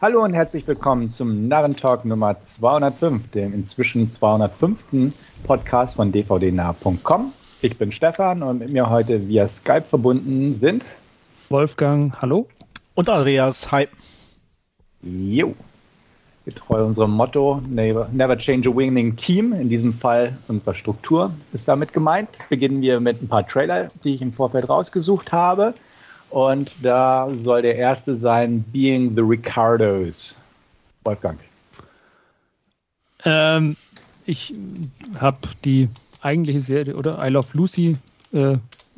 Hallo 0.00 0.22
und 0.22 0.32
herzlich 0.32 0.64
willkommen 0.68 1.08
zum 1.08 1.48
Narrentalk 1.48 2.04
Nummer 2.04 2.40
205, 2.40 3.32
dem 3.32 3.52
inzwischen 3.52 4.08
205. 4.08 5.12
Podcast 5.42 5.96
von 5.96 6.12
dvdnah.com. 6.12 7.32
Ich 7.62 7.76
bin 7.78 7.90
Stefan 7.90 8.44
und 8.44 8.60
mit 8.60 8.70
mir 8.70 8.90
heute 8.90 9.26
via 9.26 9.48
Skype 9.48 9.86
verbunden 9.86 10.54
sind 10.54 10.84
Wolfgang, 11.50 12.14
hallo. 12.22 12.46
Und 12.94 13.08
Andreas, 13.08 13.72
hi. 13.72 13.88
Jo. 15.02 15.56
Getreu 16.44 16.84
unserem 16.84 17.10
Motto, 17.10 17.60
never, 17.68 18.08
never 18.12 18.38
change 18.38 18.68
a 18.68 18.72
winning 18.72 19.16
team, 19.16 19.52
in 19.52 19.68
diesem 19.68 19.92
Fall 19.92 20.38
unserer 20.46 20.74
Struktur, 20.74 21.32
ist 21.52 21.66
damit 21.66 21.92
gemeint. 21.92 22.38
Beginnen 22.48 22.82
wir 22.82 23.00
mit 23.00 23.20
ein 23.20 23.26
paar 23.26 23.44
Trailer, 23.44 23.90
die 24.04 24.14
ich 24.14 24.22
im 24.22 24.32
Vorfeld 24.32 24.68
rausgesucht 24.68 25.32
habe. 25.32 25.74
Und 26.30 26.76
da 26.82 27.28
soll 27.32 27.62
der 27.62 27.76
erste 27.76 28.14
sein 28.14 28.62
Being 28.62 29.14
the 29.14 29.22
Ricardos. 29.22 30.36
Wolfgang. 31.04 31.38
Ähm, 33.24 33.76
ich 34.26 34.54
habe 35.18 35.38
die 35.64 35.88
eigentliche 36.20 36.60
Serie 36.60 36.96
oder 36.96 37.24
I 37.24 37.30
Love 37.30 37.56
Lucy, 37.56 37.96
äh, 38.32 38.56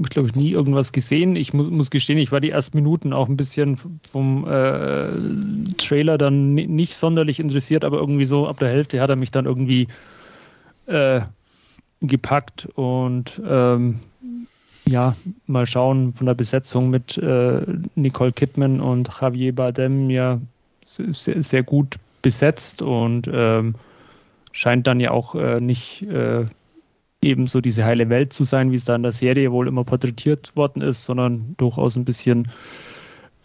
glaube 0.08 0.28
ich 0.28 0.34
nie 0.34 0.50
irgendwas 0.50 0.92
gesehen. 0.92 1.36
Ich 1.36 1.52
muss, 1.52 1.68
muss, 1.70 1.90
gestehen, 1.90 2.18
ich 2.18 2.32
war 2.32 2.40
die 2.40 2.50
ersten 2.50 2.76
Minuten 2.76 3.12
auch 3.12 3.28
ein 3.28 3.36
bisschen 3.36 3.78
vom 4.10 4.46
äh, 4.46 5.12
Trailer 5.76 6.18
dann 6.18 6.54
nicht 6.54 6.94
sonderlich 6.96 7.38
interessiert, 7.38 7.84
aber 7.84 7.98
irgendwie 7.98 8.24
so 8.24 8.48
ab 8.48 8.58
der 8.58 8.68
Hälfte 8.70 9.00
hat 9.00 9.10
er 9.10 9.16
mich 9.16 9.30
dann 9.30 9.44
irgendwie 9.44 9.88
äh, 10.86 11.20
gepackt 12.00 12.66
und 12.74 13.40
ähm, 13.46 14.00
ja, 14.90 15.16
mal 15.46 15.66
schauen 15.66 16.12
von 16.14 16.26
der 16.26 16.34
Besetzung 16.34 16.90
mit 16.90 17.16
äh, 17.16 17.62
Nicole 17.94 18.32
Kidman 18.32 18.80
und 18.80 19.08
Javier 19.20 19.54
Bardem 19.54 20.10
ja 20.10 20.40
sehr, 20.84 21.42
sehr 21.42 21.62
gut 21.62 21.96
besetzt 22.22 22.82
und 22.82 23.30
ähm, 23.32 23.76
scheint 24.52 24.86
dann 24.86 24.98
ja 24.98 25.12
auch 25.12 25.34
äh, 25.36 25.60
nicht 25.60 26.02
äh, 26.02 26.44
eben 27.22 27.46
so 27.46 27.60
diese 27.60 27.84
heile 27.84 28.08
Welt 28.08 28.32
zu 28.32 28.44
sein, 28.44 28.72
wie 28.72 28.76
es 28.76 28.84
da 28.84 28.96
in 28.96 29.02
der 29.02 29.12
Serie 29.12 29.52
wohl 29.52 29.68
immer 29.68 29.84
porträtiert 29.84 30.56
worden 30.56 30.82
ist, 30.82 31.04
sondern 31.04 31.54
durchaus 31.56 31.96
ein 31.96 32.04
bisschen 32.04 32.48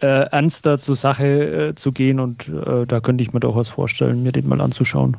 äh, 0.02 0.28
ernster 0.32 0.80
zur 0.80 0.96
Sache 0.96 1.70
äh, 1.70 1.76
zu 1.76 1.92
gehen 1.92 2.20
und 2.20 2.48
äh, 2.48 2.88
da 2.88 3.00
könnte 3.00 3.24
ich 3.24 3.34
mir 3.34 3.40
durchaus 3.40 3.70
vorstellen, 3.70 4.24
mir 4.24 4.32
den 4.32 4.48
mal 4.48 4.62
anzuschauen. 4.62 5.16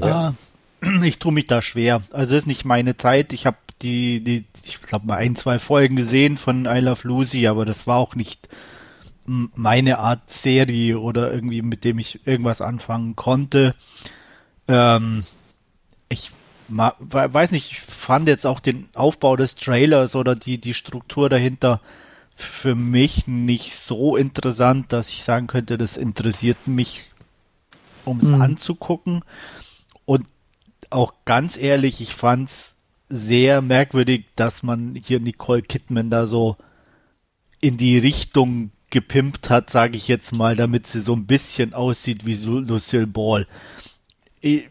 Ah, 0.00 0.34
ich 1.02 1.18
tue 1.18 1.32
mich 1.32 1.46
da 1.46 1.62
schwer. 1.62 2.02
Also 2.12 2.34
es 2.34 2.42
ist 2.42 2.46
nicht 2.46 2.64
meine 2.64 2.96
Zeit. 2.96 3.32
Ich 3.32 3.46
habe 3.46 3.56
die, 3.82 4.22
die, 4.22 4.44
ich 4.64 4.82
glaube 4.82 5.06
mal 5.06 5.16
ein, 5.16 5.36
zwei 5.36 5.58
Folgen 5.58 5.96
gesehen 5.96 6.36
von 6.36 6.66
I 6.66 6.80
Love 6.80 7.06
Lucy, 7.06 7.46
aber 7.46 7.64
das 7.64 7.86
war 7.86 7.96
auch 7.96 8.14
nicht 8.14 8.48
meine 9.26 9.98
Art 9.98 10.30
Serie 10.30 10.98
oder 10.98 11.32
irgendwie 11.32 11.62
mit 11.62 11.84
dem 11.84 11.98
ich 11.98 12.26
irgendwas 12.26 12.60
anfangen 12.60 13.16
konnte. 13.16 13.74
Ähm, 14.66 15.24
ich 16.08 16.32
weiß 16.68 17.50
nicht, 17.50 17.70
ich 17.72 17.80
fand 17.80 18.28
jetzt 18.28 18.46
auch 18.46 18.60
den 18.60 18.88
Aufbau 18.94 19.36
des 19.36 19.54
Trailers 19.54 20.14
oder 20.14 20.36
die, 20.36 20.58
die 20.58 20.74
Struktur 20.74 21.28
dahinter 21.28 21.80
für 22.36 22.74
mich 22.74 23.26
nicht 23.26 23.76
so 23.76 24.16
interessant, 24.16 24.92
dass 24.92 25.10
ich 25.10 25.24
sagen 25.24 25.46
könnte, 25.46 25.78
das 25.78 25.96
interessiert 25.96 26.66
mich, 26.66 27.04
um 28.04 28.20
es 28.20 28.28
mhm. 28.28 28.40
anzugucken. 28.40 29.22
Auch 30.90 31.14
ganz 31.24 31.56
ehrlich, 31.56 32.00
ich 32.00 32.14
fand's 32.14 32.76
sehr 33.08 33.62
merkwürdig, 33.62 34.26
dass 34.36 34.62
man 34.62 34.94
hier 34.94 35.20
Nicole 35.20 35.62
Kidman 35.62 36.10
da 36.10 36.26
so 36.26 36.56
in 37.60 37.76
die 37.76 37.98
Richtung 37.98 38.70
gepimpt 38.90 39.50
hat, 39.50 39.70
sage 39.70 39.96
ich 39.96 40.08
jetzt 40.08 40.32
mal, 40.32 40.56
damit 40.56 40.86
sie 40.86 41.00
so 41.00 41.14
ein 41.14 41.26
bisschen 41.26 41.74
aussieht 41.74 42.26
wie 42.26 42.34
Lucille 42.34 43.06
Ball. 43.06 43.46
Ich, 44.40 44.68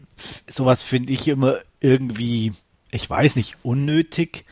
sowas 0.48 0.82
finde 0.82 1.12
ich 1.12 1.28
immer 1.28 1.58
irgendwie, 1.80 2.52
ich 2.90 3.08
weiß 3.08 3.36
nicht, 3.36 3.56
unnötig. 3.62 4.44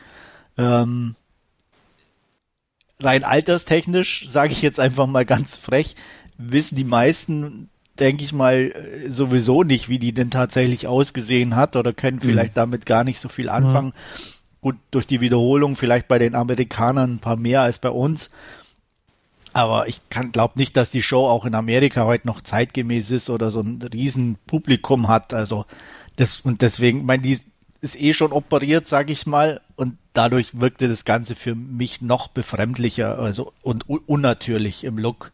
Ähm, 0.57 1.15
rein 2.99 3.23
alterstechnisch, 3.23 4.27
sage 4.29 4.51
ich 4.51 4.61
jetzt 4.61 4.79
einfach 4.79 5.07
mal 5.07 5.25
ganz 5.25 5.57
frech, 5.57 5.95
wissen 6.37 6.75
die 6.75 6.83
meisten 6.83 7.69
denke 7.99 8.23
ich 8.23 8.33
mal, 8.33 8.55
äh, 8.55 9.09
sowieso 9.09 9.63
nicht, 9.63 9.89
wie 9.89 9.99
die 9.99 10.13
denn 10.13 10.31
tatsächlich 10.31 10.87
ausgesehen 10.87 11.55
hat 11.55 11.75
oder 11.75 11.93
können 11.93 12.17
mhm. 12.17 12.27
vielleicht 12.27 12.53
mhm. 12.53 12.61
damit 12.61 12.85
gar 12.85 13.03
nicht 13.03 13.19
so 13.19 13.29
viel 13.29 13.49
anfangen. 13.49 13.93
Ja. 13.95 14.25
Gut, 14.61 14.75
durch 14.91 15.07
die 15.07 15.21
Wiederholung 15.21 15.75
vielleicht 15.75 16.07
bei 16.07 16.19
den 16.19 16.35
Amerikanern 16.35 17.15
ein 17.15 17.19
paar 17.19 17.37
mehr 17.37 17.61
als 17.61 17.79
bei 17.79 17.89
uns. 17.89 18.29
Aber 19.53 19.87
ich 19.87 20.01
glaube 20.09 20.53
nicht, 20.57 20.77
dass 20.77 20.91
die 20.91 21.01
Show 21.01 21.25
auch 21.25 21.45
in 21.45 21.55
Amerika 21.55 22.05
heute 22.05 22.27
noch 22.27 22.41
zeitgemäß 22.41 23.09
ist 23.11 23.29
oder 23.29 23.51
so 23.51 23.61
ein 23.61 23.81
riesen 23.81 24.37
Publikum 24.45 25.07
hat. 25.07 25.33
Also 25.33 25.65
das 26.17 26.41
und 26.41 26.61
deswegen, 26.61 27.05
mein 27.05 27.21
die 27.21 27.39
ist 27.81 27.99
eh 27.99 28.13
schon 28.13 28.31
operiert, 28.31 28.87
sage 28.87 29.13
ich 29.13 29.25
mal, 29.25 29.61
und 29.75 29.97
dadurch 30.13 30.59
wirkte 30.59 30.89
das 30.89 31.05
Ganze 31.05 31.35
für 31.35 31.55
mich 31.55 32.01
noch 32.01 32.27
befremdlicher, 32.27 33.17
also 33.17 33.53
und 33.61 33.87
unnatürlich 33.87 34.83
im 34.83 34.97
Look. 34.97 35.31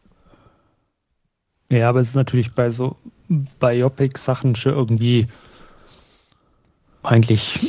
Ja, 1.70 1.88
aber 1.88 2.00
es 2.00 2.08
ist 2.08 2.14
natürlich 2.14 2.52
bei 2.52 2.70
so 2.70 2.96
Biopic-Sachen 3.28 4.54
schon 4.54 4.72
irgendwie 4.72 5.26
eigentlich. 7.02 7.60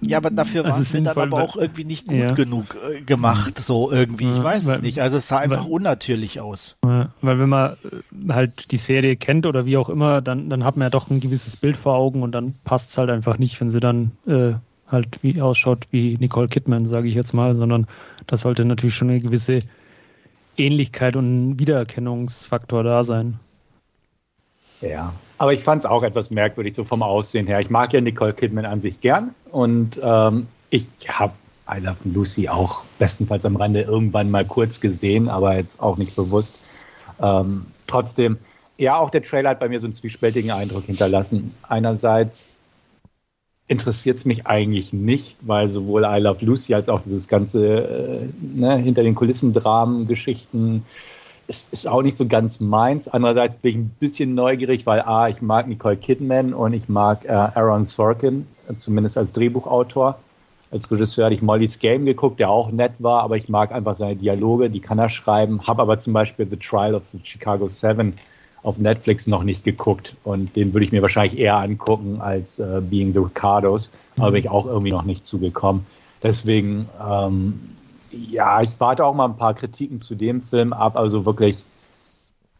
Ja, 0.00 0.18
aber 0.18 0.30
dafür 0.30 0.64
war 0.64 0.78
es 0.78 0.92
mir 0.92 1.02
dann 1.02 1.16
aber 1.16 1.42
auch 1.42 1.56
irgendwie 1.56 1.84
nicht 1.84 2.06
gut 2.06 2.18
ja. 2.18 2.32
genug 2.32 2.76
äh, 2.76 3.00
gemacht, 3.00 3.58
so 3.62 3.90
irgendwie. 3.90 4.30
Ich 4.30 4.42
weiß 4.42 4.66
weil, 4.66 4.76
es 4.76 4.82
nicht. 4.82 5.00
Also 5.00 5.18
es 5.18 5.28
sah 5.28 5.38
einfach 5.38 5.64
weil, 5.64 5.72
unnatürlich 5.72 6.40
aus. 6.40 6.76
weil 6.82 7.38
wenn 7.38 7.48
man 7.48 7.76
äh, 7.84 8.32
halt 8.32 8.72
die 8.72 8.76
Serie 8.76 9.16
kennt 9.16 9.46
oder 9.46 9.64
wie 9.66 9.76
auch 9.76 9.88
immer, 9.88 10.20
dann, 10.20 10.50
dann 10.50 10.64
hat 10.64 10.76
man 10.76 10.86
ja 10.86 10.90
doch 10.90 11.10
ein 11.10 11.20
gewisses 11.20 11.56
Bild 11.56 11.76
vor 11.76 11.94
Augen 11.94 12.22
und 12.22 12.32
dann 12.32 12.54
passt 12.64 12.90
es 12.90 12.98
halt 12.98 13.10
einfach 13.10 13.38
nicht, 13.38 13.60
wenn 13.60 13.70
sie 13.70 13.80
dann 13.80 14.12
äh, 14.26 14.54
halt 14.86 15.18
wie 15.22 15.40
ausschaut 15.40 15.86
wie 15.90 16.16
Nicole 16.18 16.48
Kidman, 16.48 16.86
sage 16.86 17.08
ich 17.08 17.14
jetzt 17.14 17.32
mal, 17.32 17.54
sondern 17.54 17.86
da 18.26 18.36
sollte 18.36 18.64
natürlich 18.64 18.94
schon 18.94 19.10
eine 19.10 19.20
gewisse 19.20 19.60
Ähnlichkeit 20.56 21.16
und 21.16 21.58
Wiedererkennungsfaktor 21.58 22.82
da 22.82 23.04
sein. 23.04 23.38
Ja, 24.80 25.12
aber 25.38 25.52
ich 25.52 25.62
fand 25.62 25.80
es 25.80 25.86
auch 25.86 26.02
etwas 26.02 26.30
merkwürdig, 26.30 26.74
so 26.74 26.84
vom 26.84 27.02
Aussehen 27.02 27.46
her. 27.46 27.60
Ich 27.60 27.70
mag 27.70 27.92
ja 27.92 28.00
Nicole 28.00 28.32
Kidman 28.32 28.66
an 28.66 28.80
sich 28.80 29.00
gern 29.00 29.34
und 29.50 30.00
ähm, 30.02 30.46
ich 30.70 30.86
habe 31.08 31.32
I 31.68 31.80
Love 31.80 32.08
Lucy 32.08 32.48
auch 32.48 32.84
bestenfalls 32.98 33.44
am 33.44 33.56
Rande 33.56 33.82
irgendwann 33.82 34.30
mal 34.30 34.44
kurz 34.44 34.80
gesehen, 34.80 35.28
aber 35.28 35.56
jetzt 35.56 35.80
auch 35.80 35.96
nicht 35.96 36.14
bewusst. 36.14 36.56
Ähm, 37.20 37.66
trotzdem, 37.86 38.38
ja, 38.78 38.96
auch 38.96 39.10
der 39.10 39.22
Trailer 39.22 39.50
hat 39.50 39.60
bei 39.60 39.68
mir 39.68 39.80
so 39.80 39.86
einen 39.86 39.94
zwiespältigen 39.94 40.50
Eindruck 40.50 40.84
hinterlassen. 40.84 41.54
Einerseits 41.68 42.60
interessiert 43.68 44.18
es 44.18 44.24
mich 44.24 44.46
eigentlich 44.46 44.92
nicht, 44.92 45.36
weil 45.40 45.68
sowohl 45.68 46.04
I 46.04 46.20
Love 46.20 46.44
Lucy 46.44 46.74
als 46.74 46.88
auch 46.88 47.00
dieses 47.00 47.26
ganze 47.26 47.66
äh, 47.66 48.28
ne, 48.40 48.76
hinter 48.76 49.02
den 49.02 49.16
Kulissen 49.16 49.52
Dramen, 49.52 50.06
Geschichten, 50.06 50.84
ist, 51.48 51.72
ist 51.72 51.88
auch 51.88 52.02
nicht 52.02 52.16
so 52.16 52.26
ganz 52.26 52.60
meins. 52.60 53.08
Andererseits 53.08 53.56
bin 53.56 53.70
ich 53.70 53.76
ein 53.76 53.90
bisschen 54.00 54.34
neugierig, 54.34 54.86
weil 54.86 55.00
A, 55.02 55.28
ich 55.28 55.42
mag 55.42 55.68
Nicole 55.68 55.96
Kidman 55.96 56.54
und 56.54 56.72
ich 56.72 56.88
mag 56.88 57.24
äh, 57.24 57.28
Aaron 57.28 57.82
Sorkin, 57.82 58.46
zumindest 58.78 59.16
als 59.16 59.32
Drehbuchautor. 59.32 60.18
Als 60.72 60.90
Regisseur 60.90 61.26
hatte 61.26 61.34
ich 61.34 61.42
Molly's 61.42 61.78
Game 61.78 62.04
geguckt, 62.04 62.40
der 62.40 62.50
auch 62.50 62.72
nett 62.72 62.92
war, 62.98 63.22
aber 63.22 63.36
ich 63.36 63.48
mag 63.48 63.70
einfach 63.70 63.94
seine 63.94 64.16
Dialoge, 64.16 64.68
die 64.68 64.80
kann 64.80 64.98
er 64.98 65.08
schreiben. 65.08 65.64
Habe 65.66 65.82
aber 65.82 65.98
zum 65.98 66.12
Beispiel 66.12 66.48
The 66.48 66.56
Trial 66.56 66.94
of 66.94 67.04
the 67.04 67.20
Chicago 67.22 67.68
Seven 67.68 68.14
auf 68.64 68.78
Netflix 68.78 69.28
noch 69.28 69.44
nicht 69.44 69.62
geguckt 69.62 70.16
und 70.24 70.56
den 70.56 70.74
würde 70.74 70.84
ich 70.84 70.90
mir 70.90 71.00
wahrscheinlich 71.00 71.38
eher 71.38 71.56
angucken 71.56 72.20
als 72.20 72.58
äh, 72.58 72.82
Being 72.82 73.12
the 73.12 73.20
Ricardos, 73.20 73.92
aber 74.16 74.32
bin 74.32 74.40
ich 74.40 74.48
auch 74.48 74.66
irgendwie 74.66 74.90
noch 74.90 75.04
nicht 75.04 75.24
zugekommen. 75.24 75.86
Deswegen 76.20 76.88
ähm, 77.00 77.60
ja, 78.10 78.62
ich 78.62 78.78
warte 78.78 79.04
auch 79.04 79.14
mal 79.14 79.26
ein 79.26 79.36
paar 79.36 79.54
Kritiken 79.54 80.00
zu 80.00 80.14
dem 80.14 80.42
Film 80.42 80.72
ab. 80.72 80.96
Also 80.96 81.24
wirklich, 81.26 81.64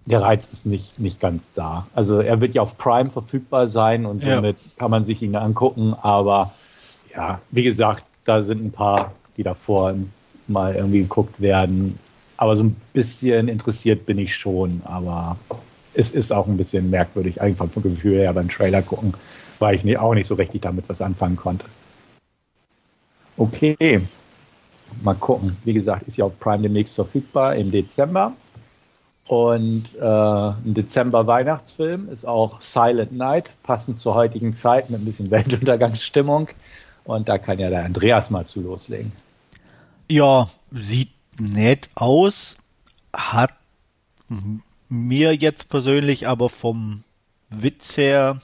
der 0.06 0.22
Reiz 0.22 0.46
ist 0.46 0.66
nicht, 0.66 0.98
nicht 0.98 1.20
ganz 1.20 1.50
da. 1.54 1.86
Also 1.94 2.20
er 2.20 2.40
wird 2.40 2.54
ja 2.54 2.62
auf 2.62 2.76
Prime 2.78 3.10
verfügbar 3.10 3.68
sein 3.68 4.06
und 4.06 4.22
somit 4.22 4.58
ja. 4.58 4.70
kann 4.78 4.90
man 4.90 5.04
sich 5.04 5.22
ihn 5.22 5.36
angucken. 5.36 5.94
Aber 6.00 6.52
ja, 7.14 7.40
wie 7.50 7.62
gesagt, 7.62 8.04
da 8.24 8.42
sind 8.42 8.64
ein 8.64 8.72
paar, 8.72 9.12
die 9.36 9.42
davor 9.42 9.94
mal 10.48 10.74
irgendwie 10.74 11.00
geguckt 11.00 11.40
werden. 11.40 11.98
Aber 12.36 12.56
so 12.56 12.64
ein 12.64 12.76
bisschen 12.92 13.48
interessiert 13.48 14.06
bin 14.06 14.18
ich 14.18 14.34
schon. 14.34 14.82
Aber 14.84 15.36
es 15.94 16.10
ist 16.10 16.32
auch 16.32 16.46
ein 16.46 16.56
bisschen 16.56 16.90
merkwürdig, 16.90 17.40
einfach 17.40 17.68
vom 17.70 17.82
Gefühl 17.82 18.18
her 18.18 18.32
beim 18.32 18.48
Trailer 18.48 18.82
gucken, 18.82 19.14
weil 19.58 19.74
ich 19.74 19.98
auch 19.98 20.14
nicht 20.14 20.26
so 20.26 20.34
richtig 20.34 20.62
damit 20.62 20.88
was 20.88 21.00
anfangen 21.00 21.36
konnte. 21.36 21.64
Okay, 23.38 24.02
mal 25.02 25.14
gucken. 25.14 25.56
Wie 25.64 25.72
gesagt, 25.72 26.06
ist 26.06 26.16
ja 26.16 26.24
auf 26.24 26.38
Prime 26.38 26.62
demnächst 26.62 26.94
verfügbar 26.94 27.56
im 27.56 27.70
Dezember. 27.70 28.32
Und 29.28 29.96
äh, 29.96 30.04
ein 30.04 30.74
Dezember-Weihnachtsfilm 30.74 32.08
ist 32.08 32.26
auch 32.26 32.60
Silent 32.60 33.12
Night, 33.12 33.54
passend 33.64 33.98
zur 33.98 34.14
heutigen 34.14 34.52
Zeit 34.52 34.88
mit 34.88 35.00
ein 35.00 35.04
bisschen 35.04 35.30
Weltuntergangsstimmung. 35.30 36.48
Und 37.04 37.28
da 37.28 37.38
kann 37.38 37.58
ja 37.58 37.70
der 37.70 37.84
Andreas 37.84 38.30
mal 38.30 38.46
zu 38.46 38.60
loslegen. 38.60 39.12
Ja, 40.08 40.48
sieht 40.72 41.10
nett 41.38 41.90
aus, 41.94 42.56
hat 43.12 43.52
mir 44.88 45.34
jetzt 45.34 45.68
persönlich 45.68 46.26
aber 46.28 46.48
vom 46.48 47.02
Witz 47.50 47.96
her 47.96 48.40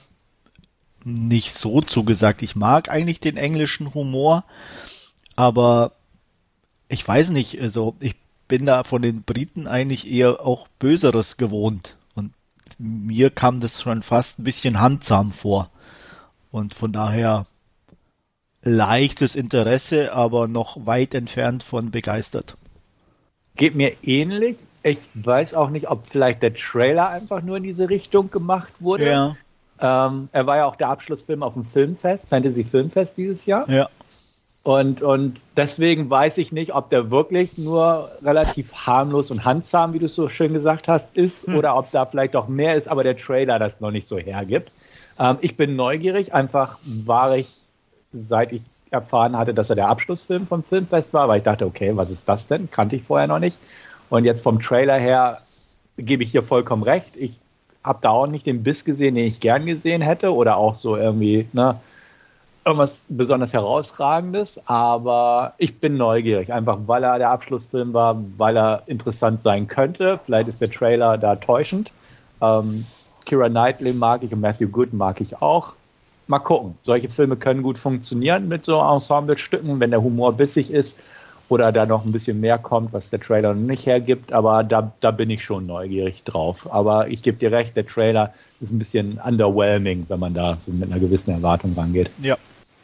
nicht 1.05 1.53
so 1.53 1.79
zugesagt. 1.81 2.41
Ich 2.41 2.55
mag 2.55 2.89
eigentlich 2.89 3.19
den 3.19 3.37
englischen 3.37 3.93
Humor, 3.93 4.43
aber 5.35 5.93
ich 6.93 7.07
weiß 7.07 7.29
nicht, 7.29 7.59
also 7.59 7.95
ich 7.99 8.15
bin 8.47 8.65
da 8.65 8.83
von 8.83 9.01
den 9.01 9.23
Briten 9.23 9.67
eigentlich 9.67 10.09
eher 10.09 10.45
auch 10.45 10.67
Böseres 10.79 11.37
gewohnt. 11.37 11.97
Und 12.15 12.33
mir 12.77 13.29
kam 13.29 13.59
das 13.59 13.81
schon 13.81 14.01
fast 14.01 14.39
ein 14.39 14.43
bisschen 14.43 14.79
handsam 14.79 15.31
vor. 15.31 15.69
Und 16.51 16.73
von 16.73 16.93
daher 16.93 17.47
leichtes 18.61 19.35
Interesse, 19.35 20.13
aber 20.13 20.47
noch 20.47 20.85
weit 20.85 21.13
entfernt 21.13 21.63
von 21.63 21.91
begeistert. 21.91 22.55
Geht 23.55 23.75
mir 23.75 23.93
ähnlich. 24.03 24.57
Ich 24.83 25.09
weiß 25.15 25.53
auch 25.53 25.69
nicht, 25.69 25.89
ob 25.89 26.07
vielleicht 26.07 26.41
der 26.41 26.53
Trailer 26.53 27.09
einfach 27.09 27.41
nur 27.41 27.57
in 27.57 27.63
diese 27.63 27.89
Richtung 27.89 28.31
gemacht 28.31 28.71
wurde. 28.79 29.09
Ja. 29.09 29.35
Ähm, 29.79 30.29
er 30.31 30.45
war 30.45 30.57
ja 30.57 30.65
auch 30.65 30.75
der 30.75 30.89
Abschlussfilm 30.89 31.43
auf 31.43 31.53
dem 31.53 31.63
Filmfest, 31.65 32.29
Fantasy 32.29 32.63
Filmfest 32.63 33.17
dieses 33.17 33.45
Jahr. 33.45 33.69
Ja. 33.69 33.89
Und, 34.63 35.01
und 35.01 35.41
deswegen 35.57 36.09
weiß 36.09 36.37
ich 36.37 36.53
nicht, 36.53 36.73
ob 36.73 36.89
der 36.89 37.11
wirklich 37.11 37.57
nur 37.57 38.09
relativ 38.21 38.73
harmlos 38.73 39.29
und 39.29 39.43
handsam, 39.43 39.93
wie 39.93 39.99
du 39.99 40.05
es 40.05 40.15
so 40.15 40.29
schön 40.29 40.53
gesagt 40.53 40.87
hast, 40.87 41.17
ist 41.17 41.47
hm. 41.47 41.55
oder 41.57 41.75
ob 41.75 41.91
da 41.91 42.05
vielleicht 42.05 42.35
auch 42.35 42.47
mehr 42.47 42.75
ist, 42.75 42.87
aber 42.87 43.03
der 43.03 43.17
Trailer 43.17 43.59
das 43.59 43.81
noch 43.81 43.91
nicht 43.91 44.07
so 44.07 44.17
hergibt. 44.17 44.71
Ähm, 45.19 45.37
ich 45.41 45.57
bin 45.57 45.75
neugierig, 45.75 46.33
einfach 46.33 46.79
war 46.85 47.35
ich, 47.35 47.49
seit 48.13 48.53
ich 48.53 48.61
erfahren 48.89 49.37
hatte, 49.37 49.53
dass 49.53 49.69
er 49.69 49.75
der 49.75 49.89
Abschlussfilm 49.89 50.47
vom 50.47 50.63
Filmfest 50.63 51.13
war, 51.13 51.27
weil 51.27 51.39
ich 51.39 51.43
dachte, 51.43 51.65
okay, 51.65 51.91
was 51.95 52.09
ist 52.09 52.29
das 52.29 52.47
denn? 52.47 52.71
Kannte 52.71 52.95
ich 52.95 53.03
vorher 53.03 53.27
noch 53.27 53.39
nicht. 53.39 53.59
Und 54.09 54.23
jetzt 54.23 54.41
vom 54.41 54.61
Trailer 54.61 54.97
her 54.97 55.41
gebe 55.97 56.23
ich 56.23 56.31
dir 56.31 56.43
vollkommen 56.43 56.83
recht. 56.83 57.17
Ich 57.17 57.39
habe 57.83 57.99
da 58.01 58.11
auch 58.11 58.27
nicht 58.27 58.45
den 58.45 58.63
Biss 58.63 58.85
gesehen, 58.85 59.15
den 59.15 59.25
ich 59.25 59.41
gern 59.41 59.65
gesehen 59.65 60.01
hätte 60.01 60.33
oder 60.33 60.55
auch 60.55 60.75
so 60.75 60.95
irgendwie, 60.95 61.47
ne, 61.51 61.79
irgendwas 62.65 63.05
besonders 63.09 63.53
herausragendes, 63.53 64.61
aber 64.67 65.53
ich 65.57 65.79
bin 65.79 65.97
neugierig, 65.97 66.53
einfach 66.53 66.79
weil 66.85 67.03
er 67.03 67.17
der 67.17 67.29
Abschlussfilm 67.31 67.93
war, 67.93 68.17
weil 68.37 68.57
er 68.57 68.83
interessant 68.85 69.41
sein 69.41 69.67
könnte. 69.67 70.19
Vielleicht 70.23 70.47
ist 70.47 70.61
der 70.61 70.71
Trailer 70.71 71.17
da 71.17 71.35
täuschend. 71.35 71.91
Ähm, 72.41 72.85
Kira 73.25 73.49
Knightley 73.49 73.93
mag 73.93 74.23
ich 74.23 74.33
und 74.33 74.41
Matthew 74.41 74.69
Good 74.69 74.93
mag 74.93 75.19
ich 75.21 75.41
auch. 75.41 75.75
Mal 76.27 76.39
gucken. 76.39 76.75
Solche 76.83 77.09
Filme 77.09 77.35
können 77.35 77.63
gut 77.63 77.77
funktionieren 77.77 78.47
mit 78.47 78.65
so 78.65 78.79
Ensemblestücken, 78.79 79.79
wenn 79.79 79.91
der 79.91 80.01
Humor 80.01 80.33
bissig 80.33 80.71
ist 80.71 80.97
oder 81.49 81.73
da 81.73 81.85
noch 81.85 82.05
ein 82.05 82.13
bisschen 82.13 82.39
mehr 82.39 82.57
kommt, 82.57 82.93
was 82.93 83.09
der 83.09 83.19
Trailer 83.19 83.53
nicht 83.53 83.85
hergibt. 83.85 84.31
Aber 84.31 84.63
da, 84.63 84.93
da 85.01 85.11
bin 85.11 85.29
ich 85.29 85.43
schon 85.43 85.65
neugierig 85.65 86.23
drauf. 86.23 86.71
Aber 86.71 87.09
ich 87.09 87.21
gebe 87.23 87.37
dir 87.37 87.51
recht, 87.51 87.75
der 87.75 87.85
Trailer 87.85 88.33
ist 88.61 88.71
ein 88.71 88.79
bisschen 88.79 89.19
underwhelming, 89.23 90.05
wenn 90.07 90.19
man 90.19 90.33
da 90.33 90.57
so 90.57 90.71
mit 90.71 90.89
einer 90.89 90.99
gewissen 90.99 91.31
Erwartung 91.31 91.73
rangeht. 91.75 92.09
Ja. 92.21 92.37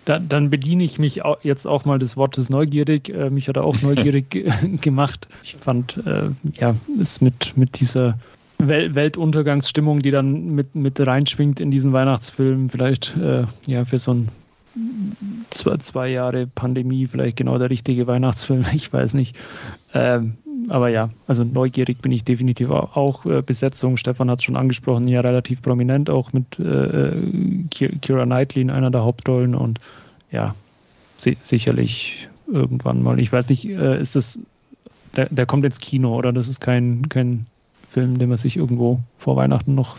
Dann, 0.09 0.27
dann 0.27 0.49
bediene 0.49 0.83
ich 0.83 0.97
mich 0.97 1.23
auch 1.23 1.37
jetzt 1.43 1.67
auch 1.67 1.85
mal 1.85 1.99
des 1.99 2.17
Wortes 2.17 2.49
neugierig. 2.49 3.09
Äh, 3.09 3.29
mich 3.29 3.47
hat 3.47 3.57
er 3.57 3.63
auch 3.63 3.79
neugierig 3.83 4.81
gemacht. 4.81 5.27
Ich 5.43 5.55
fand, 5.55 5.97
äh, 5.97 6.31
ja, 6.53 6.75
es 6.99 7.21
mit, 7.21 7.55
mit 7.55 7.79
dieser 7.79 8.17
Wel 8.57 8.95
Weltuntergangsstimmung, 8.95 9.99
die 9.99 10.09
dann 10.09 10.55
mit, 10.55 10.73
mit 10.73 10.99
reinschwingt 10.99 11.59
in 11.59 11.69
diesen 11.69 11.93
Weihnachtsfilm, 11.93 12.71
vielleicht 12.71 13.15
äh, 13.17 13.45
ja 13.67 13.85
für 13.85 13.99
so 13.99 14.13
ein 14.13 14.29
zwei, 15.51 15.77
zwei 15.77 16.09
Jahre 16.09 16.47
Pandemie 16.47 17.05
vielleicht 17.05 17.37
genau 17.37 17.59
der 17.59 17.69
richtige 17.69 18.07
Weihnachtsfilm, 18.07 18.65
ich 18.73 18.91
weiß 18.91 19.13
nicht. 19.13 19.35
Ähm, 19.93 20.37
aber 20.69 20.89
ja, 20.89 21.09
also 21.27 21.43
neugierig 21.43 22.01
bin 22.01 22.11
ich 22.11 22.23
definitiv 22.23 22.69
auch. 22.69 23.25
Äh, 23.25 23.41
Besetzung, 23.41 23.97
Stefan 23.97 24.29
hat 24.29 24.39
es 24.39 24.45
schon 24.45 24.55
angesprochen, 24.55 25.07
ja 25.07 25.21
relativ 25.21 25.61
prominent, 25.61 26.09
auch 26.09 26.33
mit 26.33 26.59
äh, 26.59 27.11
Kira 27.69 28.25
Knightley 28.25 28.61
in 28.61 28.69
einer 28.69 28.91
der 28.91 29.03
Hauptrollen 29.03 29.55
und 29.55 29.79
ja, 30.31 30.55
si 31.17 31.37
sicherlich 31.41 32.29
irgendwann 32.47 33.03
mal. 33.03 33.19
Ich 33.19 33.31
weiß 33.31 33.49
nicht, 33.49 33.65
äh, 33.65 33.99
ist 33.99 34.15
das, 34.15 34.39
der, 35.15 35.27
der 35.29 35.45
kommt 35.45 35.65
ins 35.65 35.79
Kino 35.79 36.15
oder 36.15 36.31
das 36.31 36.47
ist 36.47 36.61
kein, 36.61 37.09
kein 37.09 37.45
Film, 37.87 38.19
den 38.19 38.29
man 38.29 38.37
sich 38.37 38.57
irgendwo 38.57 38.99
vor 39.17 39.35
Weihnachten 39.35 39.75
noch 39.75 39.97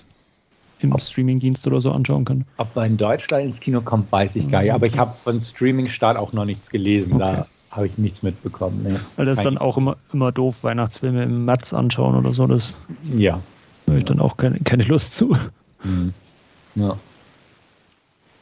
im 0.81 0.97
Streamingdienst 0.97 1.67
oder 1.67 1.81
so 1.81 1.93
anschauen 1.93 2.25
kann. 2.25 2.45
Ob 2.57 2.75
er 2.75 2.87
in 2.87 2.97
Deutschland 2.97 3.45
ins 3.45 3.61
Kino 3.61 3.83
kommt, 3.83 4.11
weiß 4.11 4.37
ich 4.37 4.49
gar 4.49 4.63
nicht. 4.63 4.73
Aber 4.73 4.87
ich 4.87 4.99
habe 4.99 5.13
von 5.13 5.41
Streaming-Start 5.41 6.17
auch 6.17 6.33
noch 6.33 6.45
nichts 6.45 6.71
gelesen. 6.71 7.15
Okay. 7.15 7.23
Da 7.23 7.47
habe 7.71 7.87
ich 7.87 7.99
nichts 7.99 8.23
mitbekommen. 8.23 8.83
Nee. 8.83 8.97
Weil 9.17 9.27
das 9.27 9.39
ist 9.39 9.45
dann 9.45 9.59
auch 9.59 9.77
immer, 9.77 9.97
immer 10.13 10.33
doof, 10.33 10.65
Weihnachtsfilme 10.65 11.23
im 11.23 11.45
März 11.45 11.73
anschauen 11.73 12.17
oder 12.17 12.33
so. 12.33 12.47
Das 12.47 12.77
ja. 13.15 13.41
habe 13.87 13.99
ich 13.99 14.05
dann 14.05 14.21
auch 14.21 14.37
keine, 14.37 14.59
keine 14.61 14.83
Lust 14.85 15.17
zu. 15.17 15.37
Mhm. 15.85 16.13
Ja. 16.75 16.97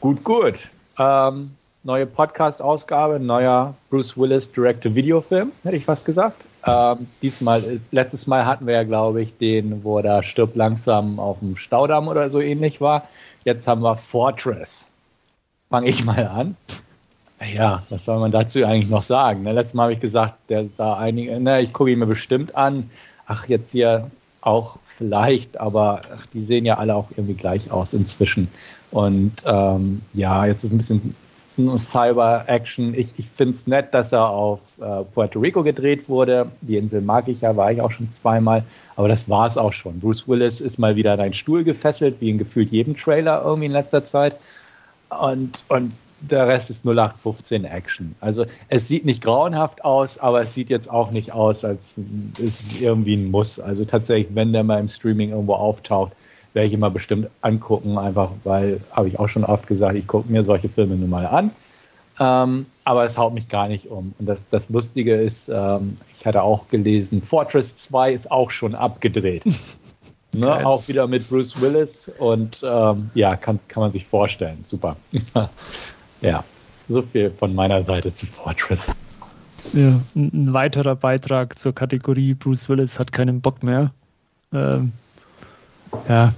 Gut, 0.01 0.25
gut. 0.25 0.69
Ähm, 0.99 1.51
neue 1.85 2.07
Podcast-Ausgabe, 2.07 3.21
neuer 3.21 3.75
Bruce 3.91 4.17
Willis 4.17 4.51
Direct-to-Video-Film, 4.53 5.53
hätte 5.63 5.77
ich 5.77 5.85
fast 5.85 6.05
gesagt. 6.05 6.43
Ähm, 6.67 7.07
diesmal 7.23 7.63
ist, 7.63 7.93
letztes 7.93 8.27
Mal 8.27 8.45
hatten 8.45 8.67
wir 8.67 8.75
ja, 8.75 8.83
glaube 8.83 9.23
ich, 9.23 9.37
den, 9.37 9.85
wo 9.85 10.01
da 10.03 10.23
stirbt 10.23 10.57
langsam 10.57 11.21
auf 11.21 11.39
dem 11.41 11.57
Staudamm 11.57 12.09
oder 12.09 12.31
so 12.31 12.41
ähnlich 12.41 12.81
war. 12.81 13.09
Jetzt 13.45 13.69
haben 13.69 13.83
wir 13.83 13.95
Fortress. 13.95 14.87
Fange 15.71 15.89
ich 15.89 16.05
mal 16.05 16.27
an. 16.27 16.57
Ja, 17.41 17.85
was 17.89 18.05
soll 18.05 18.19
man 18.19 18.33
dazu 18.33 18.65
eigentlich 18.65 18.91
noch 18.91 19.03
sagen? 19.03 19.45
Ne, 19.45 19.53
letztes 19.53 19.75
Mal 19.75 19.85
habe 19.85 19.93
ich 19.93 20.01
gesagt, 20.01 20.35
der 20.49 20.67
sah 20.77 20.97
einige, 20.97 21.39
ne, 21.39 21.61
ich 21.63 21.73
gucke 21.73 21.91
ihn 21.91 22.01
mir 22.01 22.07
bestimmt 22.07 22.57
an. 22.57 22.91
Ach, 23.27 23.49
jetzt 23.49 23.73
hier 23.73 24.11
auch 24.41 24.79
vielleicht, 24.89 25.61
aber 25.61 26.03
ach, 26.17 26.27
die 26.27 26.43
sehen 26.43 26.65
ja 26.65 26.79
alle 26.79 26.95
auch 26.97 27.11
irgendwie 27.13 27.35
gleich 27.35 27.71
aus 27.71 27.93
inzwischen. 27.93 28.49
Und 28.91 29.35
ähm, 29.45 30.03
ja, 30.15 30.47
jetzt 30.47 30.65
ist 30.65 30.73
ein 30.73 30.79
bisschen 30.79 31.15
Cyber-Action. 31.59 32.95
Ich, 32.95 33.19
ich 33.19 33.29
finde 33.29 33.55
es 33.55 33.67
nett, 33.67 33.93
dass 33.95 34.13
er 34.13 34.29
auf 34.29 34.61
äh, 34.81 35.05
Puerto 35.15 35.41
Rico 35.41 35.63
gedreht 35.63 36.09
wurde. 36.09 36.51
Die 36.61 36.77
Insel 36.77 37.01
mag 37.03 37.29
ich 37.29 37.43
ja, 37.43 37.57
war 37.57 37.71
ich 37.71 37.81
auch 37.81 37.91
schon 37.91 38.11
zweimal. 38.11 38.65
Aber 38.97 39.09
das 39.09 39.29
war 39.29 39.47
es 39.47 39.57
auch 39.57 39.73
schon. 39.73 40.01
Bruce 40.01 40.27
Willis 40.29 40.61
ist 40.61 40.79
mal 40.79 40.97
wieder 40.97 41.13
an 41.13 41.21
einen 41.21 41.35
Stuhl 41.35 41.65
gefesselt, 41.65 42.17
wie 42.21 42.31
in 42.31 42.39
gefühlt 42.39 42.71
jedem 42.71 42.97
Trailer 42.97 43.43
irgendwie 43.45 43.67
in 43.67 43.73
letzter 43.73 44.05
Zeit. 44.05 44.37
Und, 45.11 45.65
und 45.69 45.93
der 46.21 46.49
Rest 46.49 46.71
ist 46.71 46.85
0815 46.85 47.65
Action. 47.65 48.15
Also 48.21 48.45
es 48.69 48.89
sieht 48.89 49.05
nicht 49.05 49.23
grauenhaft 49.23 49.85
aus, 49.85 50.19
aber 50.19 50.43
es 50.43 50.55
sieht 50.55 50.71
jetzt 50.71 50.91
auch 50.91 51.11
nicht 51.11 51.33
aus, 51.33 51.65
als 51.65 51.97
ist 52.39 52.61
es 52.61 52.81
irgendwie 52.81 53.15
ein 53.15 53.31
Muss. 53.31 53.61
Also 53.61 53.85
tatsächlich, 53.85 54.35
wenn 54.35 54.53
der 54.53 54.65
mal 54.65 54.81
im 54.81 54.89
Streaming 54.89 55.31
irgendwo 55.31 55.55
auftaucht, 55.55 56.13
werde 56.55 56.67
ich 56.67 56.73
immer 56.75 56.91
bestimmt 56.91 57.29
angucken, 57.41 57.99
einfach 57.99 58.31
weil, 58.45 58.81
habe 58.91 59.09
ich 59.09 59.19
auch 59.19 59.29
schon 59.29 59.45
oft 59.45 59.67
gesagt, 59.67 59.95
ich 59.95 60.07
gucke 60.07 60.31
mir 60.31 60.43
solche 60.43 60.69
Filme 60.69 60.97
nun 60.97 61.11
mal 61.11 61.27
an. 61.27 61.53
Ähm, 62.21 62.67
aber 62.85 63.05
es 63.05 63.17
haut 63.17 63.33
mich 63.33 63.49
gar 63.49 63.69
nicht 63.69 63.89
um. 63.89 64.15
Und 64.19 64.27
das, 64.27 64.49
das 64.49 64.71
Lustige 64.71 65.15
ist, 65.15 65.49
ähm, 65.49 65.97
ich 66.13 66.27
hatte 66.27 66.43
auch 66.43 66.69
gelesen, 66.69 67.23
Fortress 67.23 67.77
2 67.77 68.13
ist 68.13 68.31
auch 68.31 68.51
schon 68.51 68.75
abgedreht. 68.75 69.45
ne? 70.33 70.67
Auch 70.67 70.89
wieder 70.89 71.07
mit 71.07 71.29
Bruce 71.29 71.61
Willis 71.61 72.11
und 72.19 72.63
ähm, 72.65 73.11
ja, 73.15 73.37
kann, 73.37 73.61
kann 73.69 73.83
man 73.83 73.93
sich 73.93 74.05
vorstellen. 74.05 74.59
Super. 74.65 74.97
ja, 76.21 76.45
so 76.89 77.03
viel 77.03 77.31
von 77.31 77.55
meiner 77.55 77.83
Seite 77.83 78.13
zu 78.13 78.27
Fortress. 78.27 78.91
Ja, 79.73 80.01
ein 80.15 80.53
weiterer 80.53 80.95
Beitrag 80.97 81.59
zur 81.59 81.75
Kategorie 81.75 82.35
Bruce 82.35 82.69
Willis 82.69 82.99
hat 82.99 83.13
keinen 83.13 83.41
Bock 83.41 83.63
mehr. 83.63 83.93
Ähm, 84.53 84.93
ja, 86.09 86.33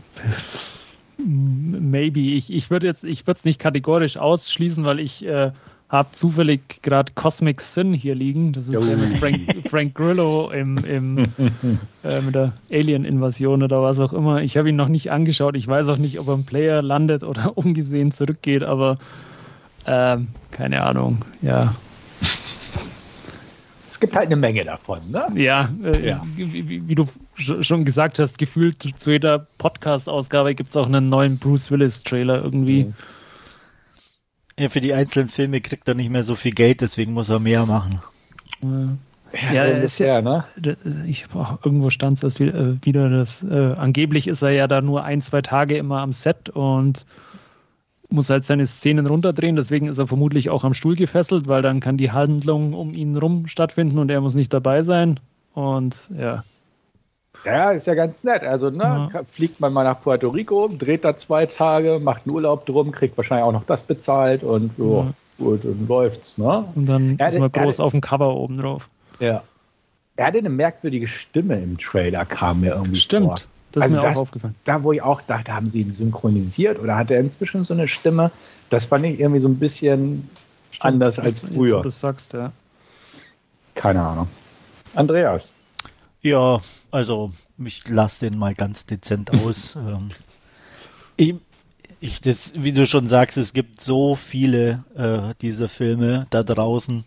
maybe. 1.18 2.20
Ich, 2.20 2.52
ich 2.52 2.70
würde 2.70 2.86
jetzt, 2.86 3.04
ich 3.04 3.26
würde 3.26 3.38
es 3.38 3.44
nicht 3.44 3.58
kategorisch 3.58 4.16
ausschließen, 4.16 4.84
weil 4.84 5.00
ich 5.00 5.24
äh, 5.24 5.52
habe 5.90 6.08
zufällig 6.12 6.82
gerade 6.82 7.12
Cosmic 7.14 7.60
Sin 7.60 7.92
hier 7.92 8.14
liegen. 8.14 8.52
Das 8.52 8.68
ist 8.68 8.80
der 8.80 8.96
mit 8.96 9.18
Frank, 9.18 9.68
Frank 9.68 9.94
Grillo 9.94 10.50
im, 10.50 10.78
im 10.78 11.18
äh, 12.04 12.20
mit 12.20 12.34
der 12.34 12.52
Alien-Invasion 12.70 13.62
oder 13.62 13.82
was 13.82 13.98
auch 13.98 14.12
immer. 14.12 14.42
Ich 14.42 14.56
habe 14.56 14.68
ihn 14.68 14.76
noch 14.76 14.88
nicht 14.88 15.10
angeschaut. 15.10 15.56
Ich 15.56 15.66
weiß 15.66 15.88
auch 15.88 15.96
nicht, 15.98 16.18
ob 16.20 16.28
er 16.28 16.34
im 16.34 16.44
Player 16.44 16.80
landet 16.80 17.24
oder 17.24 17.52
umgesehen 17.58 18.12
zurückgeht, 18.12 18.62
aber 18.62 18.94
äh, 19.84 20.18
keine 20.50 20.82
Ahnung. 20.82 21.24
Ja, 21.42 21.74
gibt 24.00 24.16
halt 24.16 24.26
eine 24.26 24.36
Menge 24.36 24.64
davon. 24.64 24.98
Ne? 25.10 25.26
Ja, 25.36 25.70
äh, 25.84 26.08
ja. 26.08 26.22
Wie, 26.34 26.88
wie, 26.88 26.94
du 26.94 27.06
schon 27.36 27.84
gesagt 27.84 28.18
hast, 28.18 28.38
gefühlt 28.38 28.82
zu 28.82 29.10
jeder 29.10 29.46
Podcast-Ausgabe 29.58 30.54
gibt 30.54 30.70
es 30.70 30.76
auch 30.76 30.86
einen 30.86 31.08
neuen 31.08 31.38
Bruce 31.38 31.70
Willis-Trailer 31.70 32.42
irgendwie. 32.42 32.86
Mhm. 32.86 32.94
Ja, 34.58 34.68
für 34.68 34.80
die 34.80 34.92
einzelnen 34.92 35.28
Filme 35.28 35.60
kriegt 35.60 35.86
er 35.86 35.94
nicht 35.94 36.10
mehr 36.10 36.24
so 36.24 36.34
viel 36.34 36.52
Geld, 36.52 36.80
deswegen 36.80 37.12
muss 37.12 37.28
er 37.28 37.38
mehr 37.38 37.66
machen. 37.66 38.00
Ja, 38.62 39.52
ja, 39.52 39.78
so 39.78 39.84
ist 39.84 39.98
ja, 40.00 40.20
ne? 40.20 40.44
Ich, 41.06 41.26
irgendwo 41.32 41.88
stand 41.88 42.22
es 42.24 42.40
äh, 42.40 42.74
wieder, 42.82 43.08
dass 43.08 43.42
äh, 43.42 43.74
angeblich 43.76 44.26
ist 44.26 44.42
er 44.42 44.50
ja 44.50 44.66
da 44.66 44.80
nur 44.80 45.04
ein, 45.04 45.22
zwei 45.22 45.40
Tage 45.40 45.76
immer 45.76 46.00
am 46.00 46.12
Set 46.12 46.50
und 46.50 47.06
muss 48.12 48.30
halt 48.30 48.44
seine 48.44 48.66
Szenen 48.66 49.06
runterdrehen, 49.06 49.56
deswegen 49.56 49.88
ist 49.88 49.98
er 49.98 50.06
vermutlich 50.06 50.50
auch 50.50 50.64
am 50.64 50.74
Stuhl 50.74 50.96
gefesselt, 50.96 51.48
weil 51.48 51.62
dann 51.62 51.80
kann 51.80 51.96
die 51.96 52.12
Handlung 52.12 52.74
um 52.74 52.94
ihn 52.94 53.16
rum 53.16 53.46
stattfinden 53.46 53.98
und 53.98 54.10
er 54.10 54.20
muss 54.20 54.34
nicht 54.34 54.52
dabei 54.52 54.82
sein. 54.82 55.20
Und 55.54 56.10
ja. 56.16 56.44
Ja, 57.44 57.70
ist 57.70 57.86
ja 57.86 57.94
ganz 57.94 58.22
nett. 58.24 58.42
Also, 58.42 58.70
ne, 58.70 59.10
ja. 59.12 59.24
fliegt 59.24 59.60
man 59.60 59.72
mal 59.72 59.84
nach 59.84 60.02
Puerto 60.02 60.28
Rico, 60.28 60.68
dreht 60.68 61.04
da 61.04 61.16
zwei 61.16 61.46
Tage, 61.46 61.98
macht 61.98 62.26
einen 62.26 62.34
Urlaub 62.34 62.66
drum, 62.66 62.92
kriegt 62.92 63.16
wahrscheinlich 63.16 63.44
auch 63.44 63.52
noch 63.52 63.64
das 63.64 63.82
bezahlt 63.82 64.42
und 64.42 64.72
so, 64.76 65.06
ja. 65.06 65.44
gut, 65.44 65.64
und 65.64 65.88
läuft's, 65.88 66.36
ne? 66.36 66.64
Und 66.74 66.86
dann 66.86 67.14
er 67.18 67.28
ist 67.28 67.38
mal 67.38 67.48
groß 67.48 67.80
auf 67.80 67.92
dem 67.92 68.02
Cover 68.02 68.34
oben 68.36 68.58
drauf. 68.58 68.88
Ja. 69.20 69.42
Er 70.16 70.26
hatte 70.26 70.38
eine 70.38 70.50
merkwürdige 70.50 71.08
Stimme 71.08 71.58
im 71.58 71.78
Trailer, 71.78 72.26
kam 72.26 72.60
mir 72.60 72.74
irgendwie 72.74 72.96
Stimmt. 72.96 73.26
vor. 73.26 73.36
Das 73.72 73.84
also 73.84 73.96
ist 73.96 74.02
mir 74.02 74.08
das, 74.08 74.16
auch 74.16 74.22
aufgefallen. 74.22 74.54
Da, 74.64 74.82
wo 74.82 74.92
ich 74.92 75.02
auch 75.02 75.22
dachte, 75.22 75.54
haben 75.54 75.68
sie 75.68 75.82
ihn 75.82 75.92
synchronisiert 75.92 76.78
oder 76.78 76.96
hat 76.96 77.10
er 77.10 77.20
inzwischen 77.20 77.64
so 77.64 77.74
eine 77.74 77.86
Stimme? 77.86 78.30
Das 78.68 78.86
fand 78.86 79.04
ich 79.04 79.20
irgendwie 79.20 79.40
so 79.40 79.48
ein 79.48 79.58
bisschen 79.58 80.28
Stimmt, 80.70 80.94
anders 80.94 81.18
als 81.18 81.40
früher. 81.40 81.76
Jetzt, 81.76 81.84
du 81.84 81.90
sagst, 81.90 82.32
ja. 82.32 82.52
Keine 83.74 84.02
Ahnung. 84.02 84.28
Andreas. 84.94 85.54
Ja, 86.22 86.60
also 86.90 87.30
ich 87.64 87.88
lasse 87.88 88.28
den 88.28 88.38
mal 88.38 88.54
ganz 88.54 88.86
dezent 88.86 89.30
aus. 89.44 89.76
ähm, 89.76 90.10
ich, 91.16 91.34
ich, 92.00 92.20
das, 92.20 92.52
wie 92.54 92.72
du 92.72 92.86
schon 92.86 93.08
sagst, 93.08 93.36
es 93.36 93.52
gibt 93.52 93.80
so 93.80 94.16
viele 94.16 94.84
äh, 94.96 95.34
dieser 95.40 95.68
Filme 95.68 96.26
da 96.30 96.42
draußen. 96.42 97.04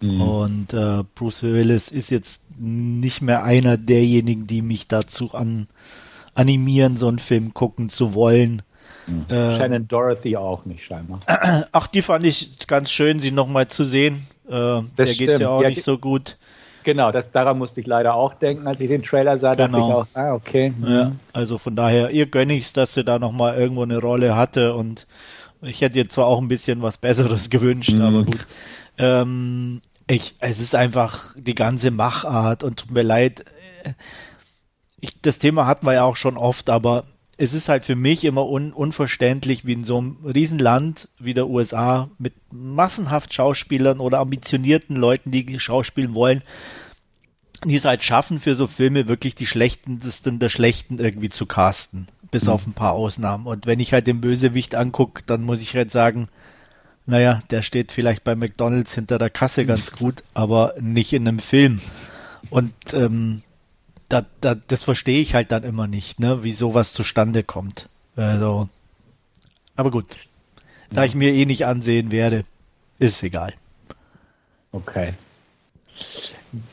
Mhm. 0.00 0.20
Und 0.20 0.72
äh, 0.72 1.02
Bruce 1.14 1.42
Willis 1.42 1.88
ist 1.88 2.10
jetzt 2.10 2.40
nicht 2.58 3.20
mehr 3.22 3.42
einer 3.42 3.76
derjenigen, 3.76 4.46
die 4.46 4.62
mich 4.62 4.88
dazu 4.88 5.32
an, 5.32 5.68
animieren, 6.34 6.96
so 6.96 7.08
einen 7.08 7.18
Film 7.18 7.54
gucken 7.54 7.88
zu 7.88 8.14
wollen. 8.14 8.62
Mhm. 9.06 9.24
Äh, 9.28 9.56
Shannon 9.58 9.88
Dorothy 9.88 10.36
auch 10.36 10.64
nicht, 10.64 10.84
scheinbar. 10.84 11.20
Ach, 11.72 11.86
die 11.86 12.02
fand 12.02 12.24
ich 12.24 12.66
ganz 12.66 12.90
schön, 12.90 13.20
sie 13.20 13.30
nochmal 13.30 13.68
zu 13.68 13.84
sehen. 13.84 14.26
Äh, 14.48 14.50
der 14.96 15.06
geht 15.06 15.40
ja 15.40 15.48
auch 15.48 15.62
ja, 15.62 15.68
nicht 15.68 15.84
so 15.84 15.98
gut. 15.98 16.36
Genau, 16.84 17.12
das, 17.12 17.32
daran 17.32 17.58
musste 17.58 17.80
ich 17.80 17.86
leider 17.86 18.14
auch 18.14 18.34
denken, 18.34 18.66
als 18.66 18.80
ich 18.80 18.88
den 18.88 19.02
Trailer 19.02 19.36
sah, 19.36 19.56
dachte 19.56 19.72
genau. 19.72 19.88
ich 19.88 19.94
auch, 19.94 20.06
ah, 20.14 20.32
okay. 20.32 20.72
Ja, 20.82 21.04
mhm. 21.06 21.20
also 21.32 21.58
von 21.58 21.76
daher, 21.76 22.10
ihr 22.10 22.26
gönne 22.26 22.54
ich 22.54 22.72
dass 22.72 22.94
sie 22.94 23.04
da 23.04 23.18
nochmal 23.18 23.58
irgendwo 23.58 23.82
eine 23.82 23.98
Rolle 23.98 24.36
hatte 24.36 24.74
und 24.74 25.06
ich 25.60 25.80
hätte 25.80 25.98
jetzt 25.98 26.14
zwar 26.14 26.26
auch 26.26 26.40
ein 26.40 26.48
bisschen 26.48 26.82
was 26.82 26.96
Besseres 26.96 27.50
gewünscht, 27.50 27.92
mhm. 27.92 28.00
aber 28.00 28.24
gut. 28.24 28.46
Ähm, 28.96 29.80
ich, 30.08 30.34
es 30.40 30.58
ist 30.58 30.74
einfach 30.74 31.34
die 31.36 31.54
ganze 31.54 31.90
Machart 31.90 32.64
und 32.64 32.78
tut 32.78 32.90
mir 32.90 33.02
leid. 33.02 33.44
Ich, 35.00 35.20
das 35.20 35.38
Thema 35.38 35.66
hatten 35.66 35.86
wir 35.86 35.94
ja 35.94 36.04
auch 36.04 36.16
schon 36.16 36.36
oft, 36.36 36.70
aber 36.70 37.04
es 37.36 37.52
ist 37.52 37.68
halt 37.68 37.84
für 37.84 37.94
mich 37.94 38.24
immer 38.24 38.48
un, 38.48 38.72
unverständlich, 38.72 39.64
wie 39.64 39.74
in 39.74 39.84
so 39.84 39.98
einem 39.98 40.16
Riesenland 40.24 41.08
wie 41.18 41.34
der 41.34 41.48
USA 41.48 42.10
mit 42.18 42.34
massenhaft 42.52 43.32
Schauspielern 43.32 44.00
oder 44.00 44.18
ambitionierten 44.18 44.96
Leuten, 44.96 45.30
die 45.30 45.60
schauspielen 45.60 46.14
wollen, 46.14 46.42
die 47.64 47.76
es 47.76 47.84
halt 47.84 48.02
schaffen, 48.02 48.40
für 48.40 48.54
so 48.54 48.66
Filme 48.66 49.08
wirklich 49.08 49.34
die 49.34 49.46
schlechtesten 49.46 50.38
der 50.38 50.48
Schlechten 50.48 50.98
irgendwie 50.98 51.30
zu 51.30 51.46
casten. 51.46 52.08
Bis 52.30 52.44
mhm. 52.44 52.50
auf 52.50 52.66
ein 52.66 52.74
paar 52.74 52.92
Ausnahmen. 52.92 53.46
Und 53.46 53.66
wenn 53.66 53.80
ich 53.80 53.92
halt 53.92 54.06
den 54.06 54.20
Bösewicht 54.20 54.74
angucke, 54.74 55.22
dann 55.24 55.44
muss 55.44 55.62
ich 55.62 55.74
halt 55.76 55.92
sagen, 55.92 56.28
naja, 57.08 57.40
der 57.50 57.62
steht 57.62 57.90
vielleicht 57.90 58.22
bei 58.22 58.34
McDonalds 58.34 58.94
hinter 58.94 59.18
der 59.18 59.30
Kasse 59.30 59.64
ganz 59.64 59.92
gut, 59.96 60.22
aber 60.34 60.74
nicht 60.78 61.14
in 61.14 61.26
einem 61.26 61.38
Film. 61.38 61.80
Und 62.50 62.74
ähm, 62.92 63.42
da, 64.10 64.26
da, 64.42 64.54
das 64.54 64.84
verstehe 64.84 65.20
ich 65.20 65.34
halt 65.34 65.50
dann 65.50 65.64
immer 65.64 65.86
nicht, 65.86 66.20
ne, 66.20 66.42
wie 66.42 66.52
sowas 66.52 66.92
zustande 66.92 67.42
kommt. 67.42 67.88
Also, 68.14 68.68
aber 69.74 69.90
gut. 69.90 70.06
Da 70.90 71.04
ich 71.04 71.14
mir 71.14 71.32
eh 71.32 71.46
nicht 71.46 71.64
ansehen 71.64 72.10
werde, 72.10 72.44
ist 72.98 73.22
egal. 73.22 73.54
Okay. 74.72 75.14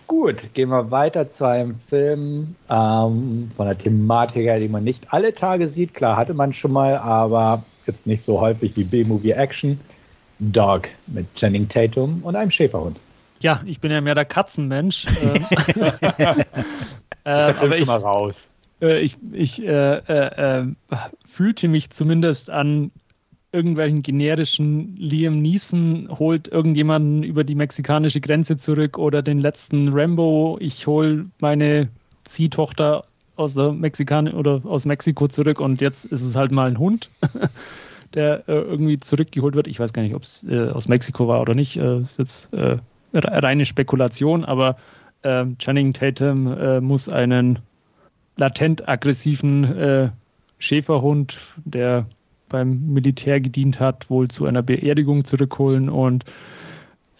Gut, 0.07 0.53
gehen 0.53 0.69
wir 0.69 0.91
weiter 0.91 1.27
zu 1.29 1.45
einem 1.45 1.75
Film 1.75 2.55
ähm, 2.69 3.49
von 3.55 3.65
der 3.65 3.77
Thematik 3.77 4.43
her, 4.43 4.59
die 4.59 4.67
man 4.67 4.83
nicht 4.83 5.13
alle 5.13 5.33
Tage 5.33 5.67
sieht. 5.69 5.93
Klar, 5.93 6.17
hatte 6.17 6.33
man 6.33 6.51
schon 6.53 6.71
mal, 6.71 6.97
aber 6.97 7.63
jetzt 7.85 8.05
nicht 8.05 8.21
so 8.21 8.41
häufig 8.41 8.75
wie 8.75 8.83
B-Movie 8.83 9.31
Action. 9.31 9.79
Dog 10.39 10.89
mit 11.07 11.33
Channing 11.35 11.67
Tatum 11.67 12.21
und 12.23 12.35
einem 12.35 12.51
Schäferhund. 12.51 12.97
Ja, 13.39 13.61
ich 13.65 13.79
bin 13.79 13.91
ja 13.91 14.01
mehr 14.01 14.15
der 14.15 14.25
Katzenmensch. 14.25 15.05
äh, 16.17 16.45
aber 17.23 17.77
ich, 17.77 17.85
mal 17.85 17.99
raus. 17.99 18.47
Äh, 18.81 18.99
ich, 19.01 19.17
ich 19.31 19.61
äh, 19.63 19.97
äh, 19.97 20.61
äh, 20.61 20.65
fühlte 21.25 21.67
mich 21.67 21.89
zumindest 21.91 22.49
an 22.49 22.91
irgendwelchen 23.51 24.01
generischen 24.01 24.97
Liam 24.97 25.41
Neeson 25.41 26.09
holt 26.11 26.49
irgendjemanden 26.49 27.23
über 27.23 27.45
die 27.45 27.55
mexikanische 27.55 28.19
Grenze 28.19 28.57
zurück 28.57 28.97
oder 28.97 29.21
den 29.21 29.39
letzten 29.39 29.89
Rambo, 29.89 30.57
ich 30.59 30.87
hole 30.87 31.27
meine 31.39 31.87
Ziehtochter 32.25 33.05
aus 33.37 33.53
der 33.53 33.71
Mexikan 33.71 34.27
oder 34.27 34.61
aus 34.65 34.85
Mexiko 34.85 35.29
zurück 35.29 35.61
und 35.61 35.79
jetzt 35.79 36.03
ist 36.05 36.21
es 36.21 36.35
halt 36.35 36.51
mal 36.51 36.67
ein 36.67 36.79
Hund. 36.79 37.09
der 38.13 38.47
äh, 38.47 38.53
irgendwie 38.53 38.97
zurückgeholt 38.97 39.55
wird. 39.55 39.67
Ich 39.67 39.79
weiß 39.79 39.93
gar 39.93 40.01
nicht, 40.01 40.15
ob 40.15 40.24
es 40.24 40.43
äh, 40.43 40.69
aus 40.69 40.88
Mexiko 40.88 41.27
war 41.27 41.41
oder 41.41 41.55
nicht. 41.55 41.77
Äh, 41.77 42.00
ist 42.01 42.17
jetzt 42.19 42.53
äh, 42.53 42.77
reine 43.13 43.65
Spekulation, 43.65 44.45
aber 44.45 44.77
äh, 45.21 45.45
Channing 45.57 45.93
Tatum 45.93 46.47
äh, 46.47 46.81
muss 46.81 47.09
einen 47.09 47.59
latent 48.38 48.88
aggressiven 48.88 50.12
Schäferhund, 50.57 51.38
der 51.63 52.05
beim 52.50 52.93
Militär 52.93 53.39
gedient 53.39 53.79
hat, 53.79 54.09
wohl 54.09 54.27
zu 54.29 54.45
einer 54.45 54.62
Beerdigung 54.62 55.24
zurückholen. 55.25 55.89
Und 55.89 56.25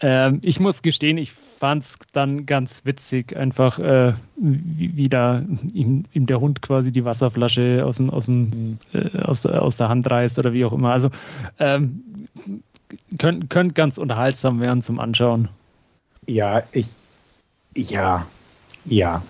ähm, 0.00 0.40
ich 0.42 0.60
muss 0.60 0.82
gestehen, 0.82 1.18
ich 1.18 1.32
fand 1.58 1.84
es 1.84 1.98
dann 2.12 2.46
ganz 2.46 2.84
witzig, 2.84 3.36
einfach 3.36 3.78
äh, 3.78 4.14
wie, 4.36 4.96
wie, 4.96 5.08
da 5.08 5.42
ihm, 5.72 6.04
ihm, 6.12 6.26
der 6.26 6.40
Hund 6.40 6.62
quasi 6.62 6.92
die 6.92 7.04
Wasserflasche 7.04 7.82
aus, 7.84 7.96
dem, 7.96 8.10
aus, 8.10 8.26
dem, 8.26 8.78
äh, 8.92 9.18
aus, 9.20 9.46
aus, 9.46 9.76
der 9.76 9.88
Hand 9.88 10.10
reißt 10.10 10.38
oder 10.38 10.52
wie 10.52 10.64
auch 10.64 10.72
immer. 10.72 10.92
Also 10.92 11.10
ähm, 11.58 12.02
könnte 13.18 13.46
könnt 13.48 13.74
ganz 13.74 13.98
unterhaltsam 13.98 14.60
werden 14.60 14.82
zum 14.82 15.00
Anschauen. 15.00 15.48
Ja, 16.26 16.62
ich, 16.72 16.88
ja, 17.74 18.26
ja. 18.84 19.22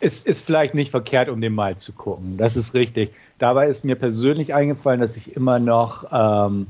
Es 0.00 0.20
ist 0.20 0.44
vielleicht 0.44 0.74
nicht 0.74 0.90
verkehrt, 0.90 1.30
um 1.30 1.40
den 1.40 1.54
mal 1.54 1.76
zu 1.76 1.92
gucken. 1.92 2.36
Das 2.36 2.56
ist 2.56 2.74
richtig. 2.74 3.12
Dabei 3.38 3.68
ist 3.68 3.84
mir 3.84 3.94
persönlich 3.94 4.52
eingefallen, 4.52 5.00
dass 5.00 5.16
ich 5.16 5.34
immer 5.34 5.58
noch 5.58 6.04
ähm, 6.12 6.66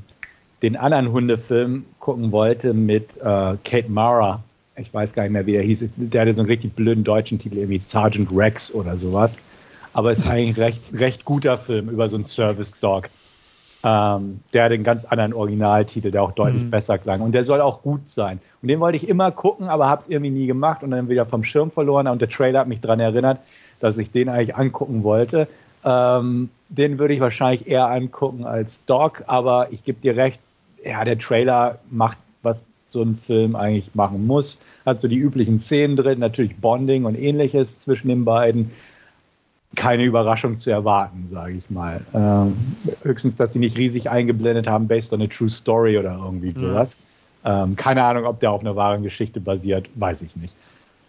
den 0.62 0.76
anderen 0.76 1.10
Hundefilm 1.10 1.84
gucken 1.98 2.30
wollte 2.30 2.74
mit 2.74 3.16
äh, 3.16 3.56
Kate 3.64 3.88
Mara 3.88 4.44
ich 4.76 4.92
weiß 4.92 5.12
gar 5.12 5.22
nicht 5.22 5.32
mehr, 5.32 5.46
wie 5.46 5.52
der 5.52 5.62
hieß. 5.62 5.90
Der 5.96 6.22
hatte 6.22 6.34
so 6.34 6.42
einen 6.42 6.50
richtig 6.50 6.74
blöden 6.74 7.04
deutschen 7.04 7.38
Titel, 7.38 7.58
irgendwie 7.58 7.78
Sergeant 7.78 8.28
Rex 8.32 8.72
oder 8.74 8.96
sowas. 8.96 9.38
Aber 9.92 10.10
ist 10.10 10.26
eigentlich 10.26 10.58
recht, 10.58 10.82
recht 10.92 11.24
guter 11.24 11.58
Film 11.58 11.88
über 11.88 12.08
so 12.08 12.16
einen 12.16 12.24
Service 12.24 12.78
Dog. 12.80 13.08
Ähm, 13.84 14.40
der 14.52 14.64
hat 14.64 14.72
einen 14.72 14.82
ganz 14.82 15.04
anderen 15.04 15.34
Originaltitel, 15.34 16.10
der 16.10 16.22
auch 16.22 16.32
deutlich 16.32 16.64
mhm. 16.64 16.70
besser 16.70 16.98
klang. 16.98 17.20
Und 17.20 17.32
der 17.32 17.44
soll 17.44 17.60
auch 17.60 17.82
gut 17.82 18.08
sein. 18.08 18.40
Und 18.62 18.68
den 18.68 18.80
wollte 18.80 18.96
ich 18.96 19.08
immer 19.08 19.30
gucken, 19.30 19.68
aber 19.68 19.88
habe 19.88 20.00
es 20.00 20.08
irgendwie 20.08 20.30
nie 20.30 20.46
gemacht 20.46 20.82
und 20.82 20.90
dann 20.90 21.08
wieder 21.08 21.26
vom 21.26 21.44
Schirm 21.44 21.70
verloren. 21.70 22.08
Und 22.08 22.20
der 22.20 22.30
Trailer 22.30 22.60
hat 22.60 22.68
mich 22.68 22.80
daran 22.80 23.00
erinnert, 23.00 23.40
dass 23.80 23.98
ich 23.98 24.10
den 24.10 24.28
eigentlich 24.28 24.56
angucken 24.56 25.04
wollte. 25.04 25.46
Ähm, 25.84 26.48
den 26.70 26.98
würde 26.98 27.14
ich 27.14 27.20
wahrscheinlich 27.20 27.68
eher 27.68 27.86
angucken 27.88 28.46
als 28.46 28.84
Dog, 28.86 29.22
aber 29.26 29.68
ich 29.70 29.84
gebe 29.84 30.00
dir 30.00 30.16
recht, 30.16 30.40
ja, 30.82 31.04
der 31.04 31.18
Trailer 31.18 31.78
macht 31.90 32.16
was 32.42 32.64
so 32.94 33.02
ein 33.02 33.14
Film 33.16 33.56
eigentlich 33.56 33.94
machen 33.94 34.26
muss. 34.26 34.58
Hat 34.86 35.00
so 35.00 35.08
die 35.08 35.18
üblichen 35.18 35.58
Szenen 35.58 35.96
drin, 35.96 36.20
natürlich 36.20 36.56
Bonding 36.56 37.04
und 37.04 37.16
ähnliches 37.16 37.80
zwischen 37.80 38.08
den 38.08 38.24
beiden. 38.24 38.70
Keine 39.74 40.04
Überraschung 40.04 40.56
zu 40.56 40.70
erwarten, 40.70 41.26
sage 41.28 41.54
ich 41.54 41.68
mal. 41.68 42.00
Ähm, 42.14 42.56
höchstens, 43.02 43.34
dass 43.34 43.52
sie 43.52 43.58
nicht 43.58 43.76
riesig 43.76 44.08
eingeblendet 44.08 44.68
haben, 44.68 44.86
based 44.86 45.12
on 45.12 45.20
a 45.20 45.26
true 45.26 45.50
story 45.50 45.98
oder 45.98 46.16
irgendwie 46.22 46.52
sowas. 46.56 46.96
Ja. 47.44 47.64
Ähm, 47.64 47.74
keine 47.74 48.04
Ahnung, 48.04 48.24
ob 48.24 48.38
der 48.38 48.52
auf 48.52 48.60
einer 48.60 48.76
wahren 48.76 49.02
Geschichte 49.02 49.40
basiert, 49.40 49.90
weiß 49.96 50.22
ich 50.22 50.36
nicht. 50.36 50.54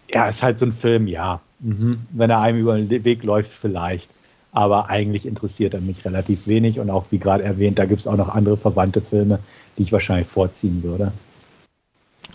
Ja, 0.09 0.27
ist 0.27 0.41
halt 0.41 0.57
so 0.57 0.65
ein 0.65 0.71
Film, 0.71 1.07
ja. 1.07 1.39
Mhm. 1.59 1.99
Wenn 2.09 2.31
er 2.31 2.41
einem 2.41 2.59
über 2.59 2.75
den 2.75 2.89
Weg 3.03 3.23
läuft, 3.23 3.53
vielleicht. 3.53 4.09
Aber 4.51 4.89
eigentlich 4.89 5.27
interessiert 5.27 5.75
er 5.75 5.81
mich 5.81 6.03
relativ 6.03 6.47
wenig. 6.47 6.79
Und 6.79 6.89
auch, 6.89 7.05
wie 7.11 7.19
gerade 7.19 7.43
erwähnt, 7.43 7.77
da 7.77 7.85
gibt 7.85 7.99
es 7.99 8.07
auch 8.07 8.17
noch 8.17 8.29
andere 8.29 8.57
verwandte 8.57 9.01
Filme, 9.01 9.39
die 9.77 9.83
ich 9.83 9.91
wahrscheinlich 9.91 10.27
vorziehen 10.27 10.81
würde. 10.81 11.11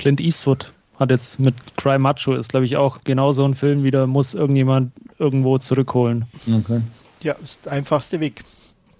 Clint 0.00 0.20
Eastwood 0.20 0.72
hat 0.98 1.10
jetzt 1.10 1.38
mit 1.38 1.54
Cry 1.76 1.98
Macho 1.98 2.34
ist, 2.34 2.50
glaube 2.50 2.64
ich, 2.64 2.76
auch 2.76 3.04
genauso 3.04 3.44
ein 3.44 3.54
Film 3.54 3.84
wieder, 3.84 4.06
muss 4.06 4.34
irgendjemand 4.34 4.92
irgendwo 5.18 5.58
zurückholen. 5.58 6.24
Okay. 6.50 6.80
Ja, 7.20 7.34
ist 7.44 7.66
der 7.66 7.72
einfachste 7.72 8.18
Weg. 8.20 8.42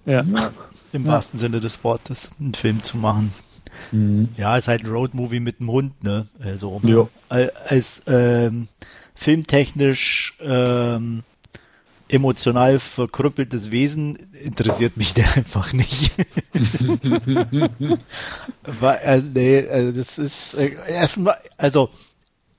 Ja. 0.04 0.20
Im 0.92 1.06
ja. 1.06 1.12
wahrsten 1.12 1.40
Sinne 1.40 1.60
des 1.60 1.82
Wortes, 1.84 2.28
einen 2.38 2.54
Film 2.54 2.82
zu 2.82 2.98
machen. 2.98 3.32
Mhm. 3.92 4.28
Ja, 4.36 4.58
ist 4.58 4.68
halt 4.68 4.84
ein 4.84 4.90
Roadmovie 4.90 5.40
mit 5.40 5.60
einem 5.60 5.70
Hund, 5.70 6.04
ne? 6.04 6.26
Also 6.38 6.80
ja. 6.84 7.08
als 7.28 8.02
ähm, 8.06 8.68
filmtechnisch 9.14 10.36
ähm, 10.40 11.22
emotional 12.10 12.80
verkrüppeltes 12.80 13.70
Wesen 13.70 14.16
interessiert 14.32 14.96
mich 14.96 15.14
der 15.20 15.36
einfach 15.36 15.72
nicht. 15.72 16.12
Weil, 18.62 18.98
äh, 19.02 19.22
nee, 19.22 19.58
äh, 19.58 19.92
das 19.92 20.18
ist 20.18 20.54
äh, 20.54 20.76
erstmal, 20.88 21.36
also 21.56 21.90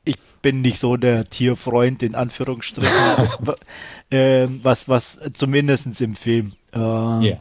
ich 0.04 0.18
bin 0.42 0.62
nicht 0.62 0.80
so 0.80 0.98
der 0.98 1.26
Tierfreund, 1.26 2.02
in 2.02 2.16
Anführungsstrichen, 2.16 2.92
äh, 4.10 4.48
was, 4.64 4.88
was 4.88 5.20
zumindest 5.34 6.02
im 6.02 6.16
Film. 6.16 6.54
Äh, 6.74 6.80
yeah. 6.80 7.40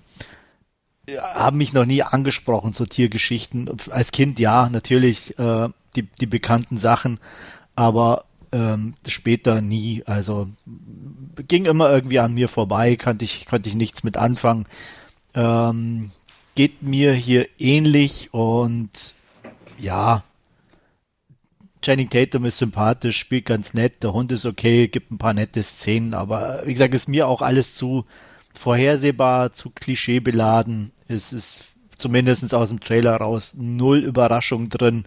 Haben 1.34 1.58
mich 1.58 1.72
noch 1.72 1.86
nie 1.86 2.02
angesprochen, 2.02 2.72
so 2.72 2.86
Tiergeschichten. 2.86 3.68
Als 3.90 4.12
Kind 4.12 4.38
ja, 4.38 4.68
natürlich 4.68 5.36
äh, 5.38 5.68
die, 5.96 6.02
die 6.02 6.26
bekannten 6.26 6.76
Sachen, 6.76 7.18
aber 7.74 8.26
ähm, 8.52 8.94
später 9.06 9.60
nie. 9.60 10.02
Also 10.06 10.48
ging 11.48 11.66
immer 11.66 11.90
irgendwie 11.90 12.18
an 12.18 12.34
mir 12.34 12.48
vorbei, 12.48 12.96
konnte 12.96 13.24
ich, 13.24 13.46
konnte 13.46 13.68
ich 13.68 13.74
nichts 13.74 14.02
mit 14.02 14.16
anfangen. 14.16 14.66
Ähm, 15.34 16.10
geht 16.54 16.82
mir 16.82 17.12
hier 17.12 17.48
ähnlich 17.58 18.32
und 18.32 19.14
ja, 19.78 20.24
Channing 21.82 22.10
Tatum 22.10 22.44
ist 22.44 22.58
sympathisch, 22.58 23.18
spielt 23.18 23.46
ganz 23.46 23.72
nett, 23.72 24.02
der 24.02 24.12
Hund 24.12 24.30
ist 24.32 24.44
okay, 24.44 24.88
gibt 24.88 25.10
ein 25.10 25.18
paar 25.18 25.32
nette 25.32 25.62
Szenen, 25.62 26.12
aber 26.12 26.62
wie 26.66 26.74
gesagt, 26.74 26.92
ist 26.92 27.08
mir 27.08 27.26
auch 27.26 27.40
alles 27.40 27.74
zu 27.74 28.04
vorhersehbar, 28.54 29.52
zu 29.52 29.70
klischeebeladen. 29.70 30.92
Es 31.08 31.32
ist 31.32 31.60
zumindest 31.96 32.52
aus 32.52 32.68
dem 32.68 32.80
Trailer 32.80 33.16
raus 33.16 33.54
null 33.56 34.00
Überraschung 34.00 34.68
drin. 34.68 35.04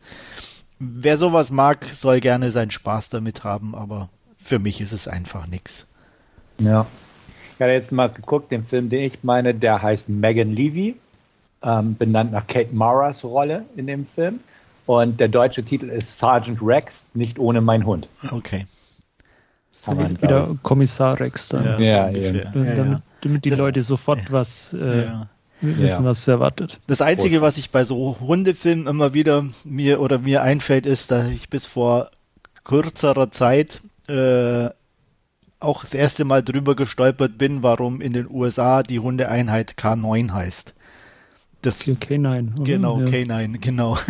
Wer 0.80 1.18
sowas 1.18 1.52
mag, 1.52 1.88
soll 1.94 2.20
gerne 2.20 2.52
seinen 2.52 2.72
Spaß 2.72 3.10
damit 3.10 3.44
haben, 3.44 3.76
aber 3.76 4.10
für 4.44 4.60
mich 4.60 4.82
ist 4.82 4.92
es 4.92 5.08
einfach 5.08 5.48
nichts. 5.48 5.88
Ja. 6.60 6.86
Ich 7.56 7.62
habe 7.62 7.72
jetzt 7.72 7.92
mal 7.92 8.10
geguckt, 8.10 8.52
den 8.52 8.64
Film, 8.64 8.90
den 8.90 9.04
ich 9.04 9.24
meine, 9.24 9.54
der 9.54 9.82
heißt 9.82 10.10
Megan 10.10 10.52
Levy, 10.52 10.96
ähm, 11.62 11.96
benannt 11.96 12.32
nach 12.32 12.48
Kate 12.48 12.74
Maras 12.74 13.24
Rolle 13.24 13.66
in 13.76 13.88
dem 13.88 14.06
Film. 14.06 14.40
Und 14.86 15.20
der 15.20 15.30
deutsche 15.30 15.64
Titel 15.64 15.90
ist 15.90 16.20
Sergeant 16.20 16.60
Rex, 16.62 17.10
nicht 17.14 17.40
ohne 17.40 17.62
mein 17.62 17.86
Hund. 17.86 18.10
Okay. 18.32 18.66
So 19.72 19.98
wieder 19.98 20.56
Kommissar 20.62 21.20
Rex 21.20 21.50
dann. 21.50 21.82
Ja, 21.82 22.10
ja, 22.10 22.28
so 22.28 22.40
damit, 22.54 22.78
ja, 22.78 23.02
damit, 23.22 23.46
die 23.46 23.50
das, 23.50 23.60
Leute 23.60 23.82
sofort 23.82 24.32
was 24.32 24.74
äh, 24.74 25.08
wissen, 25.64 26.06
was 26.06 26.28
erwartet. 26.28 26.80
Das 26.88 27.02
Einzige, 27.02 27.42
was 27.42 27.58
ich 27.58 27.72
bei 27.72 27.84
so 27.84 28.18
Hundefilmen 28.20 28.88
immer 28.88 29.14
wieder 29.14 29.46
mir 29.64 30.02
oder 30.02 30.20
mir 30.20 30.42
einfällt, 30.42 30.86
ist, 30.86 31.12
dass 31.12 31.30
ich 31.30 31.50
bis 31.50 31.66
vor 31.66 32.12
kürzerer 32.64 33.32
Zeit 33.32 33.82
äh, 34.08 34.70
auch 35.60 35.84
das 35.84 35.94
erste 35.94 36.26
Mal 36.26 36.44
drüber 36.44 36.76
gestolpert 36.76 37.38
bin, 37.38 37.64
warum 37.64 38.02
in 38.02 38.14
den 38.14 38.30
USA 38.30 38.84
die 38.84 39.00
Hundeeinheit 39.00 39.76
K9 39.78 40.32
heißt. 40.34 40.74
Das, 41.62 41.88
K9. 41.88 42.56
Oder? 42.56 42.64
Genau, 42.64 43.00
ja. 43.00 43.08
K9, 43.08 43.60
genau. 43.60 43.98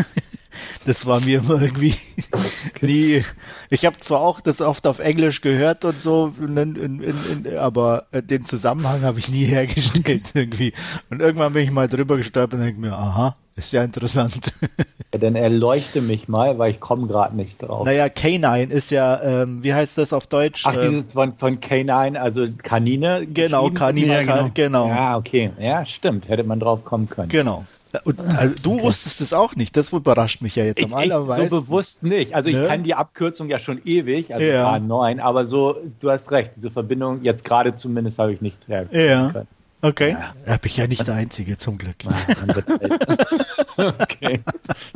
Das 0.85 1.05
war 1.05 1.19
mir 1.21 1.39
immer 1.39 1.61
irgendwie 1.61 1.95
okay. 2.31 2.85
nie. 2.85 3.25
Ich 3.69 3.85
habe 3.85 3.97
zwar 3.97 4.21
auch 4.21 4.41
das 4.41 4.61
oft 4.61 4.87
auf 4.87 4.99
Englisch 4.99 5.41
gehört 5.41 5.85
und 5.85 6.01
so, 6.01 6.33
in, 6.39 6.57
in, 6.57 7.01
in, 7.01 7.57
aber 7.57 8.07
den 8.13 8.45
Zusammenhang 8.45 9.01
habe 9.01 9.19
ich 9.19 9.29
nie 9.29 9.45
hergestellt 9.45 10.31
irgendwie. 10.33 10.73
Und 11.09 11.21
irgendwann 11.21 11.53
bin 11.53 11.63
ich 11.63 11.71
mal 11.71 11.87
drüber 11.87 12.17
gestolpert 12.17 12.59
und 12.59 12.65
denke 12.65 12.79
mir, 12.79 12.93
aha, 12.93 13.35
ist 13.55 13.73
ja 13.73 13.83
interessant. 13.83 14.53
Dann 15.19 15.35
erleuchte 15.35 16.01
mich 16.01 16.27
mal, 16.27 16.57
weil 16.57 16.71
ich 16.71 16.79
komme 16.79 17.07
gerade 17.07 17.35
nicht 17.35 17.61
drauf. 17.61 17.85
Naja, 17.85 18.05
K9 18.05 18.69
ist 18.69 18.91
ja, 18.91 19.21
ähm, 19.21 19.63
wie 19.63 19.73
heißt 19.73 19.97
das 19.97 20.13
auf 20.13 20.27
Deutsch? 20.27 20.63
Ach, 20.65 20.75
ähm, 20.75 20.89
dieses 20.89 21.13
von, 21.13 21.33
von 21.33 21.59
K9, 21.59 22.15
also 22.15 22.47
Kanine. 22.63 23.27
Genau, 23.27 23.69
Kanine, 23.69 24.13
ja, 24.13 24.21
genau. 24.21 24.49
genau. 24.53 24.87
Ja, 24.87 25.17
okay. 25.17 25.51
Ja, 25.59 25.85
stimmt. 25.85 26.29
Hätte 26.29 26.43
man 26.43 26.59
drauf 26.59 26.83
kommen 26.83 27.09
können. 27.09 27.29
Genau. 27.29 27.63
Und, 28.03 28.19
also, 28.19 28.55
du 28.61 28.73
okay. 28.73 28.83
wusstest 28.83 29.21
es 29.21 29.33
auch 29.33 29.55
nicht. 29.55 29.77
Das 29.77 29.93
überrascht 29.93 30.41
mich 30.41 30.55
ja 30.55 30.65
jetzt 30.65 30.79
ich, 30.79 30.87
am 30.87 30.95
allermeisten. 30.95 31.49
So 31.49 31.61
bewusst 31.61 32.03
nicht. 32.03 32.33
Also 32.33 32.49
ich 32.49 32.57
ne? 32.57 32.67
kann 32.67 32.83
die 32.83 32.95
Abkürzung 32.95 33.49
ja 33.49 33.59
schon 33.59 33.79
ewig, 33.85 34.33
also 34.33 34.45
ja. 34.45 34.73
K9, 34.75 35.19
aber 35.19 35.45
so, 35.45 35.77
du 35.99 36.09
hast 36.09 36.31
recht, 36.31 36.53
diese 36.55 36.71
Verbindung 36.71 37.23
jetzt 37.23 37.45
gerade 37.45 37.75
zumindest 37.75 38.17
habe 38.17 38.33
ich 38.33 38.41
nicht 38.41 38.67
hergestellt. 38.67 39.09
Ja. 39.09 39.29
Können. 39.31 39.47
Okay. 39.83 40.11
Ja. 40.11 40.33
Da 40.45 40.55
bin 40.55 40.71
ich 40.71 40.77
ja 40.77 40.87
nicht 40.87 41.05
der 41.05 41.15
Einzige, 41.15 41.57
zum 41.57 41.77
Glück. 41.77 41.97
okay. 43.77 44.39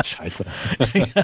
Scheiße. 0.06 0.46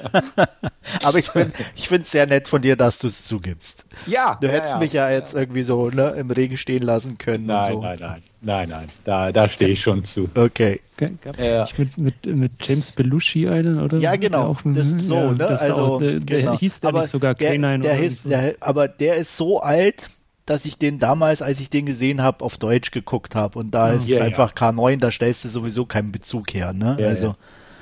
Aber 1.03 1.17
ich, 1.17 1.29
ich 1.73 1.87
finde 1.87 2.03
es 2.03 2.11
sehr 2.11 2.27
nett 2.27 2.49
von 2.49 2.61
dir, 2.61 2.75
dass 2.75 2.99
du 2.99 3.07
es 3.07 3.23
zugibst. 3.23 3.85
Ja. 4.05 4.37
Du 4.41 4.49
hättest 4.49 4.73
ja, 4.73 4.75
ja. 4.75 4.79
mich 4.79 4.93
ja 4.93 5.09
jetzt 5.09 5.33
irgendwie 5.33 5.63
so 5.63 5.89
ne, 5.89 6.09
im 6.09 6.29
Regen 6.29 6.57
stehen 6.57 6.83
lassen 6.83 7.17
können. 7.17 7.45
Nein, 7.45 7.75
so. 7.75 7.81
nein, 7.81 7.97
nein. 8.01 8.23
Nein, 8.41 8.69
nein. 8.69 8.87
Da, 9.05 9.31
da 9.31 9.47
stehe 9.47 9.71
ich 9.71 9.81
schon 9.81 10.03
zu. 10.03 10.29
Okay. 10.35 10.81
Gab 10.97 11.39
ja. 11.39 11.65
mit, 11.77 11.97
mit, 11.97 12.25
mit 12.25 12.51
James 12.59 12.91
Belushi 12.91 13.47
einen, 13.47 13.79
oder? 13.79 13.97
Ja, 13.99 14.17
genau. 14.17 14.47
Auch, 14.49 14.61
das 14.65 14.89
ist 14.89 15.07
so, 15.07 15.31
ne? 15.31 15.47
Also, 15.47 15.75
auch, 15.75 15.99
der, 15.99 16.19
der 16.19 16.39
genau. 16.41 16.57
hieß 16.57 16.81
der 16.81 16.89
aber 16.89 17.01
nicht 17.01 17.11
sogar 17.11 17.33
K9 17.35 17.77
der, 17.77 17.97
der, 17.97 18.11
so. 18.11 18.29
der 18.29 18.55
Aber 18.59 18.89
der 18.89 19.15
ist 19.15 19.37
so 19.37 19.61
alt, 19.61 20.09
dass 20.45 20.65
ich 20.65 20.77
den 20.77 20.99
damals, 20.99 21.41
als 21.41 21.59
ich 21.59 21.69
den 21.69 21.85
gesehen 21.85 22.21
habe, 22.21 22.43
auf 22.43 22.57
Deutsch 22.57 22.91
geguckt 22.91 23.35
habe. 23.35 23.59
Und 23.59 23.71
da 23.71 23.93
ist 23.93 24.07
ja, 24.07 24.17
es 24.17 24.23
einfach 24.23 24.53
ja. 24.59 24.69
K9, 24.69 24.97
da 24.97 25.11
stellst 25.11 25.45
du 25.45 25.49
sowieso 25.49 25.85
keinen 25.85 26.11
Bezug 26.11 26.53
her. 26.53 26.73
Ne? 26.73 26.97
Ja, 26.99 27.07
also, 27.07 27.35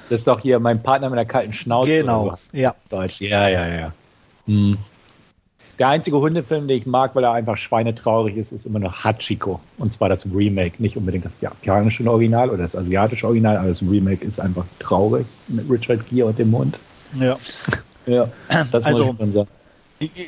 Das 0.10 0.20
ist 0.20 0.28
doch 0.28 0.40
hier 0.40 0.60
mein 0.60 0.82
Partner 0.82 1.10
mit 1.10 1.18
der 1.18 1.26
kalten 1.26 1.54
Schnauze. 1.54 1.90
Genau, 1.90 2.36
so. 2.36 2.58
ja. 2.58 2.76
Deutsch. 2.90 3.20
Ja, 3.22 3.48
ja, 3.48 3.68
ja. 3.68 3.94
Hm. 4.46 4.78
Der 5.80 5.88
einzige 5.88 6.18
Hundefilm, 6.18 6.68
den 6.68 6.78
ich 6.78 6.86
mag, 6.86 7.16
weil 7.16 7.24
er 7.24 7.32
einfach 7.32 7.58
schweinetraurig 7.58 8.38
ist, 8.38 8.52
ist 8.52 8.68
immer 8.68 8.78
noch 8.78 9.04
Hachiko. 9.04 9.60
Und 9.80 9.94
zwar 9.94 10.10
das 10.10 10.28
Remake. 10.32 10.76
Nicht 10.78 10.96
unbedingt 10.96 11.26
das 11.26 11.42
japanische 11.42 12.08
Original 12.08 12.50
oder 12.50 12.60
das 12.62 12.76
asiatische 12.76 13.26
Original, 13.26 13.58
aber 13.58 13.70
das 13.70 13.82
Remake 13.82 14.24
ist 14.24 14.40
einfach 14.40 14.66
traurig 14.78 15.26
mit 15.48 15.68
Richard 15.68 16.08
Gere 16.08 16.28
und 16.28 16.38
dem 16.38 16.56
Hund. 16.56 16.78
Ja. 17.20 17.36
Ja, 18.06 18.30
das 18.72 18.86
also, 18.86 19.06
muss 19.06 19.14
ich 19.14 19.20
schon 19.20 19.32
sagen 19.32 19.50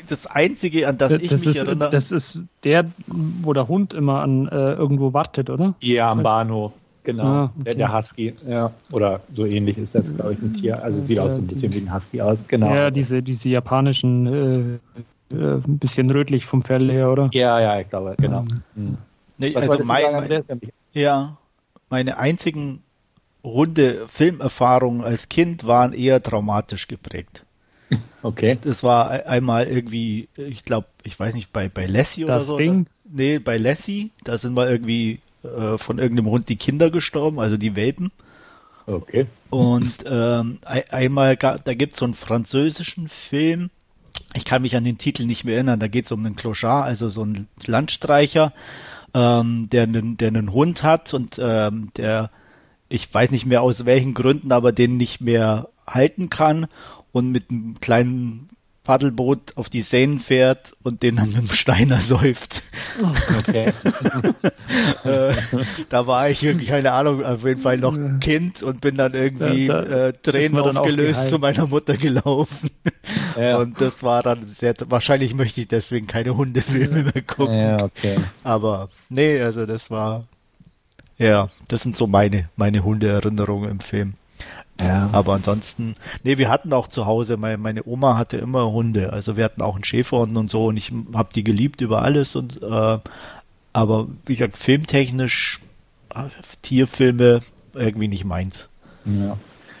das 0.08 0.26
Einzige, 0.26 0.88
an 0.88 0.98
das, 0.98 1.12
das 1.12 1.22
ich 1.22 1.30
mich 1.30 1.46
ist, 1.46 1.62
erinnere. 1.62 1.90
Das 1.90 2.12
ist 2.12 2.44
der, 2.62 2.86
wo 3.06 3.52
der 3.52 3.68
Hund 3.68 3.94
immer 3.94 4.20
an 4.20 4.48
äh, 4.48 4.72
irgendwo 4.72 5.12
wartet, 5.12 5.50
oder? 5.50 5.74
Ja, 5.80 6.10
am 6.10 6.22
Bahnhof. 6.22 6.80
Genau, 7.04 7.24
ah, 7.24 7.44
okay. 7.54 7.64
der, 7.64 7.74
der, 7.74 7.94
Husky, 7.94 8.34
ja. 8.48 8.70
Oder 8.90 9.20
so 9.30 9.44
ähnlich 9.44 9.76
ist 9.76 9.94
das, 9.94 10.14
glaube 10.14 10.32
ich, 10.32 10.38
ein 10.40 10.54
Tier. 10.54 10.82
Also 10.82 11.00
es 11.00 11.06
sieht 11.06 11.18
auch 11.18 11.28
so 11.28 11.42
ein 11.42 11.46
bisschen 11.46 11.74
wie 11.74 11.80
ein 11.80 11.94
Husky 11.94 12.22
aus, 12.22 12.48
genau. 12.48 12.74
Ja, 12.74 12.90
diese, 12.90 13.22
diese 13.22 13.50
japanischen, 13.50 14.26
äh, 14.26 15.34
äh, 15.34 15.56
ein 15.56 15.78
bisschen 15.78 16.10
rötlich 16.10 16.46
vom 16.46 16.62
Fell 16.62 16.90
her, 16.90 17.10
oder? 17.10 17.28
Ja, 17.34 17.60
ja, 17.60 17.78
ich 17.78 17.90
glaube, 17.90 18.14
genau. 18.18 18.42
Mhm. 18.42 18.62
Mhm. 18.74 18.98
Nee, 19.36 19.54
also 19.54 19.78
mein, 19.84 20.12
mein, 20.12 20.42
ja, 20.94 21.36
meine 21.90 22.16
einzigen 22.16 22.82
runde 23.44 24.06
Filmerfahrungen 24.08 25.04
als 25.04 25.28
Kind 25.28 25.66
waren 25.66 25.92
eher 25.92 26.22
traumatisch 26.22 26.88
geprägt. 26.88 27.43
Okay. 28.22 28.58
Das 28.62 28.82
war 28.82 29.10
einmal 29.26 29.66
irgendwie, 29.66 30.28
ich 30.36 30.64
glaube, 30.64 30.86
ich 31.02 31.20
weiß 31.20 31.34
nicht, 31.34 31.52
bei, 31.52 31.68
bei 31.68 31.84
Lassie 31.84 32.22
das 32.22 32.28
oder 32.30 32.40
so. 32.40 32.56
Ding? 32.56 32.86
Nee, 33.04 33.38
bei 33.38 33.58
Lassie, 33.58 34.12
da 34.24 34.38
sind 34.38 34.54
mal 34.54 34.70
irgendwie 34.70 35.20
äh, 35.42 35.76
von 35.76 35.98
irgendeinem 35.98 36.30
Hund 36.30 36.48
die 36.48 36.56
Kinder 36.56 36.90
gestorben, 36.90 37.38
also 37.38 37.58
die 37.58 37.76
Welpen. 37.76 38.10
Okay. 38.86 39.26
Und 39.50 40.04
ähm, 40.06 40.58
einmal, 40.64 41.36
da 41.36 41.74
gibt 41.74 41.92
es 41.92 41.98
so 41.98 42.06
einen 42.06 42.14
französischen 42.14 43.08
Film, 43.08 43.70
ich 44.34 44.44
kann 44.44 44.62
mich 44.62 44.76
an 44.76 44.84
den 44.84 44.98
Titel 44.98 45.24
nicht 45.24 45.44
mehr 45.44 45.54
erinnern, 45.56 45.80
da 45.80 45.88
geht 45.88 46.06
es 46.06 46.12
um 46.12 46.24
einen 46.24 46.36
Clochard, 46.36 46.86
also 46.86 47.08
so 47.08 47.22
einen 47.22 47.48
Landstreicher, 47.64 48.52
ähm, 49.14 49.68
der, 49.70 49.84
einen, 49.84 50.16
der 50.16 50.28
einen 50.28 50.52
Hund 50.52 50.82
hat 50.82 51.14
und 51.14 51.38
ähm, 51.38 51.90
der, 51.96 52.30
ich 52.88 53.12
weiß 53.12 53.30
nicht 53.30 53.46
mehr 53.46 53.62
aus 53.62 53.84
welchen 53.84 54.14
Gründen, 54.14 54.52
aber 54.52 54.72
den 54.72 54.96
nicht 54.96 55.20
mehr 55.20 55.68
halten 55.86 56.30
kann 56.30 56.66
und 57.14 57.30
mit 57.30 57.48
einem 57.48 57.80
kleinen 57.80 58.48
Paddelboot 58.82 59.56
auf 59.56 59.70
die 59.70 59.80
Seine 59.80 60.18
fährt 60.18 60.74
und 60.82 61.02
den 61.02 61.16
dann 61.16 61.28
mit 61.28 61.36
dem 61.36 61.54
Stein 61.54 61.90
ersäuft. 61.90 62.62
Okay. 63.38 63.72
äh, 65.04 65.34
da 65.88 66.06
war 66.06 66.28
ich 66.28 66.42
irgendwie, 66.42 66.66
keine 66.66 66.92
Ahnung, 66.92 67.24
auf 67.24 67.44
jeden 67.44 67.62
Fall 67.62 67.78
noch 67.78 67.94
ein 67.94 68.20
Kind 68.20 68.62
und 68.62 68.82
bin 68.82 68.96
dann 68.96 69.14
irgendwie 69.14 69.68
da, 69.68 69.82
da, 69.82 70.08
äh, 70.08 70.12
Tränen 70.12 70.58
aufgelöst 70.58 71.30
zu 71.30 71.38
meiner 71.38 71.66
Mutter 71.66 71.96
gelaufen. 71.96 72.70
Ja. 73.40 73.56
Und 73.58 73.80
das 73.80 74.02
war 74.02 74.22
dann 74.22 74.52
sehr, 74.52 74.74
wahrscheinlich 74.88 75.34
möchte 75.34 75.62
ich 75.62 75.68
deswegen 75.68 76.06
keine 76.06 76.36
Hundefilme 76.36 77.04
mehr 77.04 77.22
gucken. 77.22 77.58
Ja, 77.58 77.84
okay. 77.84 78.18
Aber 78.42 78.90
nee, 79.08 79.40
also 79.40 79.64
das 79.64 79.90
war, 79.90 80.24
ja, 81.16 81.48
das 81.68 81.82
sind 81.82 81.96
so 81.96 82.06
meine, 82.06 82.50
meine 82.56 82.84
Hundeerinnerungen 82.84 83.70
im 83.70 83.80
Film. 83.80 84.14
Ja. 84.80 85.08
Aber 85.12 85.34
ansonsten, 85.34 85.94
nee, 86.24 86.38
wir 86.38 86.48
hatten 86.48 86.72
auch 86.72 86.88
zu 86.88 87.06
Hause, 87.06 87.36
meine, 87.36 87.58
meine 87.58 87.86
Oma 87.86 88.16
hatte 88.16 88.38
immer 88.38 88.72
Hunde. 88.72 89.12
Also 89.12 89.36
wir 89.36 89.44
hatten 89.44 89.62
auch 89.62 89.76
einen 89.76 89.84
Schäferhund 89.84 90.36
und 90.36 90.50
so 90.50 90.66
und 90.66 90.76
ich 90.76 90.92
habe 91.12 91.28
die 91.34 91.44
geliebt 91.44 91.80
über 91.80 92.02
alles 92.02 92.34
und 92.34 92.60
äh, 92.62 92.98
aber 93.72 94.08
wie 94.26 94.36
gesagt, 94.36 94.56
filmtechnisch, 94.56 95.60
äh, 96.14 96.24
Tierfilme 96.62 97.40
irgendwie 97.74 98.08
nicht 98.08 98.24
meins. 98.24 98.68
Ja. 99.04 99.36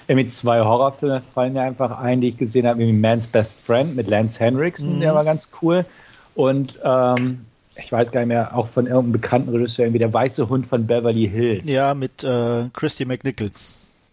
Mit 0.06 0.30
zwei 0.30 0.60
Horrorfilme 0.60 1.22
fallen 1.22 1.54
mir 1.54 1.62
einfach 1.62 1.98
ein, 1.98 2.20
die 2.20 2.28
ich 2.28 2.36
gesehen 2.36 2.66
habe, 2.66 2.80
wie 2.80 2.92
Man's 2.92 3.26
Best 3.26 3.58
Friend 3.60 3.96
mit 3.96 4.08
Lance 4.08 4.38
Henriksen, 4.38 4.96
mhm. 4.96 5.00
der 5.00 5.14
war 5.14 5.24
ganz 5.24 5.48
cool. 5.62 5.86
Und 6.34 6.78
ähm, 6.84 7.46
ich 7.76 7.90
weiß 7.90 8.12
gar 8.12 8.20
nicht 8.20 8.28
mehr, 8.28 8.54
auch 8.56 8.66
von 8.66 8.86
irgendeinem 8.86 9.12
bekannten 9.12 9.50
Regisseur, 9.50 9.86
irgendwie 9.86 10.00
der 10.00 10.12
weiße 10.12 10.48
Hund 10.48 10.66
von 10.66 10.86
Beverly 10.86 11.28
Hills. 11.28 11.68
Ja, 11.68 11.94
mit 11.94 12.22
äh, 12.22 12.68
Christy 12.74 13.04
McNichol. 13.04 13.50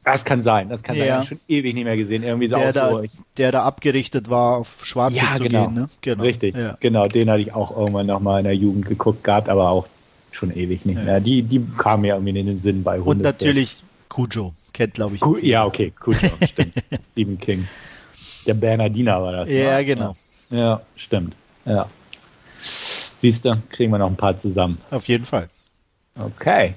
Das 0.03 0.25
kann 0.25 0.41
sein, 0.41 0.67
das 0.69 0.81
kann 0.81 0.95
ja. 0.95 1.17
sein. 1.17 1.27
schon 1.27 1.39
ewig 1.47 1.75
nicht 1.75 1.83
mehr 1.83 1.97
gesehen. 1.97 2.23
Irgendwie 2.23 2.47
so 2.47 2.55
der, 2.55 2.73
da, 2.73 3.01
der 3.37 3.51
da 3.51 3.63
abgerichtet 3.63 4.29
war, 4.29 4.57
auf 4.57 4.83
Schwarze 4.83 5.17
ja, 5.17 5.35
zu 5.35 5.43
genau. 5.43 5.67
gehen. 5.67 5.75
Ne? 5.75 5.89
Genau. 6.01 6.23
Richtig, 6.23 6.55
ja. 6.55 6.77
genau. 6.79 7.07
Den 7.07 7.29
hatte 7.29 7.41
ich 7.41 7.53
auch 7.53 7.75
irgendwann 7.75 8.07
nochmal 8.07 8.39
in 8.39 8.45
der 8.45 8.55
Jugend 8.55 8.87
geguckt 8.87 9.23
gehabt, 9.23 9.47
aber 9.47 9.69
auch 9.69 9.87
schon 10.31 10.55
ewig 10.55 10.85
nicht 10.85 11.03
mehr. 11.03 11.19
Die, 11.19 11.43
die 11.43 11.63
kam 11.77 12.01
mir 12.01 12.15
irgendwie 12.15 12.39
in 12.39 12.47
den 12.47 12.57
Sinn 12.57 12.83
bei 12.83 12.97
Hunde. 12.97 13.11
Und 13.11 13.21
natürlich 13.21 13.77
Cujo, 14.09 14.53
kennt 14.73 14.95
glaube 14.95 15.15
ich. 15.15 15.21
Cu 15.21 15.37
ja, 15.37 15.65
okay, 15.65 15.91
Cujo, 15.91 16.17
stimmt. 16.49 16.73
Stephen 17.11 17.37
King. 17.39 17.67
Der 18.47 18.55
Bernardiner 18.55 19.21
war 19.21 19.31
das. 19.31 19.51
Ja, 19.51 19.77
ne? 19.77 19.85
genau. 19.85 20.15
Ja, 20.49 20.81
stimmt. 20.95 21.35
Ja. 21.65 21.87
Siehst 22.63 23.45
du, 23.45 23.55
kriegen 23.69 23.91
wir 23.91 23.99
noch 23.99 24.09
ein 24.09 24.15
paar 24.15 24.37
zusammen. 24.37 24.79
Auf 24.89 25.07
jeden 25.07 25.25
Fall. 25.25 25.47
Okay. 26.19 26.73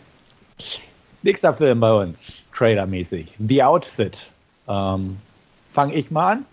Nächster 1.24 1.54
Film 1.54 1.80
bei 1.80 1.90
uns, 1.90 2.44
trailermäßig. 2.54 3.36
The 3.38 3.62
Outfit. 3.62 4.26
Ähm, 4.68 5.16
Fange 5.68 5.94
ich 5.94 6.10
mal 6.10 6.32
an. 6.32 6.44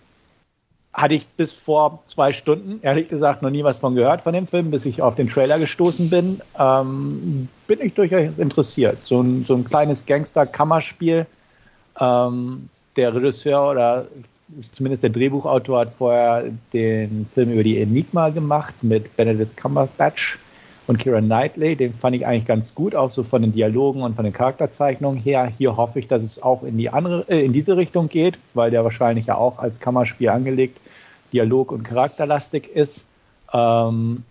Hatte 0.94 1.12
ich 1.12 1.26
bis 1.26 1.52
vor 1.52 2.02
zwei 2.06 2.32
Stunden, 2.32 2.80
ehrlich 2.80 3.10
gesagt, 3.10 3.42
noch 3.42 3.50
nie 3.50 3.64
was 3.64 3.78
von 3.78 3.94
gehört 3.94 4.22
von 4.22 4.32
dem 4.32 4.46
Film, 4.46 4.70
bis 4.70 4.86
ich 4.86 5.02
auf 5.02 5.14
den 5.14 5.28
Trailer 5.28 5.58
gestoßen 5.58 6.08
bin. 6.08 6.40
Ähm, 6.58 7.48
bin 7.66 7.82
ich 7.82 7.92
durchaus 7.92 8.38
interessiert. 8.38 9.04
So 9.04 9.20
ein, 9.20 9.44
so 9.44 9.54
ein 9.54 9.64
kleines 9.64 10.06
Gangster-Kammerspiel. 10.06 11.26
Ähm, 12.00 12.70
der 12.96 13.14
Regisseur 13.14 13.72
oder 13.72 14.06
zumindest 14.70 15.02
der 15.02 15.10
Drehbuchautor 15.10 15.80
hat 15.80 15.92
vorher 15.92 16.44
den 16.72 17.26
Film 17.30 17.50
über 17.50 17.62
die 17.62 17.78
Enigma 17.78 18.30
gemacht 18.30 18.72
mit 18.80 19.14
Benedict 19.18 19.54
Cumberbatch 19.54 20.38
und 20.86 20.98
Kira 20.98 21.20
Knightley. 21.20 21.76
Den 21.76 21.92
fand 21.92 22.16
ich 22.16 22.26
eigentlich 22.26 22.46
ganz 22.46 22.74
gut, 22.74 22.94
auch 22.94 23.10
so 23.10 23.22
von 23.22 23.42
den 23.42 23.52
Dialogen 23.52 24.02
und 24.02 24.14
von 24.14 24.24
den 24.24 24.32
Charakterzeichnungen 24.32 25.20
her. 25.20 25.46
Hier 25.46 25.76
hoffe 25.76 25.98
ich, 25.98 26.08
dass 26.08 26.22
es 26.22 26.42
auch 26.42 26.62
in 26.62 26.76
die 26.78 26.90
andere, 26.90 27.24
äh, 27.28 27.44
in 27.44 27.52
diese 27.52 27.76
Richtung 27.76 28.08
geht, 28.08 28.38
weil 28.54 28.70
der 28.70 28.84
wahrscheinlich 28.84 29.26
ja 29.26 29.36
auch 29.36 29.58
als 29.58 29.80
Kammerspiel 29.80 30.28
angelegt, 30.28 30.78
Dialog- 31.32 31.72
und 31.72 31.84
charakterlastig 31.84 32.68
ist. 32.74 33.04
Ähm, 33.52 34.24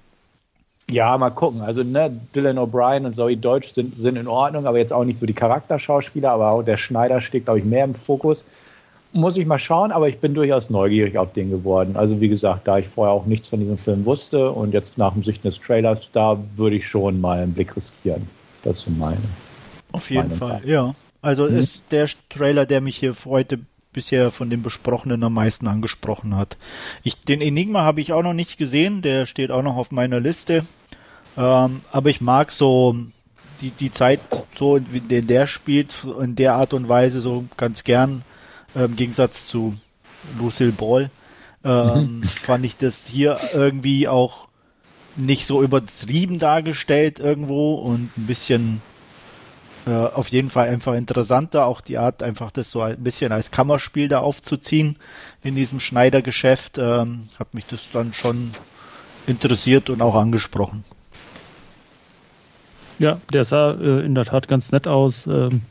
ja, 0.90 1.18
mal 1.18 1.30
gucken. 1.30 1.62
Also 1.62 1.84
ne, 1.84 2.20
Dylan 2.36 2.58
O'Brien 2.58 3.06
und 3.06 3.14
Zoe 3.14 3.38
Deutsch 3.38 3.70
sind, 3.74 3.98
sind 3.98 4.18
in 4.18 4.28
Ordnung, 4.28 4.68
aber 4.68 4.78
jetzt 4.78 4.92
auch 4.92 5.06
nicht 5.06 5.18
so 5.18 5.26
die 5.26 5.34
Charakterschauspieler, 5.34 6.32
aber 6.32 6.52
auch 6.52 6.64
der 6.64 6.78
Schneider 6.78 7.22
steht, 7.22 7.46
glaube 7.46 7.60
ich, 7.60 7.66
mehr 7.66 7.86
im 7.86 7.96
Fokus 7.96 8.46
muss 9.13 9.38
ich 9.38 9.45
mal 9.45 9.60
schauen, 9.60 9.91
aber 9.91 10.08
ich 10.08 10.19
bin 10.19 10.34
durchaus 10.34 10.69
neugierig 10.69 11.17
auf 11.17 11.34
den 11.34 11.50
geworden. 11.50 11.95
Also 11.95 12.21
wie 12.21 12.30
gesagt, 12.30 12.67
da 12.67 12.78
ich 12.78 12.88
vorher 12.88 13.13
auch 13.13 13.26
nichts 13.26 13.50
von 13.50 13.60
diesem 13.60 13.78
Film 13.78 14.06
wusste 14.06 14.52
und 14.52 14.74
jetzt 14.74 14.97
nach 14.97 15.13
dem 15.13 15.24
Sichten 15.24 15.47
des 15.47 15.60
Trailers, 15.60 16.10
da 16.13 16.38
würde 16.56 16.78
ich 16.78 16.88
schon 16.88 17.19
mal 17.19 17.39
einen 17.39 17.54
Blick 17.54 17.76
riskieren. 17.76 18.28
Das 18.63 18.78
ist 18.78 18.86
so 18.86 18.91
meine. 18.91 19.17
Auf 19.91 20.10
jeden 20.10 20.32
Fall, 20.32 20.60
Fall, 20.60 20.69
ja. 20.69 20.95
Also 21.21 21.45
mhm. 21.45 21.58
ist 21.58 21.84
der 21.91 22.08
Trailer, 22.30 22.65
der 22.65 22.82
mich 22.82 22.97
hier 22.97 23.13
heute 23.26 23.60
bisher 23.93 24.32
von 24.32 24.50
den 24.50 24.63
Besprochenen 24.63 25.24
am 25.24 25.34
meisten 25.34 25.67
angesprochen 25.67 26.36
hat. 26.38 26.58
Ich, 27.04 27.19
den 27.21 27.41
Enigma 27.41 27.82
habe 27.82 28.00
ich 28.00 28.13
auch 28.13 28.24
noch 28.24 28.34
nicht 28.34 28.58
gesehen, 28.58 29.02
der 29.02 29.26
steht 29.26 29.52
auch 29.52 29.63
noch 29.63 29.76
auf 29.76 29.91
meiner 29.91 30.21
Liste. 30.21 30.65
Ähm, 31.38 31.82
aber 31.91 32.10
ich 32.10 32.21
mag 32.21 32.52
so 32.52 32.95
die, 33.60 33.71
die 33.71 33.91
Zeit, 33.91 34.21
so 34.58 34.78
in 34.78 35.28
der 35.28 35.47
spielt, 35.47 35.93
in 36.21 36.36
der 36.36 36.56
Art 36.56 36.74
und 36.74 36.88
Weise 36.88 37.19
so 37.19 37.45
ganz 37.58 37.84
gern 37.84 38.24
äh, 38.76 38.86
im 38.86 38.96
Gegensatz 38.96 39.48
zu 39.48 39.76
Lucille 40.40 40.72
Ball, 40.72 41.10
ähm, 41.64 42.18
mhm. 42.20 42.24
fand 42.24 42.66
ich 42.66 42.78
das 42.78 43.08
hier 43.08 43.40
irgendwie 43.54 44.08
auch 44.08 44.48
nicht 45.16 45.46
so 45.46 45.62
übertrieben 45.62 46.40
dargestellt 46.40 47.20
irgendwo 47.20 47.76
und 47.76 48.18
ein 48.18 48.28
bisschen 48.28 48.82
äh, 49.86 49.92
auf 49.92 50.28
jeden 50.30 50.50
Fall 50.50 50.70
einfach 50.70 50.94
interessanter, 50.94 51.66
auch 51.66 51.82
die 51.82 51.98
Art 51.98 52.24
einfach 52.24 52.52
das 52.52 52.72
so 52.72 52.82
ein 52.82 53.04
bisschen 53.04 53.32
als 53.32 53.52
Kammerspiel 53.52 54.08
da 54.08 54.20
aufzuziehen 54.20 54.96
in 55.44 55.56
diesem 55.56 55.80
Schneidergeschäft, 55.80 56.78
ähm, 56.78 57.28
hat 57.40 57.54
mich 57.54 57.66
das 57.66 57.88
dann 57.92 58.14
schon 58.14 58.52
interessiert 59.28 59.90
und 59.90 60.02
auch 60.02 60.16
angesprochen. 60.16 60.84
Ja, 63.00 63.20
der 63.34 63.44
sah 63.46 63.72
äh, 63.72 64.06
in 64.06 64.14
der 64.14 64.26
Tat 64.26 64.48
ganz 64.48 64.72
nett 64.72 64.88
aus. 64.88 65.26
Ähm, 65.26 65.34
äh, 65.34 65.71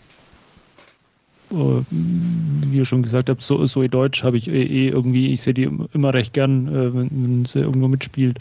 wie 1.51 2.77
ihr 2.77 2.85
schon 2.85 3.03
gesagt 3.03 3.29
habt, 3.29 3.43
so, 3.43 3.65
so 3.67 3.87
Deutsch 3.87 4.23
habe 4.23 4.37
ich 4.37 4.49
eh, 4.49 4.63
eh, 4.63 4.89
irgendwie, 4.89 5.33
ich 5.33 5.43
sehe 5.43 5.55
die 5.55 5.69
immer 5.93 6.15
recht 6.15 6.33
gern, 6.33 6.69
äh, 6.69 6.95
wenn, 6.95 7.11
wenn, 7.11 7.45
sie 7.45 7.61
irgendwo 7.61 7.89
mitspielt. 7.89 8.39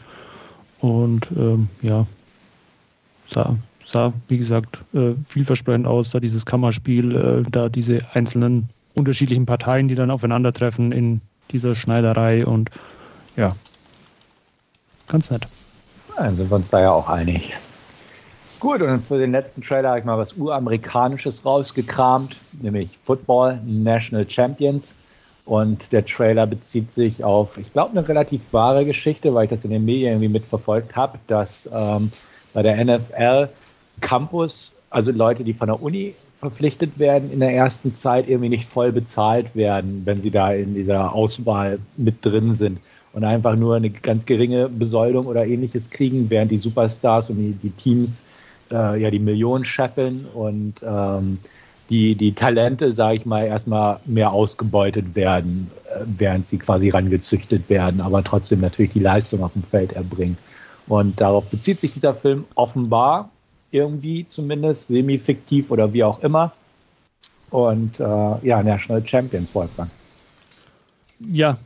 Und 0.80 1.32
ähm, 1.36 1.68
ja, 1.82 2.06
sah, 3.26 3.56
sah, 3.84 4.14
wie 4.28 4.38
gesagt, 4.38 4.84
äh, 4.94 5.14
vielversprechend 5.26 5.88
aus, 5.88 6.12
da 6.12 6.20
dieses 6.20 6.46
Kammerspiel, 6.46 7.16
äh, 7.16 7.50
da 7.50 7.70
diese 7.70 8.00
einzelnen 8.14 8.70
unterschiedlichen 8.96 9.46
Parteien, 9.46 9.88
die 9.88 9.96
dann 9.96 10.12
aufeinandertreffen 10.12 10.92
in 10.92 11.22
dieser 11.52 11.76
Schneiderei 11.76 12.46
und 12.46 12.70
ja, 13.36 13.56
ganz 15.08 15.32
nett. 15.32 15.48
Dann 16.16 16.36
sind 16.36 16.52
wir 16.52 16.56
uns 16.56 16.70
da 16.70 16.82
ja 16.82 16.92
auch 16.92 17.10
einig. 17.10 17.54
Gut, 18.60 18.82
und 18.82 19.06
für 19.06 19.18
den 19.18 19.32
letzten 19.32 19.62
Trailer 19.62 19.90
habe 19.90 20.00
ich 20.00 20.06
mal 20.06 20.18
was 20.18 20.34
Uramerikanisches 20.34 21.46
rausgekramt, 21.46 22.36
nämlich 22.62 23.00
Football 23.04 23.62
National 23.66 24.30
Champions. 24.30 24.96
Und 25.46 25.94
der 25.94 26.06
Trailer 26.06 26.46
bezieht 26.46 26.92
sich 26.92 27.24
auf, 27.24 27.58
ich 27.58 27.72
glaube, 27.72 27.98
eine 27.98 28.06
relativ 28.06 28.52
wahre 28.52 28.84
Geschichte, 28.84 29.34
weil 29.34 29.46
ich 29.46 29.50
das 29.50 29.64
in 29.64 29.72
den 29.72 29.86
Medien 29.86 30.12
irgendwie 30.12 30.28
mitverfolgt 30.28 30.98
habe, 30.98 31.20
dass 31.28 31.70
ähm, 31.74 32.12
bei 32.54 32.62
der 32.62 32.84
NFL 32.84 33.48
Campus, 34.02 34.76
also 34.90 35.12
Leute, 35.12 35.46
die 35.46 35.54
von 35.54 35.68
der 35.68 35.82
Uni 35.82 36.14
verpflichtet 36.38 37.00
werden, 37.00 37.32
in 37.32 37.40
der 37.40 37.54
ersten 37.54 37.96
Zeit 37.96 38.28
irgendwie 38.28 38.50
nicht 38.50 38.68
voll 38.68 38.92
bezahlt 38.92 39.56
werden, 39.56 40.02
wenn 40.04 40.20
sie 40.20 40.32
da 40.32 40.52
in 40.52 40.76
dieser 40.76 41.14
Auswahl 41.14 41.80
mit 41.96 42.26
drin 42.26 42.54
sind 42.54 42.80
und 43.14 43.24
einfach 43.24 43.56
nur 43.56 43.78
eine 43.78 43.90
ganz 43.90 44.26
geringe 44.26 44.68
Besoldung 44.68 45.28
oder 45.28 45.48
ähnliches 45.48 45.90
kriegen, 45.90 46.30
während 46.30 46.52
die 46.52 46.58
Superstars 46.58 47.30
und 47.30 47.38
die, 47.38 47.54
die 47.54 47.72
Teams 47.72 48.22
äh, 48.72 49.02
ja 49.02 49.12
die 49.12 49.20
Millionen 49.20 49.66
scheffeln 49.66 50.26
und 50.26 50.76
ähm, 50.84 51.40
die, 51.90 52.16
die 52.16 52.34
Talente, 52.34 52.94
sage 52.94 53.16
ich 53.16 53.26
mal, 53.26 53.46
erstmal 53.46 54.00
mehr 54.06 54.32
ausgebeutet 54.32 55.16
werden, 55.16 55.72
äh, 55.86 56.02
während 56.06 56.46
sie 56.46 56.60
quasi 56.60 56.90
rangezüchtet 56.90 57.70
werden, 57.70 58.02
aber 58.02 58.24
trotzdem 58.24 58.62
natürlich 58.62 58.94
die 58.94 59.00
Leistung 59.00 59.44
auf 59.44 59.54
dem 59.54 59.64
Feld 59.64 59.94
erbringen. 59.94 60.38
Und 60.88 61.22
darauf 61.22 61.48
bezieht 61.48 61.80
sich 61.80 61.92
dieser 61.92 62.14
Film 62.14 62.46
offenbar 62.56 63.30
irgendwie 63.72 64.28
zumindest, 64.28 64.88
semi-fiktiv 64.88 65.72
oder 65.72 65.94
wie 65.94 66.04
auch 66.04 66.20
immer. 66.24 66.54
Und 67.50 68.00
äh, 68.00 68.04
ja, 68.04 68.64
National 68.64 69.06
Champions, 69.08 69.54
Wolfgang. 69.56 69.90
Ja, 71.20 71.58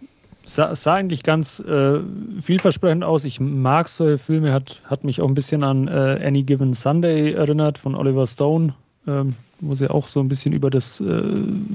sah, 0.46 0.76
sah 0.76 0.96
eigentlich 0.96 1.24
ganz 1.24 1.60
äh, 1.60 2.00
vielversprechend 2.40 3.04
aus. 3.04 3.26
Ich 3.26 3.40
mag 3.40 3.88
solche 3.88 4.18
Filme, 4.18 4.54
hat, 4.54 4.82
hat 4.86 5.04
mich 5.04 5.22
auch 5.22 5.28
ein 5.28 5.34
bisschen 5.34 5.64
an 5.64 5.88
äh, 5.88 6.24
Any 6.26 6.44
Given 6.44 6.74
Sunday 6.74 7.34
erinnert 7.34 7.78
von 7.78 7.96
Oliver 7.96 8.28
Stone, 8.28 8.74
ähm, 9.08 9.36
wo 9.60 9.76
sie 9.76 9.90
auch 9.90 10.08
so 10.08 10.20
ein 10.20 10.30
bisschen 10.30 10.54
über 10.54 10.70
das 10.70 11.02
äh, 11.02 11.22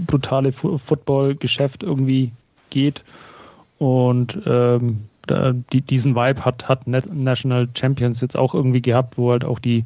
brutale 0.07 0.53
Football-Geschäft 0.53 1.83
irgendwie 1.83 2.33
geht. 2.71 3.05
Und 3.79 4.41
ähm, 4.47 5.05
da, 5.27 5.53
die, 5.53 5.81
diesen 5.81 6.15
Vibe 6.15 6.45
hat, 6.45 6.69
hat 6.69 6.87
National 6.87 7.69
Champions 7.75 8.21
jetzt 8.21 8.37
auch 8.37 8.55
irgendwie 8.55 8.83
gehabt, 8.83 9.19
wo 9.19 9.31
halt 9.31 9.45
auch 9.45 9.59
die, 9.59 9.85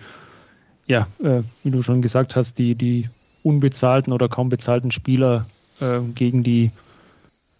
ja, 0.87 1.07
äh, 1.23 1.43
wie 1.63 1.71
du 1.71 1.83
schon 1.83 2.03
gesagt 2.03 2.37
hast, 2.37 2.59
die, 2.59 2.75
die 2.75 3.09
unbezahlten 3.43 4.13
oder 4.13 4.29
kaum 4.29 4.49
bezahlten 4.49 4.91
Spieler 4.91 5.47
äh, 5.81 6.01
gegen 6.15 6.43
die 6.43 6.71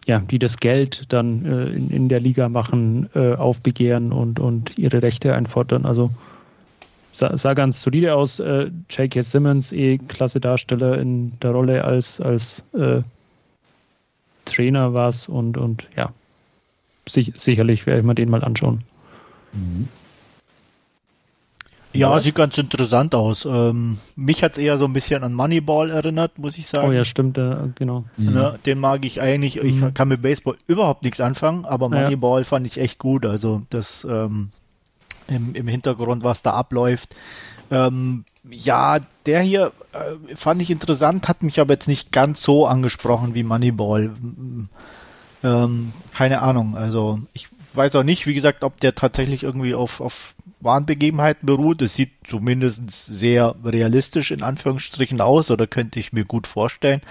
ja, 0.05 0.19
die 0.19 0.39
das 0.39 0.57
Geld 0.57 1.11
dann 1.13 1.45
äh, 1.45 1.65
in, 1.69 1.89
in 1.89 2.09
der 2.09 2.19
Liga 2.19 2.49
machen, 2.49 3.09
äh, 3.15 3.33
aufbegehren 3.35 4.11
und, 4.11 4.39
und 4.39 4.77
ihre 4.77 5.01
Rechte 5.01 5.33
einfordern. 5.33 5.85
Also 5.85 6.11
sah, 7.11 7.37
sah 7.37 7.53
ganz 7.53 7.81
solide 7.81 8.13
aus. 8.15 8.39
Äh, 8.39 8.69
J.K. 8.89 9.21
Simmons, 9.21 9.71
eh 9.71 9.97
klasse 9.97 10.39
Darsteller 10.39 10.97
in 10.97 11.37
der 11.39 11.51
Rolle 11.51 11.83
als, 11.85 12.19
als 12.19 12.63
äh, 12.73 13.01
Trainer 14.45 14.93
war 14.93 15.09
es 15.09 15.29
und, 15.29 15.57
und 15.57 15.89
ja, 15.95 16.11
sich, 17.07 17.31
sicherlich 17.35 17.85
werde 17.85 18.01
ich 18.01 18.05
mir 18.05 18.15
den 18.15 18.29
mal 18.29 18.43
anschauen. 18.43 18.79
Mhm. 19.53 19.87
Ja, 21.93 22.19
sieht 22.21 22.35
ganz 22.35 22.57
interessant 22.57 23.13
aus. 23.15 23.45
Ähm, 23.45 23.97
mich 24.15 24.43
hat's 24.43 24.57
eher 24.57 24.77
so 24.77 24.85
ein 24.85 24.93
bisschen 24.93 25.23
an 25.23 25.33
Moneyball 25.33 25.91
erinnert, 25.91 26.39
muss 26.39 26.57
ich 26.57 26.67
sagen. 26.67 26.87
Oh 26.87 26.91
ja, 26.91 27.05
stimmt, 27.05 27.37
äh, 27.37 27.55
genau. 27.75 28.05
Mhm. 28.17 28.33
Ne, 28.33 28.59
den 28.65 28.79
mag 28.79 29.05
ich 29.05 29.21
eigentlich. 29.21 29.57
Ich 29.57 29.75
mhm. 29.75 29.93
kann 29.93 30.07
mit 30.07 30.21
Baseball 30.21 30.57
überhaupt 30.67 31.03
nichts 31.03 31.21
anfangen, 31.21 31.65
aber 31.65 31.89
Moneyball 31.89 32.41
ja. 32.41 32.45
fand 32.45 32.65
ich 32.65 32.79
echt 32.79 32.97
gut. 32.97 33.25
Also 33.25 33.61
das 33.69 34.05
ähm, 34.09 34.49
im, 35.27 35.53
im 35.55 35.67
Hintergrund, 35.67 36.23
was 36.23 36.41
da 36.41 36.51
abläuft. 36.51 37.15
Ähm, 37.71 38.25
ja, 38.49 38.99
der 39.25 39.41
hier 39.41 39.71
äh, 39.93 40.35
fand 40.35 40.61
ich 40.61 40.69
interessant, 40.69 41.27
hat 41.27 41.43
mich 41.43 41.59
aber 41.59 41.73
jetzt 41.73 41.87
nicht 41.87 42.11
ganz 42.11 42.41
so 42.41 42.65
angesprochen 42.65 43.35
wie 43.35 43.43
Moneyball. 43.43 44.11
Ähm, 45.43 45.93
keine 46.13 46.41
Ahnung. 46.41 46.75
Also 46.75 47.19
ich 47.33 47.47
weiß 47.75 47.95
auch 47.95 48.03
nicht, 48.03 48.25
wie 48.25 48.33
gesagt, 48.33 48.63
ob 48.63 48.79
der 48.79 48.95
tatsächlich 48.95 49.43
irgendwie 49.43 49.75
auf, 49.75 50.01
auf 50.01 50.35
wahren 50.59 50.85
Begebenheiten 50.85 51.45
beruht. 51.45 51.81
Es 51.81 51.95
sieht 51.95 52.11
zumindest 52.25 52.89
sehr 52.89 53.55
realistisch 53.63 54.31
in 54.31 54.43
Anführungsstrichen 54.43 55.21
aus 55.21 55.51
oder 55.51 55.67
könnte 55.67 55.99
ich 55.99 56.13
mir 56.13 56.25
gut 56.25 56.47
vorstellen. 56.47 57.01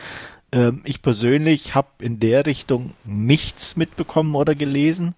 Ähm, 0.53 0.83
ich 0.85 1.03
persönlich 1.03 1.75
habe 1.75 1.89
in 1.99 2.21
der 2.21 2.47
Richtung 2.47 2.93
nichts 3.05 3.77
mitbekommen 3.77 4.35
oder 4.35 4.55
gelesen. 4.55 5.15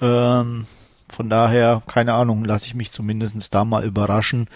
Ähm, 0.00 0.66
von 1.08 1.30
daher, 1.30 1.82
keine 1.86 2.14
Ahnung, 2.14 2.44
lasse 2.44 2.66
ich 2.66 2.74
mich 2.74 2.92
zumindest 2.92 3.54
da 3.54 3.64
mal 3.64 3.84
überraschen. 3.84 4.48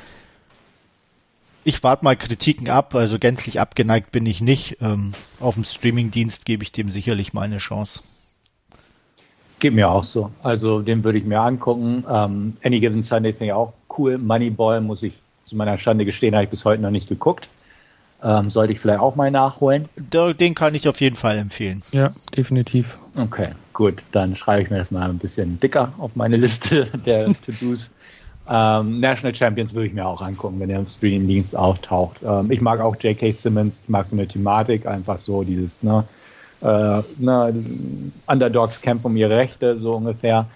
Ich 1.63 1.83
warte 1.83 2.05
mal 2.05 2.17
Kritiken 2.17 2.69
ab, 2.69 2.95
also 2.95 3.19
gänzlich 3.19 3.61
abgeneigt 3.61 4.13
bin 4.13 4.27
ich 4.27 4.41
nicht. 4.41 4.79
Ähm, 4.81 5.13
auf 5.39 5.55
dem 5.55 5.65
Streamingdienst 5.65 6.45
gebe 6.45 6.63
ich 6.63 6.73
dem 6.73 6.91
sicherlich 6.91 7.33
mal 7.33 7.43
eine 7.43 7.59
Chance. 7.59 8.01
Geht 9.61 9.75
mir 9.75 9.91
auch 9.91 10.05
so. 10.05 10.31
Also 10.43 10.81
den 10.81 11.05
würde 11.05 11.19
ich 11.19 11.25
mir 11.25 11.41
angucken. 11.41 12.05
Ähm, 12.11 12.57
Any 12.65 12.81
Given 12.81 13.03
Sunday 13.03 13.33
finde 13.33 13.47
ich 13.47 13.53
auch 13.53 13.73
cool. 13.99 14.19
Moneyball 14.19 14.81
muss 14.81 15.03
ich 15.03 15.15
zu 15.45 15.55
meiner 15.55 15.79
Schande 15.79 16.05
gestehen, 16.05 16.35
habe 16.35 16.45
ich 16.45 16.51
bis 16.51 16.65
heute 16.65 16.83
noch 16.83 16.91
nicht 16.91 17.09
geguckt. 17.09 17.49
Ähm, 18.23 18.51
sollte 18.51 18.73
ich 18.73 18.81
vielleicht 18.81 19.01
auch 19.01 19.17
mal 19.17 19.31
nachholen. 19.31 19.89
Den 19.97 20.55
kann 20.55 20.75
ich 20.75 20.89
auf 20.89 21.01
jeden 21.01 21.17
Fall 21.17 21.39
empfehlen. 21.39 21.83
Ja, 21.93 22.13
definitiv. 22.37 22.99
Okay, 23.17 23.51
gut. 23.73 24.03
Dann 24.13 24.37
schreibe 24.37 24.63
ich 24.63 24.71
mir 24.71 24.79
das 24.79 24.91
mal 24.91 25.09
ein 25.09 25.19
bisschen 25.19 25.59
dicker 25.59 25.93
auf 25.99 26.17
meine 26.17 26.37
Liste 26.37 26.87
der 27.07 27.27
To-Dos. 27.27 27.91
Ähm, 28.49 29.01
National 29.01 29.35
Champions 29.35 29.75
würde 29.75 29.89
ich 29.89 29.95
mir 29.95 30.07
auch 30.07 30.21
angucken, 30.21 30.59
wenn 30.61 30.71
er 30.71 30.81
im 30.81 30.87
Streamingdienst 30.87 31.55
auftaucht. 31.55 32.17
Ähm, 32.25 32.51
ich 32.51 32.61
mag 32.61 32.81
auch 32.81 32.97
J.K. 32.97 33.31
Simmons, 33.33 33.81
ich 33.83 33.89
mag 33.89 34.07
so 34.07 34.17
eine 34.17 34.27
Thematik, 34.27 34.87
einfach 34.87 35.19
so 35.19 35.45
dieses, 35.45 35.83
ne, 35.83 36.05
äh, 36.63 37.03
ne, 37.19 37.55
Underdogs 38.27 38.81
kämpfen 38.81 39.07
um 39.07 39.17
ihre 39.17 39.37
Rechte, 39.37 39.81
so 39.81 39.95
ungefähr. 39.95 40.47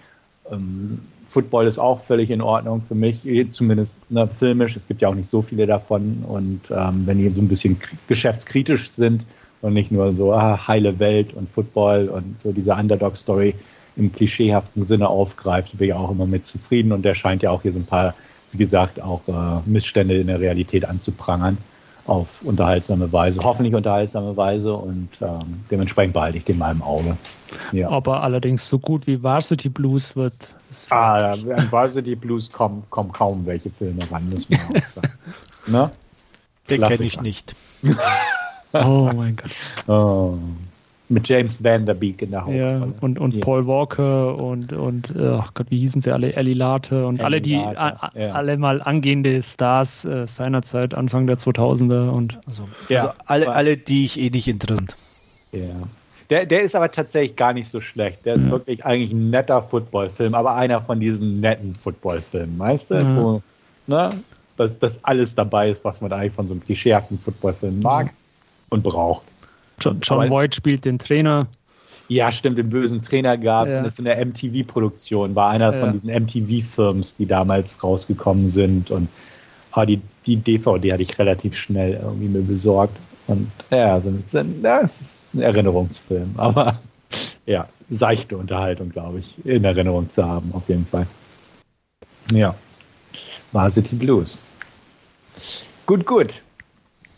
Ähm, 0.51 0.99
Football 1.25 1.65
ist 1.65 1.79
auch 1.79 1.99
völlig 1.99 2.29
in 2.29 2.41
Ordnung 2.41 2.81
für 2.81 2.93
mich, 2.93 3.27
zumindest 3.49 4.09
ne, 4.11 4.27
filmisch. 4.27 4.75
Es 4.75 4.87
gibt 4.87 5.01
ja 5.01 5.09
auch 5.09 5.15
nicht 5.15 5.27
so 5.27 5.41
viele 5.41 5.65
davon. 5.65 6.23
Und 6.27 6.61
ähm, 6.69 7.07
wenn 7.07 7.17
die 7.17 7.29
so 7.29 7.41
ein 7.41 7.47
bisschen 7.47 7.77
geschäftskritisch 8.07 8.89
sind 8.91 9.25
und 9.61 9.73
nicht 9.73 9.91
nur 9.91 10.15
so 10.15 10.33
ah, 10.33 10.67
heile 10.67 10.99
Welt 10.99 11.33
und 11.33 11.49
Football 11.49 12.09
und 12.09 12.39
so 12.41 12.51
diese 12.51 12.75
Underdog-Story 12.75 13.55
im 13.95 14.11
klischeehaften 14.11 14.83
Sinne 14.83 15.07
aufgreift, 15.07 15.77
bin 15.77 15.87
ich 15.87 15.93
auch 15.93 16.11
immer 16.11 16.27
mit 16.27 16.45
zufrieden. 16.45 16.91
Und 16.91 17.03
der 17.03 17.15
scheint 17.15 17.41
ja 17.41 17.49
auch 17.49 17.63
hier 17.63 17.71
so 17.71 17.79
ein 17.79 17.85
paar, 17.85 18.13
wie 18.51 18.59
gesagt, 18.59 19.01
auch 19.01 19.21
äh, 19.27 19.67
Missstände 19.67 20.15
in 20.19 20.27
der 20.27 20.39
Realität 20.39 20.85
anzuprangern 20.85 21.57
auf 22.05 22.43
unterhaltsame 22.43 23.11
Weise, 23.11 23.41
hoffentlich 23.43 23.73
unterhaltsame 23.73 24.37
Weise 24.37 24.73
und 24.73 25.09
ähm, 25.21 25.63
dementsprechend 25.71 26.13
behalte 26.13 26.37
ich 26.37 26.43
den 26.43 26.57
mal 26.57 26.71
im 26.71 26.81
Auge. 26.81 27.17
Ja. 27.71 27.89
Aber 27.89 28.21
allerdings 28.21 28.67
so 28.67 28.77
gut 28.77 29.07
wie 29.07 29.21
Varsity 29.23 29.69
Blues 29.69 30.15
wird. 30.15 30.55
Ah, 30.89 31.31
an 31.31 31.71
Varsity 31.71 32.15
Blues 32.15 32.51
kommen, 32.51 32.83
kommen 32.89 33.11
kaum 33.11 33.45
welche 33.45 33.69
Filme 33.69 34.09
ran, 34.11 34.29
muss 34.29 34.49
man 34.49 34.59
auch 34.59 34.87
sagen. 34.87 35.13
ne? 35.67 35.91
Den 36.69 36.81
kenne 36.81 37.03
ich 37.05 37.21
nicht. 37.21 37.55
oh 38.73 39.11
mein 39.13 39.35
Gott. 39.35 39.51
Oh 39.87 40.37
mit 41.07 41.27
James 41.27 41.63
Van 41.63 41.85
Der 41.85 41.93
Beek 41.93 42.21
in 42.21 42.31
der 42.31 42.41
Hauptrolle. 42.41 42.79
Ja, 42.79 42.87
und, 43.01 43.19
und 43.19 43.33
yeah. 43.33 43.43
Paul 43.43 43.67
Walker 43.67 44.35
und, 44.37 44.73
und 44.73 45.13
ach 45.15 45.53
Gott, 45.53 45.67
wie 45.69 45.79
hießen 45.79 46.01
sie 46.01 46.11
alle? 46.11 46.33
Ellie 46.33 46.53
Late 46.53 47.05
und 47.05 47.15
Ellie 47.15 47.25
alle, 47.25 47.41
die 47.41 47.55
Late, 47.55 47.79
a, 47.79 48.11
ja. 48.15 48.31
alle 48.31 48.57
mal 48.57 48.81
angehende 48.81 49.41
Stars 49.43 50.05
äh, 50.05 50.25
seinerzeit, 50.25 50.93
Anfang 50.93 51.27
der 51.27 51.37
2000er 51.37 52.09
und 52.09 52.39
also, 52.47 52.63
ja, 52.89 53.01
also 53.01 53.13
alle, 53.25 53.49
alle, 53.49 53.77
die 53.77 54.05
ich 54.05 54.19
eh 54.19 54.29
nicht 54.29 54.47
interessant. 54.47 54.95
Ja. 55.51 55.59
Der, 56.29 56.45
der 56.45 56.63
ist 56.63 56.75
aber 56.75 56.89
tatsächlich 56.89 57.35
gar 57.35 57.53
nicht 57.53 57.69
so 57.69 57.79
schlecht. 57.79 58.25
Der 58.25 58.35
ist 58.35 58.45
ja. 58.45 58.51
wirklich 58.51 58.83
eigentlich 58.83 59.11
ein 59.11 59.29
netter 59.29 59.61
Footballfilm, 59.61 60.33
aber 60.33 60.55
einer 60.55 60.81
von 60.81 60.99
diesen 60.99 61.39
netten 61.39 61.75
Footballfilmen, 61.75 62.57
weißt 62.57 62.91
du? 62.91 62.95
Ja. 62.95 63.15
Wo, 63.15 63.41
ne, 63.85 64.11
dass 64.57 64.79
das 64.79 65.03
alles 65.03 65.35
dabei 65.35 65.69
ist, 65.69 65.83
was 65.83 66.01
man 66.01 66.11
eigentlich 66.11 66.33
von 66.33 66.47
so 66.47 66.53
einem 66.53 66.63
klischeehaften 66.63 67.19
Footballfilm 67.19 67.79
mag 67.81 68.11
und 68.69 68.83
braucht. 68.83 69.23
John, 69.79 69.99
John 70.01 70.29
Voight 70.29 70.55
spielt 70.55 70.85
den 70.85 70.99
Trainer. 70.99 71.47
Ja, 72.07 72.31
stimmt, 72.31 72.57
den 72.57 72.69
bösen 72.69 73.01
Trainer 73.01 73.37
gab 73.37 73.67
es 73.67 73.73
ja. 73.73 73.79
und 73.79 73.85
das 73.85 73.97
in 73.97 74.05
der 74.05 74.23
MTV-Produktion 74.23 75.35
war 75.35 75.49
einer 75.49 75.73
ja. 75.73 75.79
von 75.79 75.91
diesen 75.91 76.11
MTV-Firms, 76.11 77.17
die 77.17 77.25
damals 77.25 77.83
rausgekommen 77.83 78.47
sind 78.47 78.91
und 78.91 79.09
ah, 79.71 79.85
die, 79.85 80.01
die 80.25 80.37
DVD 80.37 80.93
hatte 80.93 81.03
ich 81.03 81.17
relativ 81.17 81.57
schnell 81.57 81.99
irgendwie 82.01 82.27
mir 82.27 82.43
besorgt 82.43 82.97
und 83.27 83.49
ja, 83.71 83.99
so, 83.99 84.13
ja, 84.61 84.81
es 84.81 85.01
ist 85.01 85.33
ein 85.33 85.41
Erinnerungsfilm, 85.41 86.33
aber 86.37 86.79
ja, 87.47 87.67
seichte 87.89 88.37
Unterhaltung, 88.37 88.89
glaube 88.89 89.19
ich, 89.19 89.43
in 89.43 89.63
Erinnerung 89.63 90.09
zu 90.09 90.23
haben, 90.25 90.51
auf 90.53 90.69
jeden 90.69 90.85
Fall. 90.85 91.07
Ja, 92.31 92.55
Varsity 93.51 93.95
Blues. 93.95 94.37
Gut, 95.85 96.05
gut. 96.05 96.41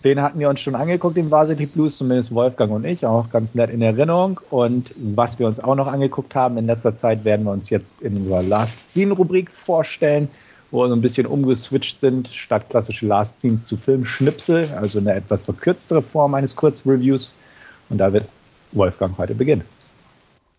Den 0.04 0.22
hatten 0.22 0.40
wir 0.40 0.50
uns 0.50 0.62
schon 0.62 0.76
angeguckt, 0.76 1.18
den 1.18 1.32
Varsity 1.32 1.66
Blues, 1.66 1.98
zumindest 1.98 2.34
Wolfgang 2.34 2.72
und 2.72 2.86
ich, 2.86 3.06
auch 3.06 3.30
ganz 3.32 3.56
nett 3.56 3.72
in 3.72 3.82
Erinnerung. 3.82 4.40
Und 4.52 4.94
was 4.98 5.40
wir 5.40 5.48
uns 5.48 5.60
auch 5.60 5.76
noch 5.76 5.88
angeguckt 5.88 6.36
haben 6.36 6.58
in 6.58 6.68
letzter 6.68 6.96
Zeit, 6.96 7.26
werden 7.26 7.46
wir 7.46 7.52
uns 7.52 7.70
jetzt 7.70 8.02
in 8.02 8.16
unserer 8.18 8.44
Last 8.44 8.90
Scene-Rubrik 8.90 9.50
vorstellen, 9.50 10.30
wo 10.70 10.84
wir 10.84 10.90
so 10.90 10.96
ein 10.96 11.02
bisschen 11.02 11.26
umgeswitcht 11.26 12.00
sind, 12.00 12.28
statt 12.28 12.70
klassische 12.70 13.08
Last 13.08 13.40
Scenes 13.40 13.66
zu 13.66 13.76
Filmschnipsel, 13.76 14.70
also 14.76 15.00
eine 15.00 15.14
etwas 15.14 15.42
verkürztere 15.44 16.02
Form 16.02 16.36
eines 16.36 16.56
Kurzreviews. 16.56 17.34
Und 17.90 17.98
da 17.98 18.14
wird 18.14 18.26
Wolfgang 18.74 19.18
heute 19.18 19.34
beginnen. 19.34 19.64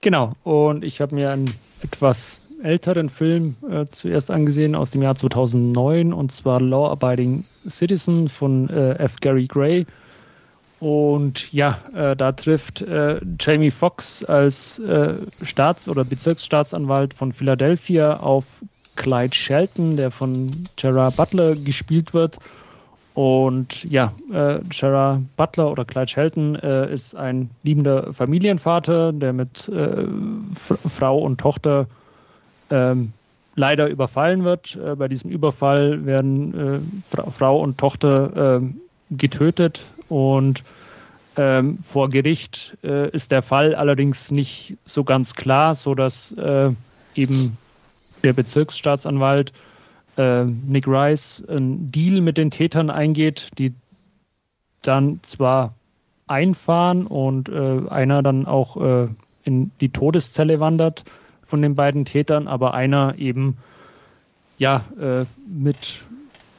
Genau, 0.01 0.33
und 0.44 0.85
ich 0.85 1.01
habe 1.01 1.14
mir 1.14 1.31
ein 1.31 1.44
etwas 1.83 2.40
älteren 2.62 3.08
Film 3.08 3.56
äh, 3.68 3.86
zuerst 3.92 4.30
angesehen 4.30 4.74
aus 4.74 4.90
dem 4.90 5.02
Jahr 5.02 5.14
2009 5.14 6.12
und 6.12 6.32
zwar 6.32 6.60
Law 6.60 6.90
Abiding 6.90 7.44
Citizen 7.68 8.28
von 8.28 8.68
äh, 8.70 8.94
F. 8.94 9.16
Gary 9.20 9.46
Gray. 9.46 9.86
Und 10.80 11.52
ja, 11.52 11.78
äh, 11.94 12.14
da 12.14 12.32
trifft 12.32 12.82
äh, 12.82 13.20
Jamie 13.40 13.70
Foxx 13.72 14.22
als 14.24 14.78
äh, 14.78 15.14
Staats- 15.42 15.88
oder 15.88 16.04
Bezirksstaatsanwalt 16.04 17.14
von 17.14 17.32
Philadelphia 17.32 18.18
auf 18.18 18.62
Clyde 18.94 19.34
Shelton, 19.34 19.96
der 19.96 20.10
von 20.10 20.68
Gerard 20.76 21.16
Butler 21.16 21.56
gespielt 21.56 22.14
wird. 22.14 22.38
Und 23.14 23.82
ja, 23.82 24.12
äh, 24.32 24.60
Gerard 24.68 25.22
Butler 25.36 25.72
oder 25.72 25.84
Clyde 25.84 26.08
Shelton 26.08 26.54
äh, 26.54 26.92
ist 26.92 27.16
ein 27.16 27.50
liebender 27.64 28.12
Familienvater, 28.12 29.12
der 29.12 29.32
mit 29.32 29.68
äh, 29.68 30.04
Frau 30.54 31.18
und 31.18 31.40
Tochter 31.40 31.88
ähm, 32.70 33.12
leider 33.54 33.88
überfallen 33.88 34.44
wird. 34.44 34.76
Äh, 34.76 34.96
bei 34.96 35.09
diesem 35.09 35.31
Überfall 35.31 36.07
werden 36.07 36.54
äh, 36.54 36.81
Fra 37.04 37.31
Frau 37.31 37.61
und 37.61 37.78
Tochter 37.78 38.61
äh, 38.61 38.61
getötet 39.11 39.85
und 40.09 40.64
ähm, 41.37 41.78
vor 41.83 42.09
Gericht 42.09 42.76
äh, 42.83 43.11
ist 43.11 43.31
der 43.31 43.42
Fall 43.42 43.74
allerdings 43.74 44.33
nicht 44.33 44.76
so 44.85 45.04
ganz 45.04 45.35
klar, 45.35 45.74
sodass 45.74 46.33
äh, 46.33 46.72
eben 47.14 47.57
der 48.24 48.33
Bezirksstaatsanwalt 48.33 49.52
äh, 50.16 50.44
Nick 50.44 50.88
Rice 50.88 51.44
einen 51.48 51.92
Deal 51.92 52.20
mit 52.20 52.38
den 52.38 52.50
Tätern 52.50 52.90
eingeht, 52.90 53.50
die 53.57 53.72
dann 54.83 55.20
zwar 55.22 55.74
einfahren 56.26 57.07
und 57.07 57.50
einer 57.50 58.22
dann 58.22 58.46
auch 58.46 58.76
in 59.44 59.70
die 59.81 59.88
Todeszelle 59.88 60.61
wandert, 60.61 61.04
von 61.48 61.62
den 61.62 61.74
beiden 61.74 62.04
Tätern, 62.04 62.46
aber 62.46 62.74
einer 62.74 63.14
eben 63.18 63.56
ja 64.58 64.84
äh, 65.00 65.24
mit 65.48 66.04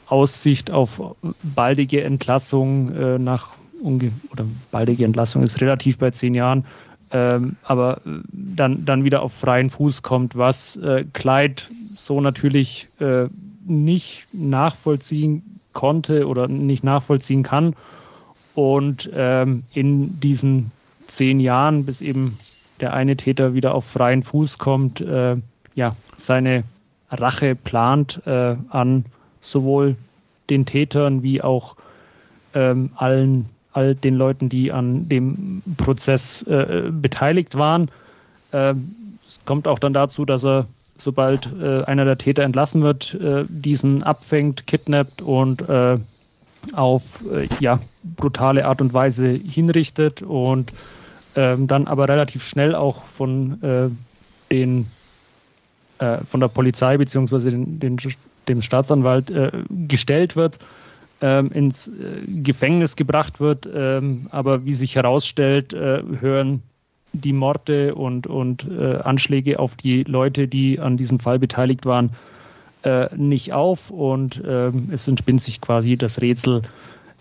Aussicht 0.08 0.71
auf 0.71 1.15
baldige 1.43 2.04
Entlassung 2.04 2.93
äh, 2.95 3.19
nach 3.19 3.49
oder 3.82 4.45
baldige 4.71 5.06
Entlassung 5.06 5.43
ist 5.43 5.62
relativ 5.62 5.99
bei 5.99 6.12
zehn 6.12 6.34
Jahren, 6.34 6.65
ähm, 7.12 7.56
aber 7.63 8.02
äh, 8.06 8.19
dann, 8.32 8.84
dann 8.84 9.04
wieder 9.04 9.21
auf 9.21 9.32
freien 9.32 9.69
Fuß 9.69 10.02
kommt, 10.02 10.36
was 10.36 10.75
äh, 10.78 11.06
Clyde 11.13 11.62
so 11.95 12.19
natürlich 12.19 12.88
äh, 12.99 13.28
nicht 13.65 14.28
nachvollziehen 14.34 15.60
konnte 15.73 16.28
oder 16.28 16.47
nicht 16.47 16.84
nachvollziehen 16.84 17.43
kann. 17.43 17.75
Und 18.56 19.10
ähm, 19.13 19.63
in 19.73 20.19
diesen 20.19 20.71
zehn 21.08 21.39
Jahren, 21.39 21.86
bis 21.86 22.02
eben 22.02 22.39
der 22.80 22.94
eine 22.94 23.15
Täter 23.15 23.54
wieder 23.54 23.74
auf 23.76 23.86
freien 23.86 24.24
Fuß 24.24 24.58
kommt, 24.58 25.02
äh, 25.02 25.38
ja, 25.76 25.96
seine 26.18 26.63
Rache 27.12 27.56
plant 27.56 28.22
äh, 28.26 28.56
an 28.70 29.06
sowohl 29.42 29.96
den 30.50 30.65
Tätern 30.65 31.24
wie 31.24 31.42
auch 31.42 31.76
ähm, 32.54 32.92
allen 32.96 33.50
all 33.72 33.96
den 33.96 34.15
Leuten, 34.15 34.50
die 34.50 34.72
an 34.72 35.08
dem 35.10 35.62
Prozess 35.78 36.42
äh, 36.44 36.89
beteiligt 36.92 37.56
waren. 37.56 37.89
Ähm, 38.52 38.96
es 39.28 39.39
kommt 39.46 39.68
auch 39.68 39.80
dann 39.80 39.94
dazu, 39.94 40.26
dass 40.26 40.44
er, 40.44 40.65
sobald 40.98 41.54
äh, 41.62 41.84
einer 41.84 42.06
der 42.06 42.18
Täter 42.18 42.44
entlassen 42.44 42.82
wird, 42.82 43.13
äh, 43.13 43.46
diesen 43.48 44.02
abfängt, 44.04 44.65
kidnappt 44.68 45.22
und 45.22 45.68
äh, 45.70 46.00
auf 46.74 47.24
ja, 47.62 47.80
brutale 48.18 48.65
Art 48.65 48.82
und 48.82 48.94
Weise 48.94 49.30
hinrichtet 49.30 50.22
und 50.22 50.74
ähm, 51.36 51.68
dann 51.68 51.88
aber 51.88 52.10
relativ 52.10 52.44
schnell 52.44 52.76
auch 52.76 53.04
von 53.04 53.62
äh, 53.62 53.89
den 54.52 54.88
äh, 56.00 56.24
von 56.24 56.39
der 56.39 56.48
Polizei 56.48 56.98
bzw. 56.98 57.52
Den, 57.52 57.80
den, 57.80 57.98
dem 58.48 58.62
Staatsanwalt 58.62 59.30
äh, 59.30 59.52
gestellt 59.70 60.36
wird, 60.36 60.58
ähm, 61.22 61.52
ins 61.52 61.88
äh, 61.88 61.92
Gefängnis 62.26 62.96
gebracht 62.96 63.39
wird. 63.39 63.70
Ähm, 63.72 64.28
aber 64.32 64.65
wie 64.65 64.74
sich 64.74 64.96
herausstellt, 64.96 65.74
äh, 65.74 66.02
hören 66.20 66.63
die 67.12 67.34
Morde 67.34 67.96
und, 67.96 68.28
und 68.28 68.68
äh, 68.70 68.98
Anschläge 68.98 69.60
auf 69.60 69.76
die 69.76 70.04
Leute, 70.04 70.48
die 70.48 70.80
an 70.80 70.96
diesem 70.96 71.20
Fall 71.20 71.39
beteiligt 71.39 71.86
waren, 71.86 72.12
nicht 73.13 73.52
auf 73.52 73.92
und 73.92 74.42
ähm, 74.48 74.88
es 74.94 75.06
entspinnt 75.06 75.42
sich 75.42 75.60
quasi 75.60 75.98
das 75.98 76.22
Rätsel, 76.22 76.62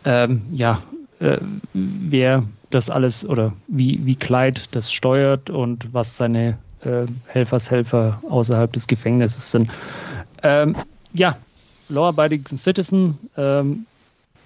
ja, 0.05 0.83
wer 1.75 2.45
das 2.71 2.91
alles 2.91 3.27
oder 3.27 3.53
wie, 3.67 4.05
wie 4.05 4.15
Clyde 4.15 4.61
das 4.71 4.93
steuert 4.93 5.51
und 5.51 5.93
was 5.93 6.17
seine 6.17 6.59
äh, 6.83 7.07
Helfershelfer 7.27 8.23
außerhalb 8.29 8.73
des 8.73 8.87
Gefängnisses 8.87 9.51
sind. 9.51 9.71
Ähm, 10.43 10.77
ja, 11.13 11.37
Law 11.89 12.09
Abiding 12.09 12.45
Citizen, 12.45 13.19
ähm, 13.37 13.87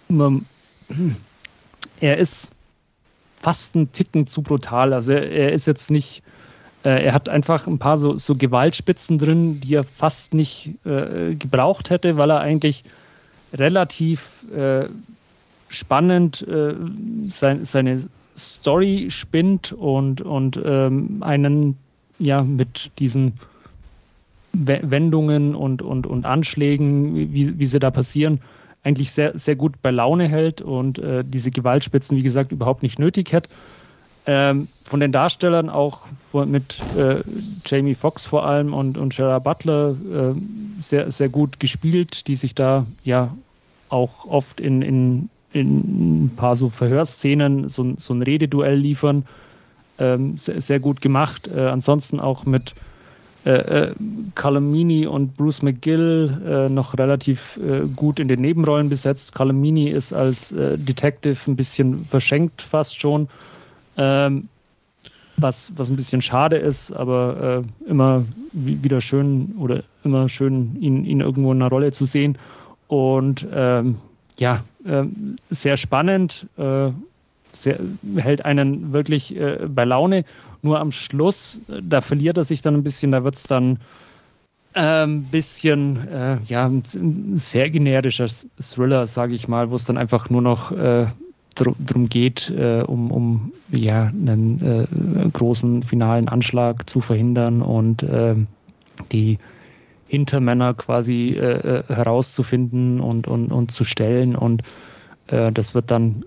er 2.01 2.19
ist 2.19 2.51
fast 3.41 3.75
ein 3.75 3.93
Ticken 3.93 4.27
zu 4.27 4.43
brutal. 4.43 4.93
Also 4.93 5.13
er, 5.13 5.31
er 5.31 5.53
ist 5.53 5.67
jetzt 5.67 5.91
nicht, 5.91 6.23
äh, 6.85 7.05
er 7.05 7.13
hat 7.13 7.29
einfach 7.29 7.67
ein 7.67 7.79
paar 7.79 7.99
so, 7.99 8.17
so 8.17 8.37
Gewaltspitzen 8.37 9.19
drin, 9.19 9.61
die 9.61 9.75
er 9.75 9.85
fast 9.85 10.33
nicht 10.33 10.71
äh, 10.87 11.35
gebraucht 11.35 11.91
hätte, 11.91 12.17
weil 12.17 12.31
er 12.31 12.41
eigentlich 12.41 12.85
relativ 13.53 14.45
äh, 14.55 14.87
spannend 15.73 16.47
äh, 16.47 16.75
sein, 17.29 17.65
seine 17.65 18.03
Story 18.37 19.09
spinnt 19.11 19.73
und, 19.73 20.21
und 20.21 20.61
ähm, 20.65 21.19
einen 21.23 21.77
ja 22.19 22.43
mit 22.43 22.93
diesen 22.99 23.35
Wendungen 24.53 25.55
und, 25.55 25.83
und, 25.83 26.07
und 26.07 26.27
Anschlägen, 26.27 27.33
wie, 27.33 27.59
wie 27.59 27.67
sie 27.67 27.79
da 27.79 27.91
passieren, 27.91 28.41
eigentlich 28.85 29.13
sehr, 29.13 29.39
sehr 29.39 29.57
gut 29.57 29.81
bei 29.81 29.91
Laune 29.91 30.29
hält 30.29 30.61
und 30.61 30.99
äh, 30.99 31.25
diese 31.27 31.51
Gewaltspitzen, 31.51 32.17
wie 32.17 32.23
gesagt, 32.23 32.53
überhaupt 32.53 32.83
nicht 32.83 32.99
nötig 32.99 33.33
hat. 33.33 33.49
Ähm, 34.25 34.69
von 34.85 35.01
den 35.01 35.11
Darstellern 35.11 35.69
auch 35.69 36.07
von, 36.09 36.51
mit 36.51 36.87
äh, 36.95 37.23
Jamie 37.67 37.95
Foxx 37.95 38.27
vor 38.27 38.47
allem 38.47 38.73
und, 38.73 38.97
und 38.97 39.15
Gerard 39.15 39.43
Butler 39.43 39.91
äh, 39.91 40.35
sehr, 40.79 41.11
sehr 41.11 41.29
gut 41.29 41.59
gespielt, 41.59 42.29
die 42.29 42.37
sich 42.37 42.55
da 42.55 42.87
ja 43.03 43.35
auch 43.89 44.25
oft 44.27 44.61
in, 44.61 44.81
in, 44.83 45.29
in 45.53 46.25
ein 46.25 46.31
paar 46.37 46.57
so 46.57 46.69
Verhörszenen 46.69 47.69
so, 47.69 47.95
so 47.99 48.15
ein 48.15 48.23
Rededuell 48.23 48.77
liefern. 48.77 49.25
Ähm, 49.99 50.37
sehr, 50.39 50.61
sehr, 50.61 50.81
gut 50.81 51.01
gemacht. 51.01 51.49
Äh, 51.55 51.61
ansonsten 51.61 52.19
auch 52.19 52.47
mit 52.47 52.75
äh, 53.45 53.91
Calamini 54.35 55.05
äh, 55.05 55.07
und 55.07 55.37
Bruce 55.37 55.63
McGill 55.63 56.43
äh, 56.47 56.69
noch 56.69 56.97
relativ 56.97 57.59
äh, 57.59 57.87
gut 57.95 58.21
in 58.21 58.29
den 58.29 58.41
Nebenrollen 58.41 58.89
besetzt. 58.89 59.35
Calamini 59.35 59.89
ist 59.89 60.13
als 60.13 60.53
äh, 60.53 60.79
Detective 60.79 61.51
ein 61.51 61.57
bisschen 61.57 62.05
verschenkt 62.05 62.63
fast 62.63 63.01
schon, 63.01 63.29
ähm, 63.97 64.49
was, 65.37 65.73
was 65.77 65.91
ein 65.91 65.97
bisschen 65.97 66.23
schade 66.23 66.57
ist, 66.57 66.93
aber 66.93 67.65
immer 67.89 68.25
wieder 68.53 69.01
schön 69.01 69.55
oder 69.59 69.83
immer 70.05 70.29
schön, 70.29 70.77
ihn, 70.81 71.05
ihn 71.05 71.21
irgendwo 71.21 71.51
in 71.53 71.61
einer 71.61 71.71
Rolle 71.71 71.91
zu 71.91 72.05
sehen. 72.05 72.39
Und 72.87 73.47
ähm, 73.53 73.97
ja, 74.39 74.63
sehr 75.51 75.77
spannend, 75.77 76.47
sehr, 76.57 77.81
hält 78.17 78.45
einen 78.45 78.93
wirklich 78.93 79.37
bei 79.69 79.85
Laune. 79.85 80.25
Nur 80.63 80.81
am 80.81 80.93
Schluss, 80.93 81.61
da 81.83 82.01
verliert 82.01 82.37
er 82.37 82.45
sich 82.45 82.63
dann 82.63 82.75
ein 82.75 82.83
bisschen, 82.83 83.13
da 83.13 83.25
wird 83.25 83.37
es 83.37 83.45
dann 83.45 83.79
ein 84.75 85.11
ähm, 85.11 85.25
bisschen, 85.25 86.09
äh, 86.09 86.39
ja, 86.47 86.67
ein 86.67 86.83
sehr 87.37 87.71
generischer 87.71 88.27
Thriller, 88.61 89.07
sage 89.07 89.35
ich 89.35 89.49
mal, 89.49 89.71
wo 89.71 89.77
es 89.77 89.85
dann 89.85 89.99
einfach 89.99 90.31
nur 90.31 90.43
noch 90.43 90.73
äh, 90.73 91.07
drum 91.55 92.09
geht, 92.09 92.51
äh, 92.51 92.83
um, 92.87 93.11
um 93.11 93.53
ja, 93.71 94.05
einen 94.05 94.61
äh, 94.63 95.29
großen 95.31 95.83
finalen 95.83 96.29
Anschlag 96.29 96.89
zu 96.89 97.01
verhindern 97.01 97.61
und 97.61 98.03
äh, 98.03 98.37
die 99.11 99.39
Hintermänner 100.13 100.75
quasi 100.75 101.31
äh, 101.31 101.79
äh, 101.81 101.85
herauszufinden 101.89 103.01
und, 103.01 103.27
und, 103.27 103.51
und 103.51 103.73
zu 103.73 103.85
stellen. 103.85 104.37
Und 104.37 104.63
das 105.29 105.75
wird 105.75 105.91
dann 105.91 106.25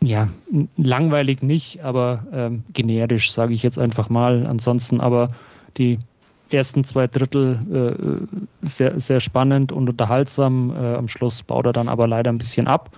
ja, 0.00 0.28
langweilig 0.76 1.42
nicht, 1.42 1.82
aber 1.82 2.26
ähm, 2.32 2.62
generisch, 2.72 3.32
sage 3.32 3.54
ich 3.54 3.62
jetzt 3.64 3.78
einfach 3.78 4.08
mal. 4.08 4.46
Ansonsten 4.46 5.00
aber 5.00 5.30
die 5.78 5.98
ersten 6.50 6.84
zwei 6.84 7.08
Drittel 7.08 8.28
äh, 8.62 8.66
sehr, 8.66 9.00
sehr 9.00 9.20
spannend 9.20 9.72
und 9.72 9.88
unterhaltsam. 9.88 10.70
Äh, 10.70 10.94
am 10.94 11.08
Schluss 11.08 11.42
baut 11.42 11.66
er 11.66 11.72
dann 11.72 11.88
aber 11.88 12.06
leider 12.06 12.30
ein 12.30 12.38
bisschen 12.38 12.68
ab. 12.68 12.90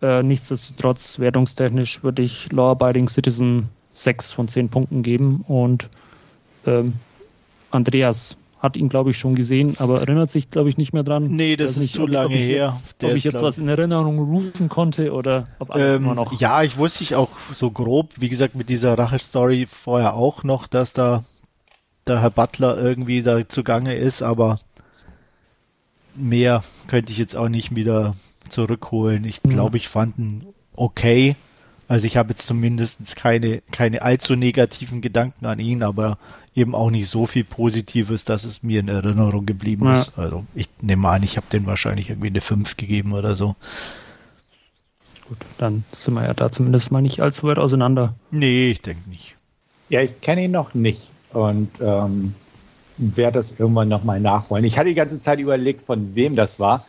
Äh, 0.00 0.22
nichtsdestotrotz, 0.22 1.18
wertungstechnisch 1.18 2.02
würde 2.02 2.22
ich 2.22 2.52
Law 2.52 2.72
Abiding 2.72 3.08
Citizen 3.08 3.68
6 3.94 4.32
von 4.32 4.48
10 4.48 4.68
Punkten 4.68 5.02
geben 5.02 5.44
und 5.48 5.88
ähm, 6.66 6.94
Andreas, 7.70 8.36
hat 8.64 8.78
ihn, 8.78 8.88
glaube 8.88 9.10
ich, 9.10 9.18
schon 9.18 9.34
gesehen, 9.34 9.76
aber 9.78 10.00
erinnert 10.00 10.30
sich, 10.30 10.50
glaube 10.50 10.70
ich, 10.70 10.78
nicht 10.78 10.94
mehr 10.94 11.02
dran. 11.02 11.28
Nee, 11.28 11.54
das 11.54 11.72
ist 11.72 11.78
nicht, 11.78 11.94
zu 11.94 12.06
lange 12.06 12.34
her. 12.34 12.80
Jetzt, 12.82 13.04
ob 13.04 13.14
ich 13.14 13.22
jetzt 13.22 13.42
was 13.42 13.58
in 13.58 13.68
Erinnerung 13.68 14.18
rufen 14.18 14.70
konnte 14.70 15.12
oder 15.12 15.48
ob 15.58 15.70
alles 15.70 15.96
ähm, 15.96 16.04
immer 16.04 16.14
noch. 16.14 16.32
Ja, 16.40 16.62
ich 16.62 16.78
wusste 16.78 17.04
ich 17.04 17.14
auch 17.14 17.28
so 17.52 17.70
grob, 17.70 18.14
wie 18.16 18.30
gesagt, 18.30 18.54
mit 18.54 18.70
dieser 18.70 18.98
Rache-Story 18.98 19.66
vorher 19.66 20.14
auch 20.14 20.44
noch, 20.44 20.66
dass 20.66 20.94
da 20.94 21.24
der 22.06 22.22
Herr 22.22 22.30
Butler 22.30 22.78
irgendwie 22.78 23.22
da 23.22 23.46
zugange 23.46 23.94
ist, 23.96 24.22
aber 24.22 24.58
mehr 26.14 26.64
könnte 26.86 27.12
ich 27.12 27.18
jetzt 27.18 27.36
auch 27.36 27.50
nicht 27.50 27.76
wieder 27.76 28.14
zurückholen. 28.48 29.24
Ich 29.24 29.42
glaube, 29.42 29.76
ich 29.76 29.88
fand 29.88 30.18
ihn 30.18 30.46
okay. 30.74 31.36
Also 31.86 32.06
ich 32.06 32.16
habe 32.16 32.30
jetzt 32.30 32.46
zumindest 32.46 33.14
keine, 33.14 33.60
keine 33.70 34.00
allzu 34.00 34.36
negativen 34.36 35.02
Gedanken 35.02 35.44
an 35.44 35.58
ihn, 35.58 35.82
aber 35.82 36.16
eben 36.54 36.74
auch 36.74 36.90
nicht 36.90 37.08
so 37.08 37.26
viel 37.26 37.44
Positives, 37.44 38.24
dass 38.24 38.44
es 38.44 38.62
mir 38.62 38.80
in 38.80 38.88
Erinnerung 38.88 39.46
geblieben 39.46 39.86
ja. 39.86 40.00
ist. 40.00 40.12
Also 40.16 40.44
ich 40.54 40.68
nehme 40.80 41.08
an, 41.08 41.22
ich 41.22 41.36
habe 41.36 41.46
den 41.52 41.66
wahrscheinlich 41.66 42.10
irgendwie 42.10 42.28
eine 42.28 42.40
5 42.40 42.76
gegeben 42.76 43.12
oder 43.12 43.36
so. 43.36 43.56
Gut, 45.28 45.38
dann 45.58 45.84
sind 45.92 46.14
wir 46.14 46.24
ja 46.24 46.34
da 46.34 46.50
zumindest 46.50 46.92
mal 46.92 47.00
nicht 47.00 47.20
allzu 47.20 47.46
weit 47.46 47.58
auseinander. 47.58 48.14
Nee, 48.30 48.70
ich 48.70 48.82
denke 48.82 49.08
nicht. 49.08 49.34
Ja, 49.88 50.00
ich 50.00 50.20
kenne 50.20 50.44
ihn 50.44 50.50
noch 50.50 50.74
nicht 50.74 51.10
und 51.32 51.70
ähm, 51.80 52.34
werde 52.96 53.38
das 53.38 53.54
irgendwann 53.58 53.88
nochmal 53.88 54.20
nachholen. 54.20 54.64
Ich 54.64 54.78
hatte 54.78 54.88
die 54.88 54.94
ganze 54.94 55.18
Zeit 55.18 55.38
überlegt, 55.38 55.82
von 55.82 56.14
wem 56.14 56.36
das 56.36 56.60
war. 56.60 56.84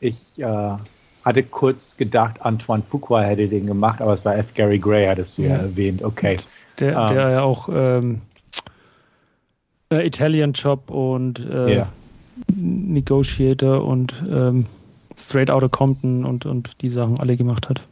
Ich 0.00 0.40
äh, 0.40 0.76
hatte 1.24 1.42
kurz 1.42 1.96
gedacht, 1.96 2.42
Antoine 2.42 2.82
Fuqua 2.82 3.22
hätte 3.22 3.48
den 3.48 3.66
gemacht, 3.66 4.00
aber 4.00 4.12
es 4.12 4.24
war 4.24 4.36
F. 4.36 4.54
Gary 4.54 4.78
Gray, 4.78 5.06
hattest 5.06 5.38
du 5.38 5.42
ja, 5.42 5.48
ja 5.48 5.56
erwähnt. 5.56 6.02
Okay. 6.02 6.36
Der, 6.78 6.96
ähm, 6.96 7.14
der 7.14 7.30
ja 7.30 7.42
auch 7.42 7.68
ähm, 7.72 8.20
äh, 9.92 10.06
Italian 10.06 10.52
Job 10.52 10.90
und 10.90 11.40
äh, 11.40 11.76
yeah. 11.76 11.88
Negotiator 12.54 13.84
und 13.84 14.22
ähm, 14.30 14.66
Straight 15.16 15.50
Outta 15.50 15.68
Compton 15.68 16.24
und, 16.24 16.46
und 16.46 16.80
die 16.82 16.90
Sachen 16.90 17.18
alle 17.18 17.36
gemacht 17.36 17.68
hat. 17.68 17.86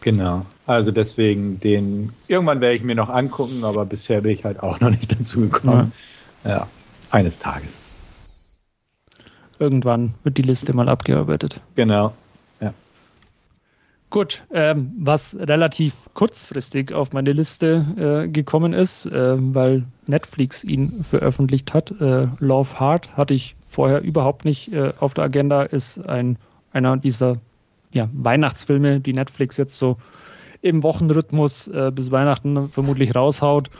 Genau. 0.00 0.46
Also 0.66 0.92
deswegen 0.92 1.60
den, 1.60 2.12
irgendwann 2.26 2.60
werde 2.60 2.76
ich 2.76 2.82
mir 2.82 2.94
noch 2.94 3.10
angucken, 3.10 3.64
aber 3.64 3.84
bisher 3.84 4.22
bin 4.22 4.32
ich 4.32 4.44
halt 4.44 4.62
auch 4.62 4.80
noch 4.80 4.90
nicht 4.90 5.12
dazu 5.18 5.40
gekommen. 5.40 5.92
Ja, 6.44 6.50
ja 6.50 6.66
eines 7.10 7.38
Tages. 7.38 7.80
Irgendwann 9.58 10.14
wird 10.22 10.38
die 10.38 10.42
Liste 10.42 10.72
mal 10.74 10.88
abgearbeitet. 10.88 11.60
Genau. 11.74 12.14
Gut, 14.10 14.44
ähm, 14.52 14.92
was 14.98 15.36
relativ 15.38 16.10
kurzfristig 16.14 16.92
auf 16.92 17.12
meine 17.12 17.30
Liste 17.30 18.24
äh, 18.26 18.28
gekommen 18.28 18.72
ist, 18.72 19.06
äh, 19.06 19.36
weil 19.38 19.84
Netflix 20.08 20.64
ihn 20.64 21.04
veröffentlicht 21.04 21.72
hat. 21.72 21.92
Äh, 22.00 22.26
Love 22.40 22.80
Heart 22.80 23.16
hatte 23.16 23.34
ich 23.34 23.54
vorher 23.66 24.02
überhaupt 24.02 24.44
nicht 24.44 24.72
äh, 24.72 24.92
auf 24.98 25.14
der 25.14 25.24
Agenda, 25.24 25.62
ist 25.62 25.98
ein, 25.98 26.38
einer 26.72 26.96
dieser 26.96 27.36
ja, 27.92 28.08
Weihnachtsfilme, 28.12 28.98
die 28.98 29.12
Netflix 29.12 29.56
jetzt 29.58 29.78
so 29.78 29.96
im 30.60 30.82
Wochenrhythmus 30.82 31.68
äh, 31.68 31.92
bis 31.94 32.10
Weihnachten 32.10 32.68
vermutlich 32.68 33.14
raushaut. 33.14 33.70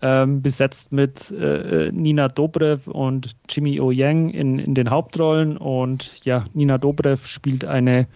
Ähm, 0.00 0.42
besetzt 0.42 0.92
mit 0.92 1.30
äh, 1.32 1.90
Nina 1.92 2.28
Dobrev 2.28 2.88
und 2.88 3.32
Jimmy 3.48 3.80
O. 3.80 3.90
Yang 3.90 4.30
in, 4.30 4.58
in 4.60 4.74
den 4.74 4.90
Hauptrollen. 4.90 5.56
Und 5.56 6.24
ja, 6.24 6.44
Nina 6.54 6.78
Dobrev 6.78 7.26
spielt 7.26 7.64
eine 7.64 8.06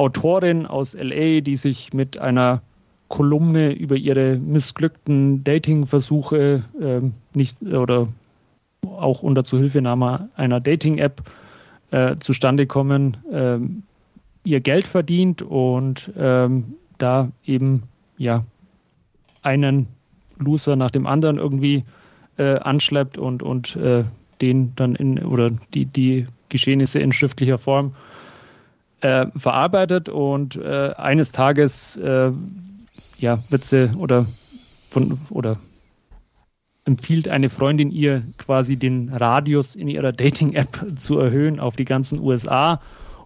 Autorin 0.00 0.64
aus 0.64 0.94
LA, 0.94 1.42
die 1.42 1.56
sich 1.56 1.92
mit 1.92 2.16
einer 2.16 2.62
Kolumne 3.08 3.74
über 3.74 3.96
ihre 3.96 4.36
missglückten 4.36 5.44
Dating-Versuche 5.44 6.62
äh, 6.80 7.00
nicht 7.34 7.60
oder 7.62 8.08
auch 8.82 9.22
unter 9.22 9.44
Zuhilfenahme 9.44 10.30
einer 10.36 10.58
Dating-App 10.58 11.22
äh, 11.90 12.16
zustande 12.16 12.66
kommen, 12.66 13.18
äh, 13.30 13.58
ihr 14.48 14.60
Geld 14.60 14.86
verdient 14.88 15.42
und 15.42 16.10
ähm, 16.16 16.76
da 16.96 17.30
eben 17.44 17.82
ja 18.16 18.46
einen 19.42 19.86
Loser 20.38 20.76
nach 20.76 20.90
dem 20.90 21.06
anderen 21.06 21.36
irgendwie 21.36 21.84
äh, 22.38 22.54
anschleppt 22.54 23.18
und, 23.18 23.42
und 23.42 23.76
äh, 23.76 24.04
den 24.40 24.74
dann 24.76 24.94
in 24.94 25.22
oder 25.22 25.50
die, 25.74 25.84
die 25.84 26.26
Geschehnisse 26.48 27.00
in 27.00 27.12
schriftlicher 27.12 27.58
Form 27.58 27.92
äh, 29.00 29.26
verarbeitet 29.36 30.08
und 30.08 30.56
äh, 30.56 30.92
eines 30.96 31.32
Tages 31.32 31.96
äh, 31.96 32.32
ja, 33.18 33.38
wird 33.48 33.64
sie 33.64 33.94
oder 33.96 34.26
von 34.90 35.18
oder 35.30 35.56
empfiehlt 36.84 37.28
eine 37.28 37.50
Freundin 37.50 37.90
ihr 37.90 38.22
quasi 38.38 38.76
den 38.76 39.10
Radius 39.10 39.76
in 39.76 39.88
ihrer 39.88 40.12
Dating-App 40.12 40.86
zu 40.98 41.18
erhöhen 41.18 41.60
auf 41.60 41.76
die 41.76 41.84
ganzen 41.84 42.20
USA. 42.20 42.80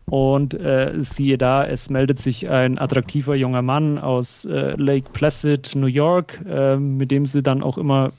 Und 0.06 0.52
äh, 0.52 0.92
siehe 0.98 1.38
da, 1.38 1.64
es 1.64 1.88
meldet 1.88 2.18
sich 2.18 2.50
ein 2.50 2.78
attraktiver 2.78 3.34
junger 3.36 3.62
Mann 3.62 3.98
aus 3.98 4.44
äh, 4.44 4.76
Lake 4.76 5.08
Placid, 5.14 5.74
New 5.76 5.86
York, 5.86 6.42
äh, 6.46 6.76
mit 6.76 7.10
dem 7.10 7.24
sie 7.24 7.42
dann 7.42 7.62
auch 7.62 7.78
immer 7.78 8.12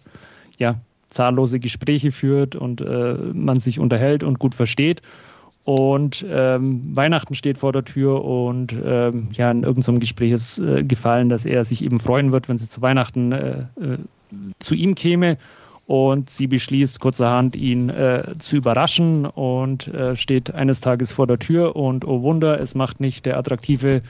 ja, 0.58 0.80
zahllose 1.10 1.60
Gespräche 1.60 2.12
führt 2.12 2.56
und 2.56 2.82
äh, 2.82 3.16
man 3.34 3.60
sich 3.60 3.80
unterhält 3.80 4.24
und 4.24 4.40
gut 4.40 4.56
versteht. 4.56 5.04
Und 5.66 6.24
ähm, 6.30 6.96
Weihnachten 6.96 7.34
steht 7.34 7.58
vor 7.58 7.74
der 7.74 7.84
Tür 7.84 8.24
und 8.24 8.76
ähm, 8.86 9.30
ja, 9.34 9.50
in 9.50 9.64
irgendeinem 9.64 10.00
Gespräch 10.00 10.32
ist 10.32 10.60
äh, 10.60 10.84
gefallen, 10.84 11.28
dass 11.28 11.48
er 11.48 11.66
sich 11.66 11.84
eben 11.84 11.98
freuen 11.98 12.32
wird, 12.32 12.48
wenn 12.48 12.60
sie 12.60 12.70
zu 12.70 12.84
Weihnachten 12.84 13.32
äh, 13.32 13.62
äh, 13.82 13.98
zu 14.60 14.76
ihm 14.76 14.94
käme. 14.94 15.40
Und 15.88 16.30
sie 16.30 16.46
beschließt 16.46 17.00
kurzerhand, 17.00 17.56
ihn 17.56 17.90
äh, 17.90 18.36
zu 18.38 18.58
überraschen 18.58 19.26
und 19.26 19.88
äh, 19.88 20.16
steht 20.16 20.54
eines 20.54 20.82
Tages 20.82 21.12
vor 21.12 21.26
der 21.26 21.40
Tür. 21.40 21.76
Und 21.76 22.06
oh 22.06 22.22
Wunder, 22.22 22.60
es 22.60 22.76
macht 22.76 23.00
nicht 23.00 23.26
der 23.26 23.38
attraktive 23.38 24.04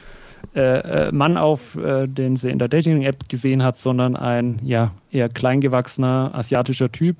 äh, 0.56 1.12
Mann 1.14 1.38
auf, 1.38 1.76
den 1.76 2.36
sie 2.36 2.50
in 2.50 2.60
der 2.60 2.68
Dating-App 2.68 3.30
gesehen 3.30 3.64
hat, 3.64 3.78
sondern 3.78 4.16
ein 4.16 4.60
ja, 4.62 4.92
eher 5.10 5.28
kleingewachsener 5.28 6.32
asiatischer 6.34 6.92
Typ, 6.92 7.18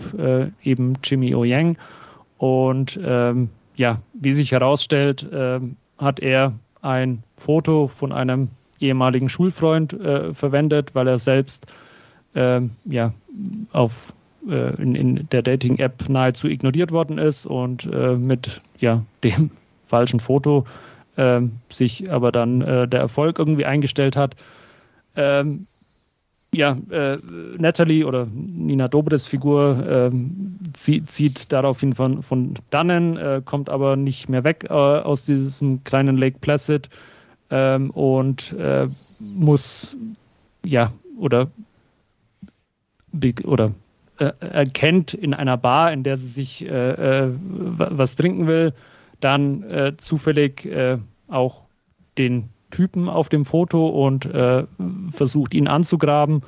eben 0.64 0.94
Jimmy 1.04 1.34
O. 1.34 1.44
Yang. 1.44 1.78
Und 2.38 3.00
ähm, 3.04 3.50
ja, 3.76 4.02
wie 4.14 4.34
sich 4.34 4.52
herausstellt, 4.52 5.24
äh, 5.32 5.60
hat 5.98 6.20
er 6.20 6.54
ein 6.82 7.24
Foto 7.38 7.88
von 7.88 8.12
einem 8.12 8.50
ehemaligen 8.80 9.30
Schulfreund 9.30 9.94
äh, 9.94 10.34
verwendet, 10.34 10.94
weil 10.94 11.08
er 11.08 11.18
selbst 11.18 11.68
äh, 12.34 12.62
ja, 12.86 13.14
auf, 13.72 14.14
äh, 14.48 14.76
in, 14.82 14.96
in, 14.96 15.30
der 15.30 15.42
Dating-App 15.42 16.10
nahezu 16.10 16.48
ignoriert 16.48 16.92
worden 16.92 17.18
ist 17.18 17.46
und 17.46 17.86
äh, 17.92 18.16
mit 18.16 18.62
ja, 18.80 19.04
dem 19.24 19.52
falschen 19.84 20.20
Foto 20.20 20.66
äh, 21.16 21.42
sich 21.70 22.12
aber 22.12 22.32
dann 22.32 22.60
der 22.60 23.00
Erfolg 23.00 23.40
irgendwie 23.40 23.66
eingestellt 23.66 24.18
hat. 24.18 24.36
Ähm, 25.16 25.68
ja, 26.56 26.78
äh, 26.90 27.18
Natalie 27.58 28.06
oder 28.06 28.26
Nina 28.26 28.88
Dobres 28.88 29.28
Figur 29.28 29.86
äh, 29.86 30.12
zieht, 30.74 31.12
zieht 31.12 31.52
daraufhin 31.52 31.94
von, 31.94 32.22
von 32.22 32.54
dannen, 32.70 33.18
äh, 33.18 33.42
kommt 33.44 33.70
aber 33.70 33.96
nicht 33.96 34.30
mehr 34.30 34.44
weg 34.44 34.66
äh, 34.70 34.74
aus 34.74 35.26
diesem 35.26 35.84
kleinen 35.84 36.18
Lake 36.18 36.38
Placid 36.40 36.90
ähm, 37.50 37.90
und 37.92 38.54
äh, 38.54 38.88
muss, 39.20 39.98
ja, 40.66 40.94
oder, 41.18 41.50
oder 43.44 43.72
äh, 44.18 44.32
erkennt 44.40 45.14
in 45.14 45.34
einer 45.34 45.58
Bar, 45.58 45.92
in 45.92 46.04
der 46.04 46.18
sie 46.18 46.28
sich 46.28 46.66
was 46.70 48.16
trinken 48.16 48.48
will, 48.48 48.74
dann 49.20 49.96
zufällig 49.98 50.70
auch 51.28 51.64
den 52.18 52.50
Typen 52.72 53.10
auf 53.10 53.30
dem 53.30 53.46
Foto 53.46 53.88
und 53.88 54.26
äh, 54.26 54.66
versucht 55.10 55.54
ihn 55.54 55.68
anzugraben 55.68 56.42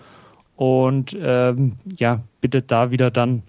und 0.56 1.16
ähm, 1.20 1.74
ja, 1.98 2.22
bittet 2.42 2.72
da 2.72 2.92
wieder 2.92 3.12
dann 3.12 3.44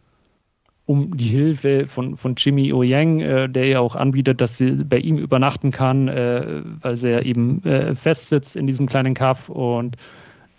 um 0.85 1.15
die 1.17 1.29
Hilfe 1.29 1.87
von, 1.87 2.17
von 2.17 2.35
Jimmy 2.37 2.73
O. 2.73 2.83
Yang, 2.83 3.21
äh, 3.21 3.49
der 3.49 3.67
ja 3.67 3.81
auch 3.81 3.95
anbietet, 3.95 4.41
dass 4.41 4.57
sie 4.57 4.85
bei 4.85 4.99
ihm 4.99 5.19
übernachten 5.19 5.71
kann, 5.71 6.09
äh, 6.09 6.63
weil 6.81 6.97
sie 6.97 7.11
ja 7.11 7.21
eben 7.21 7.63
äh, 7.65 7.95
festsitzt 7.95 8.57
in 8.57 8.67
diesem 8.67 8.87
kleinen 8.87 9.13
Kaff 9.15 9.49
und 9.51 9.97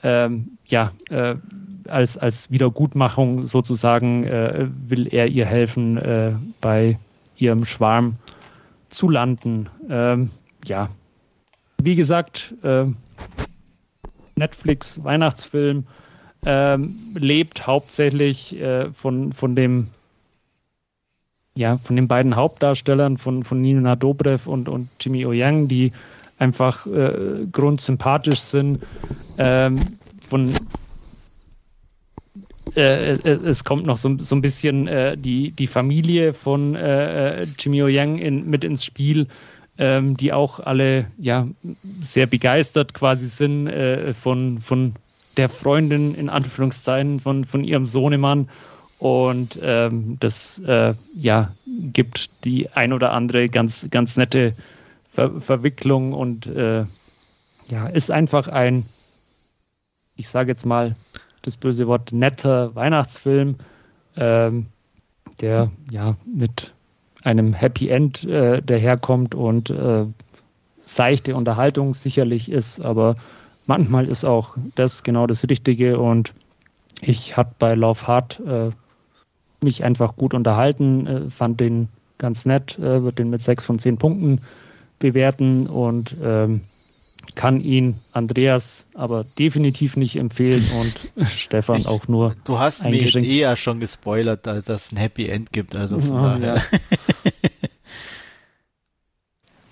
ähm, 0.04 0.58
ja, 0.68 0.92
äh, 1.10 1.36
als, 1.88 2.18
als 2.18 2.52
Wiedergutmachung 2.52 3.44
sozusagen 3.44 4.24
äh, 4.24 4.68
will 4.88 5.08
er 5.08 5.28
ihr 5.28 5.46
helfen, 5.46 5.98
äh, 5.98 6.34
bei 6.62 7.00
ihrem 7.38 7.66
Schwarm 7.66 8.14
zu 8.90 9.10
landen. 9.10 9.70
Ähm, 9.90 10.30
ja, 10.66 10.90
wie 11.82 11.96
gesagt, 11.96 12.56
äh, 12.64 12.86
Netflix 14.36 15.04
Weihnachtsfilm 15.04 15.86
äh, 16.46 16.78
lebt 17.16 17.68
hauptsächlich 17.68 18.60
äh, 18.60 18.92
von, 18.92 19.34
von 19.34 19.56
dem 19.56 19.88
ja, 21.56 21.78
von 21.78 21.98
den 21.98 22.08
beiden 22.08 22.38
Hauptdarstellern, 22.38 23.18
von, 23.18 23.44
von 23.44 23.62
Nina 23.62 23.98
Dobrev 23.98 24.50
und, 24.50 24.70
und 24.70 24.88
Jimmy 25.02 25.26
O. 25.26 25.34
Yang, 25.34 25.68
die 25.68 25.92
einfach 26.38 26.88
äh, 26.88 27.46
grundsympathisch 27.52 28.40
sind. 28.40 28.80
Ähm, 29.38 29.98
von 30.22 30.54
äh, 32.78 33.16
äh, 33.16 33.40
es 33.46 33.66
kommt 33.66 33.86
noch 33.86 33.98
so, 33.98 34.18
so 34.18 34.36
ein 34.36 34.42
bisschen 34.42 34.88
äh, 34.88 35.18
die, 35.18 35.52
die 35.52 35.68
Familie 35.68 36.34
von 36.34 36.76
äh, 36.76 37.44
Jimmy 37.58 37.84
O. 37.84 37.88
Yang 37.88 38.20
in, 38.20 38.50
mit 38.50 38.64
ins 38.64 38.86
Spiel 38.86 39.28
ähm, 39.80 40.18
die 40.18 40.34
auch 40.34 40.60
alle 40.60 41.08
ja 41.18 41.48
sehr 42.02 42.28
begeistert 42.28 42.94
quasi 42.94 43.28
sind 43.28 43.68
äh, 43.68 44.14
von, 44.14 44.60
von 44.60 44.94
der 45.38 45.48
Freundin 45.48 46.14
in 46.14 46.30
Anführungszeichen 46.30 47.22
von, 47.22 47.46
von 47.46 47.64
ihrem 47.64 47.86
Sohnemann. 47.86 48.50
Und 49.00 49.58
ähm, 49.64 50.18
das 50.20 50.60
äh, 50.60 50.94
ja, 51.16 51.54
gibt 51.66 52.44
die 52.44 52.70
ein 52.70 52.92
oder 52.92 53.14
andere 53.14 53.48
ganz, 53.48 53.88
ganz 53.90 54.18
nette 54.18 54.54
Ver 55.12 55.40
Verwicklung 55.42 56.14
und 56.14 56.46
äh, 56.46 56.86
ja, 57.70 57.88
ist 57.88 58.12
einfach 58.12 58.48
ein, 58.50 58.86
ich 60.18 60.28
sage 60.28 60.52
jetzt 60.52 60.66
mal 60.66 60.96
das 61.42 61.56
böse 61.56 61.88
Wort, 61.88 62.12
netter 62.12 62.76
Weihnachtsfilm, 62.76 63.56
ähm, 64.18 64.68
der 65.40 65.72
ja 65.90 66.16
mit 66.26 66.74
einem 67.24 67.54
Happy 67.54 67.90
End 67.90 68.24
äh, 68.24 68.62
daherkommt 68.62 69.36
und 69.36 69.70
äh, 69.70 70.06
seichte 70.82 71.36
Unterhaltung 71.36 71.94
sicherlich 71.94 72.50
ist, 72.50 72.80
aber 72.80 73.16
manchmal 73.68 74.08
ist 74.08 74.26
auch 74.26 74.56
das 74.76 75.04
genau 75.04 75.28
das 75.28 75.48
Richtige 75.48 76.00
und 76.00 76.34
ich 77.02 77.38
hatte 77.38 77.54
bei 77.60 77.76
Love 77.76 78.08
Hard 78.08 78.42
äh, 78.46 78.70
mich 79.62 79.84
einfach 79.84 80.16
gut 80.16 80.34
unterhalten, 80.34 81.08
äh, 81.08 81.30
fand 81.30 81.60
den 81.60 81.90
ganz 82.18 82.46
nett, 82.46 82.78
äh, 82.80 83.04
würde 83.04 83.18
den 83.18 83.30
mit 83.30 83.42
sechs 83.42 83.64
von 83.64 83.80
zehn 83.80 83.98
Punkten 83.98 84.42
bewerten 85.00 85.68
und 85.68 86.16
ähm, 86.22 86.62
kann 87.36 87.62
ihn 87.62 87.96
Andreas 88.12 88.88
aber 88.94 89.26
definitiv 89.38 89.96
nicht 89.98 90.16
empfehlen 90.16 90.66
und 90.80 91.28
Stefan 91.36 91.80
ich, 91.80 91.88
auch 91.88 92.08
nur. 92.08 92.36
Du 92.44 92.60
hast 92.60 92.84
mir 92.84 93.02
jetzt 93.02 93.16
eher 93.16 93.56
schon 93.56 93.80
gespoilert, 93.80 94.46
dass 94.46 94.68
es 94.68 94.92
ein 94.92 94.98
Happy 94.98 95.28
End 95.28 95.52
gibt. 95.52 95.76
Also 95.76 96.00
von 96.00 96.12
oh. 96.12 96.46
Ja. 96.46 96.62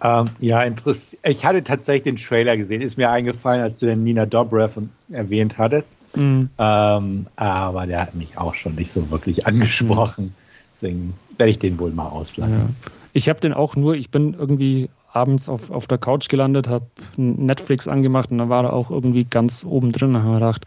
ähm, 0.22 0.30
ja, 0.40 0.62
interessant. 0.62 1.20
Ich 1.24 1.46
hatte 1.46 1.64
tatsächlich 1.64 2.04
den 2.04 2.18
Trailer 2.18 2.58
gesehen. 2.58 2.82
Ist 2.82 2.98
mir 2.98 3.10
eingefallen, 3.10 3.62
als 3.62 3.80
du 3.80 3.86
den 3.86 4.04
Nina 4.04 4.26
Dobrev 4.26 4.80
erwähnt 5.10 5.58
hattest. 5.58 5.94
Mhm. 6.16 6.50
Ähm, 6.58 7.28
aber 7.36 7.88
der 7.88 8.02
hat 8.02 8.16
mich 8.16 8.38
auch 8.38 8.54
schon 8.54 8.76
nicht 8.76 8.92
so 8.92 9.10
wirklich 9.12 9.48
angesprochen. 9.48 10.26
Mhm. 10.26 10.34
Deswegen 10.74 11.14
werde 11.38 11.52
ich 11.52 11.60
den 11.60 11.80
wohl 11.80 11.92
mal 11.92 12.08
auslassen. 12.08 12.54
Ja. 12.54 12.92
Ich 13.14 13.30
habe 13.30 13.40
den 13.40 13.54
auch 13.54 13.76
nur, 13.76 13.96
ich 13.96 14.12
bin 14.12 14.36
irgendwie 14.36 14.90
abends 15.12 15.50
auf, 15.50 15.72
auf 15.72 15.88
der 15.88 15.98
Couch 15.98 16.30
gelandet, 16.30 16.68
habe 16.68 16.86
Netflix 17.18 17.88
angemacht 17.88 18.32
und 18.32 18.38
dann 18.38 18.50
war 18.50 18.66
er 18.66 18.74
auch 18.74 18.92
irgendwie 18.92 19.24
ganz 19.24 19.64
oben 19.64 19.92
drin. 19.92 20.14
Da 20.14 20.22
habe 20.22 20.34
ich 20.34 20.40
gedacht, 20.40 20.66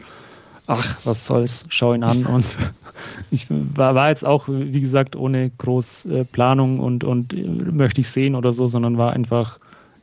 ach, 0.67 0.97
was 1.05 1.25
soll's, 1.25 1.65
schau 1.69 1.93
ihn 1.93 2.03
an. 2.03 2.25
Und 2.25 2.45
ich 3.31 3.47
war, 3.49 3.95
war 3.95 4.09
jetzt 4.09 4.25
auch, 4.25 4.45
wie 4.47 4.81
gesagt, 4.81 5.15
ohne 5.15 5.49
groß 5.57 6.05
äh, 6.05 6.25
Planung 6.25 6.79
und, 6.79 7.03
und 7.03 7.33
äh, 7.33 7.43
möchte 7.43 8.01
ich 8.01 8.09
sehen 8.09 8.35
oder 8.35 8.53
so, 8.53 8.67
sondern 8.67 8.97
war 8.97 9.13
einfach, 9.13 9.59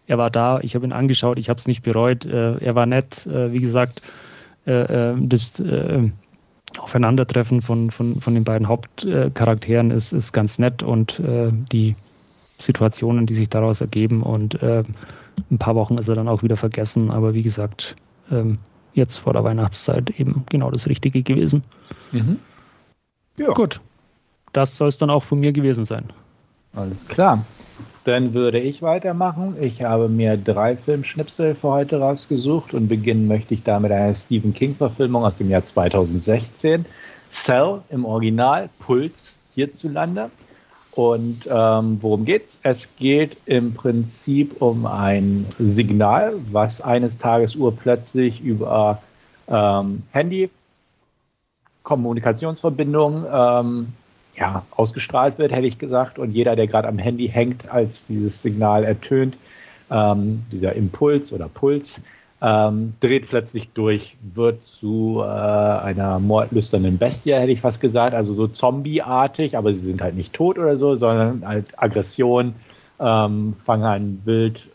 er 0.06 0.18
war 0.18 0.30
da, 0.30 0.60
ich 0.60 0.74
habe 0.74 0.86
ihn 0.86 0.92
angeschaut, 0.92 1.38
ich 1.38 1.48
habe 1.48 1.58
es 1.58 1.66
nicht 1.66 1.82
bereut. 1.82 2.24
Äh, 2.24 2.58
er 2.58 2.74
war 2.74 2.86
nett, 2.86 3.26
wie 3.26 3.60
gesagt, 3.60 4.02
das 4.64 5.62
Aufeinandertreffen 6.78 7.62
von, 7.62 7.90
von, 7.90 8.20
von 8.20 8.34
den 8.34 8.44
beiden 8.44 8.68
Hauptcharakteren 8.68 9.90
ist, 9.90 10.12
ist 10.12 10.32
ganz 10.34 10.58
nett 10.58 10.82
und 10.82 11.22
die 11.72 11.96
Situationen, 12.58 13.26
die 13.26 13.34
sich 13.34 13.48
daraus 13.48 13.80
ergeben. 13.80 14.22
Und 14.22 14.62
äh, 14.62 14.84
ein 15.50 15.58
paar 15.58 15.74
Wochen 15.74 15.98
ist 15.98 16.08
er 16.08 16.16
dann 16.16 16.28
auch 16.28 16.42
wieder 16.42 16.56
vergessen. 16.56 17.10
Aber 17.10 17.34
wie 17.34 17.42
gesagt, 17.42 17.96
ähm, 18.30 18.58
jetzt 18.94 19.16
vor 19.16 19.32
der 19.32 19.44
Weihnachtszeit 19.44 20.10
eben 20.18 20.44
genau 20.50 20.70
das 20.70 20.88
Richtige 20.88 21.22
gewesen. 21.22 21.62
Mhm. 22.12 22.38
Ja. 23.36 23.52
Gut, 23.52 23.80
das 24.52 24.76
soll 24.76 24.88
es 24.88 24.98
dann 24.98 25.10
auch 25.10 25.22
von 25.22 25.38
mir 25.38 25.52
gewesen 25.52 25.84
sein. 25.84 26.12
Alles 26.74 27.06
klar. 27.06 27.44
Dann 28.04 28.34
würde 28.34 28.58
ich 28.58 28.82
weitermachen. 28.82 29.56
Ich 29.60 29.82
habe 29.82 30.08
mir 30.08 30.36
drei 30.36 30.76
Filmschnipsel 30.76 31.54
für 31.54 31.68
heute 31.68 32.00
rausgesucht 32.00 32.74
und 32.74 32.88
beginnen 32.88 33.26
möchte 33.26 33.54
ich 33.54 33.62
da 33.62 33.80
mit 33.80 33.92
einer 33.92 34.14
Stephen 34.14 34.52
King-Verfilmung 34.52 35.24
aus 35.24 35.36
dem 35.36 35.50
Jahr 35.50 35.64
2016. 35.64 36.84
Cell 37.30 37.82
im 37.90 38.04
Original, 38.04 38.70
Puls 38.78 39.34
hierzulande 39.54 40.30
Und 40.98 41.48
ähm, 41.48 41.98
worum 42.00 42.24
geht's? 42.24 42.58
Es 42.64 42.96
geht 42.96 43.36
im 43.46 43.72
Prinzip 43.72 44.60
um 44.60 44.84
ein 44.84 45.46
Signal, 45.56 46.34
was 46.50 46.80
eines 46.80 47.18
Tages 47.18 47.54
urplötzlich 47.54 48.40
über 48.40 49.00
ähm, 49.46 50.02
Handy, 50.10 50.50
Kommunikationsverbindung 51.84 53.24
ähm, 53.32 53.92
ja, 54.34 54.64
ausgestrahlt 54.72 55.38
wird, 55.38 55.52
hätte 55.52 55.68
ich 55.68 55.78
gesagt. 55.78 56.18
Und 56.18 56.32
jeder, 56.32 56.56
der 56.56 56.66
gerade 56.66 56.88
am 56.88 56.98
Handy 56.98 57.28
hängt, 57.28 57.70
als 57.70 58.06
dieses 58.06 58.42
Signal 58.42 58.82
ertönt, 58.82 59.38
ähm, 59.92 60.46
dieser 60.50 60.72
Impuls 60.72 61.32
oder 61.32 61.48
Puls, 61.48 62.00
ähm, 62.40 62.94
dreht 63.00 63.28
plötzlich 63.28 63.70
durch, 63.70 64.16
wird 64.22 64.66
zu 64.66 65.22
äh, 65.22 65.26
einer 65.26 66.20
mordlüsternen 66.20 66.98
Bestie, 66.98 67.34
hätte 67.34 67.50
ich 67.50 67.60
fast 67.60 67.80
gesagt, 67.80 68.14
also 68.14 68.34
so 68.34 68.46
zombieartig, 68.46 69.56
aber 69.56 69.74
sie 69.74 69.80
sind 69.80 70.00
halt 70.00 70.14
nicht 70.14 70.32
tot 70.32 70.58
oder 70.58 70.76
so, 70.76 70.94
sondern 70.94 71.46
halt 71.46 71.66
Aggression, 71.76 72.54
ähm, 73.00 73.54
fangen 73.54 73.84
an 73.84 74.22
wild 74.24 74.68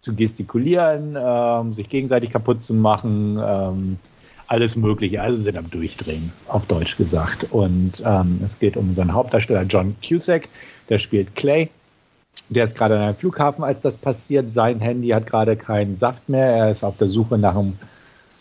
zu 0.00 0.14
gestikulieren, 0.14 1.16
ähm, 1.18 1.72
sich 1.72 1.88
gegenseitig 1.88 2.30
kaputt 2.30 2.62
zu 2.62 2.74
machen, 2.74 3.38
ähm, 3.42 3.98
alles 4.46 4.76
Mögliche, 4.76 5.22
also 5.22 5.40
sind 5.40 5.56
am 5.56 5.70
Durchdrehen, 5.70 6.32
auf 6.48 6.66
Deutsch 6.66 6.96
gesagt. 6.96 7.46
Und 7.50 8.02
ähm, 8.04 8.40
es 8.44 8.58
geht 8.58 8.76
um 8.76 8.90
unseren 8.90 9.14
Hauptdarsteller 9.14 9.62
John 9.62 9.96
Cusack, 10.06 10.48
der 10.88 10.98
spielt 10.98 11.34
Clay 11.34 11.70
der 12.48 12.64
ist 12.64 12.76
gerade 12.76 12.96
an 12.96 13.02
einem 13.02 13.14
Flughafen, 13.14 13.64
als 13.64 13.82
das 13.82 13.96
passiert. 13.96 14.52
Sein 14.52 14.80
Handy 14.80 15.08
hat 15.08 15.26
gerade 15.26 15.56
keinen 15.56 15.96
Saft 15.96 16.28
mehr. 16.28 16.46
Er 16.46 16.70
ist 16.70 16.84
auf 16.84 16.96
der 16.96 17.08
Suche 17.08 17.38
nach 17.38 17.56
einer 17.56 17.72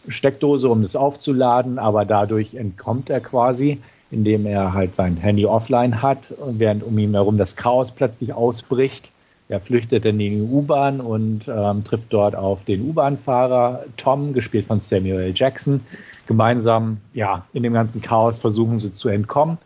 Steckdose, 0.08 0.70
um 0.70 0.82
das 0.82 0.96
aufzuladen, 0.96 1.80
aber 1.80 2.06
dadurch 2.06 2.56
entkommt 2.56 3.10
er 3.10 3.22
quasi, 3.22 3.80
indem 4.12 4.46
er 4.46 4.74
halt 4.74 4.96
sein 4.96 5.18
Handy 5.18 5.46
offline 5.46 6.02
hat, 6.02 6.34
während 6.46 6.84
um 6.84 6.98
ihn 6.98 7.14
herum 7.14 7.38
das 7.38 7.56
Chaos 7.56 7.92
plötzlich 7.92 8.34
ausbricht. 8.34 9.12
Er 9.50 9.60
flüchtet 9.60 10.06
in 10.06 10.20
die 10.20 10.42
U-Bahn 10.42 11.02
und 11.02 11.48
ähm, 11.48 11.84
trifft 11.84 12.12
dort 12.12 12.36
auf 12.36 12.64
den 12.64 12.82
U-Bahn-Fahrer 12.82 13.86
Tom, 13.98 14.34
gespielt 14.34 14.66
von 14.66 14.80
Samuel 14.80 15.20
L. 15.20 15.34
Jackson. 15.36 15.82
Gemeinsam, 16.28 16.98
ja, 17.14 17.46
in 17.54 17.64
dem 17.64 17.74
ganzen 17.74 18.02
Chaos 18.02 18.38
versuchen 18.38 18.80
sie 18.80 18.94
zu 18.94 19.10
entkommen. 19.10 19.58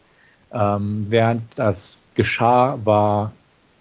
Ähm, 0.52 1.06
während 1.08 1.44
das 1.56 1.98
geschah, 2.16 2.80
war 2.84 3.32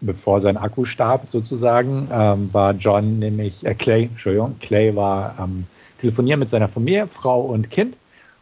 bevor 0.01 0.41
sein 0.41 0.57
Akku 0.57 0.85
starb 0.85 1.27
sozusagen, 1.27 2.09
ähm, 2.13 2.53
war 2.53 2.73
John 2.75 3.19
nämlich, 3.19 3.65
äh, 3.65 3.75
Clay, 3.75 4.05
Entschuldigung, 4.05 4.57
Clay 4.61 4.95
war 4.95 5.35
am 5.39 5.67
Telefonieren 6.01 6.41
mit 6.41 6.51
seiner 6.51 6.69
Familie, 6.69 7.09
Frau 7.09 7.41
und 7.41 7.71
Kind 7.71 7.97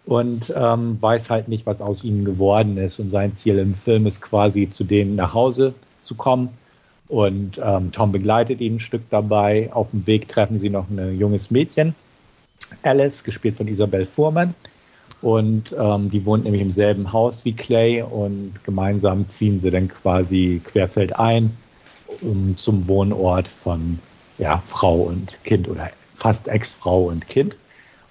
und 0.07 0.53
ähm, 0.57 1.01
weiß 1.01 1.31
halt 1.31 1.49
nicht, 1.49 1.67
was 1.67 1.81
aus 1.81 2.05
ihnen 2.05 2.25
geworden 2.25 2.77
ist. 2.77 2.99
Und 2.99 3.11
sein 3.11 3.35
Ziel 3.35 3.59
im 3.59 3.75
Film 3.75 4.07
ist 4.07 4.21
quasi, 4.21 4.69
zu 4.69 4.85
denen 4.85 5.17
nach 5.17 5.35
Hause 5.35 5.75
zu 6.01 6.15
kommen. 6.15 6.51
Und 7.09 7.61
ähm, 7.63 7.93
Tom 7.93 8.13
begleitet 8.13 8.61
ihn 8.61 8.77
ein 8.77 8.81
Stück 8.81 9.03
dabei. 9.11 9.71
Auf 9.73 9.91
dem 9.91 10.07
Weg 10.07 10.29
treffen 10.29 10.59
sie 10.59 10.71
noch 10.71 10.89
ein 10.91 11.19
junges 11.19 11.51
Mädchen, 11.51 11.95
Alice, 12.83 13.25
gespielt 13.25 13.57
von 13.57 13.69
Isabel 13.69 14.05
Fuhrmann. 14.05 14.55
Und 15.23 15.75
ähm, 15.79 16.11
die 16.11 16.27
wohnt 16.27 16.45
nämlich 16.45 16.63
im 16.63 16.71
selben 16.71 17.13
Haus 17.13 17.45
wie 17.45 17.55
Clay 17.55 18.03
und 18.03 18.53
gemeinsam 18.65 19.29
ziehen 19.29 19.59
sie 19.59 19.71
dann 19.71 19.89
quasi 19.89 20.61
querfeldein 20.65 21.57
um, 22.21 22.57
zum 22.57 22.89
Wohnort 22.89 23.49
von 23.49 23.99
ja, 24.39 24.63
Frau 24.67 25.03
und 25.03 25.43
Kind 25.45 25.69
oder 25.69 25.91
fast 26.15 26.49
Ex-Frau 26.49 27.05
und 27.05 27.27
Kind. 27.27 27.57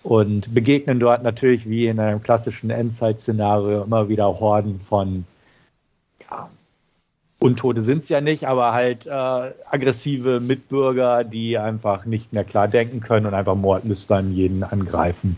Und 0.02 0.54
begegnen 0.54 1.00
dort 1.00 1.24
natürlich 1.24 1.70
wie 1.70 1.88
in 1.88 2.00
einem 2.00 2.22
klassischen 2.22 2.70
Endzeit-Szenario 2.70 3.84
immer 3.84 4.10
wieder 4.10 4.26
Horden 4.40 4.80
von 4.80 5.26
ja, 6.30 6.50
Untote 7.40 7.84
sind 7.84 8.04
es 8.04 8.10
ja 8.10 8.22
nicht, 8.22 8.48
aber 8.48 8.74
halt 8.74 9.06
äh, 9.06 9.10
aggressive 9.10 10.40
Mitbürger, 10.40 11.24
die 11.24 11.58
einfach 11.58 12.06
nicht 12.06 12.34
mehr 12.34 12.44
klar 12.44 12.68
denken 12.68 13.02
können 13.02 13.26
und 13.26 13.34
einfach 13.34 13.56
mordlüstern 13.56 14.34
jeden 14.34 14.64
angreifen 14.64 15.38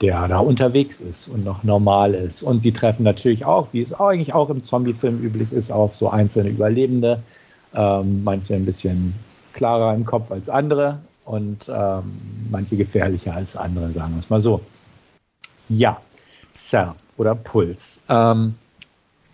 der 0.00 0.28
da 0.28 0.38
unterwegs 0.38 1.00
ist 1.00 1.28
und 1.28 1.44
noch 1.44 1.62
normal 1.62 2.14
ist. 2.14 2.42
Und 2.42 2.60
sie 2.60 2.72
treffen 2.72 3.02
natürlich 3.02 3.44
auch, 3.44 3.72
wie 3.72 3.82
es 3.82 3.92
eigentlich 3.92 4.32
auch 4.32 4.48
im 4.48 4.64
Zombie-Film 4.64 5.22
üblich 5.22 5.52
ist, 5.52 5.70
auf 5.70 5.94
so 5.94 6.08
einzelne 6.08 6.48
Überlebende. 6.48 7.22
Ähm, 7.74 8.24
manche 8.24 8.54
ein 8.54 8.64
bisschen 8.64 9.14
klarer 9.52 9.94
im 9.94 10.04
Kopf 10.04 10.30
als 10.30 10.48
andere 10.48 10.98
und 11.24 11.70
ähm, 11.72 12.18
manche 12.50 12.76
gefährlicher 12.76 13.34
als 13.34 13.56
andere, 13.56 13.92
sagen 13.92 14.14
wir 14.14 14.20
es 14.20 14.30
mal 14.30 14.40
so. 14.40 14.60
Ja, 15.68 16.00
Cell 16.52 16.92
oder 17.16 17.34
Puls. 17.34 18.00
Ähm, 18.08 18.54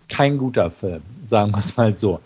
kein 0.09 0.37
guter 0.37 0.69
Film, 0.69 1.01
sagen 1.23 1.51
wir 1.51 1.59
es 1.59 1.75
mal 1.77 1.95
so 1.95 2.19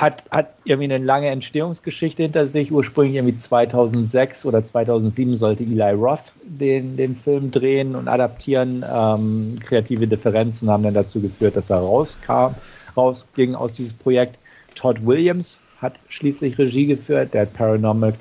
hat, 0.00 0.24
hat 0.30 0.50
irgendwie 0.64 0.92
eine 0.92 1.04
lange 1.04 1.28
Entstehungsgeschichte 1.28 2.22
hinter 2.22 2.46
sich. 2.46 2.72
Ursprünglich 2.72 3.16
irgendwie 3.16 3.36
2006 3.36 4.46
oder 4.46 4.64
2007 4.64 5.36
sollte 5.36 5.64
Eli 5.64 5.92
Roth 5.92 6.32
den, 6.44 6.96
den 6.96 7.14
Film 7.14 7.50
drehen 7.50 7.96
und 7.96 8.08
adaptieren. 8.08 8.84
Ähm, 8.90 9.58
kreative 9.60 10.06
Differenzen 10.06 10.70
haben 10.70 10.82
dann 10.82 10.94
dazu 10.94 11.20
geführt, 11.20 11.56
dass 11.56 11.70
er 11.70 11.78
rauskam, 11.78 12.54
rausging 12.96 13.54
aus 13.54 13.74
dieses 13.74 13.92
Projekt. 13.92 14.38
Todd 14.74 15.04
Williams 15.04 15.60
hat 15.80 15.94
schließlich 16.08 16.58
Regie 16.58 16.86
geführt. 16.86 17.34
Der 17.34 17.42
hat 17.42 17.52
Paranormal, 17.54 18.14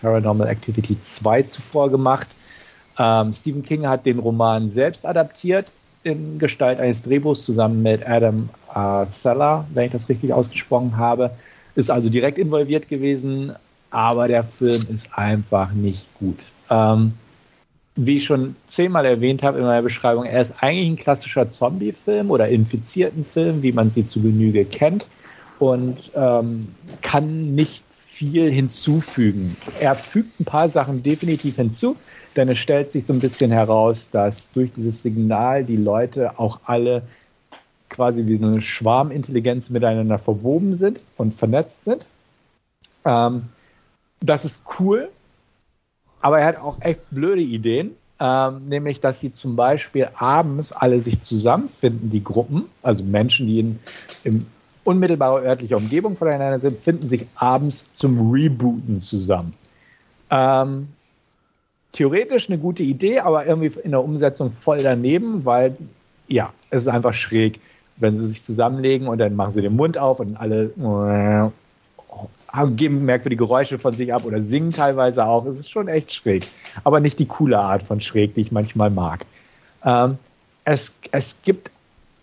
Paranormal 0.00 0.48
Activity 0.48 0.98
2 0.98 1.42
zuvor 1.44 1.90
gemacht. 1.90 2.28
Ähm, 2.98 3.32
Stephen 3.32 3.62
King 3.62 3.86
hat 3.86 4.04
den 4.04 4.18
Roman 4.18 4.68
selbst 4.68 5.06
adaptiert 5.06 5.72
in 6.04 6.38
Gestalt 6.38 6.80
eines 6.80 7.02
Drehbuchs 7.02 7.44
zusammen 7.44 7.82
mit 7.82 8.06
Adam 8.06 8.48
äh, 8.74 9.06
Seller, 9.06 9.66
wenn 9.72 9.86
ich 9.86 9.92
das 9.92 10.08
richtig 10.08 10.32
ausgesprochen 10.32 10.96
habe. 10.96 11.30
Ist 11.74 11.90
also 11.90 12.10
direkt 12.10 12.38
involviert 12.38 12.88
gewesen, 12.88 13.52
aber 13.90 14.28
der 14.28 14.42
Film 14.42 14.86
ist 14.90 15.08
einfach 15.16 15.72
nicht 15.72 16.08
gut. 16.18 16.38
Ähm, 16.70 17.14
wie 17.94 18.16
ich 18.16 18.24
schon 18.24 18.56
zehnmal 18.66 19.04
erwähnt 19.04 19.42
habe 19.42 19.58
in 19.58 19.64
meiner 19.64 19.82
Beschreibung, 19.82 20.24
er 20.24 20.40
ist 20.40 20.54
eigentlich 20.60 20.88
ein 20.88 20.96
klassischer 20.96 21.50
Zombie-Film 21.50 22.30
oder 22.30 22.48
infizierten 22.48 23.24
Film, 23.24 23.62
wie 23.62 23.72
man 23.72 23.90
sie 23.90 24.04
zu 24.04 24.22
Genüge 24.22 24.64
kennt 24.64 25.06
und 25.58 26.10
ähm, 26.14 26.68
kann 27.02 27.54
nicht 27.54 27.84
viel 27.90 28.50
hinzufügen. 28.50 29.56
Er 29.80 29.94
fügt 29.94 30.40
ein 30.40 30.44
paar 30.44 30.68
Sachen 30.68 31.02
definitiv 31.02 31.56
hinzu, 31.56 31.96
denn 32.36 32.48
es 32.48 32.58
stellt 32.58 32.90
sich 32.90 33.06
so 33.06 33.12
ein 33.12 33.20
bisschen 33.20 33.50
heraus, 33.50 34.10
dass 34.10 34.50
durch 34.50 34.72
dieses 34.72 35.02
Signal 35.02 35.64
die 35.64 35.76
Leute 35.76 36.38
auch 36.38 36.60
alle 36.64 37.02
quasi 37.88 38.26
wie 38.26 38.36
eine 38.36 38.60
Schwarmintelligenz 38.60 39.70
miteinander 39.70 40.18
verwoben 40.18 40.74
sind 40.74 41.02
und 41.16 41.34
vernetzt 41.34 41.84
sind. 41.84 42.06
Ähm, 43.04 43.44
das 44.20 44.44
ist 44.44 44.62
cool, 44.78 45.10
aber 46.20 46.40
er 46.40 46.46
hat 46.46 46.58
auch 46.58 46.80
echt 46.80 47.00
blöde 47.10 47.42
Ideen, 47.42 47.92
ähm, 48.18 48.66
nämlich 48.66 49.00
dass 49.00 49.20
sie 49.20 49.32
zum 49.32 49.56
Beispiel 49.56 50.08
abends 50.14 50.72
alle 50.72 51.00
sich 51.00 51.20
zusammenfinden, 51.20 52.10
die 52.10 52.24
Gruppen, 52.24 52.64
also 52.82 53.04
Menschen, 53.04 53.46
die 53.46 53.60
in, 53.60 53.78
in 54.24 54.46
unmittelbarer 54.84 55.42
örtlicher 55.42 55.76
Umgebung 55.76 56.16
voneinander 56.16 56.58
sind, 56.58 56.78
finden 56.78 57.06
sich 57.06 57.26
abends 57.34 57.92
zum 57.92 58.32
Rebooten 58.32 59.00
zusammen. 59.00 59.54
Ähm, 60.30 60.88
theoretisch 61.92 62.48
eine 62.48 62.58
gute 62.58 62.82
Idee, 62.82 63.20
aber 63.20 63.46
irgendwie 63.46 63.78
in 63.80 63.90
der 63.92 64.02
Umsetzung 64.02 64.50
voll 64.50 64.82
daneben, 64.82 65.44
weil 65.44 65.76
ja, 66.26 66.52
es 66.70 66.82
ist 66.82 66.88
einfach 66.88 67.14
schräg, 67.14 67.60
wenn 67.96 68.18
sie 68.18 68.26
sich 68.26 68.42
zusammenlegen 68.42 69.06
und 69.06 69.18
dann 69.18 69.36
machen 69.36 69.52
sie 69.52 69.62
den 69.62 69.76
Mund 69.76 69.98
auf 69.98 70.20
und 70.20 70.36
alle 70.36 71.52
äh, 72.54 72.66
geben 72.76 73.04
merkwürdige 73.04 73.44
Geräusche 73.44 73.78
von 73.78 73.92
sich 73.94 74.12
ab 74.12 74.24
oder 74.24 74.40
singen 74.42 74.72
teilweise 74.72 75.24
auch. 75.24 75.46
Es 75.46 75.60
ist 75.60 75.70
schon 75.70 75.88
echt 75.88 76.12
schräg, 76.12 76.46
aber 76.84 77.00
nicht 77.00 77.18
die 77.18 77.26
coole 77.26 77.58
Art 77.58 77.82
von 77.82 78.00
schräg, 78.00 78.34
die 78.34 78.40
ich 78.40 78.52
manchmal 78.52 78.90
mag. 78.90 79.24
Ähm, 79.84 80.18
es, 80.64 80.94
es 81.12 81.40
gibt 81.42 81.70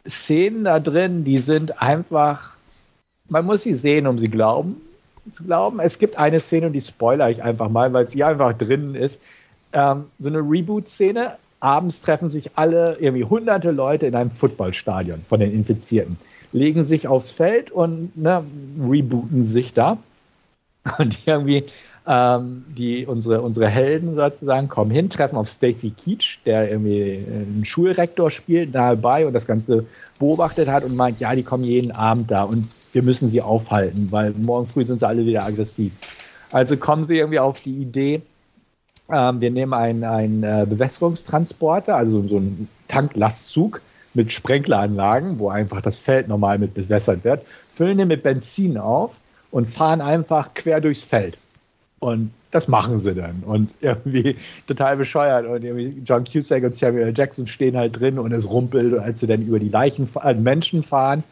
Szenen 0.08 0.64
da 0.64 0.80
drin, 0.80 1.24
die 1.24 1.38
sind 1.38 1.82
einfach, 1.82 2.58
man 3.28 3.46
muss 3.46 3.64
sie 3.64 3.74
sehen, 3.74 4.08
um 4.08 4.18
sie 4.18 4.30
glauben, 4.30 4.78
zu 5.32 5.44
glauben. 5.44 5.80
Es 5.80 6.00
gibt 6.00 6.18
eine 6.18 6.40
Szene, 6.40 6.72
die 6.72 6.82
spoiler 6.82 7.30
ich 7.30 7.44
einfach 7.44 7.70
mal, 7.70 7.94
weil 7.94 8.10
sie 8.10 8.24
einfach 8.24 8.54
drin 8.54 8.96
ist 8.96 9.22
ähm, 9.74 10.06
so 10.18 10.30
eine 10.30 10.40
Reboot-Szene. 10.40 11.38
Abends 11.62 12.02
treffen 12.02 12.30
sich 12.30 12.52
alle, 12.56 12.98
irgendwie 13.00 13.26
hunderte 13.26 13.72
Leute 13.72 14.06
in 14.06 14.16
einem 14.16 14.32
Footballstadion 14.32 15.24
von 15.28 15.42
den 15.42 15.52
Infizierten, 15.52 16.18
legen 16.54 16.86
sich 16.86 17.08
aufs 17.08 17.32
Feld 17.32 17.70
und 17.70 18.16
ne, 18.16 18.46
rebooten 18.80 19.46
sich 19.46 19.74
da. 19.74 19.98
Und 20.98 21.20
irgendwie 21.28 21.66
ähm, 22.08 22.66
die, 22.76 23.06
unsere, 23.06 23.42
unsere 23.42 23.68
Helden 23.68 24.16
sozusagen 24.16 24.68
kommen 24.70 24.90
hin, 24.90 25.10
treffen 25.10 25.36
auf 25.36 25.48
Stacy 25.48 25.92
Keach, 25.92 26.40
der 26.46 26.72
irgendwie 26.72 27.24
einen 27.28 27.66
Schulrektor 27.66 28.32
spielt, 28.32 28.74
nahe 28.74 28.96
bei 28.96 29.28
und 29.28 29.34
das 29.34 29.46
Ganze 29.46 29.86
beobachtet 30.18 30.70
hat 30.70 30.84
und 30.84 30.96
meint, 30.96 31.20
ja, 31.20 31.36
die 31.36 31.44
kommen 31.44 31.64
jeden 31.64 31.92
Abend 31.92 32.32
da 32.32 32.44
und 32.44 32.68
wir 32.94 33.04
müssen 33.04 33.28
sie 33.28 33.42
aufhalten, 33.42 34.08
weil 34.10 34.32
morgen 34.32 34.66
früh 34.66 34.86
sind 34.86 35.02
sie 35.02 35.08
alle 35.08 35.26
wieder 35.26 35.44
aggressiv. 35.44 35.92
Also 36.50 36.78
kommen 36.78 37.04
sie 37.04 37.18
irgendwie 37.18 37.40
auf 37.40 37.62
die 37.62 37.76
Idee, 37.76 38.24
ähm, 39.12 39.42
wir 39.42 39.52
nehmen 39.52 39.74
einen, 39.74 40.04
einen 40.04 40.44
äh, 40.44 40.66
Bewässerungstransporter, 40.68 41.96
also 41.96 42.28
so 42.28 42.38
einen 42.38 42.68
Tanklastzug 42.88 43.82
mit 44.14 44.34
Sprenkleranlagen, 44.34 45.40
wo 45.40 45.50
einfach 45.50 45.82
das 45.82 45.98
Feld 45.98 46.28
normal 46.28 46.58
mit 46.58 46.74
bewässert 46.74 47.24
wird, 47.24 47.46
füllen 47.72 47.98
den 47.98 48.08
mit 48.08 48.24
Benzin 48.24 48.78
auf 48.78 49.20
und 49.52 49.68
fahren 49.68 50.02
einfach 50.02 50.54
quer 50.54 50.82
durchs 50.82 51.04
Feld. 51.04 51.38
Und 52.00 52.32
das 52.52 52.68
machen 52.68 52.98
sie 52.98 53.14
dann. 53.14 53.44
Und 53.46 53.74
irgendwie 53.82 54.36
total 54.68 54.98
bescheuert. 54.98 55.46
Und 55.46 55.64
irgendwie 55.64 56.02
John 56.06 56.24
Cusack 56.24 56.64
und 56.64 56.76
Samuel 56.76 57.14
Jackson 57.16 57.48
stehen 57.48 57.78
halt 57.78 58.00
drin 58.00 58.18
und 58.18 58.32
es 58.32 58.50
rumpelt, 58.50 58.98
als 58.98 59.20
sie 59.20 59.28
dann 59.28 59.42
über 59.42 59.60
die 59.60 59.70
Leichen, 59.70 60.08
äh, 60.24 60.34
Menschen 60.34 60.84
fahren. 60.84 61.24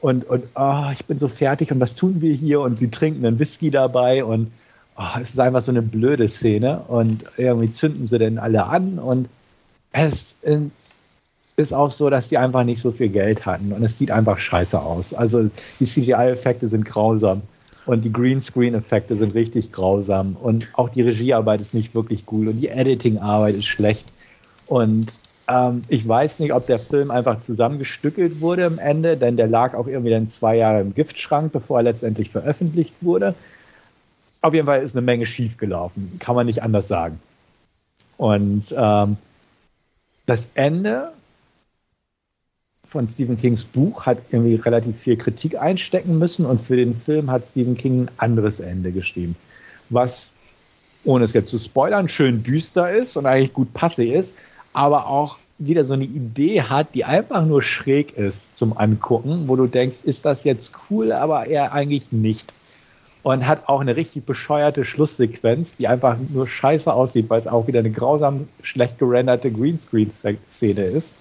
Und, 0.00 0.28
und 0.28 0.44
oh, 0.54 0.84
ich 0.92 1.04
bin 1.06 1.18
so 1.18 1.28
fertig 1.28 1.72
und 1.72 1.80
was 1.80 1.94
tun 1.94 2.20
wir 2.20 2.34
hier? 2.34 2.60
Und 2.60 2.78
sie 2.78 2.90
trinken 2.90 3.24
einen 3.24 3.38
Whisky 3.38 3.70
dabei 3.70 4.24
und 4.24 4.52
oh, 4.96 5.20
es 5.20 5.30
ist 5.30 5.40
einfach 5.40 5.62
so 5.62 5.70
eine 5.70 5.82
blöde 5.82 6.28
Szene. 6.28 6.80
Und 6.88 7.24
irgendwie 7.36 7.70
zünden 7.70 8.06
sie 8.06 8.18
dann 8.18 8.38
alle 8.38 8.66
an 8.66 8.98
und 8.98 9.28
es 9.92 10.36
ist 11.56 11.72
auch 11.72 11.90
so, 11.90 12.10
dass 12.10 12.28
die 12.28 12.38
einfach 12.38 12.64
nicht 12.64 12.80
so 12.82 12.92
viel 12.92 13.08
Geld 13.08 13.46
hatten 13.46 13.72
und 13.72 13.82
es 13.82 13.96
sieht 13.96 14.10
einfach 14.10 14.38
scheiße 14.38 14.78
aus. 14.78 15.14
Also 15.14 15.48
die 15.80 15.84
CGI-Effekte 15.84 16.68
sind 16.68 16.84
grausam 16.84 17.42
und 17.86 18.04
die 18.04 18.12
Greenscreen-Effekte 18.12 19.16
sind 19.16 19.34
richtig 19.34 19.72
grausam 19.72 20.36
und 20.40 20.68
auch 20.74 20.90
die 20.90 21.00
Regiearbeit 21.00 21.62
ist 21.62 21.72
nicht 21.72 21.94
wirklich 21.94 22.26
gut 22.26 22.48
und 22.48 22.60
die 22.60 22.68
Editing-Arbeit 22.68 23.54
ist 23.54 23.66
schlecht 23.66 24.06
und 24.66 25.18
ähm, 25.48 25.82
ich 25.88 26.06
weiß 26.06 26.40
nicht, 26.40 26.52
ob 26.52 26.66
der 26.66 26.78
Film 26.78 27.10
einfach 27.10 27.40
zusammengestückelt 27.40 28.40
wurde 28.40 28.66
am 28.66 28.78
Ende, 28.78 29.16
denn 29.16 29.36
der 29.36 29.46
lag 29.46 29.74
auch 29.74 29.86
irgendwie 29.86 30.10
dann 30.10 30.28
zwei 30.28 30.56
Jahre 30.56 30.80
im 30.80 30.92
Giftschrank, 30.92 31.52
bevor 31.52 31.78
er 31.78 31.84
letztendlich 31.84 32.30
veröffentlicht 32.30 32.94
wurde. 33.00 33.34
Auf 34.46 34.54
jeden 34.54 34.66
Fall 34.66 34.80
ist 34.80 34.96
eine 34.96 35.04
Menge 35.04 35.26
schiefgelaufen, 35.26 36.20
kann 36.20 36.36
man 36.36 36.46
nicht 36.46 36.62
anders 36.62 36.86
sagen. 36.86 37.18
Und 38.16 38.72
ähm, 38.78 39.16
das 40.26 40.50
Ende 40.54 41.12
von 42.84 43.08
Stephen 43.08 43.40
Kings 43.40 43.64
Buch 43.64 44.06
hat 44.06 44.18
irgendwie 44.30 44.54
relativ 44.54 45.00
viel 45.00 45.16
Kritik 45.16 45.58
einstecken 45.58 46.20
müssen 46.20 46.46
und 46.46 46.60
für 46.60 46.76
den 46.76 46.94
Film 46.94 47.28
hat 47.28 47.44
Stephen 47.44 47.76
King 47.76 48.02
ein 48.02 48.10
anderes 48.18 48.60
Ende 48.60 48.92
geschrieben, 48.92 49.34
was, 49.88 50.30
ohne 51.02 51.24
es 51.24 51.32
jetzt 51.32 51.50
zu 51.50 51.58
spoilern, 51.58 52.08
schön 52.08 52.44
düster 52.44 52.92
ist 52.92 53.16
und 53.16 53.26
eigentlich 53.26 53.52
gut 53.52 53.74
passig 53.74 54.12
ist, 54.12 54.32
aber 54.72 55.08
auch 55.08 55.40
wieder 55.58 55.82
so 55.82 55.94
eine 55.94 56.04
Idee 56.04 56.62
hat, 56.62 56.94
die 56.94 57.04
einfach 57.04 57.44
nur 57.44 57.62
schräg 57.62 58.16
ist 58.16 58.56
zum 58.56 58.78
Angucken, 58.78 59.48
wo 59.48 59.56
du 59.56 59.66
denkst, 59.66 60.02
ist 60.04 60.24
das 60.24 60.44
jetzt 60.44 60.70
cool, 60.88 61.10
aber 61.10 61.48
eher 61.48 61.72
eigentlich 61.72 62.12
nicht. 62.12 62.54
Und 63.26 63.44
hat 63.44 63.68
auch 63.68 63.80
eine 63.80 63.96
richtig 63.96 64.24
bescheuerte 64.24 64.84
Schlusssequenz, 64.84 65.76
die 65.76 65.88
einfach 65.88 66.16
nur 66.28 66.46
scheiße 66.46 66.94
aussieht, 66.94 67.28
weil 67.28 67.40
es 67.40 67.48
auch 67.48 67.66
wieder 67.66 67.80
eine 67.80 67.90
grausam 67.90 68.46
schlecht 68.62 69.00
gerenderte 69.00 69.50
Greenscreen-Szene 69.50 70.84
ist. 70.84 71.12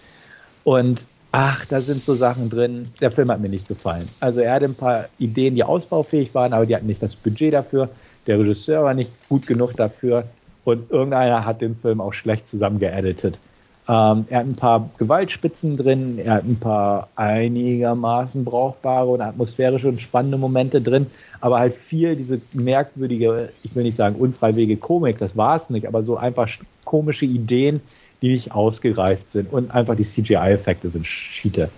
Und 0.64 1.08
ach, 1.32 1.66
da 1.66 1.80
sind 1.80 2.04
so 2.04 2.14
Sachen 2.14 2.52
drin. 2.52 2.90
Der 3.02 3.10
Film 3.10 3.32
hat 3.32 3.40
mir 3.40 3.50
nicht 3.50 3.68
gefallen. 3.68 4.08
Also 4.20 4.42
er 4.42 4.54
hatte 4.54 4.66
ein 4.66 4.76
paar 4.76 5.10
Ideen, 5.18 5.56
die 5.56 5.64
ausbaufähig 5.64 6.36
waren, 6.36 6.54
aber 6.54 6.68
die 6.68 6.76
hatten 6.76 6.86
nicht 6.86 7.02
das 7.02 7.16
Budget 7.16 7.56
dafür. 7.56 7.90
Der 8.28 8.38
Regisseur 8.38 8.84
war 8.84 8.94
nicht 8.94 9.12
gut 9.28 9.48
genug 9.48 9.76
dafür. 9.76 10.26
Und 10.64 10.92
irgendeiner 10.92 11.44
hat 11.44 11.62
den 11.62 11.76
Film 11.76 12.02
auch 12.02 12.14
schlecht 12.14 12.48
zusammengeeditet. 12.48 13.40
Ähm, 13.88 14.26
er 14.30 14.40
hat 14.40 14.46
ein 14.48 14.56
paar 14.56 14.90
Gewaltspitzen 14.98 15.78
drin, 15.78 16.18
er 16.18 16.36
hat 16.36 16.46
ein 16.46 16.60
paar 16.60 17.10
einigermaßen 17.16 18.44
brauchbare 18.44 19.10
und 19.10 19.22
atmosphärische 19.22 19.90
und 19.90 20.02
spannende 20.02 20.38
Momente 20.38 20.82
drin, 20.82 21.08
aber 21.40 21.60
halt 21.60 21.74
viel 21.74 22.16
diese 22.16 22.42
merkwürdige, 22.54 23.50
ich 23.62 23.76
will 23.76 23.84
nicht 23.84 23.96
sagen 23.96 24.16
unfreiwillige 24.16 24.78
Komik, 24.78 25.20
das 25.20 25.38
war 25.38 25.56
es 25.56 25.70
nicht, 25.70 25.88
aber 25.88 26.02
so 26.02 26.18
einfach 26.18 26.50
komische 26.84 27.26
Ideen, 27.26 27.82
die 28.22 28.30
nicht 28.34 28.54
ausgereift 28.54 29.30
sind. 29.30 29.54
Und 29.54 29.72
einfach 29.72 29.96
die 29.96 30.04
CGI-Effekte 30.04 30.90
sind 30.90 31.06
Schiete. 31.06 31.70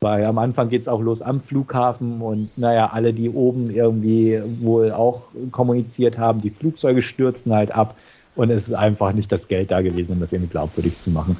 Weil 0.00 0.24
am 0.24 0.38
Anfang 0.38 0.70
geht 0.70 0.80
es 0.80 0.88
auch 0.88 1.02
los 1.02 1.20
am 1.20 1.42
Flughafen 1.42 2.22
und 2.22 2.56
naja, 2.56 2.88
alle, 2.90 3.12
die 3.12 3.28
oben 3.28 3.68
irgendwie 3.68 4.40
wohl 4.60 4.92
auch 4.92 5.24
kommuniziert 5.50 6.16
haben, 6.16 6.40
die 6.40 6.48
Flugzeuge 6.48 7.02
stürzen 7.02 7.52
halt 7.52 7.72
ab 7.72 7.96
und 8.36 8.50
es 8.50 8.68
ist 8.68 8.74
einfach 8.74 9.12
nicht 9.12 9.30
das 9.32 9.48
Geld 9.48 9.70
da 9.70 9.80
gewesen, 9.82 10.12
um 10.12 10.20
das 10.20 10.32
irgendwie 10.32 10.50
glaubwürdig 10.50 10.94
zu 10.94 11.10
machen. 11.10 11.36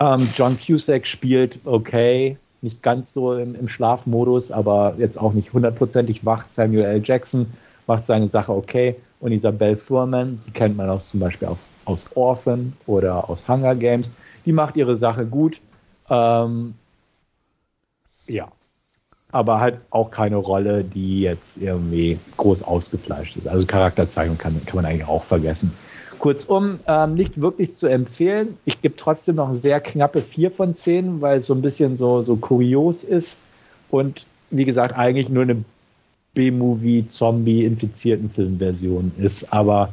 Ähm, 0.00 0.28
John 0.34 0.58
Cusack 0.58 1.06
spielt 1.06 1.58
okay, 1.64 2.36
nicht 2.60 2.82
ganz 2.82 3.12
so 3.12 3.34
im, 3.34 3.54
im 3.54 3.68
Schlafmodus, 3.68 4.50
aber 4.50 4.94
jetzt 4.98 5.18
auch 5.18 5.32
nicht 5.32 5.52
hundertprozentig 5.52 6.24
wach. 6.24 6.44
Samuel 6.44 6.84
L. 6.84 7.02
Jackson 7.04 7.46
macht 7.86 8.04
seine 8.04 8.26
Sache 8.26 8.52
okay 8.52 8.96
und 9.20 9.32
Isabelle 9.32 9.76
Furman, 9.76 10.40
die 10.46 10.50
kennt 10.52 10.76
man 10.76 10.88
auch 10.88 11.00
zum 11.00 11.20
Beispiel 11.20 11.48
auf 11.48 11.58
aus 11.88 12.06
Orphan 12.14 12.74
oder 12.86 13.28
aus 13.28 13.48
Hunger 13.48 13.74
Games. 13.74 14.10
Die 14.44 14.52
macht 14.52 14.76
ihre 14.76 14.94
Sache 14.94 15.24
gut. 15.24 15.60
Ähm, 16.10 16.74
ja. 18.26 18.48
Aber 19.30 19.60
halt 19.60 19.78
auch 19.90 20.10
keine 20.10 20.36
Rolle, 20.36 20.84
die 20.84 21.22
jetzt 21.22 21.58
irgendwie 21.58 22.18
groß 22.36 22.62
ausgefleischt 22.62 23.36
ist. 23.36 23.48
Also 23.48 23.66
Charakterzeichnung 23.66 24.38
kann, 24.38 24.60
kann 24.64 24.76
man 24.76 24.84
eigentlich 24.86 25.08
auch 25.08 25.24
vergessen. 25.24 25.72
Kurzum, 26.18 26.80
ähm, 26.86 27.14
nicht 27.14 27.40
wirklich 27.40 27.74
zu 27.74 27.86
empfehlen. 27.86 28.56
Ich 28.64 28.82
gebe 28.82 28.96
trotzdem 28.96 29.36
noch 29.36 29.52
sehr 29.52 29.80
knappe 29.80 30.20
4 30.22 30.50
von 30.50 30.74
10, 30.74 31.20
weil 31.20 31.38
es 31.38 31.46
so 31.46 31.54
ein 31.54 31.62
bisschen 31.62 31.96
so, 31.96 32.22
so 32.22 32.36
kurios 32.36 33.04
ist. 33.04 33.38
Und 33.90 34.26
wie 34.50 34.64
gesagt, 34.64 34.96
eigentlich 34.96 35.28
nur 35.28 35.42
eine 35.44 35.64
B-Movie-Zombie-infizierten 36.34 38.30
Filmversion 38.30 39.12
ist. 39.18 39.52
Aber 39.52 39.92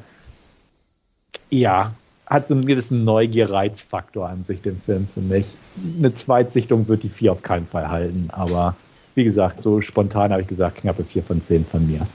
ja, 1.50 1.94
hat 2.28 2.48
so 2.48 2.56
einen 2.56 2.66
gewissen 2.66 3.04
Neugier-Reizfaktor 3.04 4.28
an 4.28 4.44
sich, 4.44 4.62
den 4.62 4.80
Film 4.80 5.08
für 5.08 5.22
mich. 5.22 5.58
Eine 5.98 6.14
Zweitsichtung 6.14 6.88
wird 6.88 7.04
die 7.04 7.10
vier 7.10 7.32
auf 7.32 7.42
keinen 7.42 7.68
Fall 7.68 7.90
halten, 7.90 8.30
aber 8.32 8.76
wie 9.14 9.24
gesagt, 9.24 9.62
so 9.62 9.82
spontan 9.82 10.32
habe 10.32 10.42
ich 10.42 10.48
gesagt, 10.48 10.78
knappe 10.78 11.04
vier 11.04 11.24
von 11.24 11.42
zehn 11.42 11.66
von 11.66 11.88
mir. 11.88 12.06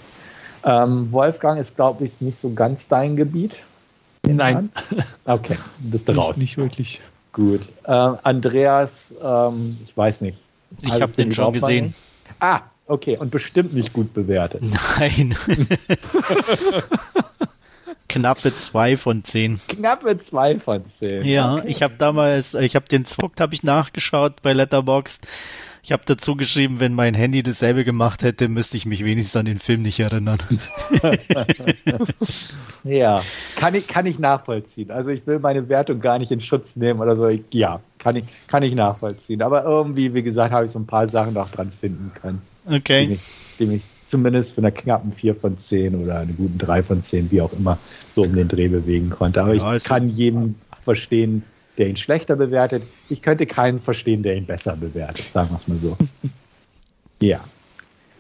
Ähm, 0.64 1.10
Wolfgang 1.12 1.58
ist, 1.58 1.76
glaube 1.76 2.04
ich, 2.04 2.20
nicht 2.20 2.38
so 2.38 2.52
ganz 2.52 2.88
dein 2.88 3.16
Gebiet. 3.16 3.62
Nein. 4.36 4.70
Okay, 5.24 5.58
bist 5.78 6.08
du 6.08 6.12
raus. 6.12 6.36
Nicht 6.36 6.56
wirklich. 6.56 7.00
Gut. 7.32 7.68
Ähm, 7.86 8.18
Andreas, 8.22 9.14
ähm, 9.22 9.78
ich 9.84 9.96
weiß 9.96 10.22
nicht. 10.22 10.38
Ich 10.80 11.00
habe 11.00 11.12
den 11.12 11.32
schon 11.32 11.52
gesehen. 11.52 11.94
Ah, 12.40 12.62
okay. 12.86 13.16
Und 13.16 13.30
bestimmt 13.30 13.72
nicht 13.72 13.92
gut 13.92 14.12
bewertet. 14.14 14.62
Nein. 14.98 15.36
Knappe 18.08 18.56
zwei 18.56 18.96
von 18.96 19.22
zehn. 19.22 19.60
Knappe 19.68 20.18
zwei 20.18 20.58
von 20.58 20.84
zehn. 20.84 21.24
Ja, 21.24 21.54
okay. 21.54 21.68
ich 21.68 21.82
habe 21.82 21.94
damals, 21.96 22.54
ich 22.54 22.74
habe 22.74 22.86
den 22.88 23.04
Zuckt 23.04 23.40
habe 23.40 23.54
ich 23.54 23.62
nachgeschaut 23.62 24.42
bei 24.42 24.52
Letterboxd. 24.52 25.26
Ich 25.82 25.92
habe 25.92 26.02
dazu 26.04 26.36
geschrieben, 26.36 26.78
wenn 26.78 26.94
mein 26.94 27.14
Handy 27.14 27.42
dasselbe 27.42 27.84
gemacht 27.84 28.22
hätte, 28.22 28.48
müsste 28.48 28.76
ich 28.76 28.84
mich 28.84 29.04
wenigstens 29.04 29.36
an 29.36 29.46
den 29.46 29.58
Film 29.58 29.82
nicht 29.82 29.98
erinnern. 29.98 30.38
ja, 32.84 33.22
kann 33.56 33.74
ich, 33.74 33.86
kann 33.86 34.06
ich 34.06 34.18
nachvollziehen. 34.18 34.90
Also 34.90 35.10
ich 35.10 35.26
will 35.26 35.38
meine 35.38 35.68
Wertung 35.68 36.00
gar 36.00 36.18
nicht 36.18 36.30
in 36.30 36.40
Schutz 36.40 36.76
nehmen 36.76 37.00
oder 37.00 37.16
so. 37.16 37.26
Ich, 37.26 37.42
ja, 37.52 37.80
kann 37.98 38.16
ich, 38.16 38.24
kann 38.46 38.62
ich 38.62 38.74
nachvollziehen. 38.74 39.42
Aber 39.42 39.64
irgendwie, 39.64 40.12
wie 40.12 40.22
gesagt, 40.22 40.52
habe 40.52 40.66
ich 40.66 40.70
so 40.70 40.78
ein 40.78 40.86
paar 40.86 41.08
Sachen 41.08 41.34
noch 41.34 41.50
dran 41.50 41.72
finden 41.72 42.12
können. 42.20 42.42
Okay. 42.66 43.04
Die 43.04 43.08
mich, 43.08 43.22
die 43.58 43.66
mich 43.66 43.82
zumindest 44.06 44.54
für 44.54 44.60
eine 44.60 44.72
knappen 44.72 45.12
4 45.12 45.34
von 45.34 45.56
10 45.56 45.94
oder 45.94 46.18
eine 46.18 46.32
guten 46.32 46.58
3 46.58 46.82
von 46.82 47.00
10, 47.00 47.30
wie 47.30 47.40
auch 47.40 47.52
immer, 47.52 47.78
so 48.10 48.22
um 48.22 48.34
den 48.34 48.48
Dreh 48.48 48.68
bewegen 48.68 49.10
konnte. 49.10 49.40
Aber 49.40 49.54
ja, 49.54 49.76
ich 49.76 49.84
kann 49.84 50.08
jeden 50.08 50.56
verstehen, 50.78 51.44
der 51.80 51.88
ihn 51.88 51.96
schlechter 51.96 52.36
bewertet. 52.36 52.82
Ich 53.08 53.22
könnte 53.22 53.46
keinen 53.46 53.80
verstehen, 53.80 54.22
der 54.22 54.36
ihn 54.36 54.44
besser 54.44 54.76
bewertet, 54.76 55.30
sagen 55.30 55.48
wir 55.48 55.56
es 55.56 55.66
mal 55.66 55.78
so. 55.78 55.96
ja. 57.20 57.40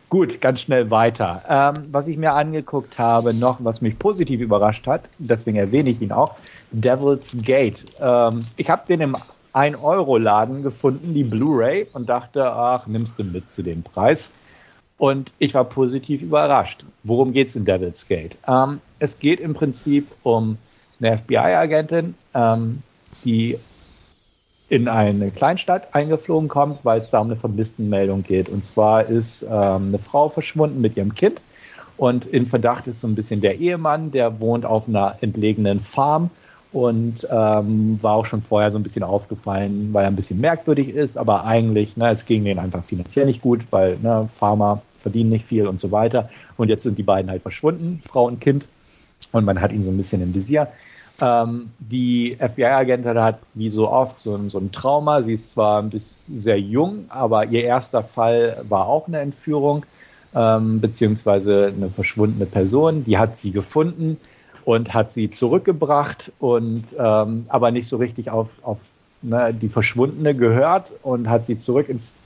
Gut, 0.08 0.40
ganz 0.40 0.62
schnell 0.62 0.90
weiter. 0.90 1.42
Ähm, 1.46 1.88
was 1.92 2.08
ich 2.08 2.16
mir 2.16 2.32
angeguckt 2.32 2.98
habe, 2.98 3.34
noch, 3.34 3.62
was 3.62 3.82
mich 3.82 3.98
positiv 3.98 4.40
überrascht 4.40 4.86
hat, 4.86 5.10
deswegen 5.18 5.58
erwähne 5.58 5.90
ich 5.90 6.00
ihn 6.00 6.10
auch, 6.10 6.36
Devil's 6.72 7.36
Gate. 7.42 7.84
Ähm, 8.00 8.40
ich 8.56 8.70
habe 8.70 8.82
den 8.88 9.02
im 9.02 9.16
1-Euro-Laden 9.52 10.62
gefunden, 10.62 11.12
die 11.12 11.22
Blu-ray, 11.22 11.86
und 11.92 12.08
dachte, 12.08 12.50
ach, 12.50 12.86
nimmst 12.86 13.18
du 13.18 13.24
mit 13.24 13.50
zu 13.50 13.62
dem 13.62 13.82
Preis. 13.82 14.30
Und 14.96 15.32
ich 15.38 15.54
war 15.54 15.64
positiv 15.64 16.22
überrascht. 16.22 16.82
Worum 17.04 17.32
geht 17.32 17.48
es 17.48 17.56
in 17.56 17.66
Devil's 17.66 18.08
Gate? 18.08 18.38
Ähm, 18.48 18.80
es 18.98 19.18
geht 19.18 19.38
im 19.38 19.52
Prinzip 19.52 20.08
um 20.22 20.56
eine 20.98 21.18
FBI-Agentin, 21.18 22.14
ähm, 22.34 22.82
die 23.24 23.58
in 24.68 24.86
eine 24.86 25.30
Kleinstadt 25.30 25.94
eingeflogen 25.94 26.48
kommt, 26.48 26.84
weil 26.84 27.00
es 27.00 27.10
da 27.10 27.18
um 27.18 27.26
eine 27.26 27.36
Vermisstenmeldung 27.36 28.22
geht. 28.22 28.48
Und 28.48 28.64
zwar 28.64 29.04
ist 29.04 29.42
ähm, 29.42 29.88
eine 29.88 29.98
Frau 29.98 30.28
verschwunden 30.28 30.80
mit 30.80 30.96
ihrem 30.96 31.14
Kind. 31.14 31.42
Und 31.96 32.24
in 32.24 32.46
Verdacht 32.46 32.86
ist 32.86 33.00
so 33.00 33.08
ein 33.08 33.14
bisschen 33.14 33.40
der 33.40 33.58
Ehemann, 33.58 34.12
der 34.12 34.40
wohnt 34.40 34.64
auf 34.64 34.88
einer 34.88 35.16
entlegenen 35.20 35.80
Farm 35.80 36.30
und 36.72 37.26
ähm, 37.30 37.98
war 38.00 38.14
auch 38.14 38.26
schon 38.26 38.40
vorher 38.40 38.70
so 38.70 38.78
ein 38.78 38.82
bisschen 38.82 39.02
aufgefallen, 39.02 39.92
weil 39.92 40.04
er 40.04 40.08
ein 40.08 40.16
bisschen 40.16 40.40
merkwürdig 40.40 40.90
ist, 40.90 41.16
aber 41.16 41.44
eigentlich, 41.44 41.96
ne, 41.96 42.10
es 42.10 42.24
ging 42.24 42.44
denen 42.44 42.60
einfach 42.60 42.84
finanziell 42.84 43.26
nicht 43.26 43.42
gut, 43.42 43.66
weil 43.70 43.98
ne, 44.00 44.28
Farmer 44.32 44.82
verdienen 44.96 45.30
nicht 45.30 45.44
viel 45.44 45.66
und 45.66 45.80
so 45.80 45.90
weiter. 45.90 46.30
Und 46.56 46.68
jetzt 46.68 46.84
sind 46.84 46.96
die 46.96 47.02
beiden 47.02 47.30
halt 47.30 47.42
verschwunden, 47.42 48.00
Frau 48.06 48.26
und 48.26 48.40
Kind. 48.40 48.68
Und 49.32 49.44
man 49.44 49.60
hat 49.60 49.72
ihn 49.72 49.84
so 49.84 49.90
ein 49.90 49.96
bisschen 49.96 50.22
im 50.22 50.34
Visier. 50.34 50.68
Ähm, 51.20 51.70
die 51.78 52.36
FBI-Agentin 52.38 53.18
hat 53.18 53.40
wie 53.54 53.68
so 53.68 53.88
oft 53.90 54.18
so, 54.18 54.38
so, 54.48 54.58
ein 54.58 54.72
Trauma. 54.72 55.22
Sie 55.22 55.34
ist 55.34 55.50
zwar 55.50 55.82
ein 55.82 55.90
bisschen 55.90 56.36
sehr 56.36 56.58
jung, 56.58 57.04
aber 57.08 57.46
ihr 57.46 57.64
erster 57.64 58.02
Fall 58.02 58.64
war 58.68 58.86
auch 58.86 59.06
eine 59.06 59.20
Entführung, 59.20 59.84
ähm, 60.34 60.80
beziehungsweise 60.80 61.72
eine 61.76 61.90
verschwundene 61.90 62.46
Person. 62.46 63.04
Die 63.04 63.18
hat 63.18 63.36
sie 63.36 63.50
gefunden 63.50 64.18
und 64.64 64.94
hat 64.94 65.12
sie 65.12 65.30
zurückgebracht 65.30 66.32
und 66.38 66.84
ähm, 66.98 67.46
aber 67.48 67.70
nicht 67.70 67.88
so 67.88 67.96
richtig 67.96 68.30
auf, 68.30 68.58
auf 68.62 68.78
ne, 69.22 69.52
die 69.52 69.68
Verschwundene 69.68 70.34
gehört 70.34 70.92
und 71.02 71.28
hat 71.28 71.44
sie 71.46 71.58
zurück 71.58 71.88
ins, 71.88 72.20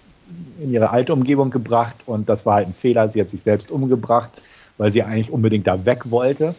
in 0.61 0.73
ihre 0.73 0.91
alte 0.91 1.13
Umgebung 1.13 1.51
gebracht 1.51 1.97
und 2.07 2.29
das 2.29 2.47
war 2.47 2.57
halt 2.57 2.69
ein 2.69 2.75
Fehler. 2.75 3.09
Sie 3.09 3.21
hat 3.21 3.31
sich 3.31 3.43
selbst 3.43 3.71
umgebracht, 3.73 4.31
weil 4.79 4.91
sie 4.91 5.03
eigentlich 5.03 5.31
unbedingt 5.31 5.67
da 5.67 5.85
weg 5.85 6.11
wollte. 6.11 6.55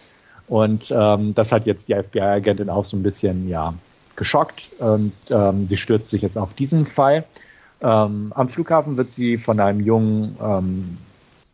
Und 0.48 0.94
ähm, 0.96 1.34
das 1.34 1.52
hat 1.52 1.66
jetzt 1.66 1.90
die 1.90 1.96
FBI-Agentin 1.96 2.70
auch 2.70 2.86
so 2.86 2.96
ein 2.96 3.04
bisschen 3.04 3.50
ja, 3.50 3.74
geschockt 4.16 4.70
und 4.80 5.14
ähm, 5.30 5.66
sie 5.66 5.78
stürzt 5.78 6.10
sich 6.10 6.22
jetzt 6.22 6.38
auf 6.38 6.54
diesen 6.54 6.86
Fall. 6.86 7.24
Ähm, 7.82 8.32
am 8.36 8.48
Flughafen 8.48 8.98
wird 8.98 9.12
sie 9.12 9.38
von 9.38 9.60
einem 9.60 9.80
jungen 9.80 10.38
ähm, 10.42 10.98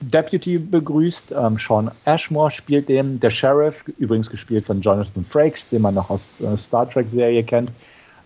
Deputy 0.02 0.58
begrüßt. 0.58 1.32
Ähm, 1.32 1.58
Sean 1.58 1.92
Ashmore 2.06 2.52
spielt 2.52 2.89
den, 2.89 3.20
der 3.20 3.30
Sheriff, 3.30 3.84
übrigens 3.98 4.30
gespielt 4.30 4.66
von 4.66 4.82
Jonathan 4.82 5.24
Frakes, 5.24 5.70
den 5.70 5.82
man 5.82 5.96
noch 5.96 6.10
aus 6.10 6.39
äh, 6.42 6.58
Star 6.58 6.89
Trek-Serie 6.89 7.44
kennt. 7.44 7.72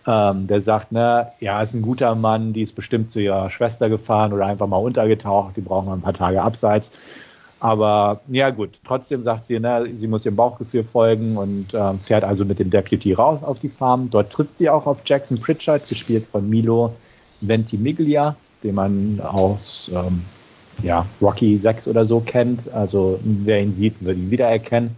Ähm, 0.06 0.46
der 0.46 0.60
sagt, 0.60 0.92
ne, 0.92 1.28
ja, 1.40 1.60
ist 1.62 1.74
ein 1.74 1.82
guter 1.82 2.14
Mann, 2.14 2.52
die 2.52 2.62
ist 2.62 2.74
bestimmt 2.74 3.10
zu 3.10 3.20
ihrer 3.20 3.50
Schwester 3.50 3.88
gefahren 3.88 4.32
oder 4.32 4.46
einfach 4.46 4.68
mal 4.68 4.76
untergetaucht, 4.76 5.56
die 5.56 5.62
brauchen 5.62 5.92
ein 5.92 6.00
paar 6.00 6.14
Tage 6.14 6.42
abseits. 6.42 6.90
Aber 7.66 8.20
ja 8.28 8.50
gut, 8.50 8.78
trotzdem 8.84 9.24
sagt 9.24 9.46
sie, 9.46 9.58
ne, 9.58 9.88
sie 9.92 10.06
muss 10.06 10.24
ihrem 10.24 10.36
Bauchgefühl 10.36 10.84
folgen 10.84 11.36
und 11.36 11.74
ähm, 11.74 11.98
fährt 11.98 12.22
also 12.22 12.44
mit 12.44 12.60
dem 12.60 12.70
Deputy 12.70 13.12
raus 13.12 13.42
auf 13.42 13.58
die 13.58 13.68
Farm. 13.68 14.08
Dort 14.08 14.30
trifft 14.30 14.58
sie 14.58 14.70
auch 14.70 14.86
auf 14.86 15.02
Jackson 15.04 15.40
Pritchard, 15.40 15.88
gespielt 15.88 16.26
von 16.28 16.48
Milo 16.48 16.94
Ventimiglia, 17.40 18.36
den 18.62 18.76
man 18.76 19.20
aus 19.20 19.90
ähm, 19.92 20.22
ja, 20.84 21.06
Rocky 21.20 21.58
6 21.58 21.88
oder 21.88 22.04
so 22.04 22.20
kennt. 22.20 22.72
Also 22.72 23.18
wer 23.24 23.60
ihn 23.60 23.74
sieht, 23.74 23.96
wird 24.04 24.16
ihn 24.16 24.30
wiedererkennen. 24.30 24.94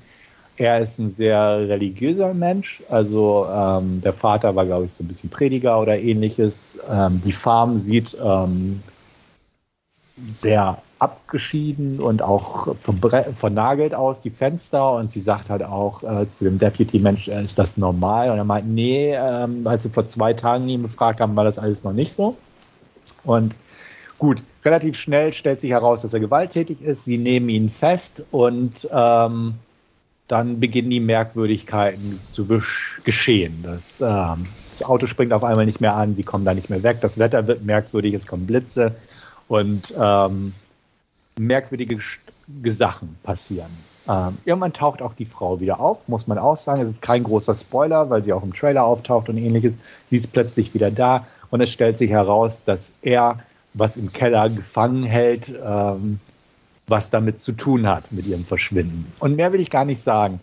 Er 0.58 0.80
ist 0.80 0.98
ein 0.98 1.08
sehr 1.08 1.40
religiöser 1.70 2.34
Mensch. 2.34 2.82
Also 2.90 3.46
ähm, 3.50 4.02
der 4.02 4.12
Vater 4.12 4.54
war, 4.54 4.66
glaube 4.66 4.84
ich, 4.84 4.92
so 4.92 5.02
ein 5.02 5.08
bisschen 5.08 5.30
Prediger 5.30 5.80
oder 5.80 5.98
ähnliches. 5.98 6.78
Ähm, 6.86 7.22
die 7.24 7.32
Farm 7.32 7.78
sieht 7.78 8.14
ähm, 8.22 8.82
sehr 10.28 10.82
abgeschieden 10.98 12.00
und 12.00 12.22
auch 12.22 12.74
vernagelt 12.76 13.94
aus, 13.94 14.20
die 14.20 14.30
Fenster. 14.30 14.92
Und 14.94 15.10
sie 15.10 15.20
sagt 15.20 15.50
halt 15.50 15.62
auch 15.62 16.02
äh, 16.02 16.26
zu 16.26 16.44
dem 16.44 16.58
Deputy-Mensch, 16.58 17.28
äh, 17.28 17.42
ist 17.42 17.58
das 17.58 17.76
normal? 17.76 18.30
Und 18.30 18.38
er 18.38 18.44
meint, 18.44 18.68
nee, 18.68 19.14
ähm, 19.14 19.66
als 19.66 19.84
sie 19.84 19.90
vor 19.90 20.06
zwei 20.06 20.32
Tagen 20.32 20.68
ihn 20.68 20.82
befragt 20.82 21.20
haben, 21.20 21.36
war 21.36 21.44
das 21.44 21.58
alles 21.58 21.84
noch 21.84 21.92
nicht 21.92 22.12
so. 22.12 22.36
Und 23.24 23.56
gut, 24.18 24.42
relativ 24.64 24.96
schnell 24.98 25.32
stellt 25.32 25.60
sich 25.60 25.70
heraus, 25.70 26.02
dass 26.02 26.12
er 26.12 26.20
gewalttätig 26.20 26.82
ist. 26.82 27.04
Sie 27.04 27.18
nehmen 27.18 27.48
ihn 27.48 27.70
fest 27.70 28.24
und 28.32 28.88
ähm, 28.92 29.54
dann 30.26 30.60
beginnen 30.60 30.90
die 30.90 31.00
Merkwürdigkeiten 31.00 32.20
zu 32.26 32.46
geschehen. 33.04 33.60
Das, 33.62 34.00
ähm, 34.00 34.46
das, 34.68 34.82
Auto 34.82 35.06
springt 35.06 35.32
auf 35.32 35.42
einmal 35.42 35.64
nicht 35.64 35.80
mehr 35.80 35.96
an, 35.96 36.14
sie 36.14 36.22
kommen 36.22 36.44
da 36.44 36.54
nicht 36.54 36.70
mehr 36.70 36.82
weg, 36.82 36.98
das 37.00 37.18
Wetter 37.18 37.46
wird 37.46 37.64
merkwürdig, 37.64 38.14
es 38.14 38.26
kommen 38.26 38.46
Blitze 38.46 38.94
und 39.48 39.94
ähm, 39.98 40.52
merkwürdige 41.38 41.98
Sachen 42.64 43.16
passieren. 43.22 43.70
Ähm, 44.08 44.38
irgendwann 44.44 44.72
taucht 44.72 45.02
auch 45.02 45.12
die 45.12 45.26
Frau 45.26 45.60
wieder 45.60 45.80
auf, 45.80 46.08
muss 46.08 46.26
man 46.26 46.38
auch 46.38 46.56
sagen. 46.56 46.80
Es 46.80 46.88
ist 46.88 47.02
kein 47.02 47.24
großer 47.24 47.54
Spoiler, 47.54 48.08
weil 48.08 48.24
sie 48.24 48.32
auch 48.32 48.42
im 48.42 48.54
Trailer 48.54 48.84
auftaucht 48.84 49.28
und 49.28 49.36
ähnliches. 49.36 49.78
Sie 50.08 50.16
ist 50.16 50.32
plötzlich 50.32 50.72
wieder 50.72 50.90
da 50.90 51.26
und 51.50 51.60
es 51.60 51.70
stellt 51.70 51.98
sich 51.98 52.10
heraus, 52.10 52.64
dass 52.64 52.92
er 53.02 53.38
was 53.74 53.96
im 53.96 54.12
Keller 54.12 54.48
gefangen 54.48 55.02
hält, 55.02 55.52
ähm, 55.62 56.20
was 56.86 57.10
damit 57.10 57.40
zu 57.40 57.52
tun 57.52 57.86
hat 57.86 58.10
mit 58.12 58.26
ihrem 58.26 58.44
Verschwinden. 58.44 59.12
Und 59.20 59.36
mehr 59.36 59.52
will 59.52 59.60
ich 59.60 59.70
gar 59.70 59.84
nicht 59.84 60.00
sagen, 60.00 60.40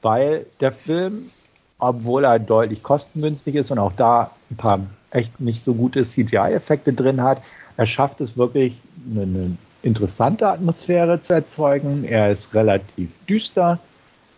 weil 0.00 0.46
der 0.60 0.70
Film, 0.70 1.30
obwohl 1.78 2.24
er 2.24 2.38
deutlich 2.38 2.84
kostengünstig 2.84 3.56
ist 3.56 3.72
und 3.72 3.80
auch 3.80 3.92
da 3.92 4.30
ein 4.50 4.56
paar 4.56 4.80
echt 5.10 5.40
nicht 5.40 5.62
so 5.62 5.74
gute 5.74 6.02
CGI-Effekte 6.02 6.92
drin 6.92 7.20
hat, 7.22 7.42
er 7.76 7.86
schafft 7.86 8.20
es 8.20 8.36
wirklich, 8.36 8.80
eine, 9.10 9.22
eine 9.22 9.56
interessante 9.82 10.48
Atmosphäre 10.48 11.20
zu 11.20 11.34
erzeugen. 11.34 12.04
Er 12.04 12.30
ist 12.30 12.54
relativ 12.54 13.10
düster. 13.26 13.78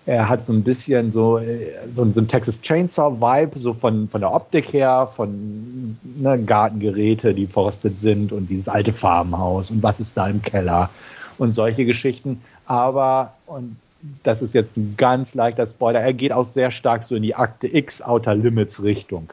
Er 0.07 0.29
hat 0.29 0.45
so 0.45 0.53
ein 0.53 0.63
bisschen 0.63 1.11
so, 1.11 1.39
äh, 1.39 1.73
so, 1.89 2.11
so 2.11 2.21
ein 2.21 2.29
Texas 2.29 2.61
Chainsaw-Vibe, 2.63 3.59
so 3.59 3.73
von, 3.73 4.09
von 4.09 4.21
der 4.21 4.33
Optik 4.33 4.73
her, 4.73 5.07
von 5.07 5.97
ne, 6.03 6.43
Gartengeräte, 6.43 7.35
die 7.35 7.47
forstet 7.47 8.01
sind 8.01 8.33
und 8.33 8.49
dieses 8.49 8.69
alte 8.69 8.93
Farmhaus 8.93 9.71
und 9.71 9.83
was 9.83 10.01
ist 10.01 10.17
da 10.17 10.29
im 10.29 10.43
Keller 10.43 10.91
und 11.39 11.51
solche 11.51 11.85
Geschichten. 11.85 12.41
Aber, 12.67 13.35
und 13.47 13.77
das 14.23 14.43
ist 14.43 14.55
jetzt 14.55 14.77
ein 14.77 14.95
ganz 14.97 15.35
leichter 15.35 15.67
Spoiler, 15.67 16.01
er 16.01 16.15
geht 16.15 16.33
auch 16.33 16.45
sehr 16.45 16.71
stark 16.71 17.03
so 17.03 17.15
in 17.15 17.23
die 17.23 17.35
Akte 17.35 17.67
X 17.67 18.01
Outer 18.01 18.35
Limits 18.35 18.83
Richtung. 18.83 19.33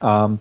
Ähm, 0.00 0.38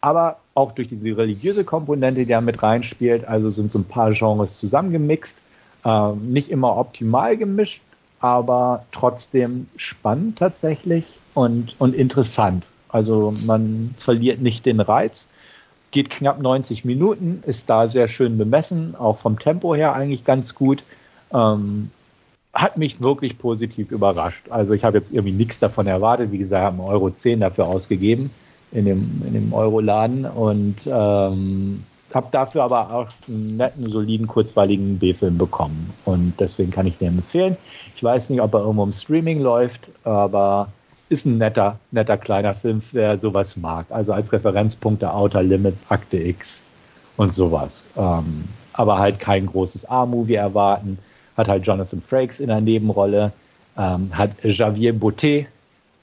aber 0.00 0.39
auch 0.54 0.72
durch 0.72 0.88
diese 0.88 1.16
religiöse 1.16 1.64
Komponente, 1.64 2.20
die 2.20 2.26
da 2.26 2.40
mit 2.40 2.62
reinspielt, 2.62 3.24
also 3.24 3.48
sind 3.48 3.70
so 3.70 3.78
ein 3.78 3.84
paar 3.84 4.12
Genres 4.12 4.58
zusammengemixt. 4.58 5.38
Ähm, 5.84 6.32
nicht 6.32 6.50
immer 6.50 6.76
optimal 6.76 7.36
gemischt, 7.36 7.82
aber 8.20 8.84
trotzdem 8.92 9.68
spannend 9.76 10.38
tatsächlich 10.38 11.06
und, 11.34 11.74
und 11.78 11.94
interessant. 11.94 12.64
Also 12.88 13.32
man 13.46 13.94
verliert 13.98 14.40
nicht 14.40 14.66
den 14.66 14.80
Reiz 14.80 15.26
geht 15.90 16.10
knapp 16.10 16.40
90 16.40 16.84
Minuten, 16.84 17.42
ist 17.46 17.68
da 17.68 17.88
sehr 17.88 18.08
schön 18.08 18.38
bemessen, 18.38 18.94
auch 18.94 19.18
vom 19.18 19.38
Tempo 19.38 19.74
her 19.74 19.94
eigentlich 19.94 20.24
ganz 20.24 20.54
gut. 20.54 20.84
Ähm, 21.32 21.90
hat 22.52 22.76
mich 22.76 23.00
wirklich 23.00 23.38
positiv 23.38 23.92
überrascht. 23.92 24.46
Also 24.50 24.72
ich 24.74 24.84
habe 24.84 24.98
jetzt 24.98 25.12
irgendwie 25.12 25.32
nichts 25.32 25.60
davon 25.60 25.86
erwartet. 25.86 26.32
Wie 26.32 26.38
gesagt, 26.38 26.64
habe 26.64 26.82
einen 26.82 26.92
Euro 26.92 27.10
10 27.10 27.40
dafür 27.40 27.66
ausgegeben 27.66 28.30
in 28.72 28.84
dem, 28.84 29.22
in 29.26 29.32
dem 29.34 29.52
Euro-Laden 29.52 30.24
und 30.26 30.76
ähm, 30.86 31.84
habe 32.14 32.28
dafür 32.30 32.64
aber 32.64 32.92
auch 32.92 33.08
einen 33.28 33.56
netten, 33.56 33.88
soliden, 33.88 34.26
kurzweiligen 34.26 34.98
B-Film 34.98 35.38
bekommen. 35.38 35.92
Und 36.04 36.34
deswegen 36.38 36.70
kann 36.70 36.86
ich 36.86 36.98
den 36.98 37.18
empfehlen. 37.18 37.56
Ich 37.94 38.02
weiß 38.02 38.30
nicht, 38.30 38.40
ob 38.40 38.54
er 38.54 38.60
irgendwo 38.60 38.84
im 38.84 38.92
Streaming 38.92 39.40
läuft, 39.40 39.90
aber 40.04 40.68
ist 41.08 41.26
ein 41.26 41.38
netter, 41.38 41.78
netter 41.90 42.16
kleiner 42.16 42.54
Film, 42.54 42.80
wer 42.92 43.18
sowas 43.18 43.56
mag. 43.56 43.86
Also 43.90 44.12
als 44.12 44.32
Referenzpunkte 44.32 45.12
Outer 45.12 45.42
Limits, 45.42 45.86
Akte 45.88 46.18
X 46.18 46.62
und 47.16 47.32
sowas. 47.32 47.86
Ähm, 47.96 48.44
aber 48.72 48.98
halt 48.98 49.18
kein 49.18 49.46
großes 49.46 49.88
A-Movie 49.88 50.34
erwarten. 50.34 50.98
Hat 51.36 51.48
halt 51.48 51.66
Jonathan 51.66 52.00
Frakes 52.00 52.40
in 52.40 52.48
der 52.48 52.60
Nebenrolle. 52.60 53.32
Ähm, 53.76 54.10
hat 54.16 54.30
Javier 54.42 54.92
Boutet 54.92 55.46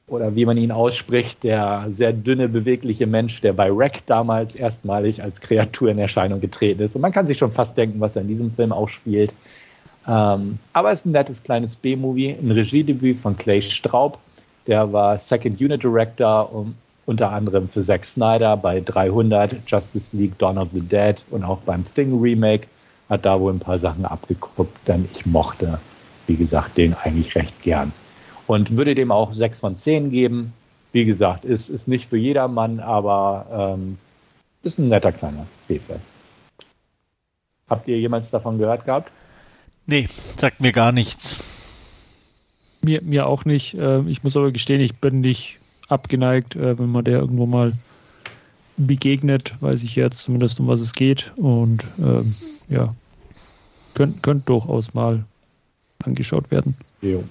oder 0.07 0.35
wie 0.35 0.45
man 0.45 0.57
ihn 0.57 0.71
ausspricht, 0.71 1.43
der 1.43 1.85
sehr 1.89 2.13
dünne, 2.13 2.47
bewegliche 2.47 3.07
Mensch, 3.07 3.41
der 3.41 3.53
bei 3.53 3.75
Wreck 3.75 4.05
damals 4.05 4.55
erstmalig 4.55 5.21
als 5.21 5.41
Kreatur 5.41 5.89
in 5.89 5.99
Erscheinung 5.99 6.39
getreten 6.41 6.81
ist. 6.81 6.95
Und 6.95 7.01
man 7.01 7.11
kann 7.11 7.27
sich 7.27 7.37
schon 7.37 7.51
fast 7.51 7.77
denken, 7.77 7.99
was 7.99 8.15
er 8.15 8.21
in 8.21 8.27
diesem 8.27 8.51
Film 8.51 8.71
auch 8.71 8.87
spielt. 8.87 9.33
Ähm, 10.07 10.59
aber 10.71 10.91
es 10.91 11.01
ist 11.01 11.05
ein 11.07 11.11
nettes 11.11 11.43
kleines 11.43 11.75
B-Movie, 11.75 12.37
ein 12.41 12.51
Regiedebüt 12.51 13.17
von 13.17 13.35
Clay 13.35 13.61
Straub 13.61 14.17
der 14.67 14.91
war 14.91 15.17
Second 15.17 15.59
Unit 15.59 15.81
Director 15.81 16.53
um, 16.53 16.75
unter 17.05 17.31
anderem 17.31 17.67
für 17.67 17.81
Zack 17.81 18.03
Snyder 18.03 18.57
bei 18.57 18.81
300, 18.81 19.55
Justice 19.65 20.15
League, 20.15 20.37
Dawn 20.37 20.57
of 20.57 20.71
the 20.71 20.81
Dead 20.81 21.23
und 21.31 21.43
auch 21.43 21.59
beim 21.59 21.83
Thing 21.85 22.19
Remake. 22.21 22.67
Hat 23.09 23.25
da 23.25 23.39
wohl 23.39 23.53
ein 23.53 23.59
paar 23.59 23.79
Sachen 23.79 24.03
abgeguckt, 24.03 24.77
denn 24.85 25.07
ich 25.13 25.25
mochte, 25.25 25.79
wie 26.27 26.35
gesagt, 26.35 26.77
den 26.77 26.93
eigentlich 26.93 27.35
recht 27.35 27.61
gern. 27.61 27.93
Und 28.47 28.77
würde 28.77 28.95
dem 28.95 29.11
auch 29.11 29.33
6 29.33 29.59
von 29.59 29.77
10 29.77 30.09
geben. 30.09 30.53
Wie 30.93 31.05
gesagt, 31.05 31.45
ist, 31.45 31.69
ist 31.69 31.87
nicht 31.87 32.09
für 32.09 32.17
jedermann, 32.17 32.79
aber 32.79 33.75
ähm, 33.77 33.97
ist 34.63 34.79
ein 34.79 34.87
netter 34.87 35.11
kleiner 35.11 35.45
B-Film. 35.67 35.99
Habt 37.69 37.87
ihr 37.87 37.99
jemals 37.99 38.31
davon 38.31 38.57
gehört 38.57 38.85
gehabt? 38.85 39.11
Nee, 39.85 40.07
sagt 40.37 40.61
mir 40.61 40.71
gar 40.71 40.91
nichts. 40.91 41.43
Mir, 42.81 43.01
mir 43.01 43.27
auch 43.27 43.45
nicht. 43.45 43.73
Äh, 43.73 44.01
ich 44.07 44.23
muss 44.23 44.37
aber 44.37 44.51
gestehen, 44.51 44.81
ich 44.81 44.95
bin 44.95 45.19
nicht 45.19 45.59
abgeneigt, 45.89 46.55
äh, 46.55 46.79
wenn 46.79 46.91
man 46.91 47.03
der 47.03 47.19
irgendwo 47.19 47.45
mal 47.45 47.73
begegnet, 48.77 49.55
weiß 49.61 49.83
ich 49.83 49.95
jetzt 49.95 50.23
zumindest, 50.23 50.59
um 50.59 50.67
was 50.67 50.79
es 50.79 50.93
geht. 50.93 51.33
Und 51.35 51.85
ähm, 51.99 52.35
ja, 52.69 52.89
könnte 53.93 54.19
könnt 54.21 54.47
durchaus 54.49 54.93
mal 54.93 55.25
angeschaut 56.03 56.51
werden. 56.51 56.75
Jo. 57.01 57.23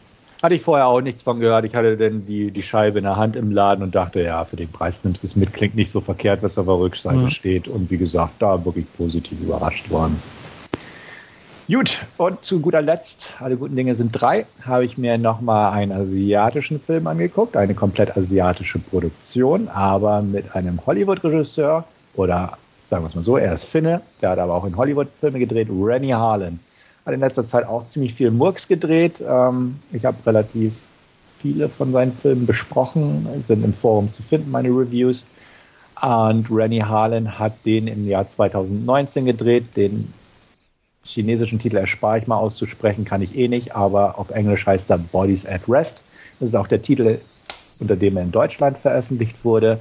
Hatte 0.46 0.54
ich 0.54 0.62
vorher 0.62 0.86
auch 0.86 1.00
nichts 1.00 1.24
von 1.24 1.40
gehört. 1.40 1.64
Ich 1.64 1.74
hatte 1.74 1.96
dann 1.96 2.24
die, 2.24 2.52
die 2.52 2.62
Scheibe 2.62 2.98
in 2.98 3.04
der 3.04 3.16
Hand 3.16 3.34
im 3.34 3.50
Laden 3.50 3.82
und 3.82 3.96
dachte, 3.96 4.22
ja, 4.22 4.44
für 4.44 4.54
den 4.54 4.70
Preis 4.70 5.02
nimmst 5.02 5.24
du 5.24 5.26
es 5.26 5.34
mit. 5.34 5.52
Klingt 5.52 5.74
nicht 5.74 5.90
so 5.90 6.00
verkehrt, 6.00 6.40
was 6.44 6.56
auf 6.56 6.66
der 6.66 6.78
Rückseite 6.78 7.22
ja. 7.22 7.28
steht. 7.28 7.66
Und 7.66 7.90
wie 7.90 7.96
gesagt, 7.96 8.34
da 8.38 8.64
wirklich 8.64 8.86
positiv 8.96 9.40
überrascht 9.40 9.90
worden. 9.90 10.22
Gut, 11.66 12.06
und 12.16 12.44
zu 12.44 12.60
guter 12.60 12.80
Letzt, 12.80 13.30
alle 13.40 13.56
guten 13.56 13.74
Dinge 13.74 13.96
sind 13.96 14.12
drei, 14.12 14.46
habe 14.64 14.84
ich 14.84 14.96
mir 14.96 15.18
nochmal 15.18 15.72
einen 15.72 15.90
asiatischen 15.90 16.78
Film 16.78 17.08
angeguckt, 17.08 17.56
eine 17.56 17.74
komplett 17.74 18.16
asiatische 18.16 18.78
Produktion, 18.78 19.66
aber 19.66 20.22
mit 20.22 20.54
einem 20.54 20.78
Hollywood-Regisseur 20.86 21.82
oder 22.14 22.56
sagen 22.86 23.02
wir 23.02 23.08
es 23.08 23.16
mal 23.16 23.22
so, 23.22 23.36
er 23.36 23.52
ist 23.52 23.64
Finne, 23.64 24.00
der 24.22 24.30
hat 24.30 24.38
aber 24.38 24.54
auch 24.54 24.64
in 24.64 24.76
Hollywood 24.76 25.08
Filme 25.12 25.40
gedreht, 25.40 25.66
Rennie 25.72 26.14
Harlan. 26.14 26.60
Hat 27.06 27.14
in 27.14 27.20
letzter 27.20 27.46
Zeit 27.46 27.66
auch 27.66 27.88
ziemlich 27.88 28.14
viel 28.14 28.30
Murks 28.30 28.68
gedreht. 28.68 29.22
Ähm, 29.26 29.78
ich 29.92 30.04
habe 30.04 30.16
relativ 30.26 30.74
viele 31.38 31.68
von 31.68 31.92
seinen 31.92 32.12
Filmen 32.12 32.46
besprochen, 32.46 33.28
sind 33.40 33.64
im 33.64 33.72
Forum 33.72 34.10
zu 34.10 34.22
finden, 34.22 34.50
meine 34.50 34.68
Reviews. 34.68 35.26
Und 36.02 36.50
Rennie 36.50 36.82
Harlan 36.82 37.38
hat 37.38 37.54
den 37.64 37.86
im 37.86 38.06
Jahr 38.06 38.28
2019 38.28 39.24
gedreht, 39.24 39.76
den 39.76 40.12
chinesischen 41.04 41.58
Titel 41.58 41.76
erspare 41.76 42.18
ich 42.18 42.26
mal 42.26 42.36
auszusprechen, 42.36 43.04
kann 43.04 43.22
ich 43.22 43.36
eh 43.38 43.48
nicht, 43.48 43.74
aber 43.74 44.18
auf 44.18 44.30
Englisch 44.30 44.66
heißt 44.66 44.90
er 44.90 44.98
Bodies 44.98 45.46
at 45.46 45.62
Rest. 45.68 46.02
Das 46.40 46.50
ist 46.50 46.54
auch 46.54 46.66
der 46.66 46.82
Titel, 46.82 47.18
unter 47.78 47.96
dem 47.96 48.16
er 48.16 48.24
in 48.24 48.32
Deutschland 48.32 48.76
veröffentlicht 48.76 49.44
wurde 49.44 49.80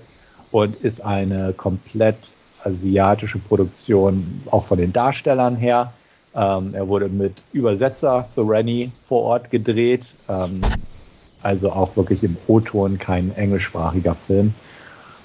und 0.51 0.75
ist 0.75 1.01
eine 1.01 1.53
komplett 1.53 2.17
asiatische 2.63 3.39
Produktion, 3.39 4.43
auch 4.51 4.63
von 4.63 4.77
den 4.77 4.93
Darstellern 4.93 5.55
her. 5.55 5.91
Ähm, 6.35 6.73
er 6.73 6.87
wurde 6.87 7.07
mit 7.09 7.33
Übersetzer 7.53 8.23
für 8.23 8.47
Rennie 8.47 8.91
vor 9.03 9.21
Ort 9.23 9.51
gedreht, 9.51 10.13
ähm, 10.27 10.61
also 11.41 11.71
auch 11.71 11.95
wirklich 11.95 12.23
im 12.23 12.35
O-Ton 12.47 12.97
kein 12.97 13.33
englischsprachiger 13.35 14.15
Film. 14.15 14.53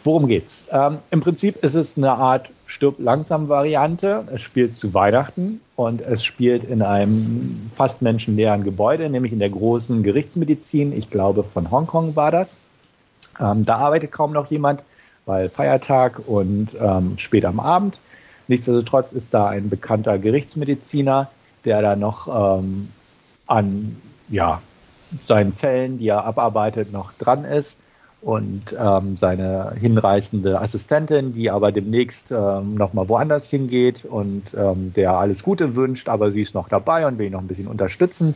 Worum 0.03 0.29
geht's? 0.29 0.65
Ähm, 0.71 0.99
Im 1.11 1.21
Prinzip 1.21 1.63
ist 1.63 1.75
es 1.75 1.99
eine 1.99 2.13
Art 2.13 2.49
Stirb 2.67 2.97
langsam 2.99 3.49
Variante. 3.49 4.25
Es 4.33 4.41
spielt 4.41 4.77
zu 4.77 4.95
Weihnachten 4.95 5.61
und 5.77 6.01
es 6.01 6.25
spielt 6.25 6.65
in 6.65 6.81
einem 6.81 7.67
fast 7.71 8.01
menschenleeren 8.01 8.65
Gebäude, 8.65 9.11
nämlich 9.11 9.33
in 9.33 9.41
der 9.41 9.51
großen 9.51 10.03
Gerichtsmedizin. 10.03 10.97
Ich 10.97 11.11
glaube, 11.11 11.43
von 11.43 11.71
Hongkong 11.71 12.17
war 12.17 12.31
das. 12.31 12.57
Ähm, 13.39 13.65
da 13.67 13.77
arbeitet 13.77 14.13
kaum 14.13 14.33
noch 14.33 14.51
jemand, 14.51 14.83
weil 15.27 15.51
Feiertag 15.51 16.23
und 16.27 16.77
ähm, 16.81 17.19
spät 17.19 17.45
am 17.45 17.61
Abend. 17.61 17.99
Nichtsdestotrotz 18.51 19.13
ist 19.13 19.33
da 19.33 19.49
ein 19.49 19.71
bekannter 19.71 20.19
Gerichtsmediziner, 20.19 21.31
der 21.65 21.83
da 21.83 21.95
noch 21.95 22.59
ähm, 22.59 22.89
an 23.47 23.95
ja, 24.29 24.61
seinen 25.29 25.53
Fällen, 25.53 25.99
die 25.99 26.09
er 26.09 26.25
abarbeitet, 26.25 26.93
noch 26.93 27.13
dran 27.13 27.45
ist 27.45 27.79
und 28.23 28.77
ähm, 28.77 29.17
seine 29.17 29.75
hinreißende 29.79 30.61
Assistentin, 30.61 31.33
die 31.33 31.49
aber 31.49 31.71
demnächst 31.71 32.33
ähm, 32.33 32.75
nochmal 32.75 33.09
woanders 33.09 33.49
hingeht 33.49 34.05
und 34.05 34.53
ähm, 34.55 34.93
der 34.95 35.13
alles 35.13 35.45
Gute 35.45 35.77
wünscht, 35.77 36.09
aber 36.09 36.33
sie 36.33 36.41
ist 36.41 36.57
noch 36.57 36.69
dabei 36.69 37.07
und 37.07 37.19
will 37.19 37.27
ihn 37.27 37.33
noch 37.33 37.41
ein 37.41 37.47
bisschen 37.47 37.69
unterstützen. 37.69 38.35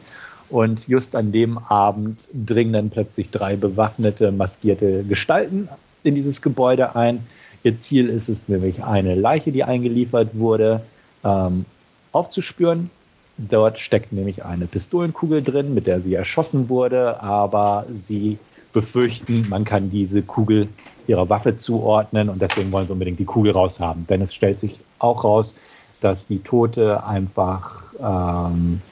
Und 0.48 0.86
just 0.86 1.16
an 1.16 1.32
dem 1.32 1.58
Abend 1.58 2.28
dringen 2.32 2.72
dann 2.72 2.90
plötzlich 2.90 3.30
drei 3.30 3.56
bewaffnete, 3.56 4.30
maskierte 4.30 5.02
Gestalten 5.02 5.68
in 6.04 6.14
dieses 6.14 6.40
Gebäude 6.40 6.94
ein. 6.94 7.26
Ihr 7.64 7.78
Ziel 7.78 8.10
ist 8.10 8.28
es 8.28 8.46
nämlich, 8.48 8.84
eine 8.84 9.14
Leiche, 9.14 9.50
die 9.50 9.64
eingeliefert 9.64 10.38
wurde, 10.38 10.82
ähm, 11.24 11.64
aufzuspüren. 12.12 12.90
Dort 13.38 13.78
steckt 13.80 14.12
nämlich 14.12 14.44
eine 14.44 14.66
Pistolenkugel 14.66 15.42
drin, 15.42 15.72
mit 15.72 15.86
der 15.86 16.00
sie 16.00 16.14
erschossen 16.14 16.68
wurde, 16.68 17.20
aber 17.22 17.86
sie 17.90 18.38
befürchten, 18.72 19.48
man 19.48 19.64
kann 19.64 19.88
diese 19.88 20.22
Kugel 20.22 20.68
ihrer 21.06 21.30
Waffe 21.30 21.56
zuordnen 21.56 22.28
und 22.28 22.42
deswegen 22.42 22.70
wollen 22.70 22.86
sie 22.86 22.92
unbedingt 22.92 23.18
die 23.18 23.24
Kugel 23.24 23.52
raushaben. 23.52 24.06
Denn 24.06 24.20
es 24.20 24.34
stellt 24.34 24.60
sich 24.60 24.84
auch 24.98 25.24
raus, 25.24 25.54
dass 26.00 26.26
die 26.26 26.42
Tote 26.42 27.02
einfach 27.04 27.94
ähm, 27.98 28.82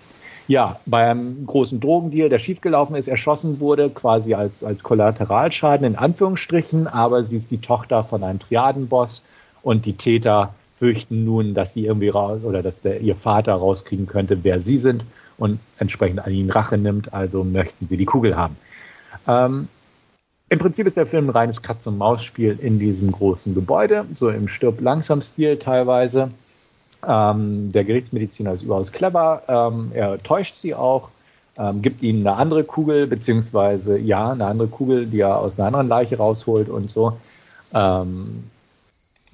ja, 0.49 0.81
bei 0.87 1.11
einem 1.11 1.47
großen 1.47 1.81
Drogendeal, 1.81 2.29
der 2.29 2.39
schiefgelaufen 2.39 2.97
ist, 2.97 3.09
erschossen 3.09 3.61
wurde, 3.61 3.91
quasi 3.91 4.35
als, 4.35 4.65
als 4.65 4.83
Kollateralschaden 4.83 5.87
in 5.87 5.97
Anführungsstrichen, 5.97 6.87
aber 6.87 7.23
sie 7.23 7.37
ist 7.37 7.51
die 7.51 7.59
Tochter 7.59 8.05
von 8.05 8.23
einem 8.25 8.39
Triadenboss 8.39 9.23
und 9.63 9.87
die 9.87 9.95
Täter 9.95 10.55
fürchten 10.75 11.25
nun, 11.25 11.55
dass 11.55 11.75
sie 11.75 11.87
irgendwie 11.87 12.09
raus 12.09 12.41
oder 12.45 12.63
dass 12.63 12.83
der, 12.83 13.01
ihr 13.01 13.15
Vater 13.15 13.55
rauskriegen 13.55 14.07
könnte, 14.07 14.43
wer 14.43 14.61
sie 14.61 14.79
sind 14.79 15.07
und 15.39 15.61
entsprechend 15.79 16.25
an 16.25 16.33
ihnen 16.33 16.51
Rache 16.51 16.77
nimmt, 16.77 17.15
also 17.15 17.45
möchten 17.45 17.87
sie 17.87 17.97
die 17.97 18.05
Kugel 18.05 18.37
haben. 18.37 18.57
Ähm, 19.29 19.69
Im 20.49 20.59
Prinzip 20.59 20.87
ist 20.87 20.97
der 20.97 21.07
Film 21.07 21.27
ein 21.27 21.31
reines 21.31 21.63
Katz-und-Maus-Spiel 21.63 22.59
in 22.61 22.79
diesem 22.79 23.13
großen 23.13 23.55
Gebäude, 23.55 24.07
so 24.13 24.29
im 24.29 24.49
Stirb-langsam-Stil 24.49 25.59
teilweise. 25.59 26.31
Ähm, 27.07 27.73
der 27.73 27.85
Gerichtsmediziner 27.85 28.53
ist 28.53 28.63
überaus 28.63 28.93
clever, 28.93 29.43
ähm, 29.49 29.91
er 29.93 30.23
täuscht 30.23 30.55
sie 30.55 30.75
auch, 30.75 31.09
ähm, 31.59 31.83
gibt 31.83 32.03
ihnen 32.03 32.27
eine 32.27 32.37
andere 32.37 32.65
Kugel, 32.65 33.07
beziehungsweise 33.07 33.99
ja, 33.99 34.31
eine 34.31 34.47
andere 34.47 34.69
Kugel, 34.69 35.07
die 35.07 35.21
er 35.21 35.39
aus 35.39 35.59
einer 35.59 35.67
anderen 35.67 35.89
Leiche 35.89 36.17
rausholt 36.17 36.69
und 36.69 36.91
so. 36.91 37.17
Ähm, 37.75 38.45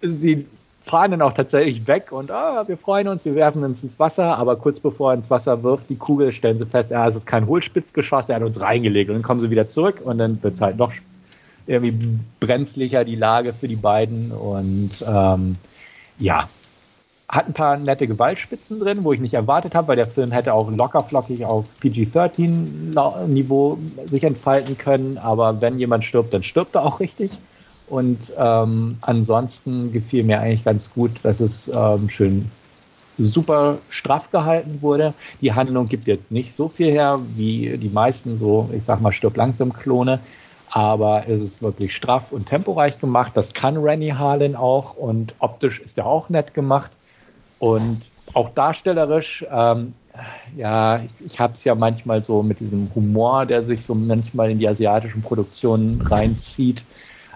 sie 0.00 0.46
fahren 0.80 1.10
dann 1.10 1.22
auch 1.22 1.32
tatsächlich 1.34 1.86
weg 1.86 2.12
und 2.12 2.30
ah, 2.30 2.66
wir 2.66 2.78
freuen 2.78 3.08
uns, 3.08 3.24
wir 3.24 3.34
werfen 3.34 3.62
uns 3.62 3.82
ins 3.82 3.98
Wasser, 3.98 4.36
aber 4.38 4.56
kurz 4.56 4.80
bevor 4.80 5.12
er 5.12 5.16
ins 5.16 5.30
Wasser 5.30 5.62
wirft, 5.62 5.90
die 5.90 5.96
Kugel, 5.96 6.32
stellen 6.32 6.56
sie 6.56 6.66
fest, 6.66 6.92
ah, 6.92 7.06
es 7.06 7.16
ist 7.16 7.26
kein 7.26 7.46
Hohlspitzgeschoss, 7.46 8.28
er 8.28 8.36
hat 8.36 8.42
uns 8.42 8.60
reingelegt. 8.60 9.10
Und 9.10 9.16
dann 9.16 9.22
kommen 9.22 9.40
sie 9.40 9.50
wieder 9.50 9.68
zurück 9.68 10.00
und 10.02 10.18
dann 10.18 10.42
wird 10.42 10.54
es 10.54 10.60
halt 10.60 10.78
noch 10.78 10.92
irgendwie 11.66 12.18
brenzlicher, 12.40 13.04
die 13.04 13.16
Lage 13.16 13.52
für 13.52 13.68
die 13.68 13.76
beiden. 13.76 14.32
Und 14.32 15.04
ähm, 15.06 15.56
ja, 16.18 16.48
hat 17.28 17.46
ein 17.46 17.52
paar 17.52 17.76
nette 17.76 18.06
Gewaltspitzen 18.06 18.80
drin, 18.80 19.04
wo 19.04 19.12
ich 19.12 19.20
nicht 19.20 19.34
erwartet 19.34 19.74
habe, 19.74 19.88
weil 19.88 19.96
der 19.96 20.06
Film 20.06 20.32
hätte 20.32 20.54
auch 20.54 20.70
lockerflockig 20.70 21.44
auf 21.44 21.78
PG-13-Niveau 21.80 23.78
sich 24.06 24.24
entfalten 24.24 24.78
können. 24.78 25.18
Aber 25.18 25.60
wenn 25.60 25.78
jemand 25.78 26.04
stirbt, 26.04 26.32
dann 26.32 26.42
stirbt 26.42 26.74
er 26.74 26.86
auch 26.86 27.00
richtig. 27.00 27.38
Und 27.88 28.32
ähm, 28.38 28.96
ansonsten 29.02 29.92
gefiel 29.92 30.24
mir 30.24 30.40
eigentlich 30.40 30.64
ganz 30.64 30.92
gut, 30.92 31.10
dass 31.22 31.40
es 31.40 31.70
ähm, 31.74 32.08
schön 32.08 32.50
super 33.18 33.78
straff 33.90 34.30
gehalten 34.30 34.78
wurde. 34.80 35.12
Die 35.40 35.52
Handlung 35.52 35.86
gibt 35.88 36.06
jetzt 36.06 36.30
nicht 36.30 36.54
so 36.54 36.68
viel 36.68 36.90
her 36.90 37.18
wie 37.34 37.76
die 37.76 37.88
meisten 37.88 38.36
so, 38.36 38.70
ich 38.72 38.84
sag 38.84 39.00
mal, 39.00 39.12
stirb 39.12 39.36
langsam 39.36 39.72
Klone. 39.72 40.20
Aber 40.70 41.26
es 41.28 41.40
ist 41.40 41.62
wirklich 41.62 41.94
straff 41.94 42.32
und 42.32 42.46
temporeich 42.46 42.98
gemacht. 42.98 43.32
Das 43.34 43.54
kann 43.54 43.76
Rennie 43.76 44.12
Harlan 44.12 44.54
auch 44.54 44.94
und 44.94 45.34
optisch 45.38 45.80
ist 45.80 45.98
er 45.98 46.06
auch 46.06 46.28
nett 46.28 46.54
gemacht. 46.54 46.90
Und 47.58 48.02
auch 48.34 48.50
darstellerisch, 48.50 49.44
ähm, 49.50 49.94
ja, 50.56 51.00
ich 51.24 51.38
habe 51.38 51.52
es 51.52 51.64
ja 51.64 51.74
manchmal 51.74 52.22
so 52.22 52.42
mit 52.42 52.60
diesem 52.60 52.90
Humor, 52.94 53.46
der 53.46 53.62
sich 53.62 53.84
so 53.84 53.94
manchmal 53.94 54.50
in 54.50 54.58
die 54.58 54.68
asiatischen 54.68 55.22
Produktionen 55.22 56.00
reinzieht. 56.02 56.84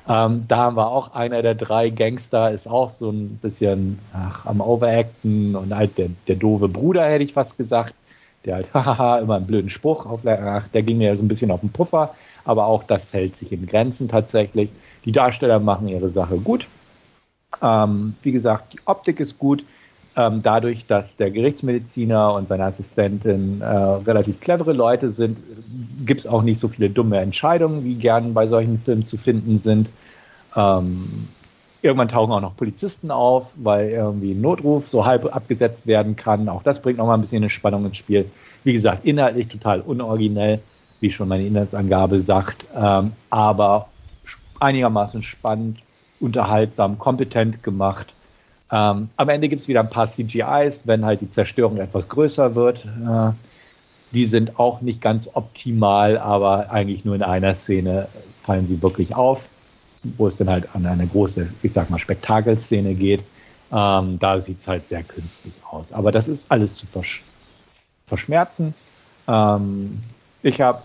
Ähm, 0.08 0.44
da 0.48 0.56
haben 0.56 0.76
wir 0.76 0.88
auch 0.88 1.14
einer 1.14 1.42
der 1.42 1.54
drei 1.54 1.90
Gangster, 1.90 2.50
ist 2.50 2.66
auch 2.66 2.90
so 2.90 3.10
ein 3.10 3.38
bisschen 3.40 4.00
ach, 4.12 4.46
am 4.46 4.60
Overacten 4.60 5.54
und 5.54 5.74
halt 5.74 5.96
der, 5.96 6.08
der 6.26 6.36
doofe 6.36 6.68
Bruder, 6.68 7.04
hätte 7.04 7.24
ich 7.24 7.32
fast 7.32 7.56
gesagt. 7.56 7.94
Der 8.44 8.56
halt, 8.56 8.68
hahaha, 8.74 9.18
immer 9.18 9.36
einen 9.36 9.46
blöden 9.46 9.70
Spruch, 9.70 10.06
auf, 10.06 10.26
ach, 10.26 10.66
der 10.68 10.82
ging 10.82 10.98
mir 10.98 11.16
so 11.16 11.22
ein 11.22 11.28
bisschen 11.28 11.52
auf 11.52 11.60
den 11.60 11.70
Puffer, 11.70 12.14
aber 12.44 12.66
auch 12.66 12.82
das 12.82 13.12
hält 13.12 13.36
sich 13.36 13.52
in 13.52 13.66
Grenzen 13.66 14.08
tatsächlich. 14.08 14.70
Die 15.04 15.12
Darsteller 15.12 15.60
machen 15.60 15.86
ihre 15.86 16.08
Sache 16.08 16.38
gut. 16.38 16.66
Ähm, 17.62 18.14
wie 18.22 18.32
gesagt, 18.32 18.72
die 18.72 18.80
Optik 18.86 19.20
ist 19.20 19.38
gut. 19.38 19.64
Ähm, 20.14 20.42
dadurch, 20.42 20.84
dass 20.86 21.16
der 21.16 21.30
Gerichtsmediziner 21.30 22.34
und 22.34 22.46
seine 22.46 22.64
Assistentin 22.64 23.62
äh, 23.62 23.66
relativ 23.66 24.40
clevere 24.40 24.74
Leute 24.74 25.10
sind, 25.10 25.38
gibt 26.04 26.20
es 26.20 26.26
auch 26.26 26.42
nicht 26.42 26.60
so 26.60 26.68
viele 26.68 26.90
dumme 26.90 27.18
Entscheidungen, 27.18 27.84
wie 27.84 27.94
gern 27.94 28.34
bei 28.34 28.46
solchen 28.46 28.76
Filmen 28.76 29.06
zu 29.06 29.16
finden 29.16 29.56
sind. 29.56 29.88
Ähm, 30.54 31.28
irgendwann 31.80 32.08
tauchen 32.08 32.30
auch 32.30 32.42
noch 32.42 32.56
Polizisten 32.56 33.10
auf, 33.10 33.54
weil 33.56 33.88
irgendwie 33.88 34.32
ein 34.32 34.42
Notruf 34.42 34.86
so 34.86 35.06
halb 35.06 35.34
abgesetzt 35.34 35.86
werden 35.86 36.14
kann. 36.14 36.50
Auch 36.50 36.62
das 36.62 36.82
bringt 36.82 36.98
nochmal 36.98 37.16
ein 37.16 37.22
bisschen 37.22 37.42
eine 37.42 37.50
Spannung 37.50 37.86
ins 37.86 37.96
Spiel. 37.96 38.30
Wie 38.64 38.74
gesagt, 38.74 39.06
inhaltlich 39.06 39.48
total 39.48 39.80
unoriginell, 39.80 40.60
wie 41.00 41.10
schon 41.10 41.28
meine 41.28 41.46
Inhaltsangabe 41.46 42.20
sagt, 42.20 42.66
ähm, 42.76 43.12
aber 43.30 43.88
einigermaßen 44.60 45.22
spannend, 45.22 45.78
unterhaltsam, 46.20 46.98
kompetent 46.98 47.62
gemacht 47.62 48.14
ähm, 48.72 49.10
am 49.16 49.28
Ende 49.28 49.50
gibt 49.50 49.60
es 49.60 49.68
wieder 49.68 49.80
ein 49.80 49.90
paar 49.90 50.06
CGIs, 50.06 50.82
wenn 50.84 51.04
halt 51.04 51.20
die 51.20 51.30
Zerstörung 51.30 51.76
etwas 51.76 52.08
größer 52.08 52.54
wird. 52.54 52.84
Äh, 52.84 53.32
die 54.12 54.24
sind 54.24 54.58
auch 54.58 54.80
nicht 54.80 55.02
ganz 55.02 55.28
optimal, 55.32 56.16
aber 56.18 56.70
eigentlich 56.70 57.04
nur 57.04 57.14
in 57.14 57.22
einer 57.22 57.54
Szene 57.54 58.08
fallen 58.38 58.66
sie 58.66 58.80
wirklich 58.82 59.14
auf, 59.14 59.48
wo 60.16 60.26
es 60.26 60.38
dann 60.38 60.48
halt 60.48 60.74
an 60.74 60.86
eine 60.86 61.06
große, 61.06 61.48
ich 61.62 61.72
sag 61.72 61.90
mal, 61.90 61.98
Spektakelszene 61.98 62.94
geht. 62.94 63.22
Ähm, 63.70 64.18
da 64.18 64.40
sieht 64.40 64.60
es 64.60 64.68
halt 64.68 64.86
sehr 64.86 65.02
künstlich 65.02 65.54
aus. 65.70 65.92
Aber 65.92 66.10
das 66.10 66.28
ist 66.28 66.50
alles 66.50 66.76
zu 66.76 66.86
versch 66.86 67.22
verschmerzen. 68.06 68.74
Ähm, 69.28 70.02
ich 70.42 70.60
habe 70.60 70.82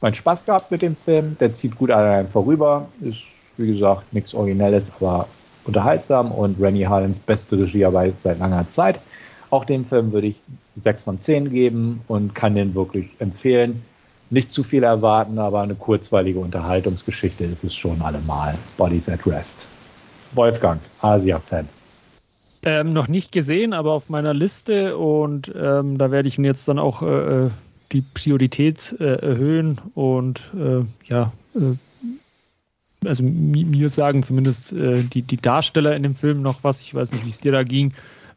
meinen 0.00 0.14
Spaß 0.14 0.44
gehabt 0.44 0.70
mit 0.70 0.82
dem 0.82 0.94
Film. 0.94 1.36
Der 1.38 1.52
zieht 1.52 1.76
gut 1.76 1.90
an 1.90 2.04
einem 2.04 2.28
vorüber. 2.28 2.88
Ist, 3.00 3.24
wie 3.56 3.66
gesagt, 3.66 4.12
nichts 4.12 4.34
Originelles, 4.34 4.90
aber 4.98 5.28
unterhaltsam 5.68 6.32
und 6.32 6.60
Rennie 6.60 6.86
Harlins 6.86 7.18
beste 7.18 7.58
Regiearbeit 7.58 8.14
seit 8.22 8.38
langer 8.40 8.68
Zeit. 8.68 8.98
Auch 9.50 9.64
dem 9.64 9.84
Film 9.84 10.12
würde 10.12 10.26
ich 10.26 10.36
6 10.76 11.04
von 11.04 11.20
10 11.20 11.50
geben 11.50 12.00
und 12.08 12.34
kann 12.34 12.54
den 12.54 12.74
wirklich 12.74 13.10
empfehlen. 13.18 13.82
Nicht 14.30 14.50
zu 14.50 14.62
viel 14.62 14.82
erwarten, 14.82 15.38
aber 15.38 15.62
eine 15.62 15.74
kurzweilige 15.74 16.40
Unterhaltungsgeschichte 16.40 17.44
ist 17.44 17.64
es 17.64 17.74
schon 17.74 18.02
allemal. 18.02 18.56
Bodies 18.76 19.08
at 19.08 19.26
Rest. 19.26 19.66
Wolfgang, 20.32 20.80
Asia-Fan. 21.00 21.68
Ähm, 22.64 22.90
noch 22.90 23.08
nicht 23.08 23.32
gesehen, 23.32 23.72
aber 23.72 23.92
auf 23.92 24.10
meiner 24.10 24.34
Liste 24.34 24.98
und 24.98 25.52
ähm, 25.56 25.96
da 25.96 26.10
werde 26.10 26.28
ich 26.28 26.38
ihn 26.38 26.44
jetzt 26.44 26.66
dann 26.68 26.78
auch 26.78 27.02
äh, 27.02 27.46
äh 27.46 27.50
die 27.92 28.02
Priorität 28.02 28.94
äh, 29.00 29.14
erhöhen 29.14 29.80
und 29.94 30.52
äh, 30.54 30.84
ja, 31.08 31.32
äh, 31.54 31.76
also 33.04 33.22
mir 33.22 33.90
sagen 33.90 34.22
zumindest 34.22 34.72
äh, 34.72 35.02
die, 35.02 35.22
die 35.22 35.36
Darsteller 35.36 35.94
in 35.94 36.02
dem 36.02 36.14
Film 36.14 36.42
noch 36.42 36.64
was. 36.64 36.80
Ich 36.80 36.94
weiß 36.94 37.12
nicht, 37.12 37.24
wie 37.24 37.30
es 37.30 37.40
dir 37.40 37.52
da 37.52 37.62
ging. 37.62 37.92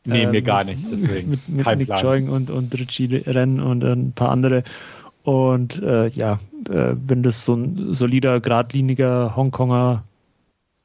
Nee, 0.05 0.23
ähm, 0.23 0.31
mir 0.31 0.41
gar 0.41 0.63
nicht. 0.63 0.83
Deswegen. 0.91 1.29
Mit, 1.29 1.49
mit 1.49 1.77
Nick 1.77 1.89
Joing 2.01 2.29
und, 2.29 2.49
und 2.49 2.73
Richie 2.73 3.23
Renn 3.25 3.59
und 3.59 3.83
ein 3.83 4.13
paar 4.13 4.29
andere. 4.29 4.63
Und 5.23 5.81
äh, 5.81 6.07
ja, 6.09 6.39
äh, 6.69 6.95
wenn 7.05 7.23
das 7.23 7.45
so 7.45 7.53
ein 7.53 7.93
solider, 7.93 8.39
geradliniger 8.39 9.35
Hongkonger 9.35 10.03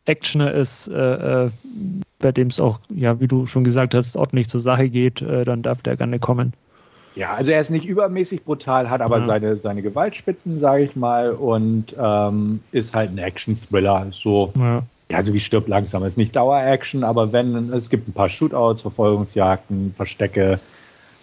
Actioner 0.05 0.53
ist, 0.53 0.89
äh, 0.89 1.45
äh 1.45 1.51
bei 2.19 2.33
dem 2.33 2.49
es 2.49 2.61
auch, 2.61 2.81
ja, 2.89 3.21
wie 3.21 3.29
du 3.29 3.47
schon 3.47 3.63
gesagt 3.63 3.95
hast, 3.95 4.17
ordentlich 4.17 4.49
zur 4.49 4.61
Sache 4.61 4.89
geht, 4.89 5.21
äh, 5.21 5.45
dann 5.45 5.63
darf 5.63 5.83
der 5.83 5.99
gerne 5.99 6.19
kommen. 6.19 6.55
Ja, 7.17 7.35
also 7.35 7.51
er 7.51 7.61
ist 7.61 7.71
nicht 7.71 7.87
übermäßig 7.87 8.45
brutal, 8.45 8.91
hat 8.91 9.01
aber 9.01 9.21
ja. 9.21 9.25
seine, 9.25 9.57
seine 9.57 9.81
Gewaltspitzen, 9.81 10.59
sage 10.59 10.85
ich 10.85 10.97
mal, 10.97 11.33
und 11.33 11.97
ähm, 11.99 12.61
ist 12.73 12.95
halt 12.95 13.11
ein 13.11 13.19
Action-Thriller. 13.19 14.09
So, 14.11 14.53
ja. 14.55 14.83
ja, 15.11 15.23
so 15.23 15.33
wie 15.33 15.41
stirbt 15.41 15.67
langsam. 15.67 16.05
Ist 16.05 16.19
nicht 16.19 16.37
Dauer-Action, 16.37 17.05
aber 17.05 17.33
wenn, 17.33 17.73
es 17.73 17.89
gibt 17.89 18.07
ein 18.07 18.13
paar 18.13 18.29
Shootouts, 18.29 18.83
Verfolgungsjagden, 18.83 19.95
Verstecke. 19.95 20.61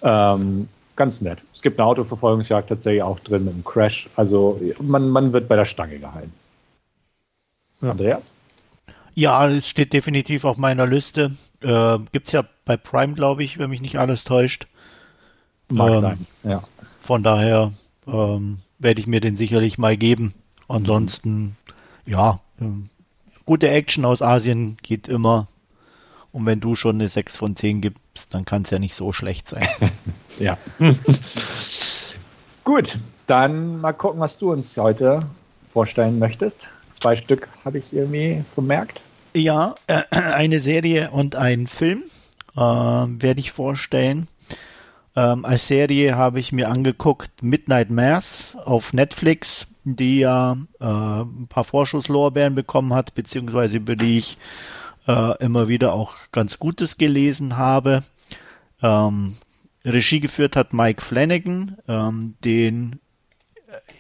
Ähm, 0.01 0.67
ganz 0.95 1.21
nett. 1.21 1.37
Es 1.53 1.61
gibt 1.61 1.79
eine 1.79 1.87
Autoverfolgungsjagd 1.87 2.69
tatsächlich 2.69 3.03
auch 3.03 3.19
drin 3.19 3.45
mit 3.45 3.53
einem 3.53 3.63
Crash. 3.63 4.09
Also 4.15 4.59
man, 4.81 5.09
man 5.09 5.31
wird 5.31 5.47
bei 5.47 5.55
der 5.55 5.65
Stange 5.65 5.99
gehalten. 5.99 6.33
Ja. 7.81 7.91
Andreas? 7.91 8.31
Ja, 9.13 9.47
es 9.47 9.69
steht 9.69 9.93
definitiv 9.93 10.43
auf 10.43 10.57
meiner 10.57 10.87
Liste. 10.87 11.35
Äh, 11.61 11.99
Gibt 12.11 12.27
es 12.27 12.33
ja 12.33 12.45
bei 12.65 12.77
Prime, 12.77 13.13
glaube 13.13 13.43
ich, 13.43 13.59
wenn 13.59 13.69
mich 13.69 13.81
nicht 13.81 13.99
alles 13.99 14.23
täuscht. 14.23 14.65
Mag 15.74 15.95
ähm, 15.95 16.01
sein, 16.01 16.28
ja. 16.43 16.63
Von 17.01 17.24
daher 17.24 17.71
ähm, 18.07 18.59
werde 18.80 19.01
ich 19.01 19.07
mir 19.07 19.19
den 19.19 19.38
sicherlich 19.38 19.78
mal 19.78 19.97
geben. 19.97 20.34
Ansonsten, 20.67 21.57
ja, 22.05 22.39
ähm, 22.59 22.89
gute 23.45 23.69
Action 23.69 24.05
aus 24.05 24.21
Asien 24.21 24.78
geht 24.82 25.07
immer. 25.07 25.47
Und 26.32 26.45
wenn 26.45 26.59
du 26.59 26.76
schon 26.76 26.95
eine 26.95 27.09
6 27.09 27.38
von 27.38 27.55
10 27.55 27.82
gibst, 27.82 28.28
dann 28.32 28.45
kann 28.45 28.63
es 28.63 28.71
ja 28.71 28.80
nicht 28.80 28.95
so 28.95 29.11
schlecht 29.11 29.47
sein. 29.47 29.67
ja. 30.39 30.57
Gut, 32.63 32.97
dann 33.28 33.82
mal 33.82 33.93
gucken, 33.93 34.19
was 34.19 34.38
du 34.38 34.51
uns 34.51 34.76
heute 34.78 35.26
vorstellen 35.69 36.19
möchtest. 36.19 36.67
Zwei 36.91 37.15
Stück 37.15 37.49
habe 37.65 37.78
ich 37.78 37.93
irgendwie 37.93 38.43
vermerkt. 38.53 39.01
Ja, 39.34 39.76
äh, 39.88 40.03
eine 40.11 40.59
Serie 40.59 41.11
und 41.11 41.36
ein 41.36 41.67
Film 41.67 42.03
äh, 42.55 42.59
werde 42.59 43.39
ich 43.39 43.51
vorstellen. 43.51 44.28
Ähm, 45.16 45.45
als 45.45 45.68
Serie 45.68 46.16
habe 46.16 46.39
ich 46.39 46.51
mir 46.51 46.70
angeguckt 46.70 47.43
Midnight 47.43 47.91
Mass 47.91 48.55
auf 48.66 48.93
Netflix, 48.93 49.68
die 49.84 50.20
ja 50.20 50.57
äh, 50.80 50.86
ein 50.86 51.47
paar 51.49 51.64
Vorschusslorbeeren 51.64 52.55
bekommen 52.55 52.93
hat, 52.93 53.14
beziehungsweise 53.14 53.78
über 53.78 53.95
die 53.95 54.18
ich 54.20 54.38
äh, 55.07 55.38
immer 55.43 55.68
wieder 55.68 55.93
auch 55.93 56.16
ganz 56.32 56.57
Gutes 56.57 56.97
gelesen 56.97 57.57
habe. 57.57 58.03
Ähm, 58.82 59.36
Regie 59.86 60.20
geführt 60.20 60.55
hat 60.55 60.74
Mike 60.74 61.01
Flanagan, 61.01 61.78
ähm, 61.88 62.36
den 62.43 62.99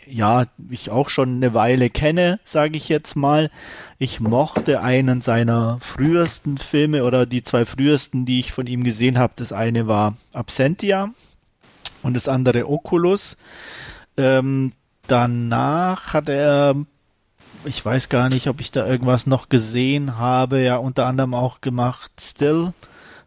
ja, 0.07 0.45
ich 0.69 0.89
auch 0.89 1.09
schon 1.09 1.35
eine 1.35 1.53
Weile 1.53 1.89
kenne, 1.89 2.39
sage 2.43 2.77
ich 2.77 2.89
jetzt 2.89 3.15
mal. 3.15 3.49
Ich 3.97 4.19
mochte 4.19 4.81
einen 4.81 5.21
seiner 5.21 5.79
frühesten 5.81 6.57
Filme 6.57 7.03
oder 7.03 7.25
die 7.25 7.43
zwei 7.43 7.65
frühesten, 7.65 8.25
die 8.25 8.39
ich 8.39 8.51
von 8.51 8.67
ihm 8.67 8.83
gesehen 8.83 9.17
habe. 9.17 9.33
Das 9.35 9.53
eine 9.53 9.87
war 9.87 10.17
Absentia 10.33 11.09
und 12.01 12.13
das 12.13 12.27
andere 12.27 12.69
Oculus. 12.69 13.37
Ähm, 14.17 14.73
danach 15.07 16.13
hat 16.13 16.29
er, 16.29 16.75
ich 17.65 17.83
weiß 17.83 18.09
gar 18.09 18.29
nicht, 18.29 18.47
ob 18.47 18.61
ich 18.61 18.71
da 18.71 18.85
irgendwas 18.85 19.25
noch 19.25 19.49
gesehen 19.49 20.17
habe, 20.17 20.61
ja 20.61 20.77
unter 20.77 21.05
anderem 21.05 21.33
auch 21.33 21.61
gemacht 21.61 22.11
Still. 22.19 22.73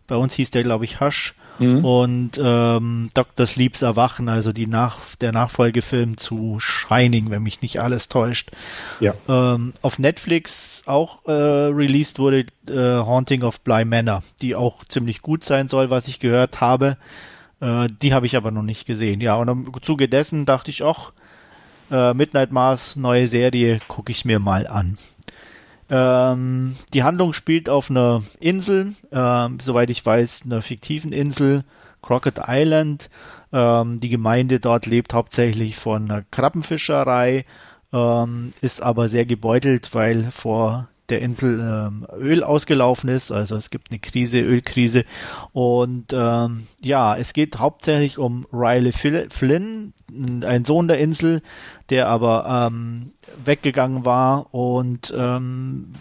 Bei 0.07 0.17
uns 0.17 0.35
hieß 0.35 0.51
der, 0.51 0.63
glaube 0.63 0.85
ich, 0.85 1.01
Hush. 1.01 1.35
Mhm. 1.59 1.85
Und 1.85 2.41
ähm, 2.43 3.11
Dr. 3.15 3.47
Sleeps 3.47 3.83
Erwachen, 3.83 4.29
also 4.29 4.53
die 4.53 4.67
Nach 4.67 5.15
der 5.17 5.33
Nachfolgefilm 5.33 6.17
zu 6.17 6.59
Shining, 6.61 7.31
wenn 7.31 7.43
mich 7.43 7.63
nicht 7.63 7.81
alles 7.81 8.09
täuscht. 8.09 8.51
Ja. 9.01 9.15
Ähm, 9.29 9.73
auf 9.83 9.99
Netflix 9.99 10.83
auch 10.87 11.25
äh, 11.27 11.33
released 11.33 12.19
wurde 12.19 12.47
äh, 12.69 12.75
Haunting 12.75 13.43
of 13.43 13.61
Bly 13.61 13.85
Manor, 13.85 14.23
die 14.43 14.55
auch 14.55 14.85
ziemlich 14.85 15.23
gut 15.23 15.45
sein 15.45 15.69
soll, 15.69 15.91
was 15.91 16.09
ich 16.09 16.21
gehört 16.21 16.61
habe. 16.61 16.97
Äh, 17.61 17.89
die 18.03 18.13
habe 18.13 18.27
ich 18.27 18.37
aber 18.37 18.51
noch 18.51 18.63
nicht 18.63 18.87
gesehen. 18.87 19.21
Ja, 19.21 19.37
und 19.37 19.49
im 19.49 19.73
Zuge 19.83 20.09
dessen 20.09 20.47
dachte 20.47 20.71
ich 20.71 20.83
auch, 20.83 21.13
äh, 21.91 22.15
Midnight 22.15 22.53
Mars, 22.53 22.97
neue 22.97 23.29
Serie, 23.29 23.81
gucke 23.89 24.13
ich 24.13 24.25
mir 24.25 24.39
mal 24.39 24.67
an. 24.67 24.99
Ähm, 25.89 26.77
die 26.93 27.03
Handlung 27.03 27.33
spielt 27.33 27.69
auf 27.69 27.91
einer 27.91 28.23
Insel, 28.41 28.95
ähm, 29.13 29.59
soweit 29.63 29.91
ich 29.91 30.05
weiß, 30.05 30.43
einer 30.45 30.63
fiktiven 30.63 31.13
Insel, 31.13 31.65
Crockett 32.03 32.41
Island. 32.47 33.11
Ähm, 33.53 34.01
die 34.01 34.09
Gemeinde 34.09 34.61
dort 34.61 34.87
lebt 34.87 35.15
hauptsächlich 35.15 35.77
von 35.77 36.11
einer 36.11 36.25
Krabbenfischerei, 36.31 37.45
ähm, 37.93 38.53
ist 38.61 38.83
aber 38.83 39.09
sehr 39.09 39.27
gebeutelt, 39.27 39.95
weil 39.95 40.31
vor 40.31 40.89
der 41.09 41.21
Insel 41.21 41.61
ähm, 41.61 42.07
Öl 42.19 42.43
ausgelaufen 42.43 43.09
ist. 43.09 43.31
Also 43.31 43.57
es 43.57 43.71
gibt 43.71 43.91
eine 43.91 43.99
Krise, 43.99 44.41
Ölkrise. 44.41 45.05
Und 45.53 46.13
ähm, 46.13 46.67
ja, 46.81 47.17
es 47.17 47.33
geht 47.33 47.59
hauptsächlich 47.59 48.19
um 48.19 48.47
Riley 48.53 48.93
Flynn, 48.93 49.93
ein 50.45 50.65
Sohn 50.65 50.89
der 50.89 50.99
Insel, 50.99 51.43
der 51.91 52.09
aber 52.09 52.71
ähm, 52.73 53.13
weggegangen 53.45 54.05
war 54.05 54.55
und 54.55 55.13
ähm, 55.17 55.93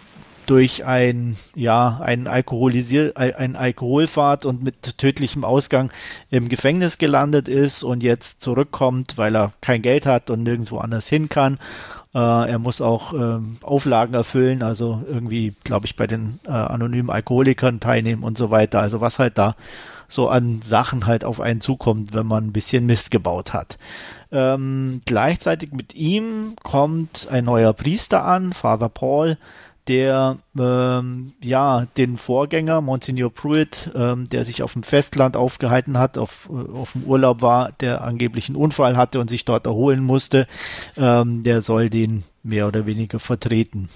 durch 0.46 0.84
ein 0.84 1.36
ja 1.54 1.98
ein 2.00 2.28
Alkoholisier 2.28 3.12
ein 3.16 3.56
Alkoholfahrt 3.56 4.46
und 4.46 4.62
mit 4.62 4.96
tödlichem 4.96 5.44
Ausgang 5.44 5.90
im 6.30 6.48
Gefängnis 6.48 6.98
gelandet 6.98 7.48
ist 7.48 7.82
und 7.82 8.02
jetzt 8.02 8.42
zurückkommt, 8.42 9.18
weil 9.18 9.36
er 9.36 9.52
kein 9.60 9.82
Geld 9.82 10.06
hat 10.06 10.30
und 10.30 10.44
nirgendwo 10.44 10.78
anders 10.78 11.08
hin 11.08 11.28
kann 11.28 11.58
äh, 12.16 12.50
er 12.50 12.58
muss 12.58 12.80
auch 12.80 13.12
ähm, 13.12 13.58
Auflagen 13.62 14.14
erfüllen, 14.14 14.62
also 14.62 15.04
irgendwie, 15.06 15.54
glaube 15.64 15.84
ich, 15.84 15.96
bei 15.96 16.06
den 16.06 16.40
äh, 16.46 16.50
anonymen 16.50 17.10
Alkoholikern 17.10 17.78
teilnehmen 17.78 18.22
und 18.22 18.38
so 18.38 18.50
weiter. 18.50 18.80
Also 18.80 19.02
was 19.02 19.18
halt 19.18 19.36
da 19.36 19.54
so 20.08 20.30
an 20.30 20.62
Sachen 20.64 21.04
halt 21.04 21.26
auf 21.26 21.42
einen 21.42 21.60
zukommt, 21.60 22.14
wenn 22.14 22.26
man 22.26 22.46
ein 22.46 22.52
bisschen 22.52 22.86
Mist 22.86 23.10
gebaut 23.10 23.52
hat. 23.52 23.76
Ähm, 24.32 25.02
gleichzeitig 25.04 25.72
mit 25.72 25.94
ihm 25.94 26.56
kommt 26.62 27.28
ein 27.30 27.44
neuer 27.44 27.74
Priester 27.74 28.24
an, 28.24 28.54
Father 28.54 28.88
Paul, 28.88 29.36
der 29.88 30.38
ähm, 30.58 31.32
ja 31.42 31.86
den 31.96 32.16
Vorgänger 32.16 32.80
Monsignor 32.80 33.32
Pruitt, 33.32 33.90
ähm, 33.94 34.28
der 34.28 34.44
sich 34.44 34.62
auf 34.62 34.72
dem 34.72 34.82
Festland 34.82 35.36
aufgehalten 35.36 35.98
hat, 35.98 36.18
auf, 36.18 36.48
äh, 36.50 36.76
auf 36.76 36.92
dem 36.92 37.04
Urlaub 37.04 37.42
war, 37.42 37.72
der 37.72 38.02
angeblich 38.02 38.48
einen 38.48 38.56
Unfall 38.56 38.96
hatte 38.96 39.20
und 39.20 39.30
sich 39.30 39.44
dort 39.44 39.66
erholen 39.66 40.02
musste, 40.02 40.46
ähm, 40.96 41.42
der 41.42 41.62
soll 41.62 41.90
den 41.90 42.24
mehr 42.42 42.66
oder 42.66 42.86
weniger 42.86 43.18
vertreten. 43.18 43.88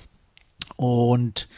Und 0.76 1.48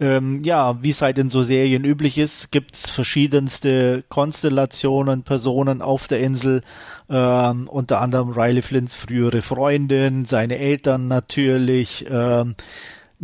ähm, 0.00 0.42
ja, 0.42 0.82
wie 0.82 0.90
es 0.90 1.02
halt 1.02 1.18
in 1.18 1.30
so 1.30 1.42
Serien 1.42 1.84
üblich 1.84 2.18
ist, 2.18 2.50
gibt's 2.50 2.90
verschiedenste 2.90 4.02
Konstellationen, 4.08 5.22
Personen 5.22 5.82
auf 5.82 6.08
der 6.08 6.20
Insel, 6.20 6.62
ähm, 7.08 7.68
unter 7.68 8.00
anderem 8.00 8.30
Riley 8.30 8.62
Flints 8.62 8.96
frühere 8.96 9.42
Freundin, 9.42 10.24
seine 10.24 10.58
Eltern 10.58 11.06
natürlich, 11.06 12.06
ähm, 12.10 12.56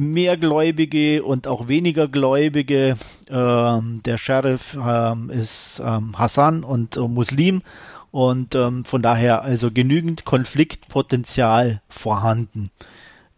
Mehrgläubige 0.01 1.23
und 1.23 1.47
auch 1.47 1.69
weniger 1.69 2.09
Gläubige. 2.09 2.97
Ähm, 3.29 4.01
der 4.05 4.17
Sheriff 4.17 4.77
ähm, 4.83 5.29
ist 5.29 5.83
ähm, 5.85 6.19
Hassan 6.19 6.65
und 6.65 6.97
äh, 6.97 7.01
Muslim 7.01 7.61
und 8.11 8.55
ähm, 8.55 8.85
von 8.85 9.03
daher 9.03 9.43
also 9.43 9.71
genügend 9.71 10.25
Konfliktpotenzial 10.25 11.83
vorhanden. 11.91 12.71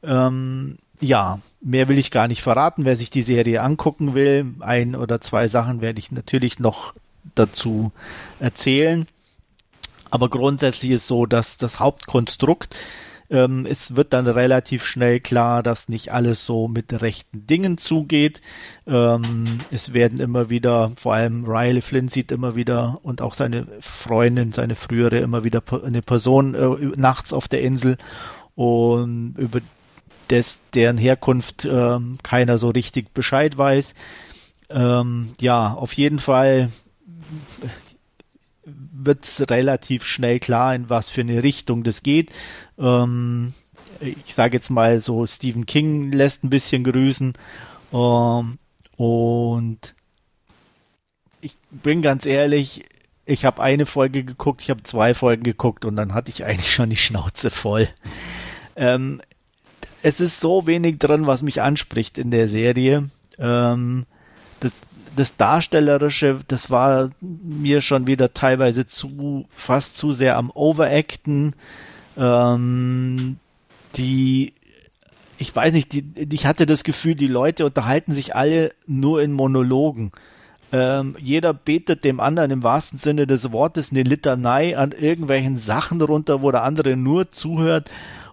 Ähm, 0.04 0.78
ja, 1.00 1.40
mehr 1.60 1.88
will 1.88 1.98
ich 1.98 2.12
gar 2.12 2.28
nicht 2.28 2.42
verraten. 2.42 2.84
Wer 2.84 2.96
sich 2.96 3.10
die 3.10 3.22
Serie 3.22 3.60
angucken 3.60 4.14
will, 4.14 4.54
ein 4.60 4.94
oder 4.94 5.20
zwei 5.20 5.48
Sachen 5.48 5.80
werde 5.80 5.98
ich 5.98 6.12
natürlich 6.12 6.60
noch 6.60 6.94
dazu 7.34 7.90
erzählen. 8.38 9.08
Aber 10.10 10.28
grundsätzlich 10.28 10.92
ist 10.92 11.08
so, 11.08 11.26
dass 11.26 11.58
das 11.58 11.80
Hauptkonstrukt 11.80 12.76
Ähm, 13.32 13.66
es 13.66 13.96
wird 13.96 14.12
dann 14.12 14.26
relativ 14.26 14.84
schnell 14.84 15.18
klar, 15.18 15.62
dass 15.62 15.88
nicht 15.88 16.12
alles 16.12 16.44
so 16.44 16.68
mit 16.68 16.92
rechten 17.00 17.46
Dingen 17.46 17.78
zugeht. 17.78 18.42
Ähm, 18.86 19.44
es 19.70 19.94
werden 19.94 20.20
immer 20.20 20.50
wieder, 20.50 20.92
vor 20.96 21.14
allem 21.14 21.46
Riley 21.46 21.80
Flynn 21.80 22.08
sieht 22.08 22.30
immer 22.30 22.56
wieder 22.56 23.00
und 23.02 23.22
auch 23.22 23.32
seine 23.32 23.66
Freundin, 23.80 24.52
seine 24.52 24.76
frühere, 24.76 25.18
immer 25.18 25.44
wieder 25.44 25.62
eine 25.82 26.02
Person 26.02 26.54
äh, 26.54 26.92
nachts 26.96 27.32
auf 27.32 27.48
der 27.48 27.62
Insel 27.62 27.96
und 28.54 29.34
über 29.38 29.60
des, 30.28 30.58
deren 30.74 30.98
Herkunft 30.98 31.64
äh, 31.64 31.98
keiner 32.22 32.58
so 32.58 32.68
richtig 32.68 33.14
Bescheid 33.14 33.56
weiß. 33.56 33.94
Ähm, 34.68 35.30
ja, 35.40 35.72
auf 35.72 35.94
jeden 35.94 36.18
Fall 36.18 36.70
wird 38.64 39.24
es 39.24 39.50
relativ 39.50 40.04
schnell 40.04 40.40
klar, 40.40 40.74
in 40.74 40.88
was 40.88 41.10
für 41.10 41.22
eine 41.22 41.42
Richtung 41.42 41.82
das 41.82 42.02
geht. 42.02 42.30
Ähm, 42.78 43.54
ich 44.00 44.34
sage 44.34 44.56
jetzt 44.56 44.70
mal 44.70 45.00
so, 45.00 45.26
Stephen 45.26 45.66
King 45.66 46.12
lässt 46.12 46.44
ein 46.44 46.50
bisschen 46.50 46.84
grüßen. 46.84 47.34
Ähm, 47.92 48.58
und 48.96 49.94
ich 51.40 51.56
bin 51.70 52.02
ganz 52.02 52.26
ehrlich, 52.26 52.84
ich 53.24 53.44
habe 53.44 53.62
eine 53.62 53.86
Folge 53.86 54.24
geguckt, 54.24 54.62
ich 54.62 54.70
habe 54.70 54.82
zwei 54.82 55.14
Folgen 55.14 55.42
geguckt 55.42 55.84
und 55.84 55.96
dann 55.96 56.14
hatte 56.14 56.30
ich 56.30 56.44
eigentlich 56.44 56.72
schon 56.72 56.90
die 56.90 56.96
Schnauze 56.96 57.50
voll. 57.50 57.88
Ähm, 58.76 59.20
es 60.02 60.20
ist 60.20 60.40
so 60.40 60.66
wenig 60.66 60.98
drin, 60.98 61.26
was 61.26 61.42
mich 61.42 61.62
anspricht 61.62 62.18
in 62.18 62.30
der 62.30 62.48
Serie. 62.48 63.10
Ähm, 63.38 64.04
das, 64.60 64.72
das 65.16 65.36
Darstellerische, 65.36 66.40
das 66.48 66.70
war 66.70 67.10
mir 67.20 67.80
schon 67.80 68.06
wieder 68.06 68.32
teilweise 68.34 68.86
zu, 68.86 69.46
fast 69.50 69.96
zu 69.96 70.12
sehr 70.12 70.36
am 70.36 70.50
Overacten. 70.50 71.54
Ähm, 72.16 73.36
die, 73.96 74.54
ich 75.38 75.54
weiß 75.54 75.72
nicht, 75.72 75.92
die, 75.92 76.04
ich 76.30 76.46
hatte 76.46 76.66
das 76.66 76.84
Gefühl, 76.84 77.14
die 77.14 77.26
Leute 77.26 77.66
unterhalten 77.66 78.14
sich 78.14 78.34
alle 78.34 78.72
nur 78.86 79.22
in 79.22 79.32
Monologen. 79.32 80.12
Ähm, 80.72 81.16
jeder 81.20 81.52
betet 81.52 82.04
dem 82.04 82.18
anderen 82.18 82.50
im 82.50 82.62
wahrsten 82.62 82.98
Sinne 82.98 83.26
des 83.26 83.52
Wortes 83.52 83.90
eine 83.90 84.02
Litanei 84.02 84.76
an 84.76 84.92
irgendwelchen 84.92 85.58
Sachen 85.58 86.00
runter, 86.00 86.40
wo 86.40 86.50
der 86.50 86.62
andere 86.62 86.96
nur 86.96 87.30
zuhört 87.30 87.90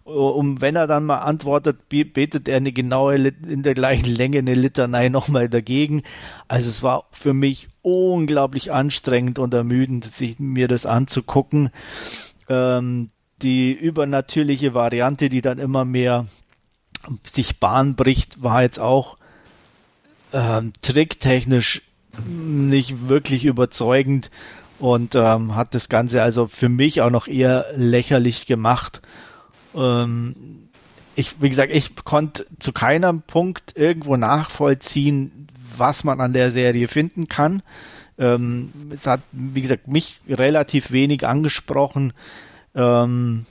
um 0.10 0.62
wenn 0.62 0.76
er 0.76 0.88
dann 0.88 1.06
mal 1.06 1.20
antwortet, 1.20 1.90
betet 1.90 2.48
er 2.48 2.58
eine 2.58 2.72
genaue 2.72 3.16
in 3.16 3.64
der 3.64 3.74
gleichen 3.74 4.14
Länge 4.14 4.40
eine 4.40 4.56
Litanei 4.56 5.10
nochmal 5.10 5.50
dagegen. 5.50 6.04
Also 6.48 6.70
es 6.70 6.84
war 6.84 7.06
für 7.12 7.34
mich 7.34 7.70
unglaublich 7.82 8.72
anstrengend 8.72 9.40
und 9.40 9.54
ermüdend, 9.54 10.06
sich 10.06 10.40
mir 10.40 10.68
das 10.68 10.86
anzugucken. 10.86 11.70
Ähm, 12.48 13.10
die 13.42 13.72
übernatürliche 13.72 14.74
Variante, 14.74 15.30
die 15.30 15.42
dann 15.42 15.60
immer 15.60 15.86
mehr 15.86 16.26
sich 17.32 17.60
Bahn 17.60 17.96
bricht, 17.96 18.44
war 18.44 18.64
jetzt 18.64 18.80
auch 18.80 19.18
ähm, 20.34 20.74
tricktechnisch 20.82 21.82
nicht 22.28 23.08
wirklich 23.08 23.46
überzeugend 23.46 24.30
und 24.80 25.16
ähm, 25.16 25.56
hat 25.56 25.74
das 25.74 25.90
Ganze 25.90 26.22
also 26.22 26.48
für 26.48 26.70
mich 26.70 27.02
auch 27.02 27.10
noch 27.10 27.28
eher 27.28 27.68
lächerlich 27.76 28.46
gemacht. 28.46 29.02
Ähm, 29.76 30.70
ich, 31.16 31.42
wie 31.42 31.50
gesagt, 31.50 31.74
ich 31.74 31.96
konnte 31.96 32.48
zu 32.60 32.72
keinem 32.72 33.22
Punkt 33.22 33.74
irgendwo 33.76 34.16
nachvollziehen, 34.16 35.48
was 35.78 36.04
man 36.04 36.22
an 36.22 36.34
der 36.34 36.52
Serie 36.52 36.88
finden 36.88 37.28
kann. 37.28 37.62
Ähm, 38.18 38.72
es 38.92 39.08
hat, 39.08 39.22
wie 39.32 39.62
gesagt, 39.62 39.88
mich 39.88 40.20
relativ 40.28 40.92
wenig 40.92 41.28
angesprochen. 41.28 42.14
Ähm, 42.76 43.46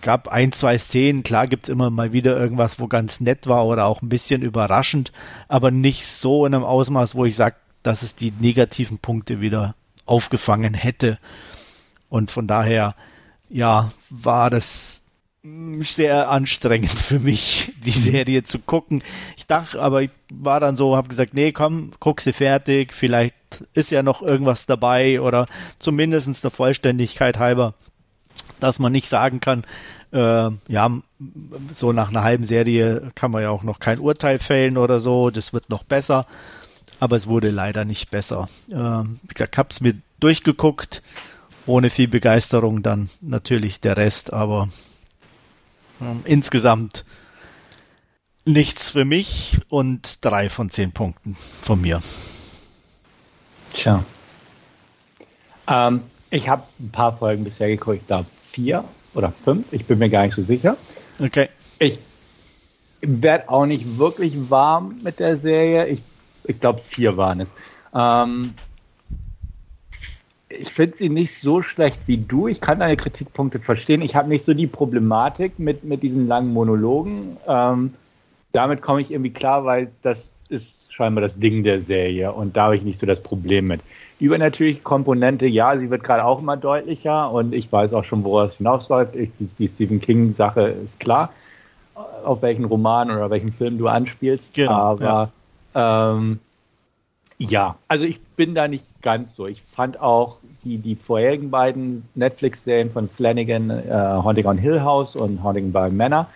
gab 0.00 0.28
ein, 0.28 0.52
zwei 0.52 0.78
Szenen, 0.78 1.22
klar 1.22 1.46
gibt 1.46 1.64
es 1.64 1.68
immer 1.68 1.90
mal 1.90 2.12
wieder 2.12 2.36
irgendwas, 2.38 2.78
wo 2.78 2.86
ganz 2.86 3.20
nett 3.20 3.46
war 3.46 3.66
oder 3.66 3.86
auch 3.86 4.02
ein 4.02 4.08
bisschen 4.08 4.42
überraschend, 4.42 5.12
aber 5.48 5.70
nicht 5.70 6.06
so 6.06 6.46
in 6.46 6.54
einem 6.54 6.64
Ausmaß, 6.64 7.14
wo 7.14 7.24
ich 7.24 7.34
sage, 7.34 7.56
dass 7.82 8.02
es 8.02 8.14
die 8.14 8.32
negativen 8.38 8.98
Punkte 8.98 9.40
wieder 9.40 9.74
aufgefangen 10.06 10.74
hätte. 10.74 11.18
Und 12.08 12.30
von 12.30 12.46
daher, 12.46 12.94
ja, 13.48 13.92
war 14.10 14.50
das 14.50 14.95
sehr 15.82 16.30
anstrengend 16.30 16.90
für 16.90 17.18
mich, 17.18 17.72
die 17.84 17.90
Serie 17.90 18.44
zu 18.44 18.58
gucken. 18.58 19.02
Ich 19.36 19.46
dachte, 19.46 19.80
aber 19.80 20.02
ich 20.02 20.10
war 20.32 20.60
dann 20.60 20.76
so, 20.76 20.96
habe 20.96 21.08
gesagt, 21.08 21.34
nee, 21.34 21.52
komm, 21.52 21.92
guck 22.00 22.20
sie 22.20 22.32
fertig, 22.32 22.92
vielleicht 22.92 23.34
ist 23.74 23.90
ja 23.90 24.02
noch 24.02 24.22
irgendwas 24.22 24.66
dabei 24.66 25.20
oder 25.20 25.46
zumindest 25.78 26.42
der 26.42 26.50
Vollständigkeit 26.50 27.38
halber, 27.38 27.74
dass 28.60 28.78
man 28.78 28.92
nicht 28.92 29.08
sagen 29.08 29.40
kann, 29.40 29.64
äh, 30.12 30.50
ja, 30.68 30.90
so 31.74 31.92
nach 31.92 32.10
einer 32.10 32.22
halben 32.22 32.44
Serie 32.44 33.10
kann 33.14 33.30
man 33.30 33.42
ja 33.42 33.50
auch 33.50 33.62
noch 33.62 33.78
kein 33.78 33.98
Urteil 33.98 34.38
fällen 34.38 34.76
oder 34.76 35.00
so, 35.00 35.30
das 35.30 35.52
wird 35.52 35.70
noch 35.70 35.84
besser, 35.84 36.26
aber 37.00 37.16
es 37.16 37.26
wurde 37.26 37.50
leider 37.50 37.84
nicht 37.84 38.10
besser. 38.10 38.48
Äh, 38.70 39.02
ich 39.34 39.58
habe 39.58 39.68
es 39.70 39.80
mir 39.80 39.94
durchgeguckt, 40.20 41.02
ohne 41.66 41.90
viel 41.90 42.08
Begeisterung 42.08 42.82
dann 42.82 43.10
natürlich 43.20 43.80
der 43.80 43.96
Rest, 43.96 44.32
aber 44.32 44.68
insgesamt 46.24 47.04
nichts 48.44 48.90
für 48.90 49.04
mich 49.04 49.58
und 49.68 50.24
drei 50.24 50.48
von 50.48 50.70
zehn 50.70 50.92
Punkten 50.92 51.34
von 51.34 51.80
mir. 51.80 52.00
Tja. 53.72 54.04
Ähm, 55.68 56.02
ich 56.30 56.48
habe 56.48 56.62
ein 56.78 56.90
paar 56.90 57.12
Folgen 57.12 57.44
bisher 57.44 57.68
geguckt, 57.68 57.98
ich 58.00 58.06
glaube 58.06 58.26
vier 58.34 58.84
oder 59.14 59.30
fünf, 59.30 59.72
ich 59.72 59.86
bin 59.86 59.98
mir 59.98 60.08
gar 60.08 60.24
nicht 60.24 60.34
so 60.34 60.42
sicher. 60.42 60.76
Okay. 61.18 61.48
Ich 61.78 61.98
werde 63.00 63.48
auch 63.48 63.66
nicht 63.66 63.98
wirklich 63.98 64.50
warm 64.50 64.96
mit 65.02 65.18
der 65.18 65.36
Serie. 65.36 65.86
Ich, 65.86 66.02
ich 66.44 66.60
glaube, 66.60 66.78
vier 66.78 67.16
waren 67.16 67.40
es. 67.40 67.54
Ähm, 67.94 68.54
ich 70.48 70.70
finde 70.70 70.96
sie 70.96 71.08
nicht 71.08 71.40
so 71.40 71.62
schlecht 71.62 72.06
wie 72.06 72.18
du. 72.18 72.46
Ich 72.46 72.60
kann 72.60 72.78
deine 72.78 72.96
Kritikpunkte 72.96 73.58
verstehen. 73.58 74.02
Ich 74.02 74.14
habe 74.14 74.28
nicht 74.28 74.44
so 74.44 74.54
die 74.54 74.66
Problematik 74.66 75.58
mit, 75.58 75.84
mit 75.84 76.02
diesen 76.02 76.28
langen 76.28 76.52
Monologen. 76.52 77.36
Ähm, 77.46 77.94
damit 78.52 78.80
komme 78.80 79.00
ich 79.00 79.10
irgendwie 79.10 79.32
klar, 79.32 79.64
weil 79.64 79.90
das 80.02 80.32
ist 80.48 80.92
scheinbar 80.92 81.22
das 81.22 81.38
Ding 81.38 81.64
der 81.64 81.80
Serie 81.80 82.32
und 82.32 82.56
da 82.56 82.64
habe 82.64 82.76
ich 82.76 82.84
nicht 82.84 82.98
so 82.98 83.06
das 83.06 83.20
Problem 83.20 83.66
mit. 83.66 83.80
Übernatürliche 84.18 84.80
Komponente, 84.80 85.46
ja, 85.46 85.76
sie 85.76 85.90
wird 85.90 86.04
gerade 86.04 86.24
auch 86.24 86.38
immer 86.38 86.56
deutlicher 86.56 87.30
und 87.30 87.52
ich 87.52 87.70
weiß 87.70 87.92
auch 87.92 88.04
schon, 88.04 88.24
worauf 88.24 88.50
es 88.50 88.58
hinausläuft. 88.58 89.14
Ich, 89.16 89.30
die, 89.38 89.46
die 89.46 89.68
Stephen 89.68 90.00
King-Sache 90.00 90.68
ist 90.68 91.00
klar, 91.00 91.32
auf 92.24 92.40
welchen 92.40 92.64
Roman 92.64 93.10
oder 93.10 93.28
welchen 93.28 93.52
Film 93.52 93.76
du 93.76 93.88
anspielst. 93.88 94.54
Genau, 94.54 94.72
aber 94.72 95.32
ja. 95.74 96.12
Ähm, 96.14 96.38
ja, 97.38 97.76
also 97.88 98.04
ich 98.04 98.20
bin 98.36 98.54
da 98.54 98.68
nicht 98.68 98.86
ganz 99.02 99.36
so. 99.36 99.46
Ich 99.46 99.60
fand 99.62 100.00
auch 100.00 100.38
die, 100.64 100.78
die 100.78 100.96
vorherigen 100.96 101.50
beiden 101.50 102.04
Netflix-Serien 102.14 102.90
von 102.90 103.08
Flanagan, 103.08 103.70
äh, 103.70 103.90
Haunting 103.92 104.46
on 104.46 104.58
Hill 104.58 104.80
House 104.80 105.16
und 105.16 105.42
Haunting 105.42 105.72
by 105.72 105.90
Manor, 105.90 106.28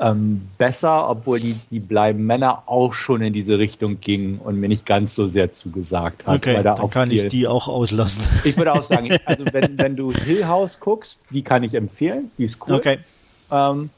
ähm, 0.00 0.42
besser, 0.56 1.08
obwohl 1.08 1.40
die, 1.40 1.56
die 1.70 1.80
bleiben 1.80 2.24
Männer 2.24 2.62
auch 2.66 2.94
schon 2.94 3.20
in 3.20 3.32
diese 3.32 3.58
Richtung 3.58 4.00
gingen 4.00 4.38
und 4.38 4.60
mir 4.60 4.68
nicht 4.68 4.86
ganz 4.86 5.14
so 5.14 5.26
sehr 5.26 5.52
zugesagt 5.52 6.26
hat. 6.26 6.36
Okay, 6.36 6.62
da 6.62 6.76
dann 6.76 6.90
kann 6.90 7.10
viel, 7.10 7.24
ich 7.24 7.30
die 7.30 7.48
auch 7.48 7.66
auslassen. 7.66 8.22
Ich 8.44 8.56
würde 8.56 8.72
auch 8.72 8.84
sagen, 8.84 9.16
also 9.24 9.44
wenn, 9.52 9.76
wenn 9.78 9.96
du 9.96 10.12
Hill 10.12 10.46
House 10.46 10.78
guckst, 10.78 11.22
die 11.30 11.42
kann 11.42 11.64
ich 11.64 11.74
empfehlen, 11.74 12.30
die 12.38 12.44
ist 12.44 12.58
cool. 12.66 12.76
Okay. 12.76 12.98
Ähm, 13.50 13.90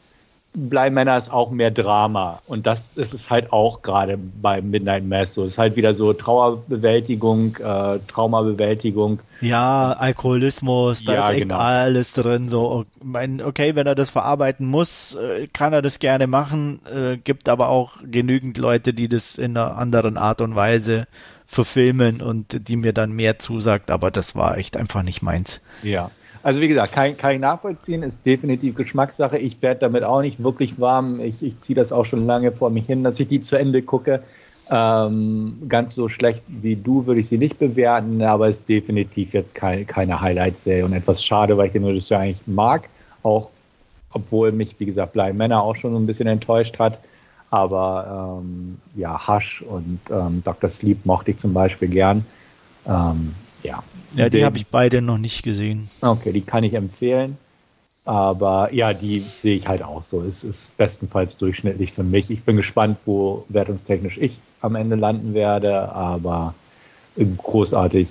Bleimänner 0.53 1.17
ist 1.17 1.33
auch 1.33 1.51
mehr 1.51 1.71
Drama. 1.71 2.43
Und 2.47 2.67
das, 2.67 2.97
ist 2.97 3.31
halt 3.31 3.53
auch 3.53 3.83
gerade 3.83 4.17
bei 4.19 4.61
Midnight 4.61 5.05
Mass 5.05 5.35
so. 5.35 5.45
Es 5.45 5.53
ist 5.53 5.59
halt 5.59 5.77
wieder 5.77 5.95
so 5.95 6.13
Trauerbewältigung, 6.13 7.57
äh, 7.57 8.01
Traumabewältigung. 8.09 9.21
Ja, 9.41 9.93
Alkoholismus, 9.93 11.05
da 11.05 11.15
ja, 11.15 11.29
ist 11.29 11.35
echt 11.37 11.43
genau. 11.43 11.57
alles 11.57 12.13
drin. 12.13 12.49
So, 12.49 12.85
mein, 13.03 13.41
okay, 13.41 13.77
wenn 13.77 13.87
er 13.87 13.95
das 13.95 14.11
verarbeiten 14.11 14.67
muss, 14.67 15.15
äh, 15.15 15.47
kann 15.47 15.73
er 15.73 15.83
das 15.83 16.01
gerne 16.01 16.27
machen. 16.27 16.81
Äh, 16.87 17.17
gibt 17.19 17.49
aber 17.49 17.69
auch 17.69 17.99
genügend 18.03 18.59
Leute, 18.59 18.93
die 18.93 19.09
das 19.09 19.39
in 19.39 19.57
einer 19.57 19.77
anderen 19.77 20.17
Art 20.17 20.41
und 20.41 20.57
Weise 20.57 21.07
verfilmen 21.47 22.23
und 22.23 22.69
die 22.69 22.77
mir 22.77 22.93
dann 22.93 23.13
mehr 23.13 23.39
zusagt. 23.39 23.91
Aber 23.91 24.11
das 24.11 24.35
war 24.35 24.59
echt 24.59 24.77
einfach 24.77 25.05
nicht 25.05 25.23
meins. 25.23 25.61
Ja. 25.83 26.11
Also 26.43 26.61
wie 26.61 26.69
gesagt, 26.69 26.93
kann, 26.93 27.17
kann 27.17 27.33
ich 27.33 27.41
nachvollziehen, 27.41 28.03
ist 28.03 28.25
definitiv 28.25 28.75
Geschmackssache. 28.75 29.39
Ich 29.39 29.61
werde 29.61 29.81
damit 29.81 30.05
auch 30.05 30.23
nicht 30.23 30.43
wirklich 30.43 30.81
warm. 30.81 31.21
Ich, 31.21 31.43
ich 31.43 31.59
ziehe 31.59 31.77
das 31.77 31.93
auch 31.93 32.05
schon 32.05 32.27
lange 32.27 32.53
vor 32.53 32.71
mich 32.71 32.87
hin, 32.87 33.05
dass 33.05 33.21
ich 33.21 33.29
die 33.29 33.41
zu 33.41 33.57
Ende 33.57 33.83
gucke. 33.83 34.23
Ähm, 34.71 35.63
ganz 35.69 35.95
so 35.95 36.09
schlecht 36.09 36.43
wie 36.47 36.77
du 36.77 37.05
würde 37.05 37.21
ich 37.21 37.29
sie 37.29 37.39
nicht 37.39 37.59
bewerten, 37.59 38.23
aber 38.23 38.49
ist 38.49 38.69
definitiv 38.69 39.35
jetzt 39.35 39.55
kein, 39.55 39.85
keine 39.85 40.21
Highlight-Serie 40.21 40.85
und 40.85 40.93
etwas 40.93 41.25
schade, 41.25 41.57
weil 41.59 41.67
ich 41.67 41.73
den 41.73 41.85
Regisseur 41.85 42.21
eigentlich 42.21 42.47
mag. 42.47 42.89
Auch 43.23 43.51
obwohl 44.13 44.53
mich, 44.53 44.79
wie 44.79 44.87
gesagt, 44.87 45.13
Blind 45.13 45.37
Männer 45.37 45.63
auch 45.63 45.77
schon 45.77 45.95
ein 45.95 46.07
bisschen 46.07 46.27
enttäuscht 46.27 46.79
hat. 46.79 47.01
Aber 47.51 48.41
ähm, 48.43 48.79
ja, 48.95 49.21
Hush 49.27 49.63
und 49.63 49.99
ähm, 50.11 50.41
Dr. 50.45 50.71
Sleep 50.71 51.05
mochte 51.05 51.33
ich 51.33 51.39
zum 51.39 51.53
Beispiel 51.53 51.89
gern. 51.89 52.25
Ähm, 52.87 53.35
ja, 53.63 53.83
ja, 54.15 54.29
die 54.29 54.45
habe 54.45 54.57
ich 54.57 54.67
beide 54.67 55.01
noch 55.03 55.19
nicht 55.19 55.43
gesehen. 55.43 55.89
Okay, 56.01 56.33
die 56.33 56.43
kann 56.43 56.65
ich 56.65 56.75
empfehlen. 56.75 57.39
Aber 58.05 58.73
ja, 58.73 58.93
die 58.93 59.25
sehe 59.37 59.57
ich 59.57 59.69
halt 59.69 59.83
auch 59.83 60.03
so. 60.03 60.23
Es 60.23 60.43
ist 60.43 60.77
bestenfalls 60.77 61.37
durchschnittlich 61.37 61.93
für 61.93 62.03
mich. 62.03 62.31
Ich 62.31 62.43
bin 62.43 62.57
gespannt, 62.57 62.99
wo 63.05 63.45
wertungstechnisch 63.49 64.19
ich 64.19 64.41
am 64.63 64.75
Ende 64.75 64.97
landen 64.97 65.35
werde, 65.35 65.93
aber 65.93 66.55
großartig 67.17 68.09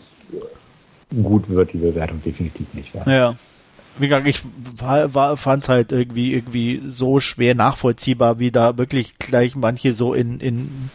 gut 1.23 1.49
wird 1.49 1.73
die 1.73 1.79
Bewertung 1.79 2.21
definitiv 2.23 2.73
nicht 2.73 2.93
werden. 2.93 3.11
Ja. 3.11 3.35
Wie 3.97 4.07
gesagt, 4.07 4.27
ich 4.27 4.41
fand 4.77 5.63
es 5.63 5.69
halt 5.69 5.91
irgendwie, 5.91 6.33
irgendwie 6.33 6.81
so 6.87 7.19
schwer 7.19 7.55
nachvollziehbar, 7.55 8.39
wie 8.39 8.51
da 8.51 8.77
wirklich 8.77 9.17
gleich 9.17 9.55
manche 9.55 9.93
so 9.93 10.13
in, 10.13 10.39
in 10.39 10.89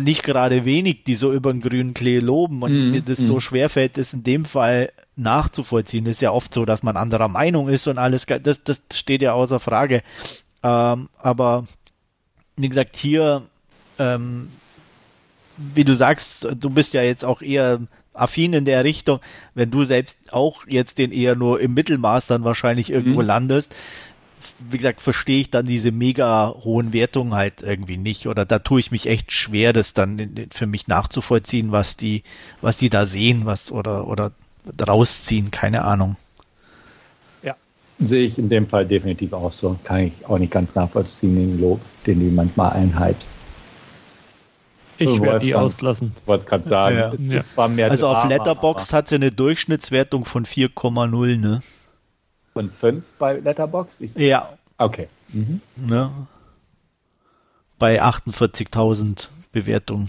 nicht 0.00 0.22
gerade 0.22 0.64
wenig, 0.64 1.04
die 1.04 1.14
so 1.14 1.32
über 1.32 1.52
den 1.52 1.60
grünen 1.60 1.94
Klee 1.94 2.18
loben 2.18 2.62
und 2.62 2.72
mm, 2.72 2.90
mir 2.90 3.02
das 3.02 3.20
mm. 3.20 3.26
so 3.26 3.40
schwer 3.40 3.70
fällt, 3.70 3.98
ist 3.98 4.14
in 4.14 4.22
dem 4.22 4.44
Fall 4.44 4.92
nachzuvollziehen. 5.16 6.06
Ist 6.06 6.22
ja 6.22 6.32
oft 6.32 6.52
so, 6.52 6.64
dass 6.64 6.82
man 6.82 6.96
anderer 6.96 7.28
Meinung 7.28 7.68
ist 7.68 7.86
und 7.86 7.98
alles, 7.98 8.26
das, 8.26 8.64
das 8.64 8.82
steht 8.92 9.22
ja 9.22 9.32
außer 9.32 9.60
Frage. 9.60 10.02
Ähm, 10.62 11.08
aber 11.18 11.64
wie 12.56 12.68
gesagt, 12.68 12.96
hier, 12.96 13.42
ähm, 13.98 14.48
wie 15.56 15.84
du 15.84 15.94
sagst, 15.94 16.48
du 16.58 16.70
bist 16.70 16.94
ja 16.94 17.02
jetzt 17.02 17.24
auch 17.24 17.42
eher 17.42 17.80
affin 18.12 18.52
in 18.52 18.64
der 18.64 18.84
Richtung, 18.84 19.20
wenn 19.54 19.70
du 19.70 19.84
selbst 19.84 20.16
auch 20.32 20.66
jetzt 20.66 20.98
den 20.98 21.12
eher 21.12 21.34
nur 21.34 21.60
im 21.60 21.74
Mittelmaß 21.74 22.26
dann 22.26 22.44
wahrscheinlich 22.44 22.90
irgendwo 22.90 23.20
mhm. 23.20 23.26
landest, 23.26 23.74
wie 24.70 24.78
gesagt, 24.78 25.02
verstehe 25.02 25.40
ich 25.40 25.50
dann 25.50 25.66
diese 25.66 25.92
mega 25.92 26.54
hohen 26.64 26.92
Wertungen 26.92 27.34
halt 27.34 27.62
irgendwie 27.62 27.96
nicht. 27.96 28.26
Oder 28.26 28.44
da 28.44 28.58
tue 28.58 28.80
ich 28.80 28.90
mich 28.90 29.06
echt 29.06 29.32
schwer, 29.32 29.72
das 29.72 29.92
dann 29.92 30.48
für 30.52 30.66
mich 30.66 30.88
nachzuvollziehen, 30.88 31.72
was 31.72 31.96
die, 31.96 32.22
was 32.60 32.76
die 32.76 32.90
da 32.90 33.06
sehen, 33.06 33.46
was 33.46 33.70
oder 33.70 34.06
oder 34.08 34.32
rausziehen, 34.86 35.50
keine 35.50 35.82
Ahnung. 35.82 36.16
Ja, 37.42 37.56
sehe 37.98 38.24
ich 38.24 38.38
in 38.38 38.48
dem 38.48 38.68
Fall 38.68 38.86
definitiv 38.86 39.32
auch 39.32 39.52
so. 39.52 39.78
Kann 39.84 40.00
ich 40.00 40.26
auch 40.26 40.38
nicht 40.38 40.52
ganz 40.52 40.74
nachvollziehen, 40.74 41.34
den 41.34 41.60
Lob, 41.60 41.80
den 42.06 42.20
du 42.20 42.26
manchmal 42.34 42.72
einhypst. 42.72 43.32
Ich 44.98 45.20
werde 45.20 45.44
die 45.44 45.54
auslassen. 45.54 46.14
Ich 46.20 46.26
wollte 46.26 46.44
gerade 46.46 46.68
sagen, 46.68 46.96
ja. 46.96 47.12
es, 47.12 47.28
ja. 47.28 47.36
es 47.36 47.56
war 47.56 47.68
mehr 47.68 47.90
Also 47.90 48.06
Drama, 48.06 48.22
auf 48.22 48.28
Letterboxd 48.28 48.92
hat 48.92 49.08
sie 49.08 49.16
eine 49.16 49.32
Durchschnittswertung 49.32 50.24
von 50.24 50.46
4,0, 50.46 51.36
ne? 51.36 51.62
Von 52.54 52.70
5 52.70 53.12
bei 53.18 53.34
Letterboxd? 53.40 54.00
Ich 54.00 54.14
ja. 54.14 54.56
Okay. 54.78 55.08
Mhm. 55.32 55.60
Ne? 55.76 56.10
Bei 57.78 58.02
48.000 58.02 59.28
Bewertungen. 59.52 60.08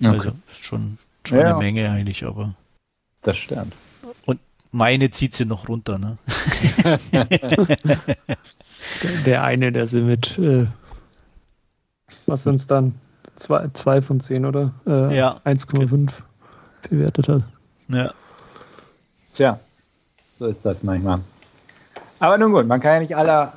Okay. 0.00 0.08
Also 0.08 0.32
schon, 0.60 0.98
schon 1.24 1.38
ja. 1.38 1.50
eine 1.50 1.58
Menge 1.58 1.88
eigentlich, 1.88 2.24
aber. 2.24 2.54
Das 3.22 3.36
stimmt. 3.36 3.72
Und 4.26 4.40
meine 4.72 5.10
zieht 5.12 5.34
sie 5.36 5.44
noch 5.44 5.68
runter, 5.68 5.98
ne? 5.98 6.18
der 9.24 9.44
eine, 9.44 9.70
der 9.70 9.86
sie 9.86 10.02
mit, 10.02 10.36
äh, 10.38 10.66
was 12.26 12.42
sind 12.42 12.56
es 12.56 12.66
dann? 12.66 12.96
2 13.36 14.02
von 14.02 14.20
10 14.20 14.44
oder? 14.44 14.72
Äh, 14.86 15.16
ja. 15.16 15.40
1,5 15.44 16.12
bewertet 16.88 17.28
hat. 17.28 17.44
Ja. 17.88 18.12
Tja, 19.32 19.60
so 20.38 20.46
ist 20.46 20.64
das 20.64 20.82
manchmal. 20.82 21.20
Aber 22.24 22.38
nun 22.38 22.52
gut, 22.52 22.66
man 22.66 22.80
kann 22.80 22.94
ja 22.94 23.00
nicht 23.00 23.16
aller 23.16 23.52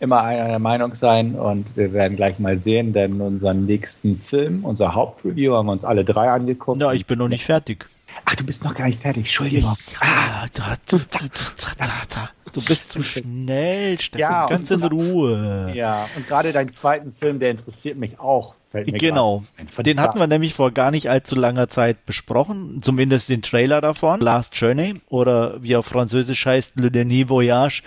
immer 0.00 0.24
einer 0.24 0.58
Meinung 0.58 0.92
sein 0.94 1.36
und 1.36 1.76
wir 1.76 1.92
werden 1.92 2.16
gleich 2.16 2.40
mal 2.40 2.56
sehen, 2.56 2.92
denn 2.92 3.20
unseren 3.20 3.64
nächsten 3.64 4.16
Film, 4.16 4.64
unser 4.64 4.96
Hauptreview, 4.96 5.54
haben 5.54 5.66
wir 5.66 5.72
uns 5.72 5.84
alle 5.84 6.04
drei 6.04 6.28
angeguckt. 6.28 6.80
Ja, 6.80 6.92
ich 6.92 7.06
bin 7.06 7.20
noch 7.20 7.28
nicht 7.28 7.44
fertig. 7.44 7.86
Ach, 8.24 8.34
du 8.34 8.44
bist 8.44 8.64
noch 8.64 8.74
gar 8.74 8.86
nicht 8.86 9.00
fertig, 9.00 9.26
Entschuldigung. 9.26 9.76
Ah, 10.00 10.48
da, 10.52 10.74
da, 10.88 10.98
da, 11.12 12.28
du 12.52 12.64
bist 12.64 12.90
zu 12.90 13.04
schnell, 13.04 14.00
Stefan, 14.00 14.20
ja, 14.20 14.48
ganz 14.48 14.72
in 14.72 14.82
Ruhe. 14.82 15.70
Ja, 15.72 16.08
und 16.16 16.26
gerade 16.26 16.52
deinen 16.52 16.72
zweiten 16.72 17.12
Film, 17.12 17.38
der 17.38 17.52
interessiert 17.52 17.98
mich 17.98 18.18
auch. 18.18 18.56
Genau, 18.72 19.42
den 19.78 20.00
hatten 20.00 20.18
wir 20.18 20.26
nämlich 20.26 20.54
vor 20.54 20.70
gar 20.70 20.90
nicht 20.90 21.08
allzu 21.10 21.34
langer 21.34 21.68
Zeit 21.68 22.06
besprochen, 22.06 22.80
zumindest 22.82 23.28
den 23.28 23.42
Trailer 23.42 23.80
davon, 23.80 24.20
Last 24.20 24.56
Journey 24.56 25.00
oder 25.08 25.62
wie 25.62 25.76
auf 25.76 25.86
Französisch 25.86 26.46
heißt, 26.46 26.72
Le 26.76 26.90
Denis 26.90 27.28
Voyage, 27.28 27.82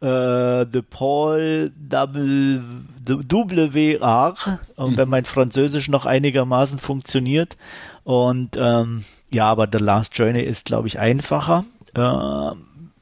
äh, 0.00 0.66
The 0.70 0.82
Paul 0.82 1.72
Double, 1.76 2.62
WR, 3.06 4.34
und 4.76 4.92
mhm. 4.92 4.96
wenn 4.96 5.08
mein 5.08 5.24
Französisch 5.24 5.88
noch 5.88 6.06
einigermaßen 6.06 6.78
funktioniert. 6.78 7.56
Und 8.04 8.56
ähm, 8.58 9.04
ja, 9.30 9.46
aber 9.46 9.66
The 9.70 9.78
Last 9.78 10.16
Journey 10.16 10.42
ist, 10.42 10.66
glaube 10.66 10.88
ich, 10.88 10.98
einfacher. 10.98 11.64
Äh, 11.94 12.50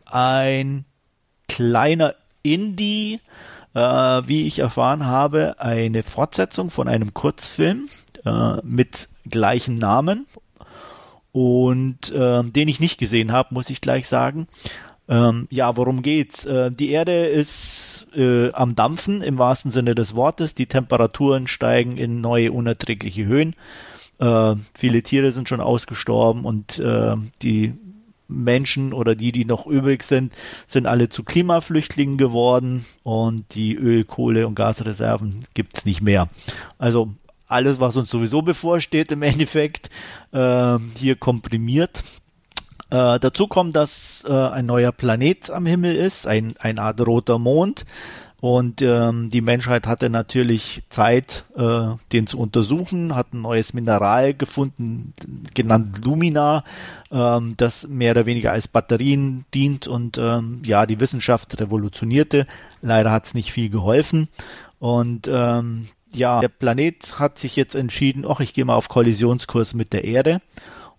ein 0.06 0.84
kleiner 1.48 2.14
Indie, 2.42 3.20
äh, 3.74 3.80
wie 3.80 4.46
ich 4.46 4.58
erfahren 4.58 5.06
habe, 5.06 5.56
eine 5.58 6.02
Fortsetzung 6.02 6.70
von 6.70 6.88
einem 6.88 7.14
Kurzfilm 7.14 7.88
äh, 8.24 8.56
mit 8.62 9.08
gleichem 9.28 9.76
Namen 9.76 10.26
und 11.32 12.10
äh, 12.12 12.42
den 12.42 12.68
ich 12.68 12.80
nicht 12.80 12.98
gesehen 12.98 13.32
habe, 13.32 13.54
muss 13.54 13.70
ich 13.70 13.80
gleich 13.80 14.06
sagen. 14.06 14.46
Ähm, 15.08 15.48
ja, 15.50 15.76
worum 15.76 16.02
geht's? 16.02 16.44
Äh, 16.44 16.70
die 16.70 16.90
Erde 16.90 17.26
ist 17.26 18.06
äh, 18.14 18.52
am 18.52 18.74
Dampfen 18.74 19.22
im 19.22 19.38
wahrsten 19.38 19.70
Sinne 19.70 19.94
des 19.94 20.14
Wortes. 20.14 20.54
Die 20.54 20.66
Temperaturen 20.66 21.48
steigen 21.48 21.96
in 21.96 22.20
neue 22.20 22.52
unerträgliche 22.52 23.24
Höhen. 23.24 23.56
Äh, 24.18 24.54
viele 24.78 25.02
Tiere 25.02 25.32
sind 25.32 25.48
schon 25.48 25.60
ausgestorben 25.60 26.44
und 26.44 26.78
äh, 26.78 27.16
die 27.42 27.74
Menschen 28.32 28.92
oder 28.92 29.14
die, 29.14 29.32
die 29.32 29.44
noch 29.44 29.66
übrig 29.66 30.02
sind, 30.02 30.32
sind 30.66 30.86
alle 30.86 31.08
zu 31.08 31.22
Klimaflüchtlingen 31.22 32.18
geworden 32.18 32.84
und 33.02 33.54
die 33.54 33.74
Öl-, 33.74 34.04
Kohle- 34.04 34.46
und 34.46 34.54
Gasreserven 34.54 35.46
gibt's 35.54 35.84
nicht 35.84 36.02
mehr. 36.02 36.28
Also 36.78 37.12
alles, 37.46 37.80
was 37.80 37.96
uns 37.96 38.10
sowieso 38.10 38.42
bevorsteht 38.42 39.12
im 39.12 39.22
Endeffekt, 39.22 39.90
äh, 40.32 40.78
hier 40.96 41.16
komprimiert. 41.16 42.02
Äh, 42.90 43.18
dazu 43.20 43.46
kommt, 43.46 43.74
dass 43.74 44.24
äh, 44.26 44.32
ein 44.32 44.66
neuer 44.66 44.92
Planet 44.92 45.50
am 45.50 45.66
Himmel 45.66 45.96
ist, 45.96 46.26
ein, 46.26 46.52
eine 46.58 46.82
Art 46.82 47.00
roter 47.00 47.38
Mond, 47.38 47.86
und 48.42 48.82
ähm, 48.82 49.30
die 49.30 49.40
Menschheit 49.40 49.86
hatte 49.86 50.10
natürlich 50.10 50.82
Zeit, 50.90 51.44
äh, 51.56 51.90
den 52.12 52.26
zu 52.26 52.40
untersuchen, 52.40 53.14
hat 53.14 53.32
ein 53.32 53.40
neues 53.40 53.72
Mineral 53.72 54.34
gefunden, 54.34 55.14
genannt 55.54 56.04
Lumina, 56.04 56.64
ähm, 57.12 57.54
das 57.56 57.86
mehr 57.86 58.10
oder 58.10 58.26
weniger 58.26 58.50
als 58.50 58.66
Batterien 58.66 59.44
dient 59.54 59.86
und 59.86 60.18
ähm, 60.18 60.60
ja, 60.66 60.86
die 60.86 60.98
Wissenschaft 60.98 61.60
revolutionierte. 61.60 62.48
Leider 62.80 63.12
hat 63.12 63.26
es 63.26 63.34
nicht 63.34 63.52
viel 63.52 63.70
geholfen. 63.70 64.28
Und 64.80 65.30
ähm, 65.32 65.86
ja, 66.12 66.40
der 66.40 66.48
Planet 66.48 67.20
hat 67.20 67.38
sich 67.38 67.54
jetzt 67.54 67.76
entschieden, 67.76 68.24
ach, 68.28 68.40
ich 68.40 68.54
gehe 68.54 68.64
mal 68.64 68.74
auf 68.74 68.88
Kollisionskurs 68.88 69.72
mit 69.74 69.92
der 69.92 70.02
Erde 70.02 70.40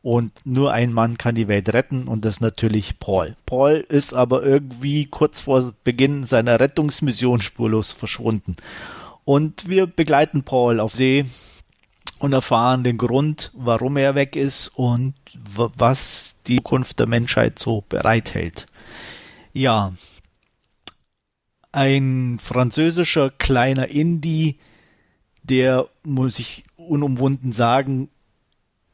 und 0.04 0.46
nur 0.46 0.74
ein 0.74 0.92
Mann 0.92 1.18
kann 1.18 1.34
die 1.34 1.48
Welt 1.48 1.74
retten 1.74 2.10
und 2.10 2.26
das 2.26 2.36
ist 2.36 2.42
natürlich 2.42 3.00
Paul. 3.00 3.36
Paul 3.46 3.86
ist 3.88 4.14
aber 4.14 4.44
irgendwie 4.44 5.06
kurz 5.06 5.40
vor 5.40 5.74
Beginn 5.86 6.26
seiner 6.26 6.60
Rettungsmission 6.60 7.42
spurlos 7.42 7.94
verschwunden. 7.94 8.58
Und 9.24 9.70
wir 9.70 9.88
begleiten 9.88 10.44
Paul 10.44 10.82
auf 10.82 10.94
See 10.94 11.26
und 12.20 12.34
erfahren 12.34 12.84
den 12.84 12.98
Grund, 12.98 13.52
warum 13.56 13.96
er 13.96 14.14
weg 14.14 14.36
ist 14.36 14.68
und 14.76 15.14
was 15.46 16.36
die 16.48 16.58
Zukunft 16.58 17.00
der 17.00 17.08
Menschheit 17.08 17.58
so 17.58 17.86
bereithält. 17.88 18.66
Ja, 19.54 19.94
ein 21.72 22.40
französischer 22.44 23.30
kleiner 23.30 23.88
Indie, 23.88 24.58
der, 25.44 25.88
muss 26.04 26.40
ich 26.40 26.64
unumwunden 26.76 27.54
sagen, 27.54 28.10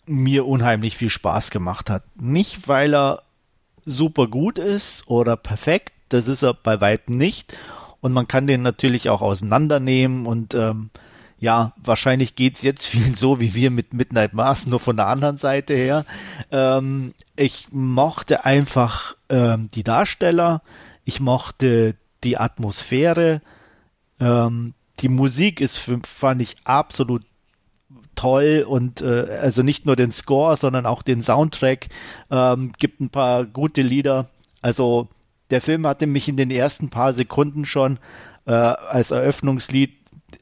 mir 0.09 0.47
unheimlich 0.47 0.97
viel 0.97 1.09
Spaß 1.09 1.51
gemacht 1.51 1.89
hat. 1.89 2.03
Nicht, 2.19 2.67
weil 2.67 2.93
er 2.95 3.23
super 3.85 4.27
gut 4.27 4.57
ist 4.57 5.07
oder 5.07 5.37
perfekt, 5.37 5.93
das 6.09 6.27
ist 6.27 6.43
er 6.43 6.53
bei 6.53 6.81
weitem 6.81 7.17
nicht. 7.17 7.57
Und 8.01 8.13
man 8.13 8.27
kann 8.27 8.47
den 8.47 8.61
natürlich 8.61 9.09
auch 9.09 9.21
auseinandernehmen 9.21 10.25
und 10.25 10.53
ähm, 10.53 10.89
ja, 11.39 11.73
wahrscheinlich 11.77 12.35
geht's 12.35 12.61
jetzt 12.63 12.85
vielen 12.85 13.15
so 13.15 13.39
wie 13.39 13.53
wir 13.53 13.71
mit 13.71 13.93
Midnight 13.93 14.33
Mars, 14.33 14.67
nur 14.67 14.79
von 14.79 14.97
der 14.97 15.07
anderen 15.07 15.37
Seite 15.37 15.73
her. 15.73 16.05
Ähm, 16.51 17.13
ich 17.35 17.67
mochte 17.71 18.45
einfach 18.45 19.15
ähm, 19.29 19.69
die 19.73 19.83
Darsteller, 19.83 20.61
ich 21.05 21.19
mochte 21.19 21.95
die 22.23 22.37
Atmosphäre, 22.37 23.41
ähm, 24.19 24.73
die 24.99 25.09
Musik 25.09 25.61
ist, 25.61 25.77
fand 25.77 26.41
ich 26.41 26.57
absolut 26.65 27.23
toll 28.19 28.65
und 28.67 29.01
äh, 29.01 29.39
also 29.41 29.63
nicht 29.63 29.85
nur 29.85 29.95
den 29.95 30.11
Score, 30.11 30.57
sondern 30.57 30.85
auch 30.85 31.03
den 31.03 31.23
Soundtrack. 31.23 31.87
Ähm, 32.29 32.73
gibt 32.77 32.99
ein 32.99 33.09
paar 33.09 33.45
gute 33.45 33.81
Lieder. 33.81 34.29
Also 34.61 35.07
der 35.51 35.61
Film 35.61 35.87
hatte 35.87 36.05
mich 36.05 36.27
in 36.27 36.37
den 36.37 36.51
ersten 36.51 36.89
paar 36.89 37.13
Sekunden 37.13 37.65
schon 37.65 37.97
äh, 38.45 38.51
als 38.51 39.11
Eröffnungslied 39.11 39.91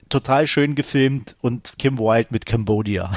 total 0.09 0.47
schön 0.47 0.73
gefilmt 0.75 1.35
und 1.41 1.75
Kim 1.77 1.99
Wilde 1.99 2.29
mit 2.31 2.45
Cambodia. 2.45 3.11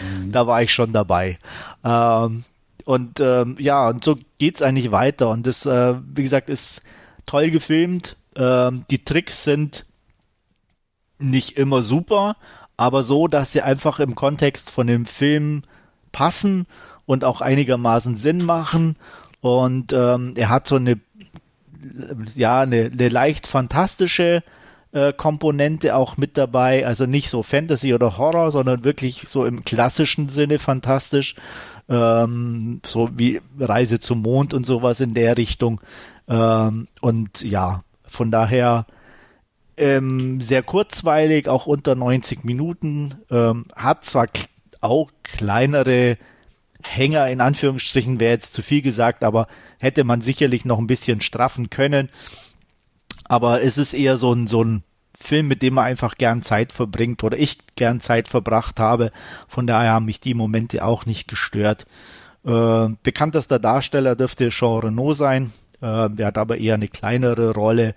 mhm. 0.00 0.32
Da 0.32 0.46
war 0.46 0.62
ich 0.62 0.72
schon 0.72 0.92
dabei. 0.92 1.38
Ähm, 1.84 2.44
Und 2.84 3.20
ähm, 3.20 3.56
ja, 3.58 3.88
und 3.90 4.02
so 4.02 4.16
geht's 4.38 4.62
eigentlich 4.62 4.90
weiter. 4.92 5.28
Und 5.30 5.46
das, 5.46 5.66
äh, 5.66 5.94
wie 6.14 6.22
gesagt, 6.22 6.48
ist 6.48 6.80
toll 7.26 7.50
gefilmt. 7.50 8.16
Ähm, 8.34 8.84
die 8.90 9.04
Tricks 9.04 9.44
sind 9.44 9.84
nicht 11.18 11.58
immer 11.58 11.82
super, 11.82 12.36
aber 12.78 13.02
so, 13.02 13.26
dass 13.28 13.52
sie 13.52 13.60
einfach 13.60 13.98
im 13.98 14.14
Kontext 14.14 14.70
von 14.70 14.86
dem 14.86 15.04
Film 15.04 15.62
passen 16.12 16.66
und 17.04 17.24
auch 17.24 17.42
einigermaßen 17.42 18.16
Sinn 18.16 18.44
machen. 18.44 18.96
Und 19.40 19.92
ähm, 19.92 20.34
er 20.36 20.48
hat 20.48 20.68
so 20.68 20.76
eine, 20.76 20.98
ja, 22.34 22.60
eine, 22.60 22.90
eine 22.92 23.08
leicht 23.08 23.48
fantastische 23.48 24.44
äh, 24.92 25.12
Komponente 25.12 25.96
auch 25.96 26.16
mit 26.16 26.38
dabei. 26.38 26.86
Also 26.86 27.04
nicht 27.06 27.30
so 27.30 27.42
Fantasy 27.42 27.94
oder 27.94 28.16
Horror, 28.16 28.52
sondern 28.52 28.84
wirklich 28.84 29.24
so 29.26 29.44
im 29.44 29.64
klassischen 29.64 30.28
Sinne 30.28 30.60
fantastisch. 30.60 31.34
Ähm, 31.88 32.80
so 32.86 33.10
wie 33.16 33.40
Reise 33.58 33.98
zum 33.98 34.22
Mond 34.22 34.54
und 34.54 34.64
sowas 34.64 35.00
in 35.00 35.14
der 35.14 35.36
Richtung. 35.36 35.80
Ähm, 36.28 36.86
und 37.00 37.42
ja, 37.42 37.82
von 38.04 38.30
daher 38.30 38.86
ähm, 39.78 40.40
sehr 40.40 40.62
kurzweilig, 40.62 41.48
auch 41.48 41.66
unter 41.66 41.94
90 41.94 42.44
Minuten. 42.44 43.14
Ähm, 43.30 43.66
hat 43.74 44.04
zwar 44.04 44.26
auch 44.80 45.10
kleinere 45.22 46.18
Hänger 46.86 47.28
in 47.28 47.40
Anführungsstrichen, 47.40 48.20
wäre 48.20 48.32
jetzt 48.32 48.54
zu 48.54 48.62
viel 48.62 48.82
gesagt, 48.82 49.24
aber 49.24 49.48
hätte 49.78 50.04
man 50.04 50.20
sicherlich 50.20 50.64
noch 50.64 50.78
ein 50.78 50.86
bisschen 50.86 51.20
straffen 51.20 51.70
können. 51.70 52.08
Aber 53.24 53.62
es 53.62 53.78
ist 53.78 53.94
eher 53.94 54.16
so 54.16 54.32
ein, 54.32 54.46
so 54.46 54.62
ein 54.62 54.82
Film, 55.20 55.48
mit 55.48 55.62
dem 55.62 55.74
man 55.74 55.84
einfach 55.84 56.16
gern 56.16 56.42
Zeit 56.42 56.72
verbringt 56.72 57.24
oder 57.24 57.36
ich 57.36 57.58
gern 57.74 58.00
Zeit 58.00 58.28
verbracht 58.28 58.78
habe. 58.78 59.10
Von 59.48 59.66
daher 59.66 59.92
haben 59.92 60.06
mich 60.06 60.20
die 60.20 60.34
Momente 60.34 60.84
auch 60.84 61.06
nicht 61.06 61.26
gestört. 61.28 61.86
Äh, 62.44 62.88
bekanntester 63.02 63.58
Darsteller 63.58 64.14
dürfte 64.14 64.50
Jean 64.50 64.78
Renault 64.78 65.16
sein. 65.16 65.52
Äh, 65.82 66.08
er 66.16 66.26
hat 66.26 66.38
aber 66.38 66.58
eher 66.58 66.74
eine 66.74 66.88
kleinere 66.88 67.52
Rolle 67.52 67.94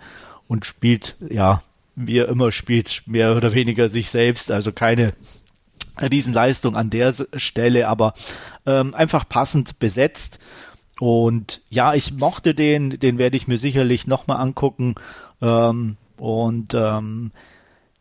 und 0.47 0.65
spielt, 0.65 1.15
ja, 1.29 1.61
wie 1.95 2.17
er 2.17 2.29
immer 2.29 2.51
spielt, 2.51 3.03
mehr 3.05 3.35
oder 3.35 3.53
weniger 3.53 3.89
sich 3.89 4.09
selbst. 4.09 4.51
Also 4.51 4.71
keine 4.71 5.13
Riesenleistung 5.99 6.75
an 6.75 6.89
der 6.89 7.13
Stelle, 7.35 7.87
aber 7.87 8.13
ähm, 8.65 8.93
einfach 8.93 9.27
passend 9.27 9.79
besetzt. 9.79 10.39
Und 10.99 11.61
ja, 11.69 11.93
ich 11.93 12.13
mochte 12.13 12.53
den, 12.53 12.99
den 12.99 13.17
werde 13.17 13.35
ich 13.35 13.47
mir 13.47 13.57
sicherlich 13.57 14.07
nochmal 14.07 14.37
angucken. 14.37 14.95
Ähm, 15.41 15.97
und 16.17 16.73
ähm, 16.73 17.31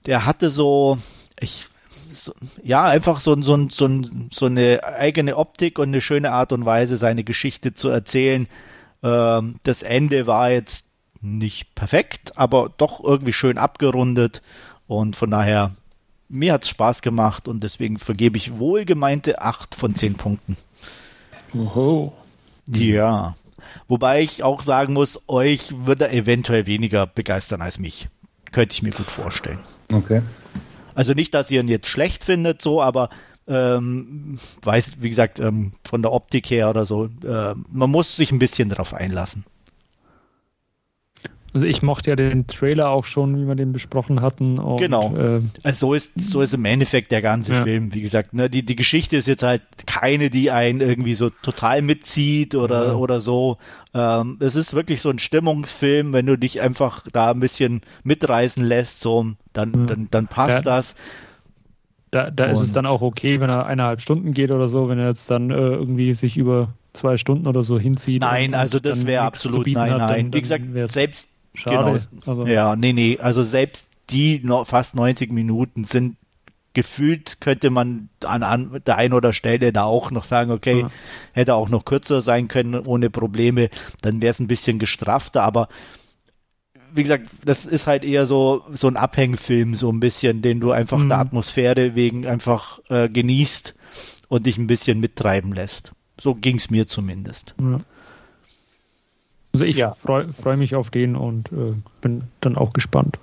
der 0.07 0.27
hatte 0.27 0.51
so, 0.51 0.99
ich, 1.41 1.67
so, 2.13 2.33
ja, 2.63 2.85
einfach 2.85 3.21
so, 3.21 3.41
so, 3.41 3.69
so, 3.71 4.03
so 4.31 4.47
eine 4.47 4.85
eigene 4.85 5.37
Optik 5.37 5.79
und 5.79 5.89
eine 5.89 6.01
schöne 6.01 6.33
Art 6.33 6.53
und 6.53 6.65
Weise, 6.65 6.97
seine 6.97 7.25
Geschichte 7.25 7.75
zu 7.75 7.89
erzählen. 7.89 8.47
Ähm, 9.03 9.57
das 9.63 9.83
Ende 9.83 10.27
war 10.27 10.51
jetzt 10.51 10.85
nicht 11.21 11.75
perfekt, 11.75 12.37
aber 12.37 12.73
doch 12.77 13.03
irgendwie 13.03 13.33
schön 13.33 13.59
abgerundet. 13.59 14.43
Und 14.87 15.17
von 15.17 15.31
daher, 15.31 15.73
mir 16.29 16.53
hat 16.53 16.65
es 16.65 16.69
Spaß 16.71 17.03
gemacht 17.03 17.49
und 17.49 17.63
deswegen 17.63 17.99
vergebe 17.99 18.37
ich 18.37 18.59
wohlgemeinte 18.59 19.41
8 19.41 19.75
von 19.75 19.95
10 19.95 20.15
Punkten. 20.15 20.57
Oho. 21.55 22.13
Ja. 22.67 23.35
Wobei 23.89 24.23
ich 24.23 24.43
auch 24.43 24.63
sagen 24.63 24.95
muss, 24.95 25.21
euch 25.27 25.75
würde 25.87 26.07
er 26.07 26.13
eventuell 26.13 26.67
weniger 26.67 27.07
begeistern 27.07 27.63
als 27.63 27.79
mich. 27.79 28.09
Könnte 28.53 28.73
ich 28.73 28.83
mir 28.83 28.91
gut 28.91 29.11
vorstellen. 29.11 29.59
Okay. 29.93 30.23
Also 30.95 31.13
nicht, 31.13 31.35
dass 31.35 31.51
ihr 31.51 31.61
ihn 31.61 31.69
jetzt 31.69 31.89
schlecht 31.89 32.25
findet, 32.25 32.63
so, 32.63 32.83
aber 32.83 33.11
ähm, 33.47 34.39
weiß, 34.63 34.95
wie 35.01 35.09
gesagt, 35.09 35.41
ähm, 35.41 35.73
von 35.89 36.03
der 36.03 36.13
Optik 36.13 36.51
her 36.51 36.71
oder 36.71 36.87
so, 36.87 37.07
äh, 37.25 37.55
man 37.71 37.91
muss 37.91 38.17
sich 38.17 38.33
ein 38.33 38.39
bisschen 38.39 38.69
darauf 38.69 38.95
einlassen. 38.95 39.45
Also 41.53 41.67
ich 41.67 41.83
mochte 41.83 42.11
ja 42.11 42.17
den 42.17 42.47
Trailer 42.47 42.91
auch 42.91 43.05
schon, 43.05 43.37
wie 43.37 43.47
wir 43.47 43.57
den 43.57 43.73
besprochen 43.73 44.21
hatten. 44.21 44.59
Und, 44.59 44.79
genau. 44.79 45.13
Äh, 45.17 45.41
also 45.63 45.89
so 45.89 45.95
ist 45.95 46.13
so 46.17 46.41
ist 46.43 46.55
im 46.55 46.65
Endeffekt 46.65 47.11
der 47.11 47.23
ganze 47.23 47.55
ja. 47.55 47.63
Film. 47.65 47.93
Wie 47.93 48.03
gesagt, 48.03 48.35
ne, 48.35 48.49
die 48.49 48.65
die 48.65 48.77
Geschichte 48.77 49.17
ist 49.17 49.27
jetzt 49.27 49.43
halt 49.43 49.63
keine, 49.87 50.31
die 50.31 50.51
einen 50.51 50.81
irgendwie 50.81 51.15
so 51.15 51.31
total 51.31 51.83
mitzieht 51.83 52.55
oder 52.55 52.89
ja. 52.89 52.95
oder 52.95 53.21
so. 53.21 53.59
Ähm, 53.95 54.37
es 54.41 54.55
ist 54.55 54.75
wirklich 54.75 55.01
so 55.01 55.11
ein 55.11 55.19
Stimmungsfilm, 55.19 56.13
wenn 56.13 56.27
du 56.27 56.37
dich 56.37 56.61
einfach 56.61 57.05
da 57.13 57.33
ein 57.33 57.41
bisschen 57.41 57.81
mitreißen 58.05 58.65
lässt, 58.65 59.01
so 59.01 59.27
dann 59.53 59.73
ja. 59.75 59.87
dann 59.87 60.09
dann 60.11 60.27
passt 60.29 60.67
da, 60.67 60.77
das. 60.77 60.95
Da, 62.13 62.31
da 62.31 62.47
ist 62.47 62.61
es 62.61 62.73
dann 62.73 62.87
auch 62.87 63.03
okay, 63.03 63.41
wenn 63.41 63.51
er 63.51 63.67
eineinhalb 63.67 64.01
Stunden 64.01 64.33
geht 64.33 64.51
oder 64.51 64.69
so, 64.69 64.89
wenn 64.89 64.99
er 64.99 65.09
jetzt 65.09 65.31
dann 65.31 65.51
äh, 65.51 65.55
irgendwie 65.55 66.13
sich 66.15 66.37
über 66.37 66.75
zwei 66.93 67.17
Stunden 67.17 67.47
oder 67.47 67.63
so 67.63 67.79
hinzieht. 67.79 68.23
Nein, 68.23 68.55
also 68.55 68.81
das 68.81 69.07
wäre 69.07 69.23
absolut 69.23 69.67
nein, 69.67 69.91
nein. 69.91 70.03
Hat, 70.03 70.11
dann, 70.11 70.33
Wie 70.33 70.41
gesagt, 70.41 70.65
selbst 70.87 71.29
Schade. 71.55 72.01
Genau. 72.25 72.47
Ja, 72.47 72.77
nee, 72.77 72.93
nee. 72.93 73.19
Also 73.19 73.43
selbst 73.43 73.87
die 74.11 74.43
fast 74.65 74.95
90 74.95 75.33
Minuten 75.33 75.85
sind 75.85 76.17
gefühlt, 76.73 77.41
könnte 77.41 77.71
man 77.71 78.09
an, 78.25 78.43
an 78.43 78.81
der 78.87 78.97
einen 78.97 79.15
oder 79.15 79.33
Stelle 79.33 79.73
da 79.73 79.85
auch 79.85 80.11
noch 80.11 80.25
sagen, 80.25 80.53
okay, 80.53 80.83
ja. 80.83 80.91
hätte 81.33 81.55
auch 81.55 81.69
noch 81.69 81.85
kürzer 81.85 82.21
sein 82.21 82.49
können 82.49 82.79
ohne 82.87 83.11
Probleme, 83.11 83.71
dann 84.03 84.23
wäre 84.23 84.31
es 84.31 84.39
ein 84.39 84.47
bisschen 84.47 84.79
gestrafter, 84.79 85.43
aber 85.43 85.69
wie 86.93 87.03
gesagt, 87.03 87.29
das 87.45 87.67
ist 87.67 87.87
halt 87.87 88.05
eher 88.05 88.27
so, 88.27 88.65
so 88.73 88.89
ein 88.89 88.97
Abhängfilm, 88.97 89.75
so 89.75 89.91
ein 89.91 90.01
bisschen, 90.01 90.43
den 90.43 90.61
du 90.61 90.73
einfach 90.73 90.99
mhm. 90.99 91.09
der 91.09 91.19
Atmosphäre 91.19 91.95
wegen 91.95 92.27
einfach 92.27 92.81
äh, 92.89 93.09
genießt 93.09 93.75
und 94.29 94.47
dich 94.47 94.59
ein 94.59 94.67
bisschen 94.67 95.01
mittreiben 95.01 95.53
lässt. 95.53 95.93
So 96.21 96.35
ging 96.35 96.57
es 96.57 96.71
mir 96.71 96.89
zumindest. 96.89 97.55
Ja. 97.61 97.81
Also 99.53 99.65
ich 99.65 99.77
ja. 99.77 99.91
freue 99.91 100.33
freu 100.33 100.57
mich 100.57 100.75
auf 100.75 100.91
den 100.91 101.17
und 101.17 101.51
äh, 101.53 101.75
bin 102.01 102.25
dann 102.41 102.57
auch 102.57 102.73
gespannt. 102.73 103.19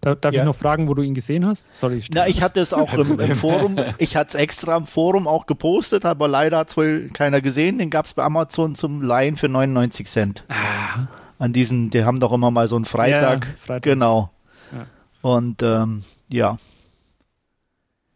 Da, 0.00 0.14
darf 0.14 0.34
ja. 0.34 0.42
ich 0.42 0.44
noch 0.44 0.54
fragen, 0.54 0.86
wo 0.86 0.92
du 0.92 1.00
ihn 1.00 1.14
gesehen 1.14 1.46
hast? 1.46 1.74
Soll 1.74 1.94
ich 1.94 2.10
Na, 2.12 2.28
ich 2.28 2.42
hatte 2.42 2.60
es 2.60 2.74
auch 2.74 2.92
im, 2.92 3.18
im 3.18 3.34
Forum, 3.34 3.76
ich 3.96 4.16
hatte 4.16 4.28
es 4.28 4.34
extra 4.34 4.76
im 4.76 4.84
Forum 4.84 5.26
auch 5.26 5.46
gepostet, 5.46 6.04
aber 6.04 6.28
leider 6.28 6.58
hat 6.58 6.68
es 6.68 6.76
wohl 6.76 7.08
keiner 7.12 7.40
gesehen. 7.40 7.78
Den 7.78 7.88
gab 7.88 8.04
es 8.04 8.12
bei 8.12 8.22
Amazon 8.22 8.74
zum 8.74 9.00
Leihen 9.00 9.36
für 9.36 9.48
99 9.48 10.06
Cent. 10.06 10.44
Ah. 10.48 11.06
An 11.38 11.54
diesen, 11.54 11.88
die 11.88 12.04
haben 12.04 12.20
doch 12.20 12.32
immer 12.32 12.50
mal 12.50 12.68
so 12.68 12.76
einen 12.76 12.84
Freitag. 12.84 13.46
Ja, 13.46 13.52
Freitag. 13.56 13.82
Genau. 13.82 14.30
Ja. 14.72 14.86
Und 15.22 15.62
ähm, 15.62 16.04
ja. 16.30 16.58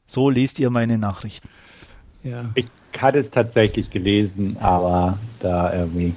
So 0.07 0.29
lest 0.29 0.59
ihr 0.61 0.69
meine 0.69 0.99
Nachrichten. 0.99 1.49
Ja. 2.23 2.51
Ich 2.55 2.67
hatte 2.99 3.19
es 3.19 3.31
tatsächlich 3.31 3.91
gelesen, 3.91 4.59
aber 4.61 5.19
da 5.39 5.73
irgendwie 5.73 6.15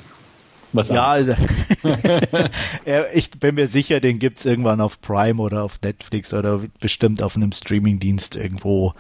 was 0.74 0.90
ja, 2.86 3.06
ich 3.14 3.32
bin 3.32 3.56
mir 3.56 3.68
sicher, 3.68 4.00
den 4.00 4.20
gibt 4.20 4.40
es 4.40 4.46
irgendwann 4.46 4.82
auf 4.82 5.02
Prime 5.02 5.42
oder 5.42 5.64
auf 5.64 5.80
Netflix 5.84 6.34
oder 6.34 6.62
bestimmt 6.80 7.22
auf 7.22 7.36
einem 7.36 7.52
Streamingdienst 7.52 8.36
irgendwo. 8.36 8.94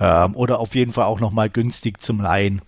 Ähm, 0.00 0.34
oder 0.34 0.58
auf 0.58 0.74
jeden 0.74 0.92
Fall 0.92 1.04
auch 1.04 1.20
nochmal 1.20 1.48
günstig 1.50 2.02
zum 2.02 2.20
Leihen. 2.20 2.62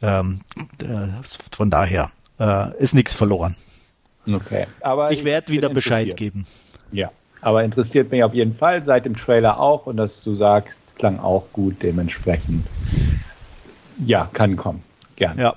Ähm, 0.00 0.40
äh, 0.82 1.08
von 1.54 1.70
daher 1.70 2.10
äh, 2.40 2.76
ist 2.78 2.94
nichts 2.94 3.14
verloren. 3.14 3.54
Okay. 4.30 4.66
Aber 4.80 5.10
ich 5.12 5.24
werde 5.24 5.52
wieder 5.52 5.68
Bescheid 5.68 6.16
geben. 6.16 6.46
Ja, 6.90 7.10
aber 7.40 7.64
interessiert 7.64 8.10
mich 8.10 8.22
auf 8.22 8.34
jeden 8.34 8.54
Fall, 8.54 8.84
seit 8.84 9.04
dem 9.04 9.16
Trailer 9.16 9.58
auch 9.58 9.86
und 9.86 9.96
dass 9.96 10.22
du 10.22 10.34
sagst, 10.34 10.96
klang 10.96 11.18
auch 11.18 11.44
gut, 11.52 11.82
dementsprechend. 11.82 12.66
Ja, 13.98 14.28
kann 14.32 14.56
kommen. 14.56 14.82
Gerne. 15.16 15.42
Ja, 15.42 15.56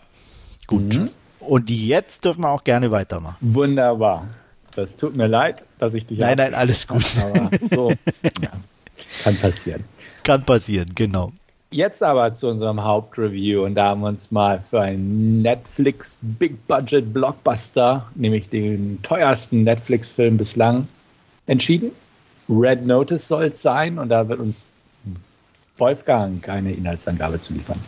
gut. 0.68 0.94
Mhm. 0.94 1.10
Und 1.46 1.70
jetzt 1.70 2.26
dürfen 2.26 2.42
wir 2.42 2.50
auch 2.50 2.64
gerne 2.64 2.92
weitermachen. 2.92 3.38
Wunderbar. 3.42 4.28
Das 4.76 4.98
tut 4.98 5.16
mir 5.16 5.28
leid, 5.28 5.64
dass 5.80 5.94
ich 5.94 6.06
dich. 6.06 6.20
Nein, 6.20 6.38
nein, 6.38 6.54
alles 6.54 6.86
gut. 6.88 7.06
Aber 7.20 7.50
so, 7.72 7.92
ja, 8.42 8.52
kann 9.24 9.38
passieren. 9.38 9.84
Kann 10.24 10.44
passieren, 10.44 10.92
genau. 10.94 11.32
Jetzt 11.72 12.04
aber 12.04 12.32
zu 12.34 12.50
unserem 12.50 12.84
Hauptreview 12.84 13.64
und 13.64 13.76
da 13.76 13.90
haben 13.90 14.02
wir 14.02 14.08
uns 14.08 14.32
mal 14.32 14.62
für 14.62 14.82
einen 14.82 15.42
Netflix 15.42 16.18
Big 16.22 16.68
Budget 16.68 17.14
Blockbuster, 17.14 18.06
nämlich 18.16 18.50
den 18.50 19.00
teuersten 19.02 19.64
Netflix-Film 19.64 20.38
bislang, 20.38 20.88
entschieden. 21.48 21.92
Red 22.48 22.86
Notice 22.86 23.28
soll 23.28 23.46
es 23.46 23.62
sein 23.62 23.98
und 23.98 24.10
da 24.10 24.28
wird 24.28 24.40
uns 24.40 24.66
Wolfgang 25.78 26.48
eine 26.48 26.72
Inhaltsangabe 26.72 27.40
zu 27.40 27.54
liefern. 27.54 27.80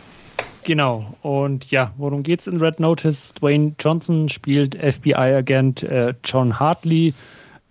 Genau. 0.68 1.14
Und 1.22 1.70
ja, 1.70 1.92
worum 1.96 2.22
geht's 2.22 2.46
in 2.46 2.58
Red 2.58 2.78
Notice? 2.78 3.32
Dwayne 3.32 3.72
Johnson 3.80 4.28
spielt 4.28 4.74
FBI-Agent 4.74 5.82
äh, 5.82 6.12
John 6.22 6.60
Hartley, 6.60 7.14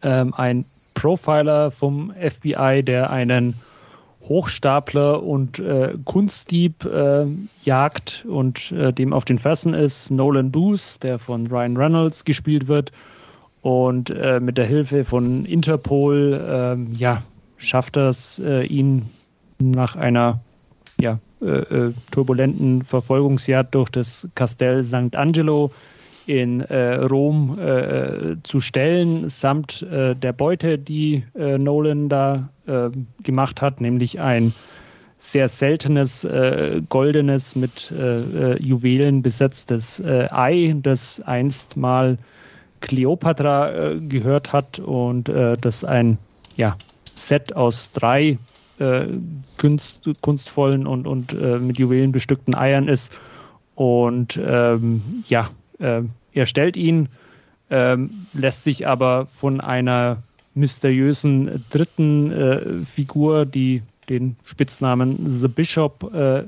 ähm, 0.01 0.33
ein 0.35 0.65
Profiler 0.95 1.69
vom 1.69 2.11
FBI, 2.11 2.81
der 2.83 3.11
einen 3.11 3.53
Hochstapler 4.23 5.21
und 5.21 5.59
äh, 5.59 5.93
Kunstdieb 6.05 6.85
äh, 6.85 7.27
jagt 7.61 8.25
und 8.27 8.71
äh, 8.71 8.91
dem 8.91 9.13
auf 9.13 9.25
den 9.25 9.37
Fersen 9.37 9.75
ist. 9.75 10.09
Nolan 10.09 10.49
Booth, 10.49 11.03
der 11.03 11.19
von 11.19 11.45
Ryan 11.45 11.77
Reynolds 11.77 12.25
gespielt 12.25 12.67
wird. 12.67 12.91
Und 13.61 14.09
äh, 14.09 14.39
mit 14.39 14.57
der 14.57 14.65
Hilfe 14.65 15.05
von 15.05 15.45
Interpol 15.45 16.43
ähm, 16.49 16.95
ja, 16.97 17.21
schafft 17.57 17.95
es, 17.95 18.39
äh, 18.39 18.63
ihn 18.63 19.11
nach 19.59 19.95
einer 19.95 20.39
ja, 20.99 21.19
äh, 21.41 21.45
äh, 21.45 21.93
turbulenten 22.11 22.83
Verfolgungsjagd 22.83 23.75
durch 23.75 23.89
das 23.89 24.27
Castel 24.35 24.83
St. 24.83 25.15
Angelo 25.15 25.71
in 26.25 26.61
äh, 26.61 26.95
Rom 26.95 27.57
äh, 27.57 28.35
zu 28.43 28.59
stellen, 28.59 29.29
samt 29.29 29.81
äh, 29.83 30.13
der 30.13 30.33
Beute, 30.33 30.77
die 30.77 31.23
äh, 31.35 31.57
Nolan 31.57 32.09
da 32.09 32.49
äh, 32.65 32.89
gemacht 33.23 33.61
hat, 33.61 33.79
nämlich 33.79 34.19
ein 34.19 34.53
sehr 35.19 35.47
seltenes, 35.47 36.25
äh, 36.25 36.81
goldenes, 36.89 37.55
mit 37.55 37.91
Juwelen 38.59 39.23
besetztes 39.23 39.99
Ei, 40.03 40.75
das 40.79 41.21
einst 41.25 41.75
mal 41.75 42.19
Cleopatra 42.81 43.95
gehört 43.97 44.53
hat 44.53 44.77
und 44.77 45.27
das 45.27 45.83
ein 45.83 46.19
ja, 46.55 46.77
Set 47.15 47.55
aus 47.55 47.91
drei 47.93 48.37
Kunst, 49.57 50.09
kunstvollen 50.21 50.85
und, 50.85 51.07
und 51.07 51.33
mit 51.33 51.79
Juwelen 51.79 52.11
bestückten 52.11 52.53
Eiern 52.53 52.87
ist. 52.87 53.11
Und 53.77 54.39
ähm, 54.43 55.23
ja, 55.27 55.51
äh, 55.79 56.01
er 56.33 56.45
stellt 56.47 56.77
ihn, 56.77 57.09
äh, 57.69 57.97
lässt 58.33 58.63
sich 58.63 58.87
aber 58.87 59.25
von 59.25 59.61
einer 59.61 60.23
mysteriösen 60.55 61.63
dritten 61.69 62.31
äh, 62.31 62.85
Figur, 62.85 63.45
die 63.45 63.83
den 64.09 64.35
Spitznamen 64.43 65.29
The 65.29 65.47
Bishop 65.47 66.11
äh, 66.13 66.43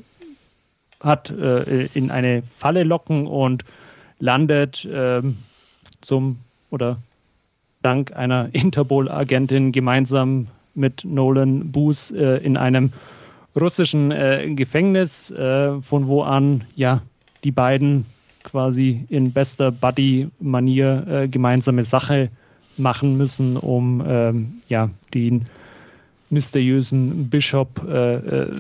hat, 1.00 1.30
äh, 1.30 1.86
in 1.94 2.10
eine 2.10 2.42
Falle 2.42 2.84
locken 2.84 3.28
und 3.28 3.64
landet 4.20 4.88
ähm, 4.92 5.38
zum 6.02 6.38
oder 6.72 6.98
dank 7.82 8.16
einer 8.16 8.50
Interpol-Agentin 8.54 9.72
gemeinsam 9.72 10.48
mit 10.80 11.06
Nolan 11.06 11.72
Booth 11.72 12.12
äh, 12.12 12.38
in 12.38 12.58
einem 12.58 12.94
russischen 13.60 14.12
Gefängnis, 14.56 15.34
von 15.36 16.08
wo 16.08 16.22
an 16.22 16.64
ja 16.76 17.02
die 17.44 17.52
beiden 17.52 18.06
quasi 18.44 19.06
in 19.10 19.32
bester 19.32 19.72
Buddy-Manier 19.72 21.08
äh, 21.08 21.28
gemeinsame 21.28 21.84
Sache 21.84 22.30
machen 22.78 23.18
müssen, 23.18 23.58
um 23.58 24.04
ähm, 24.08 24.62
ja, 24.68 24.90
den 25.14 25.46
mysteriösen 26.30 27.30
Bischof 27.30 27.68
äh, 27.88 28.16
äh, 28.16 28.52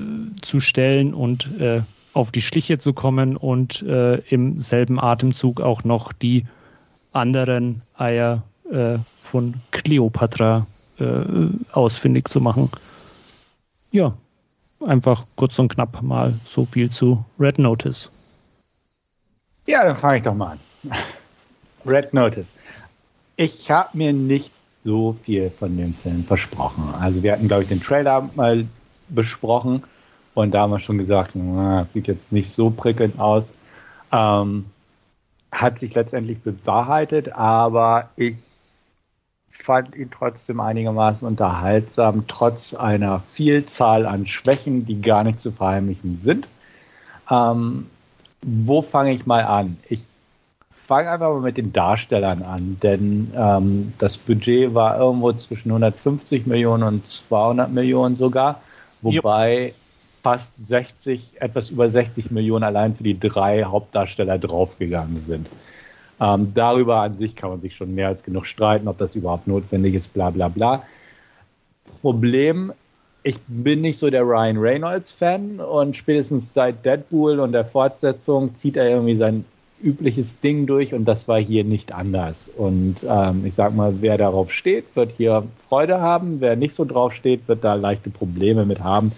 zu 0.42 0.60
stellen 0.60 1.14
und 1.14 1.60
äh, 1.60 1.82
auf 2.14 2.32
die 2.32 2.42
Schliche 2.42 2.80
zu 2.80 2.94
kommen 2.94 3.38
und 3.38 3.82
äh, 3.84 4.16
im 4.30 4.60
selben 4.60 5.00
Atemzug 5.00 5.62
auch 5.62 5.84
noch 5.84 6.12
die 6.12 6.46
anderen 7.14 7.82
Eier 7.96 8.44
äh, 8.72 8.98
von 9.22 9.56
Cleopatra 9.72 10.68
ausfindig 11.72 12.28
zu 12.28 12.42
machen. 12.42 12.70
Ja, 13.92 14.14
einfach 14.86 15.26
kurz 15.36 15.58
und 15.60 15.70
knapp 15.70 16.02
mal 16.02 16.40
so 16.46 16.66
viel 16.66 16.90
zu 16.90 17.24
Red 17.40 17.60
Notice. 17.60 18.12
Ja, 19.66 19.84
dann 19.84 19.96
fange 19.96 20.18
ich 20.18 20.24
doch 20.24 20.34
mal 20.34 20.52
an. 20.52 20.60
Red 21.86 22.14
Notice. 22.14 22.56
Ich 23.36 23.70
habe 23.72 23.98
mir 23.98 24.14
nicht 24.14 24.52
so 24.82 25.14
viel 25.14 25.50
von 25.50 25.78
dem 25.78 25.94
Film 25.94 26.24
versprochen. 26.24 26.94
Also 27.00 27.24
wir 27.24 27.34
hatten, 27.34 27.48
glaube 27.48 27.64
ich, 27.64 27.70
den 27.70 27.82
Trailer 27.82 28.30
mal 28.36 28.66
besprochen 29.10 29.84
und 30.34 30.52
da 30.52 30.62
haben 30.62 30.72
wir 30.72 30.80
schon 30.80 30.98
gesagt, 30.98 31.32
na, 31.34 31.86
sieht 31.86 32.08
jetzt 32.08 32.32
nicht 32.32 32.50
so 32.54 32.70
prickelnd 32.70 33.20
aus. 33.20 33.54
Ähm, 34.12 34.66
hat 35.52 35.80
sich 35.80 35.96
letztendlich 35.96 36.40
bewahrheitet, 36.40 37.34
aber 37.34 38.10
ich 38.16 38.38
fand 39.62 39.96
ihn 39.96 40.10
trotzdem 40.10 40.60
einigermaßen 40.60 41.28
unterhaltsam, 41.28 42.26
trotz 42.28 42.74
einer 42.74 43.20
Vielzahl 43.20 44.06
an 44.06 44.26
Schwächen, 44.26 44.86
die 44.86 45.02
gar 45.02 45.24
nicht 45.24 45.40
zu 45.40 45.52
verheimlichen 45.52 46.18
sind. 46.18 46.48
Ähm, 47.30 47.88
wo 48.42 48.82
fange 48.82 49.12
ich 49.12 49.26
mal 49.26 49.44
an? 49.44 49.78
Ich 49.90 50.02
fange 50.70 51.12
einfach 51.12 51.30
mal 51.30 51.42
mit 51.42 51.58
den 51.58 51.74
Darstellern 51.74 52.42
an, 52.42 52.78
denn 52.82 53.32
ähm, 53.36 53.94
das 53.98 54.18
Budget 54.18 54.74
war 54.74 54.98
irgendwo 54.98 55.34
zwischen 55.34 55.70
150 55.70 56.48
Millionen 56.48 56.84
und 56.84 57.06
200 57.06 57.70
Millionen 57.70 58.16
sogar, 58.16 58.62
wobei 59.02 59.68
jo. 59.68 59.74
fast 60.24 60.54
60, 60.66 61.34
etwas 61.42 61.70
über 61.70 61.90
60 61.90 62.32
Millionen 62.32 62.64
allein 62.64 62.96
für 62.96 63.04
die 63.04 63.20
drei 63.20 63.66
Hauptdarsteller 63.66 64.40
draufgegangen 64.40 65.22
sind. 65.22 65.50
Ähm, 66.22 66.52
darüber 66.54 66.98
an 67.02 67.18
sich 67.18 67.36
kann 67.36 67.50
man 67.50 67.62
sich 67.62 67.76
schon 67.76 67.96
mehr 67.96 68.08
als 68.08 68.24
genug 68.24 68.46
streiten, 68.46 68.88
ob 68.88 68.98
das 68.98 69.16
überhaupt 69.16 69.48
notwendig 69.48 69.94
ist, 69.96 70.14
bla 70.14 70.30
bla 70.30 70.50
bla. 70.50 70.84
Problem 72.02 72.74
ich 73.24 73.38
bin 73.48 73.82
nicht 73.82 74.00
so 74.00 74.10
der 74.10 74.24
Ryan 74.24 74.58
Reynolds-Fan 74.58 75.60
und 75.60 75.96
spätestens 75.96 76.54
seit 76.54 76.86
Deadpool 76.86 77.40
und 77.40 77.52
der 77.52 77.66
Fortsetzung 77.66 78.56
zieht 78.56 78.78
er 78.78 78.90
irgendwie 78.90 79.16
sein 79.16 79.46
übliches 79.82 80.40
Ding 80.40 80.66
durch 80.66 80.94
und 80.94 81.06
das 81.06 81.28
war 81.28 81.40
hier 81.40 81.64
nicht 81.64 81.94
anders. 81.94 82.50
Und 82.56 82.98
ähm, 83.08 83.46
ich 83.46 83.56
sag 83.56 83.76
mal, 83.76 84.02
wer 84.02 84.18
darauf 84.18 84.52
steht, 84.52 84.86
wird 84.96 85.12
hier 85.16 85.44
Freude 85.68 86.02
haben. 86.02 86.42
Wer 86.42 86.56
nicht 86.56 86.74
so 86.74 86.86
drauf 86.86 87.14
steht, 87.14 87.48
wird 87.48 87.64
da 87.64 87.76
leichte 87.76 88.10
Probleme 88.10 88.66
mit 88.66 88.82
haben. 88.82 89.12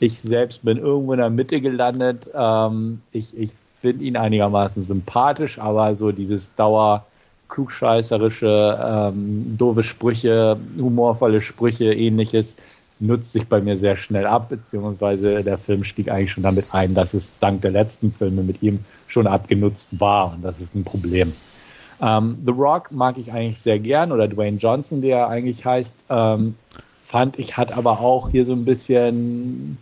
Ich 0.00 0.20
selbst 0.20 0.64
bin 0.64 0.78
irgendwo 0.78 1.12
in 1.12 1.18
der 1.18 1.30
Mitte 1.30 1.60
gelandet. 1.60 2.28
Ähm, 2.34 3.00
ich 3.12 3.36
ich 3.38 3.52
finde 3.84 4.04
ihn 4.06 4.16
einigermaßen 4.16 4.82
sympathisch, 4.82 5.58
aber 5.58 5.94
so 5.94 6.10
dieses 6.10 6.54
Dauer 6.54 7.04
klugscheißerische, 7.50 8.78
ähm, 8.82 9.56
doofe 9.58 9.82
Sprüche, 9.82 10.56
humorvolle 10.78 11.42
Sprüche, 11.42 11.92
ähnliches, 11.92 12.56
nutzt 12.98 13.34
sich 13.34 13.46
bei 13.46 13.60
mir 13.60 13.76
sehr 13.76 13.94
schnell 13.96 14.26
ab, 14.26 14.48
beziehungsweise 14.48 15.44
der 15.44 15.58
Film 15.58 15.84
stieg 15.84 16.08
eigentlich 16.08 16.32
schon 16.32 16.44
damit 16.44 16.64
ein, 16.72 16.94
dass 16.94 17.12
es 17.12 17.38
dank 17.38 17.60
der 17.60 17.72
letzten 17.72 18.10
Filme 18.10 18.42
mit 18.42 18.62
ihm 18.62 18.82
schon 19.06 19.26
abgenutzt 19.26 20.00
war 20.00 20.32
und 20.32 20.42
das 20.42 20.62
ist 20.62 20.74
ein 20.74 20.84
Problem. 20.84 21.34
Ähm, 22.00 22.38
The 22.42 22.52
Rock 22.52 22.90
mag 22.90 23.18
ich 23.18 23.32
eigentlich 23.32 23.60
sehr 23.60 23.78
gern 23.78 24.12
oder 24.12 24.28
Dwayne 24.28 24.56
Johnson, 24.56 25.02
der 25.02 25.18
er 25.18 25.28
eigentlich 25.28 25.62
heißt, 25.66 25.94
ähm, 26.08 26.54
fand 26.80 27.38
ich 27.38 27.58
hat 27.58 27.76
aber 27.76 28.00
auch 28.00 28.30
hier 28.30 28.46
so 28.46 28.52
ein 28.52 28.64
bisschen 28.64 29.76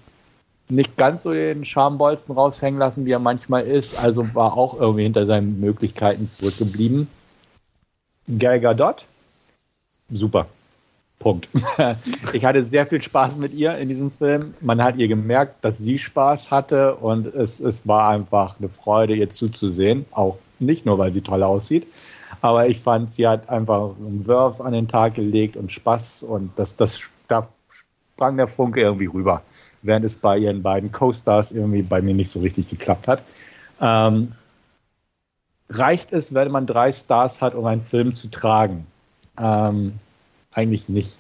nicht 0.69 0.97
ganz 0.97 1.23
so 1.23 1.33
den 1.33 1.65
Schambolzen 1.65 2.35
raushängen 2.35 2.79
lassen, 2.79 3.07
wie 3.07 3.13
er 3.13 3.19
manchmal 3.19 3.67
ist, 3.67 3.95
also 3.95 4.35
war 4.35 4.57
auch 4.57 4.79
irgendwie 4.79 5.03
hinter 5.03 5.27
seinen 5.27 5.61
Möglichkeiten 5.61 6.27
zurückgeblieben. 6.27 7.09
Gal 8.39 8.61
Gadot, 8.61 9.07
super, 10.11 10.47
Punkt. 11.19 11.49
Ich 12.33 12.45
hatte 12.45 12.65
sehr 12.65 12.87
viel 12.87 13.03
Spaß 13.03 13.37
mit 13.37 13.53
ihr 13.53 13.77
in 13.77 13.89
diesem 13.89 14.11
Film. 14.11 14.55
Man 14.61 14.83
hat 14.83 14.97
ihr 14.97 15.09
gemerkt, 15.09 15.65
dass 15.65 15.77
sie 15.79 15.99
Spaß 15.99 16.51
hatte 16.51 16.95
und 16.97 17.27
es, 17.27 17.61
es 17.61 17.87
war 17.87 18.09
einfach 18.09 18.59
eine 18.59 18.69
Freude, 18.69 19.15
ihr 19.15 19.29
zuzusehen. 19.29 20.07
Auch 20.13 20.39
nicht 20.59 20.87
nur, 20.87 20.97
weil 20.99 21.13
sie 21.13 21.21
toll 21.21 21.43
aussieht, 21.43 21.87
aber 22.41 22.69
ich 22.69 22.81
fand, 22.81 23.11
sie 23.11 23.27
hat 23.27 23.49
einfach 23.49 23.91
einen 23.99 24.27
Wurf 24.27 24.61
an 24.61 24.73
den 24.73 24.89
Tag 24.89 25.15
gelegt 25.15 25.57
und 25.57 25.71
Spaß 25.71 26.23
und 26.23 26.51
das, 26.57 26.77
das, 26.77 27.01
da 27.29 27.49
sprang 28.15 28.37
der 28.37 28.49
Funke 28.49 28.81
irgendwie 28.81 29.07
rüber, 29.07 29.43
während 29.83 30.05
es 30.05 30.17
bei 30.17 30.39
ihren 30.39 30.63
beiden 30.63 30.93
Co-Stars 30.93 31.53
irgendwie 31.53 31.83
bei 31.83 32.01
mir 32.01 32.15
nicht 32.15 32.31
so 32.31 32.41
richtig 32.41 32.69
geklappt 32.69 33.09
hat. 33.09 33.23
Ähm, 33.81 34.33
reicht 35.69 36.13
es, 36.13 36.33
wenn 36.35 36.51
man 36.51 36.67
drei 36.67 36.93
Stars 36.93 37.41
hat, 37.41 37.55
um 37.55 37.67
einen 37.67 37.83
Film 37.83 38.15
zu 38.15 38.31
tragen? 38.31 38.87
Ähm, 39.39 39.95
eigentlich 40.53 40.89
nicht. 40.89 41.17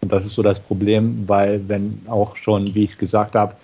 Und 0.00 0.12
das 0.12 0.26
ist 0.26 0.34
so 0.34 0.42
das 0.42 0.60
Problem, 0.60 1.28
weil 1.28 1.68
wenn 1.68 2.02
auch 2.08 2.36
schon, 2.36 2.74
wie 2.74 2.84
ich 2.84 2.92
es 2.92 2.98
gesagt 2.98 3.34
habe, 3.34 3.54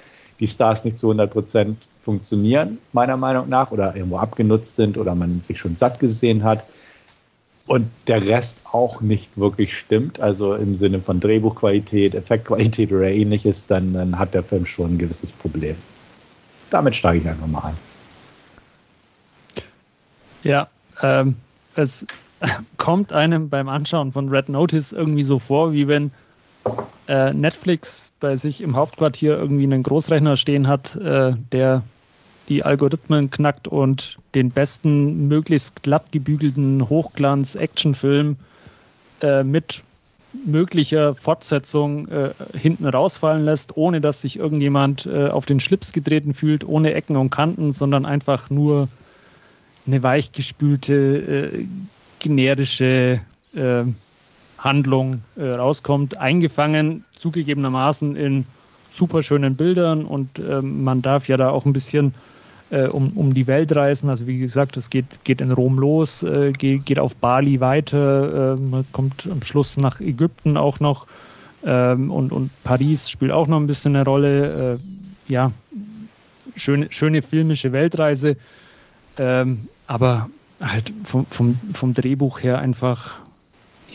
die 0.40 0.46
Stars 0.46 0.84
nicht 0.84 0.96
zu 0.96 1.08
100 1.08 1.30
Prozent 1.30 1.78
funktionieren, 2.00 2.78
meiner 2.92 3.16
Meinung 3.16 3.48
nach, 3.48 3.72
oder 3.72 3.96
irgendwo 3.96 4.18
abgenutzt 4.18 4.76
sind 4.76 4.96
oder 4.96 5.14
man 5.14 5.40
sich 5.40 5.58
schon 5.58 5.76
satt 5.76 5.98
gesehen 5.98 6.44
hat 6.44 6.64
und 7.68 7.90
der 8.06 8.26
Rest 8.26 8.62
auch 8.72 9.02
nicht 9.02 9.36
wirklich 9.36 9.76
stimmt, 9.76 10.20
also 10.20 10.54
im 10.54 10.74
Sinne 10.74 11.00
von 11.00 11.20
Drehbuchqualität, 11.20 12.14
Effektqualität 12.14 12.90
oder 12.90 13.10
ähnliches, 13.10 13.66
dann, 13.66 13.92
dann 13.92 14.18
hat 14.18 14.32
der 14.32 14.42
Film 14.42 14.64
schon 14.64 14.94
ein 14.94 14.98
gewisses 14.98 15.30
Problem. 15.30 15.76
Damit 16.70 16.96
steige 16.96 17.20
ich 17.20 17.28
einfach 17.28 17.46
mal 17.46 17.64
ein. 17.64 17.76
Ja, 20.42 20.68
ähm, 21.02 21.36
es 21.74 22.06
kommt 22.78 23.12
einem 23.12 23.50
beim 23.50 23.68
Anschauen 23.68 24.12
von 24.12 24.30
Red 24.30 24.48
Notice 24.48 24.92
irgendwie 24.92 25.24
so 25.24 25.38
vor, 25.38 25.72
wie 25.74 25.88
wenn 25.88 26.10
äh, 27.06 27.34
Netflix 27.34 28.10
bei 28.18 28.36
sich 28.36 28.62
im 28.62 28.76
Hauptquartier 28.76 29.36
irgendwie 29.36 29.64
einen 29.64 29.82
Großrechner 29.82 30.36
stehen 30.38 30.68
hat, 30.68 30.96
äh, 30.96 31.34
der 31.52 31.82
die 32.48 32.64
Algorithmen 32.64 33.30
knackt 33.30 33.68
und 33.68 34.18
den 34.34 34.50
besten, 34.50 35.28
möglichst 35.28 35.82
glatt 35.82 36.12
gebügelten 36.12 36.88
Hochglanz-Actionfilm 36.88 38.36
äh, 39.20 39.44
mit 39.44 39.82
möglicher 40.44 41.14
Fortsetzung 41.14 42.08
äh, 42.08 42.30
hinten 42.56 42.86
rausfallen 42.86 43.44
lässt, 43.44 43.76
ohne 43.76 44.00
dass 44.00 44.20
sich 44.20 44.38
irgendjemand 44.38 45.06
äh, 45.06 45.28
auf 45.28 45.46
den 45.46 45.60
Schlips 45.60 45.92
getreten 45.92 46.34
fühlt, 46.34 46.66
ohne 46.66 46.94
Ecken 46.94 47.16
und 47.16 47.30
Kanten, 47.30 47.72
sondern 47.72 48.04
einfach 48.06 48.50
nur 48.50 48.88
eine 49.86 50.02
weichgespülte, 50.02 50.94
äh, 50.94 51.66
generische 52.18 53.20
äh, 53.54 53.84
Handlung 54.58 55.22
äh, 55.36 55.48
rauskommt, 55.48 56.18
eingefangen 56.18 57.04
zugegebenermaßen 57.12 58.16
in 58.16 58.44
super 58.90 59.22
schönen 59.22 59.56
Bildern 59.56 60.04
und 60.04 60.38
äh, 60.38 60.60
man 60.60 61.02
darf 61.02 61.28
ja 61.28 61.36
da 61.36 61.50
auch 61.50 61.64
ein 61.64 61.72
bisschen 61.72 62.14
äh, 62.70 62.86
um, 62.86 63.12
um 63.16 63.34
die 63.34 63.46
Welt 63.46 63.74
reisen. 63.74 64.10
Also 64.10 64.26
wie 64.26 64.38
gesagt, 64.38 64.76
es 64.76 64.90
geht, 64.90 65.24
geht 65.24 65.40
in 65.40 65.52
Rom 65.52 65.78
los, 65.78 66.22
äh, 66.22 66.52
geht, 66.52 66.86
geht 66.86 66.98
auf 66.98 67.16
Bali 67.16 67.60
weiter, 67.60 68.54
äh, 68.54 68.84
kommt 68.92 69.28
am 69.30 69.42
Schluss 69.42 69.76
nach 69.76 70.00
Ägypten 70.00 70.56
auch 70.56 70.80
noch 70.80 71.06
ähm, 71.64 72.10
und, 72.10 72.32
und 72.32 72.50
Paris 72.64 73.10
spielt 73.10 73.32
auch 73.32 73.46
noch 73.46 73.58
ein 73.58 73.66
bisschen 73.66 73.96
eine 73.96 74.04
Rolle. 74.04 74.78
Äh, 75.28 75.32
ja, 75.32 75.52
schöne, 76.56 76.88
schöne 76.90 77.22
filmische 77.22 77.72
Weltreise, 77.72 78.36
ähm, 79.16 79.68
aber 79.86 80.30
halt 80.60 80.92
vom, 81.04 81.26
vom, 81.26 81.58
vom 81.72 81.94
Drehbuch 81.94 82.42
her 82.42 82.58
einfach 82.58 83.18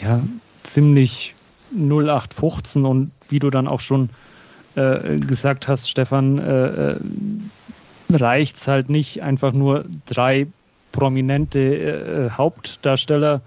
ja, 0.01 0.21
ziemlich 0.63 1.35
0815 1.71 2.85
und 2.85 3.11
wie 3.29 3.39
du 3.39 3.49
dann 3.49 3.67
auch 3.67 3.79
schon 3.79 4.09
äh, 4.75 5.17
gesagt 5.17 5.67
hast, 5.67 5.89
Stefan, 5.89 6.37
äh, 6.37 6.67
äh 6.67 6.99
reicht 8.15 8.57
es 8.57 8.67
halt 8.67 8.89
nicht, 8.89 9.21
einfach 9.21 9.53
nur 9.53 9.85
drei 10.05 10.47
prominente 10.91 11.59
äh, 11.59 12.29
Hauptdarsteller 12.31 13.41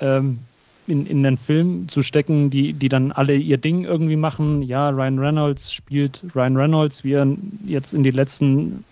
ähm, 0.00 0.40
in, 0.86 1.06
in 1.06 1.22
den 1.22 1.36
Film 1.36 1.88
zu 1.88 2.02
stecken, 2.02 2.50
die, 2.50 2.72
die 2.72 2.88
dann 2.88 3.12
alle 3.12 3.34
ihr 3.36 3.58
Ding 3.58 3.84
irgendwie 3.84 4.16
machen. 4.16 4.62
Ja, 4.62 4.90
Ryan 4.90 5.18
Reynolds 5.18 5.72
spielt 5.72 6.22
Ryan 6.34 6.56
Reynolds, 6.56 7.04
wie 7.04 7.12
er 7.12 7.26
jetzt 7.64 7.94
in 7.94 8.02
den 8.02 8.14
letzten 8.14 8.84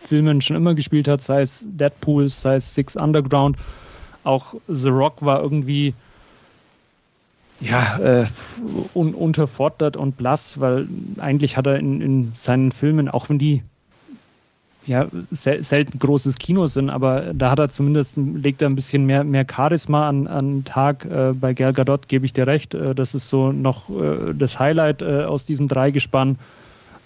Filmen 0.00 0.40
schon 0.40 0.56
immer 0.56 0.74
gespielt 0.74 1.08
hat, 1.08 1.22
sei 1.22 1.42
es 1.42 1.66
Deadpool, 1.70 2.28
sei 2.28 2.56
es 2.56 2.74
Six 2.74 2.96
Underground. 2.96 3.56
Auch 4.24 4.54
The 4.68 4.88
Rock 4.88 5.22
war 5.22 5.42
irgendwie 5.42 5.94
ja, 7.60 7.98
äh, 7.98 8.26
un 8.94 9.14
unterfordert 9.14 9.96
und 9.96 10.16
blass, 10.16 10.60
weil 10.60 10.88
eigentlich 11.18 11.56
hat 11.56 11.66
er 11.66 11.76
in, 11.76 12.00
in 12.00 12.32
seinen 12.34 12.72
Filmen, 12.72 13.08
auch 13.08 13.28
wenn 13.28 13.38
die 13.38 13.62
ja 14.90 15.06
sel 15.30 15.62
selten 15.62 15.98
großes 15.98 16.36
Kino 16.36 16.66
sind, 16.66 16.90
aber 16.90 17.32
da 17.32 17.52
hat 17.52 17.60
er 17.60 17.70
zumindest, 17.70 18.16
legt 18.16 18.60
er 18.60 18.68
ein 18.68 18.74
bisschen 18.74 19.06
mehr, 19.06 19.22
mehr 19.22 19.46
Charisma 19.48 20.08
an, 20.08 20.26
an 20.26 20.64
Tag. 20.64 21.04
Äh, 21.04 21.32
bei 21.32 21.54
Gal 21.54 21.72
Gadot 21.72 22.08
gebe 22.08 22.26
ich 22.26 22.32
dir 22.32 22.46
recht, 22.46 22.74
äh, 22.74 22.94
das 22.94 23.14
ist 23.14 23.28
so 23.28 23.52
noch 23.52 23.88
äh, 23.88 24.34
das 24.34 24.58
Highlight 24.58 25.02
äh, 25.02 25.22
aus 25.24 25.44
diesem 25.44 25.68
Dreigespann. 25.68 26.38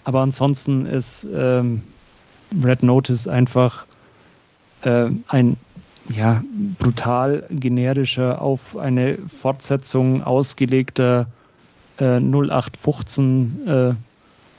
Aber 0.03 0.21
ansonsten 0.21 0.85
ist 0.87 1.27
ähm, 1.31 1.83
Red 2.63 2.83
Notice 2.83 3.27
einfach 3.27 3.85
äh, 4.81 5.09
ein 5.27 5.57
ja, 6.09 6.43
brutal 6.79 7.43
generischer, 7.49 8.41
auf 8.41 8.77
eine 8.77 9.17
Fortsetzung 9.27 10.23
ausgelegter 10.23 11.27
äh, 11.97 12.19
0815 12.19 13.67
äh, 13.67 13.93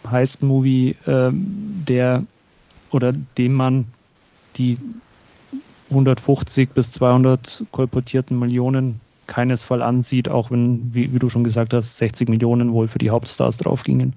Heist-Movie, 0.08 0.96
äh, 1.06 1.30
der 1.32 2.22
oder 2.96 3.12
dem 3.12 3.52
man 3.52 3.86
die 4.56 4.78
150 5.90 6.70
bis 6.70 6.90
200 6.92 7.64
kolportierten 7.70 8.38
Millionen 8.38 9.00
keinesfalls 9.26 9.82
ansieht, 9.82 10.28
auch 10.28 10.50
wenn, 10.50 10.94
wie, 10.94 11.12
wie, 11.12 11.18
du 11.18 11.28
schon 11.28 11.44
gesagt 11.44 11.74
hast, 11.74 11.98
60 11.98 12.28
Millionen 12.28 12.72
wohl 12.72 12.88
für 12.88 12.98
die 12.98 13.10
Hauptstars 13.10 13.58
draufgingen. 13.58 14.14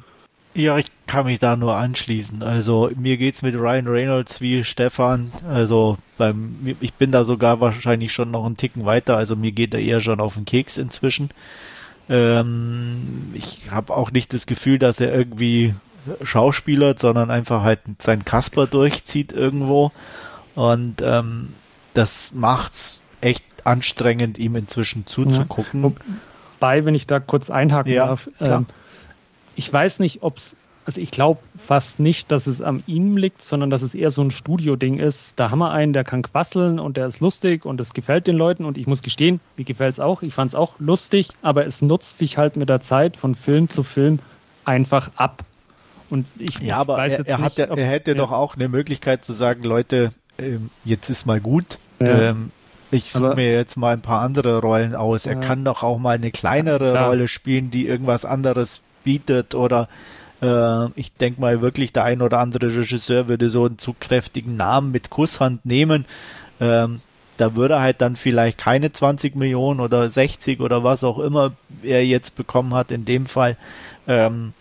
Ja, 0.55 0.77
ich 0.77 0.87
kann 1.05 1.27
mich 1.27 1.39
da 1.39 1.55
nur 1.55 1.75
anschließen. 1.75 2.41
Also 2.41 2.89
mir 2.95 3.17
geht's 3.17 3.43
mit 3.43 3.55
Ryan 3.55 3.87
Reynolds 3.87 4.41
wie 4.41 4.63
Stefan. 4.63 5.31
Also 5.47 5.97
beim, 6.17 6.75
ich 6.79 6.93
bin 6.93 7.11
da 7.11 7.23
sogar 7.23 7.61
wahrscheinlich 7.61 8.13
schon 8.13 8.31
noch 8.31 8.45
einen 8.45 8.57
Ticken 8.57 8.85
weiter. 8.85 9.15
Also 9.15 9.35
mir 9.35 9.51
geht 9.51 9.73
er 9.73 9.79
eher 9.79 10.01
schon 10.01 10.19
auf 10.19 10.33
den 10.33 10.45
Keks 10.45 10.77
inzwischen. 10.77 11.29
Ähm, 12.09 13.31
ich 13.35 13.69
habe 13.69 13.95
auch 13.95 14.11
nicht 14.11 14.33
das 14.33 14.47
Gefühl, 14.47 14.79
dass 14.79 14.99
er 14.99 15.13
irgendwie 15.13 15.75
schauspielert, 16.23 16.99
sondern 16.99 17.31
einfach 17.31 17.63
halt 17.63 17.79
sein 17.99 18.25
Kasper 18.25 18.67
durchzieht 18.67 19.31
irgendwo. 19.31 19.91
Und 20.55 21.01
ähm, 21.01 21.53
das 21.93 22.31
macht's 22.33 23.01
echt 23.21 23.43
anstrengend, 23.63 24.37
ihm 24.37 24.55
inzwischen 24.55 25.05
zuzugucken. 25.05 25.83
Ja. 25.83 25.91
Wobei, 26.59 26.85
wenn 26.85 26.95
ich 26.95 27.07
da 27.07 27.19
kurz 27.19 27.49
einhaken 27.49 27.93
ja, 27.93 28.07
darf, 28.07 28.29
ähm, 28.39 28.65
ich 29.55 29.71
weiß 29.71 29.99
nicht, 29.99 30.23
ob 30.23 30.37
es, 30.37 30.55
also 30.85 30.99
ich 30.99 31.11
glaube 31.11 31.39
fast 31.57 31.99
nicht, 31.99 32.31
dass 32.31 32.47
es 32.47 32.61
an 32.61 32.83
ihm 32.87 33.17
liegt, 33.17 33.41
sondern 33.41 33.69
dass 33.69 33.81
es 33.81 33.95
eher 33.95 34.09
so 34.09 34.21
ein 34.21 34.31
Studio-Ding 34.31 34.97
ist. 34.97 35.33
Da 35.37 35.51
haben 35.51 35.59
wir 35.59 35.71
einen, 35.71 35.93
der 35.93 36.03
kann 36.03 36.21
quasseln 36.21 36.79
und 36.79 36.97
der 36.97 37.07
ist 37.07 37.19
lustig 37.19 37.65
und 37.65 37.79
es 37.79 37.93
gefällt 37.93 38.27
den 38.27 38.35
Leuten 38.35 38.65
und 38.65 38.77
ich 38.77 38.87
muss 38.87 39.01
gestehen, 39.01 39.39
mir 39.57 39.65
gefällt 39.65 39.93
es 39.93 39.99
auch. 39.99 40.21
Ich 40.21 40.33
fand 40.33 40.51
es 40.51 40.55
auch 40.55 40.79
lustig, 40.79 41.29
aber 41.41 41.65
es 41.65 41.81
nutzt 41.81 42.17
sich 42.17 42.37
halt 42.37 42.57
mit 42.57 42.69
der 42.69 42.81
Zeit 42.81 43.17
von 43.17 43.35
Film 43.35 43.69
zu 43.69 43.83
Film 43.83 44.19
einfach 44.65 45.11
ab. 45.15 45.43
Und 46.09 46.25
ich, 46.37 46.59
ja, 46.59 46.77
aber 46.77 46.97
weiß 46.97 47.13
er, 47.13 47.17
jetzt 47.19 47.29
er, 47.29 47.37
nicht, 47.37 47.59
hat, 47.59 47.71
ob, 47.71 47.77
er 47.77 47.85
hätte 47.85 48.11
ja. 48.11 48.17
doch 48.17 48.31
auch 48.31 48.55
eine 48.55 48.69
Möglichkeit 48.69 49.23
zu 49.25 49.33
sagen, 49.33 49.63
Leute, 49.63 50.11
ähm, 50.37 50.69
jetzt 50.85 51.09
ist 51.09 51.25
mal 51.25 51.39
gut. 51.39 51.77
Ja. 51.99 52.29
Ähm, 52.29 52.51
ich 52.91 53.11
suche 53.11 53.35
mir 53.35 53.51
jetzt 53.51 53.77
mal 53.77 53.93
ein 53.93 54.01
paar 54.01 54.21
andere 54.21 54.61
Rollen 54.61 54.95
aus. 54.95 55.27
Er 55.27 55.35
kann 55.35 55.63
doch 55.63 55.83
auch 55.83 55.99
mal 55.99 56.15
eine 56.15 56.31
kleinere 56.31 56.95
ja, 56.95 57.07
Rolle 57.07 57.27
spielen, 57.27 57.69
die 57.69 57.85
irgendwas 57.85 58.25
anderes 58.25 58.81
bietet 59.03 59.53
oder 59.53 59.87
äh, 60.41 60.87
ich 60.99 61.13
denke 61.13 61.39
mal 61.39 61.61
wirklich 61.61 61.93
der 61.93 62.05
ein 62.05 62.21
oder 62.21 62.39
andere 62.39 62.75
Regisseur 62.75 63.27
würde 63.27 63.49
so 63.51 63.65
einen 63.65 63.77
zu 63.77 63.95
kräftigen 63.99 64.55
Namen 64.55 64.91
mit 64.91 65.11
Kusshand 65.11 65.65
nehmen. 65.65 66.05
Ähm, 66.59 67.01
da 67.37 67.55
würde 67.55 67.75
er 67.75 67.81
halt 67.81 68.01
dann 68.01 68.15
vielleicht 68.15 68.57
keine 68.57 68.91
20 68.91 69.35
Millionen 69.35 69.79
oder 69.79 70.09
60 70.09 70.59
oder 70.59 70.83
was 70.83 71.03
auch 71.03 71.19
immer 71.19 71.53
er 71.83 72.05
jetzt 72.05 72.35
bekommen 72.35 72.73
hat 72.73 72.91
in 72.91 73.05
dem 73.05 73.27
Fall. 73.27 73.55
Ähm, 74.07 74.53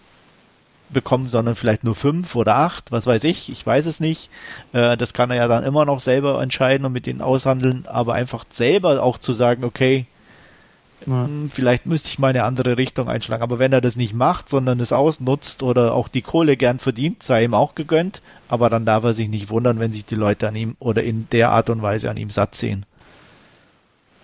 bekommen, 0.90 1.28
sondern 1.28 1.54
vielleicht 1.54 1.84
nur 1.84 1.94
fünf 1.94 2.34
oder 2.34 2.56
acht, 2.56 2.92
was 2.92 3.06
weiß 3.06 3.24
ich, 3.24 3.50
ich 3.50 3.64
weiß 3.64 3.86
es 3.86 4.00
nicht. 4.00 4.30
Äh, 4.72 4.96
das 4.96 5.12
kann 5.12 5.30
er 5.30 5.36
ja 5.36 5.48
dann 5.48 5.64
immer 5.64 5.84
noch 5.84 6.00
selber 6.00 6.42
entscheiden 6.42 6.86
und 6.86 6.92
mit 6.92 7.06
denen 7.06 7.20
aushandeln, 7.20 7.86
aber 7.86 8.14
einfach 8.14 8.44
selber 8.50 9.02
auch 9.02 9.18
zu 9.18 9.32
sagen, 9.32 9.64
okay, 9.64 10.06
ja. 11.06 11.24
hm, 11.24 11.50
vielleicht 11.52 11.86
müsste 11.86 12.08
ich 12.10 12.18
mal 12.18 12.28
eine 12.28 12.44
andere 12.44 12.76
Richtung 12.76 13.08
einschlagen. 13.08 13.42
Aber 13.42 13.58
wenn 13.58 13.72
er 13.72 13.80
das 13.80 13.96
nicht 13.96 14.14
macht, 14.14 14.48
sondern 14.48 14.80
es 14.80 14.92
ausnutzt 14.92 15.62
oder 15.62 15.94
auch 15.94 16.08
die 16.08 16.22
Kohle 16.22 16.56
gern 16.56 16.78
verdient, 16.78 17.22
sei 17.22 17.44
ihm 17.44 17.54
auch 17.54 17.74
gegönnt, 17.74 18.22
aber 18.48 18.70
dann 18.70 18.84
darf 18.84 19.04
er 19.04 19.12
sich 19.12 19.28
nicht 19.28 19.50
wundern, 19.50 19.80
wenn 19.80 19.92
sich 19.92 20.04
die 20.04 20.14
Leute 20.14 20.48
an 20.48 20.56
ihm 20.56 20.76
oder 20.78 21.02
in 21.02 21.28
der 21.30 21.50
Art 21.50 21.70
und 21.70 21.82
Weise 21.82 22.10
an 22.10 22.16
ihm 22.16 22.30
satt 22.30 22.54
sehen. 22.54 22.84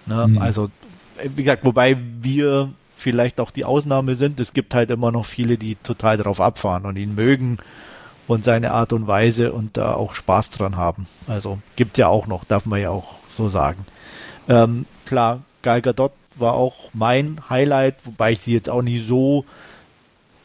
Ne? 0.06 0.26
Mhm. 0.28 0.38
Also, 0.38 0.70
wie 1.22 1.42
gesagt, 1.42 1.64
wobei 1.64 1.96
wir 2.20 2.72
vielleicht 3.04 3.38
auch 3.38 3.50
die 3.50 3.66
Ausnahme 3.66 4.14
sind. 4.14 4.40
Es 4.40 4.54
gibt 4.54 4.74
halt 4.74 4.90
immer 4.90 5.12
noch 5.12 5.26
viele, 5.26 5.58
die 5.58 5.76
total 5.76 6.16
darauf 6.16 6.40
abfahren 6.40 6.86
und 6.86 6.96
ihn 6.96 7.14
mögen 7.14 7.58
und 8.26 8.44
seine 8.44 8.72
Art 8.72 8.94
und 8.94 9.06
Weise 9.06 9.52
und 9.52 9.76
da 9.76 9.92
auch 9.94 10.14
Spaß 10.14 10.50
dran 10.50 10.78
haben. 10.78 11.06
Also 11.28 11.58
gibt 11.76 11.98
ja 11.98 12.08
auch 12.08 12.26
noch, 12.26 12.44
darf 12.44 12.64
man 12.64 12.80
ja 12.80 12.88
auch 12.88 13.14
so 13.28 13.50
sagen. 13.50 13.84
Ähm, 14.48 14.86
klar, 15.04 15.42
Gal 15.60 15.82
Gadot 15.82 16.12
war 16.36 16.54
auch 16.54 16.90
mein 16.94 17.40
Highlight, 17.50 17.96
wobei 18.04 18.32
ich 18.32 18.40
sie 18.40 18.54
jetzt 18.54 18.70
auch 18.70 18.80
nicht 18.80 19.06
so 19.06 19.44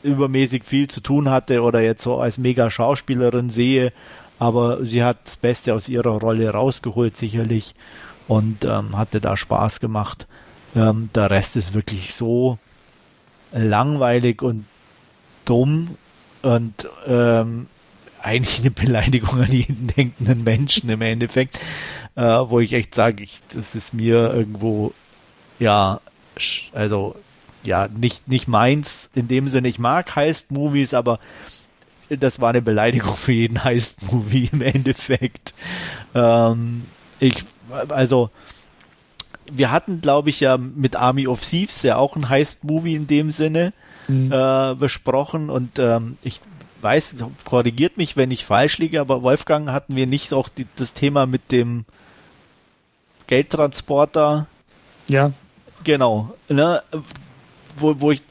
übermäßig 0.03 0.65
viel 0.65 0.89
zu 0.89 0.99
tun 0.99 1.29
hatte 1.29 1.61
oder 1.61 1.79
jetzt 1.81 2.03
so 2.03 2.19
als 2.19 2.37
mega 2.37 2.69
Schauspielerin 2.69 3.49
sehe, 3.49 3.93
aber 4.37 4.83
sie 4.83 5.01
hat 5.01 5.17
das 5.25 5.37
Beste 5.37 5.73
aus 5.73 5.87
ihrer 5.87 6.19
Rolle 6.19 6.49
rausgeholt 6.49 7.15
sicherlich 7.15 7.73
und 8.27 8.65
ähm, 8.65 8.97
hatte 8.97 9.21
da 9.21 9.37
Spaß 9.37 9.79
gemacht. 9.79 10.27
Ähm, 10.75 11.09
der 11.15 11.29
Rest 11.29 11.55
ist 11.55 11.73
wirklich 11.73 12.13
so 12.13 12.57
langweilig 13.51 14.41
und 14.41 14.65
dumm 15.45 15.97
und 16.41 16.87
ähm, 17.07 17.67
eigentlich 18.21 18.59
eine 18.59 18.71
Beleidigung 18.71 19.41
an 19.41 19.51
jeden 19.51 19.87
denkenden 19.87 20.43
Menschen 20.43 20.89
im 20.89 21.01
Endeffekt, 21.01 21.59
äh, 22.15 22.21
wo 22.21 22.59
ich 22.59 22.73
echt 22.73 22.95
sage, 22.95 23.23
ich, 23.23 23.39
das 23.53 23.75
ist 23.75 23.93
mir 23.93 24.33
irgendwo, 24.33 24.93
ja, 25.57 26.01
also 26.73 27.15
ja, 27.63 27.87
nicht, 27.87 28.27
nicht 28.27 28.47
meins 28.47 29.09
in 29.15 29.27
dem 29.27 29.49
Sinne, 29.49 29.67
ich 29.67 29.79
mag 29.79 30.15
Heist-Movies, 30.15 30.93
aber 30.93 31.19
das 32.09 32.39
war 32.39 32.49
eine 32.49 32.61
Beleidigung 32.61 33.15
für 33.15 33.33
jeden 33.33 33.63
Heist-Movie 33.63 34.49
im 34.51 34.61
Endeffekt. 34.61 35.53
Ähm, 36.15 36.83
ich, 37.19 37.43
also, 37.89 38.29
wir 39.51 39.71
hatten, 39.71 40.01
glaube 40.01 40.29
ich, 40.29 40.39
ja 40.39 40.57
mit 40.57 40.95
Army 40.95 41.27
of 41.27 41.41
Thieves 41.41 41.83
ja 41.83 41.97
auch 41.97 42.15
ein 42.15 42.29
Heist-Movie 42.29 42.95
in 42.95 43.07
dem 43.07 43.31
Sinne 43.31 43.73
mhm. 44.07 44.31
äh, 44.31 44.75
besprochen 44.75 45.49
und 45.49 45.79
ähm, 45.79 46.17
ich 46.23 46.41
weiß, 46.81 47.15
korrigiert 47.45 47.97
mich, 47.97 48.15
wenn 48.17 48.31
ich 48.31 48.45
falsch 48.45 48.77
liege, 48.77 49.01
aber 49.01 49.21
Wolfgang 49.21 49.69
hatten 49.69 49.95
wir 49.95 50.07
nicht 50.07 50.33
auch 50.33 50.49
die, 50.49 50.65
das 50.77 50.93
Thema 50.93 51.25
mit 51.25 51.51
dem 51.51 51.85
Geldtransporter. 53.27 54.47
Ja. 55.07 55.31
Genau. 55.83 56.33
Ne? 56.47 56.81
Wo, 57.77 57.99
wo 57.99 58.11
ich, 58.11 58.21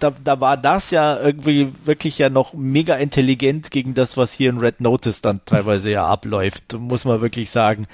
da, 0.00 0.12
da 0.22 0.40
war 0.40 0.56
das 0.56 0.90
ja 0.90 1.18
irgendwie 1.18 1.72
wirklich 1.84 2.18
ja 2.18 2.28
noch 2.28 2.52
mega 2.52 2.96
intelligent 2.96 3.70
gegen 3.70 3.94
das, 3.94 4.16
was 4.16 4.32
hier 4.32 4.50
in 4.50 4.58
Red 4.58 4.80
Notice 4.80 5.22
dann 5.22 5.40
teilweise 5.46 5.90
ja 5.90 6.06
abläuft, 6.06 6.74
muss 6.78 7.04
man 7.04 7.20
wirklich 7.20 7.50
sagen. 7.50 7.86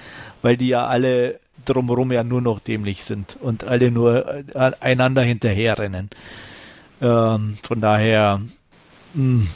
Weil 0.43 0.57
die 0.57 0.69
ja 0.69 0.87
alle 0.87 1.39
drumherum 1.69 2.13
ja 2.13 2.25
nur 2.25 2.41
noch 2.41 2.61
dämlich 2.61 3.05
sind 3.05 3.37
und 3.41 3.65
alle 3.65 3.91
nur 3.91 4.27
äh, 4.27 4.73
einander 4.81 5.23
hinterherrennen. 5.23 6.11
Ähm, 7.01 7.57
von 7.63 7.81
daher, 7.81 8.41
hm, 9.15 9.49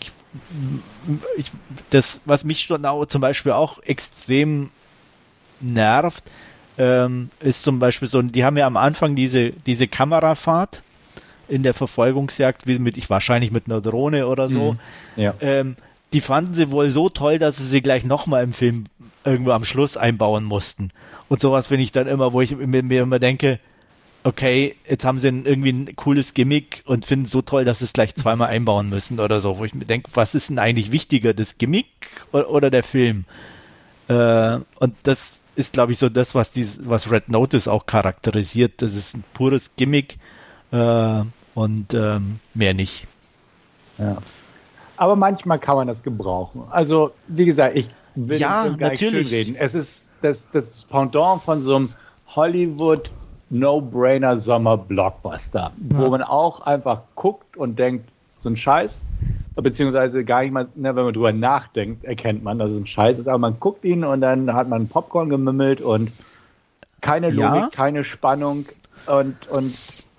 ich, 0.00 0.12
ich, 1.36 1.52
das, 1.90 2.20
was 2.24 2.44
mich 2.44 2.60
schon 2.60 2.84
auch, 2.84 3.06
zum 3.06 3.20
Beispiel 3.20 3.52
auch 3.52 3.82
extrem 3.82 4.70
nervt, 5.60 6.24
ähm, 6.76 7.30
ist 7.40 7.62
zum 7.62 7.78
Beispiel 7.78 8.08
so, 8.08 8.20
die 8.20 8.44
haben 8.44 8.56
ja 8.56 8.66
am 8.66 8.76
Anfang 8.76 9.14
diese, 9.14 9.50
diese 9.50 9.86
Kamerafahrt 9.86 10.82
in 11.48 11.62
der 11.62 11.74
Verfolgungsjagd, 11.74 12.66
wie 12.66 12.78
mit, 12.78 12.96
ich 12.96 13.10
wahrscheinlich 13.10 13.50
mit 13.50 13.66
einer 13.66 13.80
Drohne 13.80 14.26
oder 14.26 14.48
so. 14.48 14.72
Mhm. 14.72 14.78
Ja. 15.22 15.34
Ähm, 15.40 15.76
die 16.12 16.20
fanden 16.20 16.54
sie 16.54 16.70
wohl 16.70 16.90
so 16.90 17.08
toll, 17.08 17.38
dass 17.38 17.56
sie 17.56 17.66
sie 17.66 17.82
gleich 17.82 18.04
nochmal 18.04 18.44
im 18.44 18.52
Film 18.52 18.84
irgendwo 19.24 19.52
am 19.52 19.64
Schluss 19.64 19.96
einbauen 19.96 20.44
mussten. 20.44 20.90
Und 21.28 21.40
sowas 21.40 21.68
finde 21.68 21.84
ich 21.84 21.92
dann 21.92 22.06
immer, 22.06 22.32
wo 22.32 22.40
ich 22.40 22.56
mir, 22.56 22.82
mir 22.82 23.02
immer 23.02 23.18
denke, 23.18 23.58
okay, 24.24 24.74
jetzt 24.88 25.04
haben 25.04 25.18
sie 25.18 25.28
irgendwie 25.28 25.72
ein 25.72 25.96
cooles 25.96 26.34
Gimmick 26.34 26.82
und 26.86 27.04
finden 27.04 27.26
es 27.26 27.30
so 27.30 27.42
toll, 27.42 27.64
dass 27.64 27.80
sie 27.80 27.84
es 27.84 27.92
gleich 27.92 28.14
zweimal 28.14 28.48
einbauen 28.48 28.88
müssen 28.88 29.20
oder 29.20 29.40
so, 29.40 29.58
wo 29.58 29.64
ich 29.64 29.74
mir 29.74 29.84
denke, 29.84 30.10
was 30.14 30.34
ist 30.34 30.48
denn 30.48 30.58
eigentlich 30.58 30.92
wichtiger, 30.92 31.34
das 31.34 31.58
Gimmick 31.58 31.86
oder, 32.32 32.48
oder 32.50 32.70
der 32.70 32.82
Film? 32.82 33.26
Äh, 34.08 34.58
und 34.78 34.94
das 35.02 35.40
ist, 35.56 35.74
glaube 35.74 35.92
ich, 35.92 35.98
so 35.98 36.08
das, 36.08 36.34
was, 36.34 36.50
dies, 36.52 36.80
was 36.82 37.10
Red 37.10 37.28
Notice 37.28 37.68
auch 37.68 37.86
charakterisiert. 37.86 38.82
Das 38.82 38.94
ist 38.94 39.14
ein 39.14 39.24
pures 39.34 39.70
Gimmick 39.76 40.18
äh, 40.72 41.22
und 41.54 41.94
ähm, 41.94 42.40
mehr 42.54 42.74
nicht. 42.74 43.06
Ja. 43.98 44.16
Aber 44.96 45.16
manchmal 45.16 45.58
kann 45.58 45.76
man 45.76 45.86
das 45.86 46.02
gebrauchen. 46.02 46.62
Also, 46.70 47.12
wie 47.28 47.44
gesagt, 47.44 47.76
ich 47.76 47.88
will 48.14 48.38
ja, 48.38 48.68
gar 48.68 48.90
natürlich. 48.90 49.30
nicht 49.30 49.32
reden. 49.32 49.56
Es 49.58 49.74
ist 49.74 50.10
das, 50.20 50.48
das 50.50 50.84
Pendant 50.84 51.42
von 51.42 51.60
so 51.60 51.76
einem 51.76 51.88
Hollywood 52.34 53.10
No-Brainer 53.50 54.38
Sommer-Blockbuster, 54.38 55.72
ja. 55.90 55.98
wo 55.98 56.08
man 56.08 56.22
auch 56.22 56.60
einfach 56.60 57.02
guckt 57.14 57.56
und 57.56 57.78
denkt, 57.78 58.08
so 58.40 58.48
ein 58.48 58.56
Scheiß, 58.56 58.98
beziehungsweise 59.54 60.24
gar 60.24 60.42
nicht 60.42 60.52
mal, 60.52 60.66
ne, 60.74 60.96
wenn 60.96 61.04
man 61.04 61.14
drüber 61.14 61.32
nachdenkt, 61.32 62.04
erkennt 62.04 62.42
man, 62.42 62.58
dass 62.58 62.70
es 62.70 62.80
ein 62.80 62.86
Scheiß 62.86 63.18
ist, 63.18 63.28
aber 63.28 63.38
man 63.38 63.60
guckt 63.60 63.84
ihn 63.84 64.04
und 64.04 64.20
dann 64.20 64.52
hat 64.52 64.68
man 64.68 64.88
Popcorn 64.88 65.28
gemümmelt 65.28 65.80
und 65.80 66.10
keine 67.00 67.30
Logik, 67.30 67.40
ja. 67.40 67.70
keine 67.72 68.02
Spannung 68.02 68.66
und, 69.06 69.46
und 69.48 69.74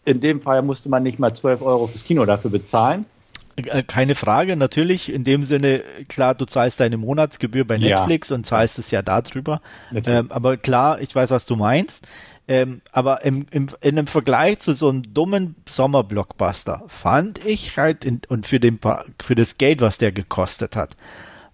in 0.05 0.21
dem 0.21 0.41
Fall 0.41 0.61
musste 0.61 0.89
man 0.89 1.03
nicht 1.03 1.19
mal 1.19 1.33
12 1.33 1.61
Euro 1.61 1.87
fürs 1.87 2.03
Kino 2.03 2.25
dafür 2.25 2.51
bezahlen. 2.51 3.05
Äh, 3.55 3.83
keine 3.83 4.15
Frage, 4.15 4.55
natürlich. 4.55 5.11
In 5.11 5.23
dem 5.23 5.43
Sinne, 5.43 5.83
klar, 6.07 6.35
du 6.35 6.45
zahlst 6.45 6.79
deine 6.79 6.97
Monatsgebühr 6.97 7.65
bei 7.65 7.77
Netflix 7.77 8.29
ja. 8.29 8.35
und 8.35 8.45
zahlst 8.45 8.79
es 8.79 8.91
ja 8.91 9.01
darüber. 9.01 9.61
Ähm, 9.93 10.31
aber 10.31 10.57
klar, 10.57 10.99
ich 11.01 11.15
weiß, 11.15 11.29
was 11.31 11.45
du 11.45 11.55
meinst. 11.55 12.07
Ähm, 12.47 12.81
aber 12.91 13.25
im, 13.25 13.47
im, 13.49 13.69
in 13.81 13.97
einem 13.97 14.07
Vergleich 14.07 14.59
zu 14.59 14.73
so 14.73 14.89
einem 14.89 15.13
dummen 15.13 15.55
Sommerblockbuster 15.67 16.83
fand 16.87 17.43
ich 17.43 17.75
halt, 17.77 18.05
in, 18.05 18.21
und 18.27 18.45
für, 18.45 18.59
den, 18.59 18.79
für 19.21 19.35
das 19.35 19.57
Geld, 19.57 19.81
was 19.81 19.97
der 19.97 20.11
gekostet 20.11 20.75
hat, 20.75 20.95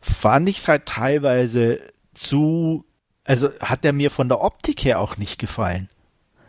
fand 0.02 0.50
ich 0.50 0.58
es 0.58 0.68
halt 0.68 0.88
teilweise 0.88 1.80
zu, 2.14 2.84
also 3.24 3.50
hat 3.62 3.86
er 3.86 3.94
mir 3.94 4.12
von 4.12 4.28
der 4.28 4.42
Optik 4.42 4.84
her 4.84 5.00
auch 5.00 5.16
nicht 5.16 5.40
gefallen. 5.40 5.88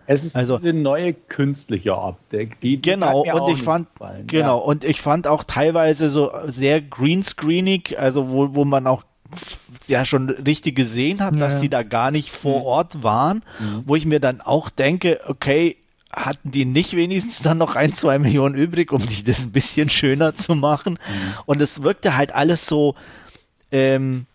Es 0.06 0.24
ist 0.24 0.36
also, 0.36 0.56
diese 0.56 0.72
neue 0.72 1.12
künstliche 1.14 1.96
Optik, 1.96 2.60
die, 2.60 2.76
die 2.76 2.90
genau 2.90 3.22
und 3.22 3.54
ich 3.54 3.62
fand 3.62 3.92
gefallen. 3.94 4.26
genau 4.26 4.58
ja. 4.58 4.64
und 4.64 4.84
ich 4.84 5.00
fand 5.00 5.26
auch 5.26 5.44
teilweise 5.44 6.08
so 6.10 6.32
sehr 6.46 6.80
greenscreenig, 6.80 7.98
also 7.98 8.30
wo, 8.30 8.54
wo 8.54 8.64
man 8.64 8.86
auch 8.86 9.04
ja 9.86 10.04
schon 10.04 10.28
richtig 10.30 10.76
gesehen 10.76 11.20
hat, 11.20 11.36
ja. 11.36 11.40
dass 11.40 11.60
die 11.60 11.68
da 11.68 11.82
gar 11.82 12.10
nicht 12.10 12.30
vor 12.30 12.60
mhm. 12.60 12.66
Ort 12.66 13.02
waren, 13.02 13.42
mhm. 13.58 13.82
wo 13.86 13.96
ich 13.96 14.06
mir 14.06 14.20
dann 14.20 14.40
auch 14.40 14.70
denke, 14.70 15.20
okay, 15.26 15.76
hatten 16.12 16.50
die 16.50 16.64
nicht 16.64 16.94
wenigstens 16.94 17.40
dann 17.40 17.58
noch 17.58 17.74
ein, 17.74 17.94
zwei 17.94 18.18
Millionen 18.18 18.54
übrig, 18.54 18.92
um 18.92 18.98
sich 18.98 19.24
das 19.24 19.40
ein 19.40 19.52
bisschen 19.52 19.88
schöner 19.88 20.34
zu 20.34 20.54
machen? 20.54 20.94
Mhm. 20.94 21.34
Und 21.46 21.62
es 21.62 21.82
wirkte 21.82 22.16
halt 22.16 22.34
alles 22.34 22.66
so, 22.66 22.94
ähm, 23.70 24.26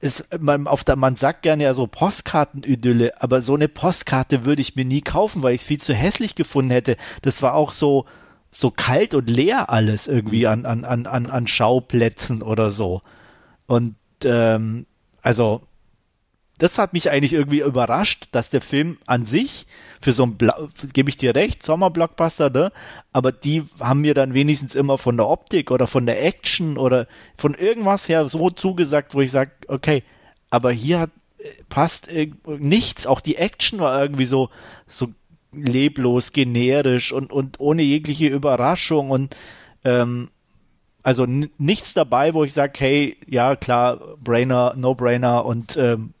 ist, 0.00 0.26
man, 0.40 0.66
auf 0.66 0.84
der, 0.84 0.96
man 0.96 1.16
sagt 1.16 1.42
gerne 1.42 1.64
ja 1.64 1.74
so 1.74 1.86
Postkarten-Idylle, 1.86 3.20
aber 3.20 3.42
so 3.42 3.54
eine 3.54 3.68
Postkarte 3.68 4.44
würde 4.44 4.62
ich 4.62 4.76
mir 4.76 4.84
nie 4.84 5.00
kaufen, 5.00 5.42
weil 5.42 5.54
ich 5.54 5.62
es 5.62 5.66
viel 5.66 5.80
zu 5.80 5.94
hässlich 5.94 6.34
gefunden 6.34 6.70
hätte. 6.70 6.96
Das 7.22 7.42
war 7.42 7.54
auch 7.54 7.72
so, 7.72 8.06
so 8.50 8.70
kalt 8.70 9.14
und 9.14 9.28
leer 9.28 9.70
alles 9.70 10.06
irgendwie 10.06 10.46
an, 10.46 10.66
an, 10.66 10.84
an, 10.84 11.06
an 11.06 11.46
Schauplätzen 11.46 12.42
oder 12.42 12.70
so. 12.70 13.02
Und 13.66 13.96
ähm, 14.24 14.86
also 15.20 15.62
das 16.58 16.78
hat 16.78 16.92
mich 16.92 17.10
eigentlich 17.10 17.32
irgendwie 17.32 17.60
überrascht, 17.60 18.28
dass 18.32 18.50
der 18.50 18.60
Film 18.60 18.98
an 19.06 19.26
sich 19.26 19.66
für 20.00 20.12
so 20.12 20.24
ein, 20.24 20.38
gebe 20.92 21.08
ich 21.08 21.16
dir 21.16 21.34
recht, 21.34 21.64
Sommerblockbuster, 21.64 22.50
ne? 22.50 22.72
aber 23.12 23.32
die 23.32 23.64
haben 23.80 24.00
mir 24.00 24.14
dann 24.14 24.34
wenigstens 24.34 24.74
immer 24.74 24.98
von 24.98 25.16
der 25.16 25.28
Optik 25.28 25.70
oder 25.70 25.86
von 25.86 26.06
der 26.06 26.24
Action 26.24 26.76
oder 26.76 27.06
von 27.36 27.54
irgendwas 27.54 28.08
her 28.08 28.28
so 28.28 28.50
zugesagt, 28.50 29.14
wo 29.14 29.20
ich 29.20 29.30
sage, 29.30 29.52
okay, 29.68 30.02
aber 30.50 30.72
hier 30.72 31.00
hat, 31.00 31.10
passt 31.68 32.10
nichts, 32.46 33.06
auch 33.06 33.20
die 33.20 33.36
Action 33.36 33.78
war 33.78 34.00
irgendwie 34.02 34.24
so, 34.24 34.50
so 34.86 35.08
leblos, 35.52 36.32
generisch 36.32 37.12
und, 37.12 37.32
und 37.32 37.60
ohne 37.60 37.82
jegliche 37.82 38.28
Überraschung 38.28 39.10
und 39.10 39.36
ähm, 39.84 40.28
also 41.02 41.24
nichts 41.26 41.94
dabei, 41.94 42.34
wo 42.34 42.44
ich 42.44 42.52
sage, 42.52 42.72
hey, 42.78 43.16
ja 43.26 43.56
klar, 43.56 44.16
Brainer, 44.22 44.74
No-Brainer 44.76 45.44
und 45.46 45.76
ähm, 45.76 46.12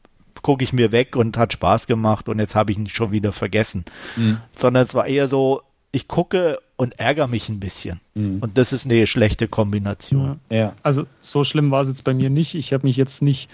gucke 0.48 0.64
ich 0.64 0.72
mir 0.72 0.92
weg 0.92 1.14
und 1.14 1.36
hat 1.36 1.52
Spaß 1.52 1.86
gemacht 1.86 2.26
und 2.26 2.38
jetzt 2.38 2.54
habe 2.54 2.72
ich 2.72 2.78
ihn 2.78 2.88
schon 2.88 3.12
wieder 3.12 3.32
vergessen. 3.32 3.84
Mhm. 4.16 4.38
Sondern 4.56 4.86
es 4.86 4.94
war 4.94 5.06
eher 5.06 5.28
so, 5.28 5.60
ich 5.92 6.08
gucke 6.08 6.58
und 6.76 6.98
ärgere 6.98 7.26
mich 7.26 7.50
ein 7.50 7.60
bisschen. 7.60 8.00
Mhm. 8.14 8.38
Und 8.40 8.56
das 8.56 8.72
ist 8.72 8.86
eine 8.86 9.06
schlechte 9.06 9.46
Kombination. 9.46 10.40
Ja. 10.48 10.56
ja. 10.56 10.72
Also 10.82 11.04
so 11.20 11.44
schlimm 11.44 11.70
war 11.70 11.82
es 11.82 11.88
jetzt 11.88 12.02
bei 12.02 12.14
mir 12.14 12.30
nicht. 12.30 12.54
Ich 12.54 12.72
habe 12.72 12.86
mich 12.86 12.96
jetzt 12.96 13.20
nicht 13.20 13.50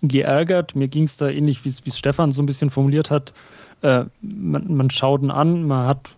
geärgert. 0.00 0.74
Mir 0.74 0.88
ging 0.88 1.04
es 1.04 1.18
da 1.18 1.28
ähnlich, 1.28 1.62
wie 1.66 1.68
es 1.68 1.98
Stefan 1.98 2.32
so 2.32 2.40
ein 2.40 2.46
bisschen 2.46 2.70
formuliert 2.70 3.10
hat. 3.10 3.34
Äh, 3.82 4.06
man, 4.22 4.74
man 4.74 4.88
schaut 4.88 5.20
ihn 5.20 5.30
an, 5.30 5.64
man 5.64 5.88
hat 5.88 6.16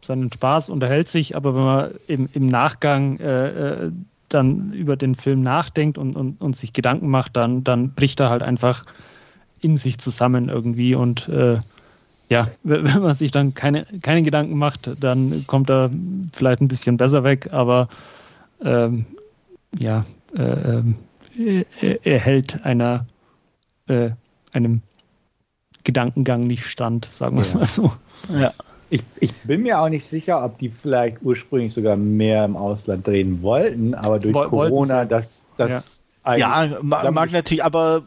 seinen 0.00 0.32
Spaß, 0.32 0.70
unterhält 0.70 1.08
sich, 1.08 1.36
aber 1.36 1.54
wenn 1.54 1.62
man 1.62 1.90
im, 2.06 2.28
im 2.32 2.46
Nachgang 2.46 3.20
äh, 3.20 3.48
äh 3.48 3.92
dann 4.30 4.74
über 4.74 4.96
den 4.96 5.14
Film 5.14 5.40
nachdenkt 5.42 5.96
und, 5.96 6.14
und, 6.14 6.38
und 6.42 6.54
sich 6.54 6.74
Gedanken 6.74 7.08
macht, 7.08 7.34
dann, 7.36 7.64
dann 7.64 7.94
bricht 7.94 8.20
er 8.20 8.28
halt 8.28 8.42
einfach 8.42 8.84
in 9.60 9.76
sich 9.76 9.98
zusammen 9.98 10.48
irgendwie 10.48 10.94
und 10.94 11.28
äh, 11.28 11.58
ja, 12.28 12.48
wenn 12.62 13.02
man 13.02 13.14
sich 13.14 13.30
dann 13.30 13.54
keine, 13.54 13.86
keine 14.02 14.22
Gedanken 14.22 14.56
macht, 14.58 14.90
dann 15.00 15.44
kommt 15.46 15.70
er 15.70 15.90
vielleicht 16.32 16.60
ein 16.60 16.68
bisschen 16.68 16.96
besser 16.96 17.24
weg, 17.24 17.48
aber 17.52 17.88
ähm, 18.62 19.06
ja, 19.78 20.04
äh, 20.36 20.42
ähm, 20.42 20.96
er, 22.02 22.18
hält 22.18 22.64
einer, 22.64 23.06
äh, 23.86 24.10
einem 24.52 24.82
Gedankengang 25.84 26.46
nicht 26.46 26.64
stand, 26.64 27.06
sagen 27.06 27.36
wir 27.36 27.42
es 27.42 27.50
ja. 27.50 27.54
mal 27.54 27.66
so. 27.66 27.92
Ja. 28.32 28.52
Ich, 28.90 29.02
ich, 29.20 29.34
bin 29.42 29.62
mir 29.62 29.80
auch 29.80 29.90
nicht 29.90 30.04
sicher, 30.04 30.42
ob 30.42 30.58
die 30.58 30.70
vielleicht 30.70 31.18
ursprünglich 31.22 31.74
sogar 31.74 31.96
mehr 31.96 32.44
im 32.44 32.56
Ausland 32.56 33.06
drehen 33.06 33.42
wollten, 33.42 33.94
aber 33.94 34.18
durch 34.18 34.34
Woll, 34.34 34.48
Corona, 34.48 35.04
das, 35.04 35.44
das 35.58 36.04
ja. 36.26 36.36
ja, 36.36 36.78
mag 36.82 37.30
natürlich, 37.30 37.62
aber 37.62 38.02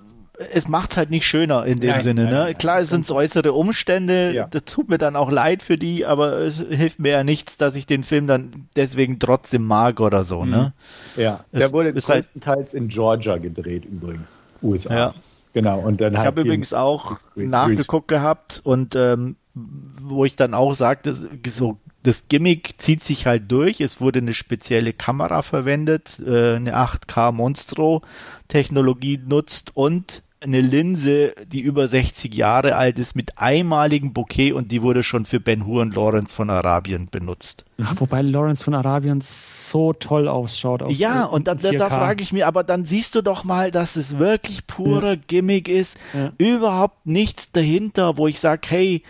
es 0.52 0.68
macht 0.68 0.98
halt 0.98 1.10
nicht 1.10 1.26
schöner 1.26 1.66
in 1.66 1.78
dem 1.80 1.92
nein, 1.92 2.00
Sinne. 2.02 2.24
Nein, 2.24 2.34
ne? 2.34 2.40
Nein, 2.40 2.54
Klar, 2.58 2.80
es 2.80 2.90
sind 2.90 3.10
äußere 3.10 3.54
Umstände, 3.54 4.34
ja. 4.34 4.48
das 4.48 4.64
tut 4.66 4.90
mir 4.90 4.98
dann 4.98 5.16
auch 5.16 5.32
leid 5.32 5.64
für 5.64 5.78
die, 5.78 6.06
aber 6.06 6.40
es 6.40 6.58
hilft 6.58 7.00
mir 7.00 7.12
ja 7.12 7.24
nichts, 7.24 7.58
dass 7.58 7.76
ich 7.76 7.86
den 7.86 8.04
Film 8.04 8.28
dann 8.28 8.68
deswegen 8.76 9.20
trotzdem 9.20 9.66
mag 9.66 10.00
oder 10.00 10.24
so. 10.24 10.42
Mhm. 10.42 10.52
Ne? 10.52 10.74
Ja, 11.16 11.46
es 11.52 11.60
der 11.60 11.74
wurde 11.74 11.94
halt 11.94 12.04
größtenteils 12.04 12.74
halt 12.74 12.74
in 12.74 12.88
Georgia 12.88 13.38
gedreht 13.38 13.86
übrigens, 13.86 14.40
USA. 14.62 14.94
Ja. 14.94 15.14
Genau, 15.54 15.80
und 15.80 16.00
dann 16.00 16.14
Ich 16.14 16.20
halt 16.20 16.28
habe 16.28 16.42
übrigens 16.42 16.74
auch 16.74 17.18
nachgeguckt 17.36 18.08
gehabt 18.08 18.62
und 18.64 18.96
ähm, 18.96 19.36
wo 19.54 20.24
ich 20.24 20.38
dann 20.38 20.54
auch 20.54 20.74
sagte, 20.76 21.14
so 21.50 21.78
das 22.04 22.24
Gimmick 22.30 22.76
zieht 22.78 23.04
sich 23.04 23.26
halt 23.26 23.52
durch. 23.52 23.82
Es 23.82 24.02
wurde 24.02 24.20
eine 24.20 24.34
spezielle 24.34 24.94
Kamera 24.94 25.42
verwendet, 25.42 26.20
äh, 26.26 26.56
eine 26.56 26.76
8K 26.76 27.32
Monstro 27.32 28.02
Technologie 28.48 29.20
nutzt 29.24 29.72
und 29.76 30.24
eine 30.42 30.60
Linse, 30.60 31.36
die 31.46 31.62
über 31.62 31.88
60 31.88 32.34
Jahre 32.34 32.76
alt 32.76 32.98
ist, 32.98 33.16
mit 33.16 33.38
einmaligem 33.38 34.12
Bouquet 34.12 34.54
und 34.54 34.72
die 34.72 34.82
wurde 34.82 35.04
schon 35.04 35.26
für 35.26 35.40
Ben 35.40 35.68
Hur 35.68 35.84
und 35.84 35.96
Lawrence 35.96 36.34
von 36.34 36.50
Arabien 36.50 37.08
benutzt. 37.12 37.64
Ja, 37.78 37.92
wobei 37.96 38.24
Lawrence 38.24 38.64
von 38.64 38.74
Arabien 38.74 39.22
so 39.22 39.94
toll 39.94 40.28
ausschaut. 40.28 40.84
ja, 40.92 41.26
und 41.26 41.48
da, 41.48 41.54
da, 41.54 41.72
da 41.72 41.90
frage 41.90 42.24
ich 42.24 42.34
mich, 42.34 42.44
aber 42.44 42.64
dann 42.64 42.86
siehst 42.86 43.14
du 43.14 43.22
doch 43.22 43.44
mal, 43.44 43.70
dass 43.70 43.96
es 43.96 44.18
wirklich 44.18 44.66
purer 44.66 45.14
ja. 45.14 45.22
Gimmick 45.28 45.68
ist, 45.68 45.96
ja. 46.14 46.32
überhaupt 46.40 47.06
nichts 47.06 47.52
dahinter, 47.52 48.18
wo 48.18 48.28
ich 48.28 48.40
sage, 48.40 48.68
hey, 48.68 49.04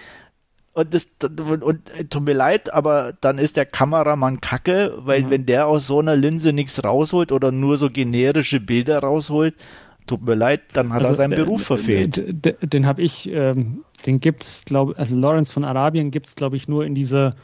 und, 0.74 0.94
das, 0.94 1.08
und, 1.22 1.64
und 1.64 1.98
äh, 1.98 2.06
tut 2.06 2.24
mir 2.24 2.34
leid, 2.34 2.74
aber 2.74 3.14
dann 3.22 3.38
ist 3.38 3.56
der 3.56 3.66
Kameramann 3.66 4.42
kacke, 4.42 4.94
weil 4.98 5.24
mhm. 5.24 5.30
wenn 5.30 5.46
der 5.46 5.68
aus 5.68 5.88
so 5.88 6.00
einer 6.00 6.16
Linse 6.18 6.52
nichts 6.52 6.84
rausholt 6.84 7.32
oder 7.32 7.52
nur 7.52 7.78
so 7.78 7.90
generische 7.90 8.60
Bilder 8.60 9.00
rausholt, 9.00 9.56
tut 10.08 10.24
mir 10.24 10.36
leid, 10.36 10.62
dann 10.74 10.94
hat 10.94 11.00
also, 11.00 11.14
er 11.14 11.16
seinen 11.16 11.36
Beruf 11.36 11.64
verfehlt. 11.64 12.18
Den, 12.18 12.56
den 12.62 12.86
habe 12.86 13.02
ich, 13.02 13.30
ähm, 13.30 13.84
den 14.06 14.20
gibt's, 14.20 14.66
glaube 14.66 14.98
also 14.98 15.18
Lawrence 15.18 15.52
von 15.52 15.64
Arabien 15.64 16.12
gibt 16.12 16.28
es, 16.28 16.36
glaube 16.36 16.56
ich, 16.56 16.68
nur 16.68 16.86
in 16.86 16.96
dieser 16.96 17.36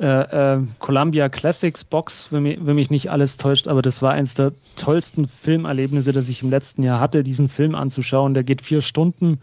äh, 0.00 0.56
äh, 0.56 0.62
Columbia 0.78 1.28
Classics 1.28 1.84
Box, 1.84 2.32
wenn 2.32 2.44
mich, 2.44 2.58
wenn 2.62 2.74
mich, 2.74 2.88
nicht 2.90 3.10
alles 3.10 3.36
täuscht, 3.36 3.68
aber 3.68 3.82
das 3.82 4.00
war 4.00 4.12
eines 4.12 4.32
der 4.32 4.52
tollsten 4.76 5.26
Filmerlebnisse, 5.28 6.12
das 6.12 6.28
ich 6.30 6.42
im 6.42 6.48
letzten 6.48 6.82
Jahr 6.82 7.00
hatte, 7.00 7.22
diesen 7.22 7.48
Film 7.48 7.74
anzuschauen. 7.74 8.32
Der 8.32 8.42
geht 8.42 8.62
vier 8.62 8.80
Stunden. 8.80 9.40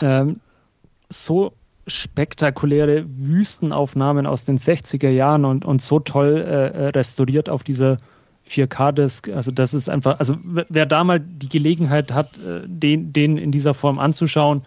Ähm, 0.00 0.40
so 1.10 1.52
spektakuläre 1.88 3.06
Wüstenaufnahmen 3.08 4.26
aus 4.26 4.44
den 4.44 4.58
60er 4.58 5.08
Jahren 5.08 5.44
und, 5.44 5.64
und 5.64 5.82
so 5.82 5.98
toll 5.98 6.44
äh, 6.46 6.68
äh 6.68 6.88
restauriert 6.90 7.48
auf 7.48 7.64
dieser 7.64 7.96
4K-Disc. 8.48 9.28
Also 9.28 9.50
das 9.50 9.74
ist 9.74 9.88
einfach, 9.88 10.18
also 10.18 10.36
wer 10.42 10.86
da 10.86 11.04
mal 11.04 11.20
die 11.20 11.48
Gelegenheit 11.48 12.12
hat, 12.12 12.38
äh, 12.38 12.62
den, 12.66 13.12
den 13.12 13.38
in 13.38 13.52
dieser 13.52 13.74
Form 13.74 13.98
anzuschauen, 13.98 14.64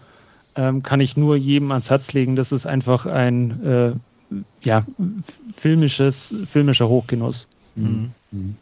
ähm, 0.56 0.82
kann 0.82 1.00
ich 1.00 1.16
nur 1.16 1.36
jedem 1.36 1.70
ans 1.72 1.90
Herz 1.90 2.12
legen. 2.12 2.36
Das 2.36 2.52
ist 2.52 2.66
einfach 2.66 3.06
ein 3.06 3.64
äh, 3.64 3.92
ja, 4.62 4.86
filmisches, 5.56 6.34
filmischer 6.46 6.88
Hochgenuss. 6.88 7.48
Mhm. 7.74 8.12
mhm. 8.30 8.56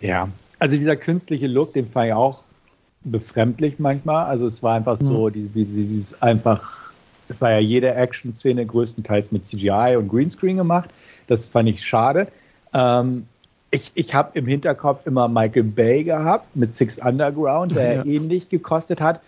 Ja, 0.00 0.28
also 0.58 0.76
dieser 0.76 0.96
künstliche 0.96 1.46
Look, 1.46 1.72
den 1.72 1.86
fand 1.86 2.08
ich 2.08 2.12
auch 2.12 2.42
befremdlich 3.04 3.78
manchmal. 3.78 4.26
Also 4.26 4.46
es 4.46 4.62
war 4.62 4.74
einfach 4.74 4.96
so, 4.96 5.28
mhm. 5.28 5.32
dieses, 5.32 5.74
dieses 5.74 6.22
einfach, 6.22 6.90
es 7.28 7.40
war 7.40 7.52
ja 7.52 7.58
jede 7.58 7.94
Action-Szene 7.94 8.66
größtenteils 8.66 9.32
mit 9.32 9.44
CGI 9.44 9.96
und 9.96 10.08
Greenscreen 10.08 10.56
gemacht. 10.56 10.90
Das 11.28 11.46
fand 11.46 11.68
ich 11.68 11.84
schade. 11.84 12.28
Ähm, 12.74 13.26
ich, 13.70 13.92
ich 13.94 14.14
habe 14.14 14.38
im 14.38 14.46
Hinterkopf 14.46 15.06
immer 15.06 15.28
Michael 15.28 15.64
Bay 15.64 16.04
gehabt 16.04 16.54
mit 16.54 16.74
Six 16.74 16.98
Underground, 16.98 17.74
der 17.74 17.96
ja. 17.96 18.04
ähnlich 18.04 18.48
gekostet 18.48 19.00
hat. 19.00 19.20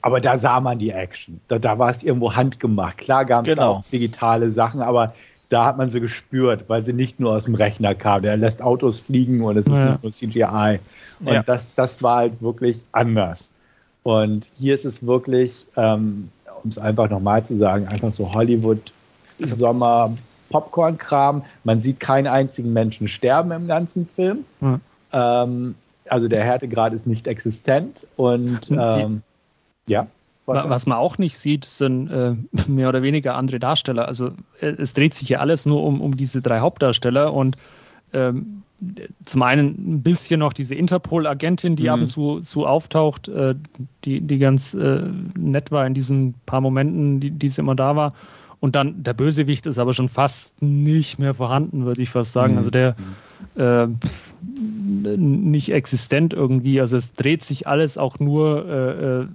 Aber 0.00 0.20
da 0.20 0.36
sah 0.36 0.60
man 0.60 0.78
die 0.78 0.90
Action. 0.90 1.40
Da, 1.48 1.58
da 1.58 1.78
war 1.78 1.90
es 1.90 2.02
irgendwo 2.02 2.34
handgemacht. 2.34 2.98
Klar 2.98 3.24
gab 3.24 3.46
es 3.46 3.54
genau. 3.54 3.74
auch 3.74 3.84
digitale 3.92 4.50
Sachen, 4.50 4.80
aber 4.80 5.14
da 5.48 5.66
hat 5.66 5.76
man 5.76 5.90
sie 5.90 6.00
gespürt, 6.00 6.64
weil 6.68 6.82
sie 6.82 6.92
nicht 6.92 7.20
nur 7.20 7.32
aus 7.32 7.44
dem 7.44 7.54
Rechner 7.54 7.94
kam. 7.94 8.22
Der 8.22 8.36
lässt 8.36 8.62
Autos 8.62 9.00
fliegen 9.00 9.42
und 9.42 9.56
es 9.56 9.66
ist 9.66 9.72
ja. 9.72 9.92
nicht 9.92 10.02
nur 10.02 10.10
CGI. 10.10 10.80
Und 11.20 11.32
ja. 11.34 11.42
das, 11.42 11.74
das 11.74 12.02
war 12.02 12.18
halt 12.18 12.42
wirklich 12.42 12.82
anders. 12.92 13.48
Und 14.02 14.50
hier 14.58 14.74
ist 14.74 14.84
es 14.84 15.06
wirklich, 15.06 15.66
ähm, 15.76 16.30
um 16.64 16.70
es 16.70 16.78
einfach 16.78 17.10
nochmal 17.10 17.44
zu 17.44 17.54
sagen, 17.54 17.86
einfach 17.86 18.12
so 18.12 18.32
Hollywood, 18.32 18.92
Sommer, 19.38 20.16
Popcorn-Kram. 20.52 21.44
Man 21.64 21.80
sieht 21.80 21.98
keinen 22.00 22.26
einzigen 22.26 22.72
Menschen 22.72 23.08
sterben 23.08 23.50
im 23.50 23.66
ganzen 23.66 24.06
Film. 24.06 24.44
Mhm. 24.60 24.80
Ähm, 25.12 25.74
also 26.08 26.28
der 26.28 26.44
Härtegrad 26.44 26.92
ist 26.92 27.06
nicht 27.06 27.26
existent. 27.26 28.06
Und 28.16 28.70
ähm, 28.70 29.22
ja. 29.88 30.06
Was 30.44 30.86
man 30.86 30.98
auch 30.98 31.18
nicht 31.18 31.38
sieht, 31.38 31.64
sind 31.64 32.10
äh, 32.10 32.34
mehr 32.68 32.88
oder 32.88 33.02
weniger 33.02 33.36
andere 33.36 33.58
Darsteller. 33.58 34.08
Also 34.08 34.32
äh, 34.60 34.66
es 34.66 34.92
dreht 34.92 35.14
sich 35.14 35.28
ja 35.28 35.38
alles 35.38 35.66
nur 35.66 35.82
um, 35.82 36.00
um 36.00 36.16
diese 36.16 36.42
drei 36.42 36.60
Hauptdarsteller 36.60 37.32
und 37.32 37.56
ähm, 38.12 38.62
zum 39.24 39.42
einen 39.42 39.68
ein 39.68 40.02
bisschen 40.02 40.40
noch 40.40 40.52
diese 40.52 40.74
Interpol-Agentin, 40.74 41.76
die 41.76 41.84
mhm. 41.84 41.88
ab 41.88 42.00
und 42.00 42.06
zu, 42.08 42.40
zu 42.40 42.66
auftaucht, 42.66 43.28
äh, 43.28 43.54
die, 44.04 44.20
die 44.20 44.38
ganz 44.38 44.74
äh, 44.74 45.02
nett 45.38 45.70
war 45.70 45.86
in 45.86 45.94
diesen 45.94 46.34
paar 46.46 46.60
Momenten, 46.60 47.20
die, 47.20 47.30
die 47.30 47.48
sie 47.48 47.60
immer 47.60 47.76
da 47.76 47.94
war. 47.96 48.12
Und 48.62 48.76
dann 48.76 49.02
der 49.02 49.12
Bösewicht 49.12 49.66
ist 49.66 49.80
aber 49.80 49.92
schon 49.92 50.06
fast 50.06 50.62
nicht 50.62 51.18
mehr 51.18 51.34
vorhanden, 51.34 51.84
würde 51.84 52.00
ich 52.00 52.10
fast 52.10 52.32
sagen. 52.32 52.52
Mhm. 52.52 52.58
Also 52.58 52.70
der 52.70 52.94
äh, 53.56 53.88
nicht 55.18 55.72
existent 55.72 56.32
irgendwie. 56.32 56.80
Also 56.80 56.96
es 56.96 57.12
dreht 57.12 57.42
sich 57.42 57.66
alles 57.66 57.98
auch 57.98 58.20
nur 58.20 58.64
äh, 58.68 59.22
äh 59.22 59.26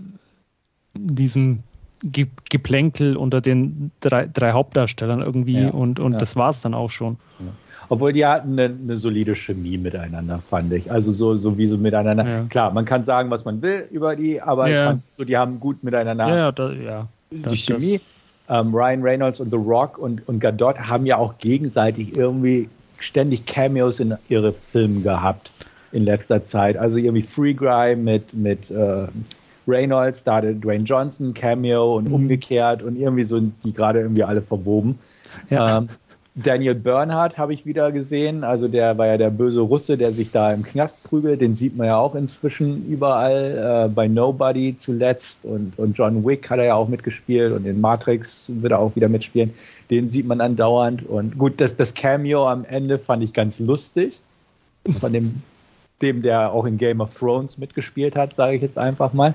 diesem 0.97 1.59
Ge 2.03 2.27
Geplänkel 2.49 3.17
unter 3.17 3.41
den 3.41 3.91
drei, 3.99 4.27
drei 4.27 4.53
Hauptdarstellern 4.53 5.21
irgendwie 5.21 5.59
ja, 5.59 5.69
und, 5.71 5.99
und 5.99 6.13
ja. 6.13 6.19
das 6.19 6.37
war 6.37 6.49
es 6.49 6.61
dann 6.61 6.73
auch 6.73 6.89
schon. 6.89 7.17
Ja. 7.39 7.47
Obwohl 7.89 8.13
die 8.13 8.25
hatten 8.25 8.53
eine, 8.53 8.73
eine, 8.81 8.95
solide 8.95 9.35
Chemie 9.35 9.77
miteinander, 9.77 10.39
fand 10.39 10.71
ich. 10.71 10.89
Also 10.89 11.11
so, 11.11 11.35
so 11.35 11.57
wie 11.57 11.67
so 11.67 11.77
miteinander. 11.77 12.45
Klar, 12.49 12.71
man 12.71 12.85
kann 12.85 13.03
sagen, 13.03 13.29
was 13.29 13.43
man 13.43 13.61
will 13.61 13.89
über 13.91 14.15
die, 14.15 14.41
aber 14.41 14.69
ich 14.69 14.75
fand 14.75 15.03
so, 15.17 15.25
die 15.25 15.35
haben 15.35 15.59
gut 15.59 15.83
miteinander. 15.83 16.29
Ja, 16.29 16.51
da, 16.53 16.71
ja. 16.71 17.07
Die 17.29 17.41
das, 17.41 17.55
Chemie. 17.55 17.99
Ähm, 18.49 18.73
Ryan 18.73 19.01
Reynolds 19.01 19.39
und 19.39 19.49
The 19.49 19.57
Rock 19.57 19.97
und, 19.97 20.27
und 20.27 20.39
Gadot 20.39 20.79
haben 20.79 21.05
ja 21.05 21.17
auch 21.17 21.37
gegenseitig 21.37 22.15
irgendwie 22.15 22.69
ständig 22.99 23.45
Cameos 23.45 23.99
in 23.99 24.15
ihre 24.29 24.53
Filme 24.53 25.01
gehabt 25.01 25.51
in 25.91 26.03
letzter 26.03 26.43
Zeit. 26.43 26.77
Also 26.77 26.97
irgendwie 26.97 27.23
Free 27.23 27.53
Guy 27.53 27.95
mit, 27.95 28.33
mit 28.33 28.71
äh, 28.71 29.07
Reynolds, 29.67 30.23
da 30.23 30.37
hatte 30.37 30.55
Dwayne 30.55 30.85
Johnson, 30.85 31.33
Cameo 31.33 31.97
und 31.97 32.07
mhm. 32.07 32.13
umgekehrt 32.13 32.81
und 32.81 32.95
irgendwie 32.95 33.23
so 33.23 33.39
die 33.39 33.73
gerade 33.73 33.99
irgendwie 33.99 34.23
alle 34.23 34.41
verwoben. 34.41 34.97
Ja. 35.49 35.79
Ähm, 35.79 35.89
Daniel 36.39 36.75
Bernhardt 36.75 37.39
habe 37.39 37.51
ich 37.55 37.65
wieder 37.65 37.91
gesehen. 37.91 38.43
Also 38.43 38.67
der 38.67 38.95
war 38.99 39.07
ja 39.07 39.17
der 39.17 39.31
böse 39.31 39.61
Russe, 39.61 39.97
der 39.97 40.11
sich 40.11 40.31
da 40.31 40.53
im 40.53 40.61
Knast 40.61 41.03
prügelt. 41.03 41.41
Den 41.41 41.55
sieht 41.55 41.75
man 41.75 41.87
ja 41.87 41.97
auch 41.97 42.13
inzwischen 42.13 42.87
überall. 42.87 43.87
Äh, 43.87 43.89
bei 43.89 44.07
Nobody 44.07 44.77
zuletzt. 44.77 45.39
Und, 45.43 45.79
und 45.79 45.97
John 45.97 46.23
Wick 46.23 46.47
hat 46.51 46.59
er 46.59 46.65
ja 46.65 46.75
auch 46.75 46.89
mitgespielt. 46.89 47.53
Und 47.53 47.65
in 47.65 47.81
Matrix 47.81 48.51
wird 48.53 48.71
er 48.71 48.77
auch 48.77 48.95
wieder 48.95 49.09
mitspielen. 49.09 49.55
Den 49.89 50.09
sieht 50.09 50.27
man 50.27 50.39
andauernd. 50.39 51.03
Und 51.07 51.39
gut, 51.39 51.59
das, 51.59 51.75
das 51.75 51.95
Cameo 51.95 52.47
am 52.47 52.65
Ende 52.65 52.99
fand 52.99 53.23
ich 53.23 53.33
ganz 53.33 53.59
lustig. 53.59 54.19
Von 54.99 55.13
dem, 55.13 55.41
dem, 56.03 56.21
der 56.21 56.51
auch 56.51 56.65
in 56.65 56.77
Game 56.77 57.01
of 57.01 57.17
Thrones 57.17 57.57
mitgespielt 57.57 58.15
hat, 58.15 58.35
sage 58.35 58.55
ich 58.55 58.61
jetzt 58.61 58.77
einfach 58.77 59.11
mal. 59.11 59.33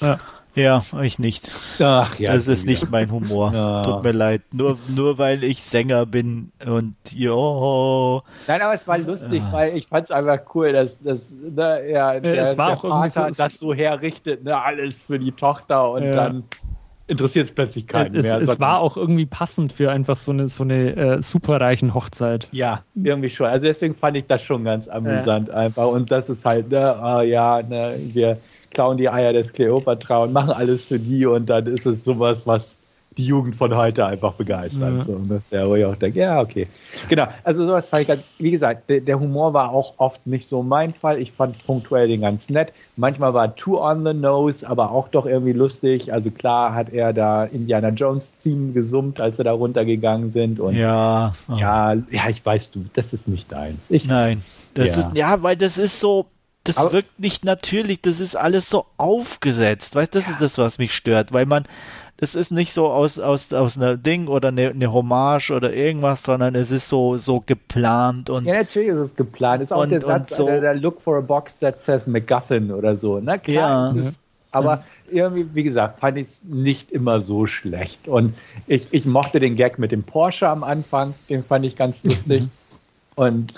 Ja. 0.00 0.20
Ja, 0.56 0.82
ich 1.02 1.18
nicht. 1.18 1.50
Ach 1.80 2.18
ja. 2.18 2.32
Das 2.32 2.48
ist 2.48 2.64
nicht 2.64 2.90
mein 2.90 3.10
Humor. 3.10 3.52
Ja. 3.52 3.84
Tut 3.84 4.02
mir 4.02 4.12
leid. 4.12 4.42
Nur, 4.52 4.78
nur 4.88 5.18
weil 5.18 5.44
ich 5.44 5.62
Sänger 5.62 6.06
bin 6.06 6.50
und 6.64 6.96
jo. 7.12 8.22
Nein, 8.46 8.62
aber 8.62 8.72
es 8.72 8.88
war 8.88 8.96
lustig, 8.98 9.42
ja. 9.42 9.52
weil 9.52 9.76
ich 9.76 9.86
fand 9.86 10.04
es 10.04 10.10
einfach 10.10 10.40
cool, 10.54 10.72
dass, 10.72 10.98
dass 11.02 11.30
ne, 11.30 11.90
ja, 11.90 12.18
der, 12.18 12.40
es 12.40 12.56
war 12.56 12.70
der 12.70 12.76
Vater 12.78 13.32
so, 13.32 13.42
das 13.42 13.58
so 13.58 13.74
herrichtet, 13.74 14.44
ne, 14.44 14.58
alles 14.58 15.02
für 15.02 15.18
die 15.18 15.32
Tochter 15.32 15.90
und 15.90 16.04
ja. 16.04 16.14
dann 16.14 16.44
interessiert 17.06 17.46
es 17.46 17.54
plötzlich 17.54 17.86
keinen 17.86 18.14
es, 18.14 18.26
mehr. 18.26 18.40
Es 18.40 18.58
war 18.58 18.80
auch 18.80 18.96
irgendwie 18.96 19.26
passend 19.26 19.74
für 19.74 19.90
einfach 19.90 20.16
so 20.16 20.32
eine, 20.32 20.48
so 20.48 20.64
eine 20.64 20.96
äh, 20.96 21.22
superreichen 21.22 21.92
Hochzeit. 21.92 22.48
Ja, 22.52 22.82
irgendwie 22.94 23.30
schon. 23.30 23.46
Also 23.46 23.66
deswegen 23.66 23.94
fand 23.94 24.16
ich 24.16 24.26
das 24.26 24.42
schon 24.42 24.64
ganz 24.64 24.88
amüsant 24.88 25.50
einfach. 25.50 25.88
Und 25.88 26.10
das 26.10 26.30
ist 26.30 26.46
halt, 26.46 26.70
ne, 26.70 26.98
oh 26.98 27.20
ja, 27.20 27.62
ne, 27.62 27.96
wir 27.98 28.38
klauen 28.76 28.98
die 28.98 29.08
Eier 29.08 29.32
des 29.32 29.54
Kleopatra 29.54 30.24
und 30.24 30.34
machen 30.34 30.50
alles 30.50 30.84
für 30.84 30.98
die 30.98 31.24
und 31.24 31.48
dann 31.48 31.66
ist 31.66 31.86
es 31.86 32.04
sowas, 32.04 32.46
was 32.46 32.76
die 33.16 33.24
Jugend 33.24 33.56
von 33.56 33.74
heute 33.74 34.04
einfach 34.06 34.34
begeistert. 34.34 34.98
Ja. 34.98 35.02
So, 35.02 35.18
ne? 35.18 35.40
Der, 35.50 35.66
wo 35.66 35.76
ich 35.76 35.84
auch 35.86 35.96
denke, 35.96 36.18
ja, 36.18 36.42
okay. 36.42 36.66
Genau, 37.08 37.26
also 37.42 37.64
sowas 37.64 37.88
fand 37.88 38.02
ich 38.02 38.08
ganz, 38.08 38.20
wie 38.38 38.50
gesagt, 38.50 38.90
der, 38.90 39.00
der, 39.00 39.18
Humor 39.18 39.54
war 39.54 39.70
auch 39.70 39.94
oft 39.96 40.26
nicht 40.26 40.50
so 40.50 40.62
mein 40.62 40.92
Fall. 40.92 41.18
Ich 41.18 41.32
fand 41.32 41.64
punktuell 41.64 42.08
den 42.08 42.20
ganz 42.20 42.50
nett. 42.50 42.74
Manchmal 42.96 43.32
war 43.32 43.56
too 43.56 43.80
on 43.80 44.04
the 44.04 44.12
nose, 44.12 44.68
aber 44.68 44.90
auch 44.90 45.08
doch 45.08 45.24
irgendwie 45.24 45.54
lustig. 45.54 46.12
Also 46.12 46.30
klar 46.30 46.74
hat 46.74 46.92
er 46.92 47.14
da 47.14 47.44
Indiana 47.44 47.88
Jones 47.88 48.30
Team 48.42 48.74
gesummt, 48.74 49.18
als 49.18 49.38
sie 49.38 49.44
da 49.44 49.52
runtergegangen 49.52 50.28
sind. 50.28 50.60
Und 50.60 50.74
ja, 50.74 51.34
ja, 51.56 51.94
ja, 51.94 52.28
ich 52.28 52.44
weiß 52.44 52.72
du, 52.72 52.84
das 52.92 53.14
ist 53.14 53.26
nicht 53.28 53.50
deins. 53.50 53.90
Ich, 53.90 54.06
Nein, 54.06 54.42
das 54.74 54.88
ja. 54.88 54.92
ist, 54.98 55.16
ja, 55.16 55.42
weil 55.42 55.56
das 55.56 55.78
ist 55.78 55.98
so, 55.98 56.26
das 56.68 56.76
aber 56.76 56.92
wirkt 56.92 57.18
nicht 57.18 57.44
natürlich, 57.44 58.00
das 58.00 58.20
ist 58.20 58.36
alles 58.36 58.70
so 58.70 58.86
aufgesetzt. 58.96 59.94
Weißt 59.94 60.14
das 60.14 60.26
ja. 60.26 60.32
ist 60.32 60.40
das, 60.40 60.58
was 60.58 60.78
mich 60.78 60.94
stört, 60.94 61.32
weil 61.32 61.46
man, 61.46 61.64
das 62.16 62.34
ist 62.34 62.50
nicht 62.50 62.72
so 62.72 62.86
aus, 62.86 63.18
aus, 63.18 63.52
aus 63.52 63.76
einer 63.76 63.96
Ding 63.96 64.28
oder 64.28 64.48
eine, 64.48 64.70
eine 64.70 64.92
Hommage 64.92 65.50
oder 65.50 65.72
irgendwas, 65.72 66.22
sondern 66.22 66.54
es 66.54 66.70
ist 66.70 66.88
so, 66.88 67.18
so 67.18 67.42
geplant 67.44 68.30
und. 68.30 68.46
Ja, 68.46 68.54
natürlich 68.54 68.88
ist 68.88 68.98
es 68.98 69.16
geplant. 69.16 69.62
Ist 69.62 69.72
auch 69.72 69.82
und, 69.82 69.90
der 69.90 70.00
Satz, 70.00 70.36
so, 70.36 70.46
der, 70.46 70.60
der, 70.60 70.74
Look 70.74 71.00
for 71.00 71.18
a 71.18 71.20
box 71.20 71.58
that 71.58 71.80
says 71.80 72.06
MacGuffin 72.06 72.72
oder 72.72 72.96
so. 72.96 73.20
Na 73.20 73.38
klar, 73.38 73.84
ja, 73.84 73.90
es 73.90 73.94
ist, 73.94 74.28
aber 74.50 74.84
irgendwie, 75.10 75.54
wie 75.54 75.62
gesagt, 75.62 76.00
fand 76.00 76.16
ich 76.16 76.26
es 76.26 76.44
nicht 76.44 76.90
immer 76.90 77.20
so 77.20 77.46
schlecht. 77.46 78.08
Und 78.08 78.34
ich, 78.66 78.88
ich 78.92 79.04
mochte 79.04 79.38
den 79.38 79.54
Gag 79.54 79.78
mit 79.78 79.92
dem 79.92 80.02
Porsche 80.02 80.48
am 80.48 80.64
Anfang, 80.64 81.14
den 81.28 81.42
fand 81.42 81.66
ich 81.66 81.76
ganz 81.76 82.02
lustig. 82.04 82.44
und 83.14 83.54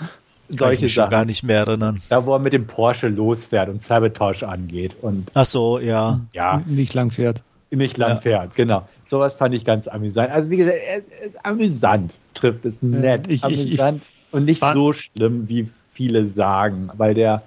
solche 0.49 0.87
ich 0.87 0.95
Sachen. 0.95 1.11
gar 1.11 1.25
nicht 1.25 1.43
mehr 1.43 1.59
erinnern. 1.59 2.01
Da, 2.09 2.25
wo 2.25 2.33
er 2.33 2.39
mit 2.39 2.53
dem 2.53 2.67
Porsche 2.67 3.07
losfährt 3.07 3.69
und 3.69 3.79
Sabotage 3.79 4.47
angeht. 4.47 4.97
Und 5.01 5.31
Ach 5.33 5.45
so, 5.45 5.79
ja. 5.79 6.19
ja. 6.33 6.61
Nicht 6.65 6.93
lang 6.93 7.11
fährt. 7.11 7.43
Nicht 7.71 7.97
lang 7.97 8.15
ja. 8.15 8.17
fährt, 8.17 8.55
genau. 8.55 8.87
Sowas 9.03 9.35
fand 9.35 9.53
ich 9.53 9.63
ganz 9.63 9.87
amüsant. 9.87 10.31
Also 10.31 10.49
wie 10.49 10.57
gesagt, 10.57 10.77
es 11.21 11.27
ist 11.27 11.45
amüsant 11.45 12.15
trifft 12.33 12.65
es 12.65 12.81
nett. 12.81 13.27
Ich, 13.27 13.43
amüsant 13.43 14.01
ich, 14.01 14.27
ich, 14.27 14.33
und 14.33 14.45
nicht 14.45 14.63
so 14.63 14.93
schlimm, 14.93 15.49
wie 15.49 15.67
viele 15.91 16.25
sagen, 16.25 16.89
weil 16.97 17.13
der 17.13 17.43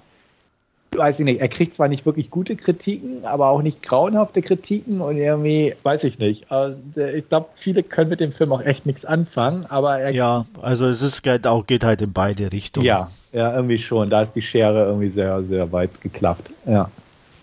weiß 0.97 1.19
ich 1.19 1.25
nicht, 1.25 1.41
er 1.41 1.47
kriegt 1.47 1.73
zwar 1.73 1.87
nicht 1.87 2.05
wirklich 2.05 2.29
gute 2.29 2.55
Kritiken, 2.55 3.25
aber 3.25 3.49
auch 3.49 3.61
nicht 3.61 3.81
grauenhafte 3.81 4.41
Kritiken 4.41 5.01
und 5.01 5.17
irgendwie, 5.17 5.75
weiß 5.83 6.03
ich 6.03 6.19
nicht. 6.19 6.51
Also, 6.51 6.81
ich 7.01 7.27
glaube, 7.29 7.49
viele 7.55 7.83
können 7.83 8.09
mit 8.09 8.19
dem 8.19 8.31
Film 8.31 8.51
auch 8.51 8.61
echt 8.61 8.85
nichts 8.85 9.05
anfangen, 9.05 9.65
aber 9.67 9.99
er. 9.99 10.11
Ja, 10.11 10.45
also 10.61 10.87
es 10.87 11.01
ist 11.01 11.23
geht 11.23 11.47
auch, 11.47 11.65
geht 11.65 11.83
halt 11.83 12.01
in 12.01 12.13
beide 12.13 12.51
Richtungen. 12.51 12.85
Ja, 12.85 13.09
ja, 13.31 13.55
irgendwie 13.55 13.79
schon. 13.79 14.09
Da 14.09 14.21
ist 14.21 14.33
die 14.33 14.41
Schere 14.41 14.85
irgendwie 14.85 15.09
sehr, 15.09 15.43
sehr 15.43 15.71
weit 15.71 16.01
geklafft. 16.01 16.49
Ja. 16.65 16.89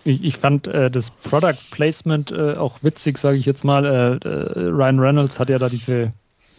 Ich, 0.04 0.24
ich 0.24 0.36
fand 0.36 0.66
äh, 0.66 0.90
das 0.90 1.10
Product 1.10 1.58
Placement 1.70 2.30
äh, 2.30 2.54
auch 2.54 2.82
witzig, 2.82 3.18
sage 3.18 3.36
ich 3.36 3.46
jetzt 3.46 3.64
mal. 3.64 3.84
Äh, 3.84 4.28
äh, 4.28 4.68
Ryan 4.68 4.98
Reynolds 4.98 5.38
hat 5.38 5.50
ja 5.50 5.58
da 5.58 5.68
diese 5.68 6.12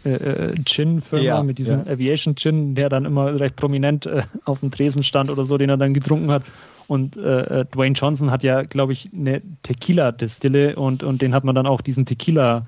äh, 0.06 0.10
äh 0.10 0.56
Gin-Firma, 0.64 1.24
ja, 1.24 1.44
mit 1.44 1.58
diesem 1.58 1.86
ja. 1.86 1.94
Aviation 1.94 2.36
Gin, 2.36 2.76
der 2.76 2.90
dann 2.90 3.06
immer 3.06 3.40
recht 3.40 3.56
prominent 3.56 4.06
äh, 4.06 4.24
auf 4.46 4.60
dem 4.60 4.72
Tresen 4.72 5.04
stand 5.04 5.30
oder 5.32 5.46
so, 5.46 5.58
den 5.58 5.70
er 5.70 5.78
dann 5.78 5.94
getrunken 5.94 6.32
hat. 6.32 6.44
Und 6.92 7.16
äh, 7.16 7.62
äh 7.62 7.66
Dwayne 7.66 7.96
Johnson 7.96 8.32
hat 8.32 8.44
ja, 8.44 8.64
glaube 8.64 8.92
ich, 8.92 9.12
eine 9.16 9.42
Tequila-Destille 9.64 10.76
und, 10.76 11.04
und 11.04 11.22
den 11.22 11.34
hat 11.34 11.46
man 11.46 11.56
dann 11.56 11.66
auch 11.66 11.80
diesen 11.80 12.06
Tequila 12.06 12.64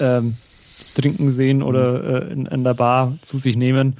ähm, 0.00 0.34
trinken 0.94 1.30
sehen 1.30 1.62
oder 1.62 2.22
äh, 2.22 2.32
in, 2.32 2.46
in, 2.46 2.64
der 2.64 2.72
Bar 2.72 3.12
zu 3.20 3.36
sich 3.36 3.54
nehmen. 3.54 3.98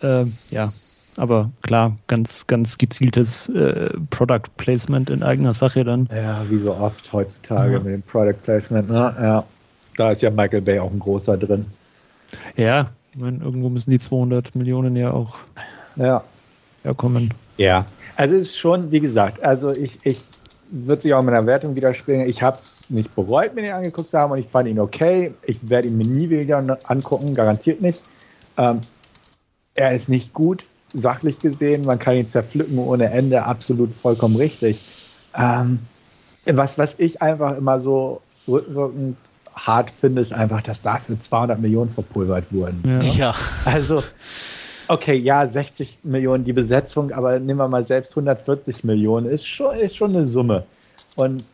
Äh, 0.00 0.24
ja, 0.48 0.72
aber 1.18 1.50
klar, 1.60 1.98
ganz, 2.06 2.46
ganz 2.46 2.78
gezieltes 2.78 3.50
äh, 3.50 3.90
Product 4.08 4.48
Placement 4.56 5.10
in 5.10 5.22
eigener 5.22 5.52
Sache 5.52 5.84
dann. 5.84 6.08
Ja, 6.10 6.48
wie 6.48 6.56
so 6.56 6.74
oft 6.74 7.12
heutzutage 7.12 7.74
ja. 7.74 7.80
mit 7.80 7.92
dem 7.92 8.02
Product 8.02 8.42
Placement. 8.42 8.88
Ne? 8.88 9.14
Ja, 9.20 9.44
da 9.98 10.12
ist 10.12 10.22
ja 10.22 10.30
Michael 10.30 10.62
Bay 10.62 10.78
auch 10.78 10.90
ein 10.90 10.98
großer 10.98 11.36
drin. 11.36 11.66
Ja, 12.56 12.88
ich 13.12 13.20
meine, 13.20 13.44
irgendwo 13.44 13.68
müssen 13.68 13.90
die 13.90 13.98
200 13.98 14.54
Millionen 14.54 14.96
ja 14.96 15.10
auch 15.10 15.36
ja. 15.96 16.24
herkommen. 16.84 17.34
Ja, 17.58 17.86
also 18.16 18.34
es 18.34 18.48
ist 18.48 18.58
schon, 18.58 18.90
wie 18.90 19.00
gesagt, 19.00 19.42
also 19.42 19.72
ich, 19.72 19.98
ich 20.04 20.28
würde 20.70 21.02
sich 21.02 21.14
auch 21.14 21.20
in 21.20 21.26
meiner 21.26 21.46
Wertung 21.46 21.76
widerspiegeln. 21.76 22.28
Ich 22.28 22.42
habe 22.42 22.56
es 22.56 22.88
nicht 22.88 23.14
bereut, 23.14 23.54
mir 23.54 23.62
den 23.62 23.72
angeguckt 23.72 24.08
zu 24.08 24.18
haben 24.18 24.32
und 24.32 24.38
ich 24.38 24.46
fand 24.46 24.68
ihn 24.68 24.80
okay. 24.80 25.34
Ich 25.44 25.58
werde 25.68 25.88
ihn 25.88 25.96
mir 25.96 26.06
nie 26.06 26.30
wieder 26.30 26.78
angucken, 26.84 27.34
garantiert 27.34 27.80
nicht. 27.80 28.02
Ähm, 28.56 28.80
er 29.74 29.92
ist 29.92 30.08
nicht 30.08 30.34
gut, 30.34 30.66
sachlich 30.92 31.38
gesehen. 31.38 31.84
Man 31.84 31.98
kann 31.98 32.16
ihn 32.16 32.28
zerpflücken 32.28 32.78
ohne 32.78 33.10
Ende, 33.10 33.44
absolut 33.44 33.94
vollkommen 33.94 34.36
richtig. 34.36 34.80
Ähm, 35.36 35.80
was, 36.44 36.78
was 36.78 36.98
ich 36.98 37.22
einfach 37.22 37.56
immer 37.56 37.78
so 37.78 38.20
rückwirkend 38.46 39.16
hart 39.54 39.90
finde, 39.90 40.22
ist 40.22 40.32
einfach, 40.32 40.62
dass 40.62 40.82
dafür 40.82 41.20
200 41.20 41.60
Millionen 41.60 41.90
verpulvert 41.90 42.46
wurden. 42.50 42.82
Ja. 42.84 43.02
ja. 43.02 43.34
Also, 43.64 44.02
okay, 44.88 45.14
ja, 45.14 45.46
60 45.46 45.98
Millionen 46.02 46.44
die 46.44 46.52
Besetzung, 46.52 47.12
aber 47.12 47.38
nehmen 47.38 47.58
wir 47.58 47.68
mal 47.68 47.84
selbst 47.84 48.12
140 48.12 48.84
Millionen, 48.84 49.26
ist 49.26 49.46
schon, 49.46 49.78
ist 49.78 49.96
schon 49.96 50.16
eine 50.16 50.26
Summe. 50.26 50.64
Und 51.16 51.44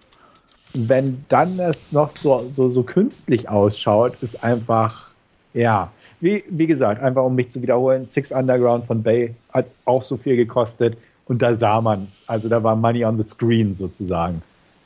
wenn 0.75 1.25
dann 1.29 1.59
es 1.59 1.93
noch 1.93 2.09
so, 2.09 2.49
so, 2.53 2.69
so 2.69 2.83
künstlich 2.83 3.49
ausschaut, 3.49 4.17
ist 4.21 4.43
einfach, 4.43 5.11
ja, 5.53 5.91
wie, 6.21 6.45
wie 6.49 6.67
gesagt, 6.67 7.03
einfach 7.03 7.25
um 7.25 7.35
mich 7.35 7.51
zu 7.51 7.63
wiederholen, 7.63 8.07
Six 8.07 8.33
Underground 8.33 8.85
von 8.85 9.03
Bay 9.03 9.35
hat 9.53 9.67
auch 9.85 10.03
so 10.03 10.17
viel 10.17 10.37
gekostet 10.37 10.97
und 11.27 11.43
da 11.43 11.55
sah 11.55 11.81
man, 11.81 12.09
also 12.27 12.49
da 12.49 12.63
war 12.63 12.77
Money 12.77 13.05
on 13.05 13.17
the 13.17 13.25
Screen 13.25 13.75
sozusagen. 13.75 14.43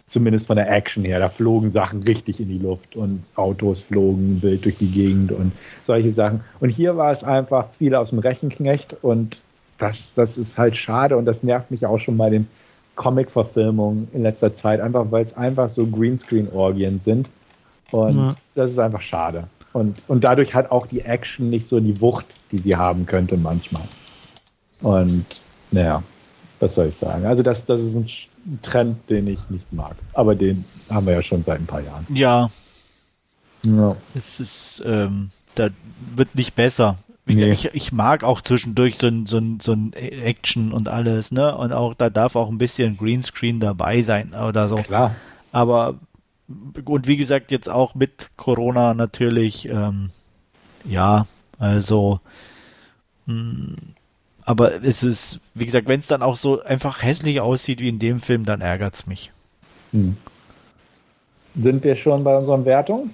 Zumindest 0.08 0.46
von 0.46 0.56
der 0.56 0.70
Action 0.70 1.04
her. 1.04 1.20
Da 1.20 1.28
flogen 1.28 1.70
Sachen 1.70 2.02
richtig 2.02 2.40
in 2.40 2.48
die 2.48 2.58
Luft 2.58 2.96
und 2.96 3.22
Autos 3.36 3.82
flogen 3.82 4.42
wild 4.42 4.64
durch 4.64 4.78
die 4.78 4.90
Gegend 4.90 5.32
und 5.32 5.52
solche 5.84 6.10
Sachen. 6.10 6.40
Und 6.60 6.70
hier 6.70 6.96
war 6.96 7.12
es 7.12 7.22
einfach 7.22 7.68
viel 7.70 7.94
aus 7.94 8.10
dem 8.10 8.18
Rechenknecht 8.18 8.96
und 9.02 9.42
das, 9.78 10.14
das 10.14 10.38
ist 10.38 10.58
halt 10.58 10.76
schade 10.76 11.16
und 11.16 11.24
das 11.24 11.42
nervt 11.42 11.70
mich 11.70 11.86
auch 11.86 11.98
schon 11.98 12.16
bei 12.16 12.30
den 12.30 12.48
Comic-Verfilmungen 12.96 14.08
in 14.12 14.22
letzter 14.22 14.52
Zeit, 14.52 14.80
einfach 14.80 15.06
weil 15.10 15.24
es 15.24 15.36
einfach 15.36 15.68
so 15.68 15.86
Greenscreen-Orgien 15.86 16.98
sind. 16.98 17.30
Und 17.90 18.18
ja. 18.18 18.34
das 18.54 18.72
ist 18.72 18.78
einfach 18.78 19.02
schade. 19.02 19.48
Und, 19.72 20.02
und 20.08 20.24
dadurch 20.24 20.54
hat 20.54 20.70
auch 20.70 20.86
die 20.86 21.02
Action 21.02 21.48
nicht 21.48 21.66
so 21.66 21.78
die 21.80 22.00
Wucht, 22.00 22.26
die 22.50 22.58
sie 22.58 22.76
haben 22.76 23.06
könnte 23.06 23.36
manchmal. 23.36 23.84
Und 24.82 25.24
naja, 25.70 26.02
was 26.60 26.74
soll 26.74 26.88
ich 26.88 26.96
sagen? 26.96 27.26
Also 27.26 27.42
das, 27.42 27.66
das 27.66 27.82
ist 27.82 27.94
ein 27.94 28.08
Trend, 28.62 29.08
den 29.10 29.26
ich 29.26 29.50
nicht 29.50 29.72
mag. 29.72 29.96
Aber 30.12 30.34
den 30.34 30.64
haben 30.90 31.06
wir 31.06 31.14
ja 31.14 31.22
schon 31.22 31.42
seit 31.42 31.60
ein 31.60 31.66
paar 31.66 31.80
Jahren. 31.80 32.06
Ja. 32.12 32.50
ja. 33.66 33.96
Es 34.14 34.40
ist, 34.40 34.82
ähm, 34.84 35.30
da 35.54 35.68
wird 36.14 36.34
nicht 36.34 36.54
besser. 36.54 36.98
Nee. 37.26 37.52
Ich, 37.52 37.66
ich, 37.74 37.92
mag 37.92 38.24
auch 38.24 38.40
zwischendurch 38.40 38.96
so 38.96 39.06
ein, 39.06 39.26
so, 39.26 39.36
ein, 39.36 39.60
so 39.60 39.72
ein 39.72 39.92
Action 39.92 40.72
und 40.72 40.88
alles, 40.88 41.30
ne? 41.30 41.54
Und 41.54 41.72
auch 41.72 41.92
da 41.92 42.08
darf 42.08 42.36
auch 42.36 42.48
ein 42.48 42.56
bisschen 42.56 42.96
Greenscreen 42.96 43.60
dabei 43.60 44.00
sein 44.00 44.32
oder 44.32 44.68
so. 44.68 44.76
Klar. 44.76 45.14
Aber 45.52 45.96
und 46.84 47.06
wie 47.06 47.16
gesagt, 47.16 47.50
jetzt 47.50 47.68
auch 47.68 47.94
mit 47.94 48.30
Corona 48.36 48.94
natürlich, 48.94 49.68
ähm, 49.68 50.10
ja, 50.84 51.26
also, 51.58 52.20
mh, 53.26 53.34
hm, 53.34 53.76
aber 54.48 54.82
es 54.82 55.02
ist, 55.02 55.40
wie 55.52 55.66
gesagt, 55.66 55.88
wenn 55.88 56.00
es 56.00 56.06
dann 56.06 56.22
auch 56.22 56.36
so 56.36 56.62
einfach 56.62 57.02
hässlich 57.02 57.42
aussieht 57.42 57.80
wie 57.80 57.90
in 57.90 57.98
dem 57.98 58.18
Film, 58.18 58.46
dann 58.46 58.62
ärgert 58.62 58.94
es 58.94 59.06
mich. 59.06 59.30
Hm. 59.92 60.16
Sind 61.54 61.84
wir 61.84 61.94
schon 61.94 62.24
bei 62.24 62.34
unseren 62.34 62.64
Wertungen? 62.64 63.10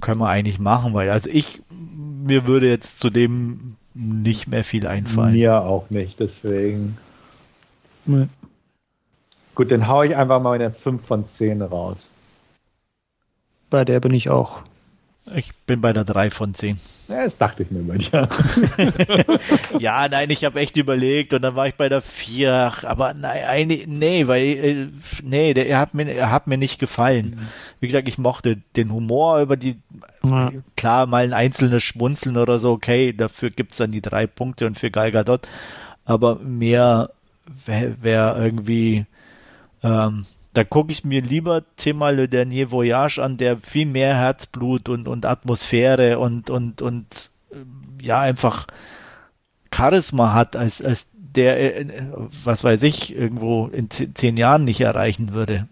Können 0.00 0.20
wir 0.20 0.28
eigentlich 0.28 0.60
machen, 0.60 0.94
weil 0.94 1.10
also 1.10 1.28
ich, 1.28 1.62
mir 1.68 2.46
würde 2.46 2.68
jetzt 2.68 3.00
zu 3.00 3.10
dem 3.10 3.74
nicht 3.94 4.46
mehr 4.46 4.62
viel 4.62 4.86
einfallen. 4.86 5.32
Mir 5.32 5.62
auch 5.62 5.90
nicht, 5.90 6.20
deswegen. 6.20 6.96
Nee. 8.06 8.28
Gut, 9.56 9.72
dann 9.72 9.88
haue 9.88 10.06
ich 10.06 10.16
einfach 10.16 10.40
mal 10.40 10.52
eine 10.52 10.70
5 10.70 11.04
von 11.04 11.26
10 11.26 11.60
raus. 11.60 12.08
Bei 13.68 13.84
der 13.84 13.98
bin 13.98 14.14
ich 14.14 14.30
auch. 14.30 14.62
Ich 15.34 15.54
bin 15.66 15.80
bei 15.80 15.92
der 15.92 16.04
3 16.04 16.30
von 16.30 16.54
10. 16.54 16.78
Ja, 17.08 17.24
das 17.24 17.38
dachte 17.38 17.62
ich 17.62 17.70
mir 17.70 17.82
bei 17.82 17.98
dir. 17.98 18.28
ja, 19.78 20.08
nein, 20.08 20.30
ich 20.30 20.44
habe 20.44 20.60
echt 20.60 20.76
überlegt 20.76 21.32
und 21.34 21.42
dann 21.42 21.54
war 21.56 21.66
ich 21.66 21.74
bei 21.74 21.88
der 21.88 22.02
4. 22.02 22.72
Aber 22.82 23.14
nein, 23.14 23.68
nee, 23.86 24.26
weil, 24.26 24.42
äh, 24.42 24.86
nee, 25.22 25.54
der, 25.54 25.68
er, 25.68 25.78
hat 25.78 25.94
mir, 25.94 26.08
er 26.08 26.30
hat 26.30 26.46
mir 26.46 26.58
nicht 26.58 26.78
gefallen. 26.78 27.36
Mhm. 27.36 27.48
Wie 27.80 27.86
gesagt, 27.86 28.08
ich 28.08 28.18
mochte 28.18 28.58
den 28.76 28.92
Humor 28.92 29.40
über 29.40 29.56
die, 29.56 29.78
ja. 30.24 30.52
klar, 30.76 31.06
mal 31.06 31.24
ein 31.24 31.32
einzelnes 31.32 31.82
Schmunzeln 31.82 32.36
oder 32.36 32.58
so, 32.58 32.72
okay, 32.72 33.12
dafür 33.12 33.50
gibt 33.50 33.72
es 33.72 33.78
dann 33.78 33.92
die 33.92 34.02
drei 34.02 34.26
Punkte 34.26 34.66
und 34.66 34.78
für 34.78 34.90
Gal 34.90 35.12
Gadot. 35.12 35.48
Aber 36.04 36.36
mehr 36.36 37.10
wäre 37.66 37.96
wär 38.00 38.36
irgendwie, 38.38 39.06
ähm, 39.82 40.26
da 40.52 40.64
gucke 40.64 40.92
ich 40.92 41.04
mir 41.04 41.22
lieber 41.22 41.62
zehnmal 41.76 42.16
Le 42.16 42.28
Dernier 42.28 42.70
Voyage 42.70 43.22
an, 43.22 43.36
der 43.36 43.58
viel 43.58 43.86
mehr 43.86 44.16
Herzblut 44.16 44.88
und, 44.88 45.06
und 45.06 45.24
Atmosphäre 45.24 46.18
und, 46.18 46.50
und, 46.50 46.82
und 46.82 47.30
äh, 47.50 47.56
ja, 48.02 48.20
einfach 48.20 48.66
Charisma 49.72 50.34
hat, 50.34 50.56
als, 50.56 50.82
als 50.82 51.06
der, 51.12 51.80
äh, 51.80 51.86
was 52.44 52.64
weiß 52.64 52.82
ich, 52.82 53.14
irgendwo 53.16 53.68
in 53.68 53.90
zehn 53.90 54.36
Jahren 54.36 54.64
nicht 54.64 54.80
erreichen 54.80 55.32
würde. 55.32 55.68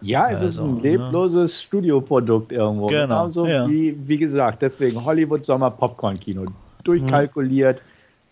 Ja, 0.00 0.30
es 0.30 0.40
also, 0.40 0.44
ist 0.46 0.58
ein 0.60 0.74
ne? 0.76 0.80
lebloses 0.82 1.56
ja. 1.56 1.64
Studioprodukt 1.64 2.52
irgendwo. 2.52 2.86
Genau. 2.86 3.02
Genauso 3.02 3.46
ja. 3.46 3.68
wie, 3.68 3.96
wie 4.00 4.18
gesagt, 4.18 4.62
deswegen 4.62 5.04
Hollywood 5.04 5.44
Sommer 5.44 5.72
Popcorn 5.72 6.18
Kino. 6.18 6.46
Durchkalkuliert, 6.84 7.82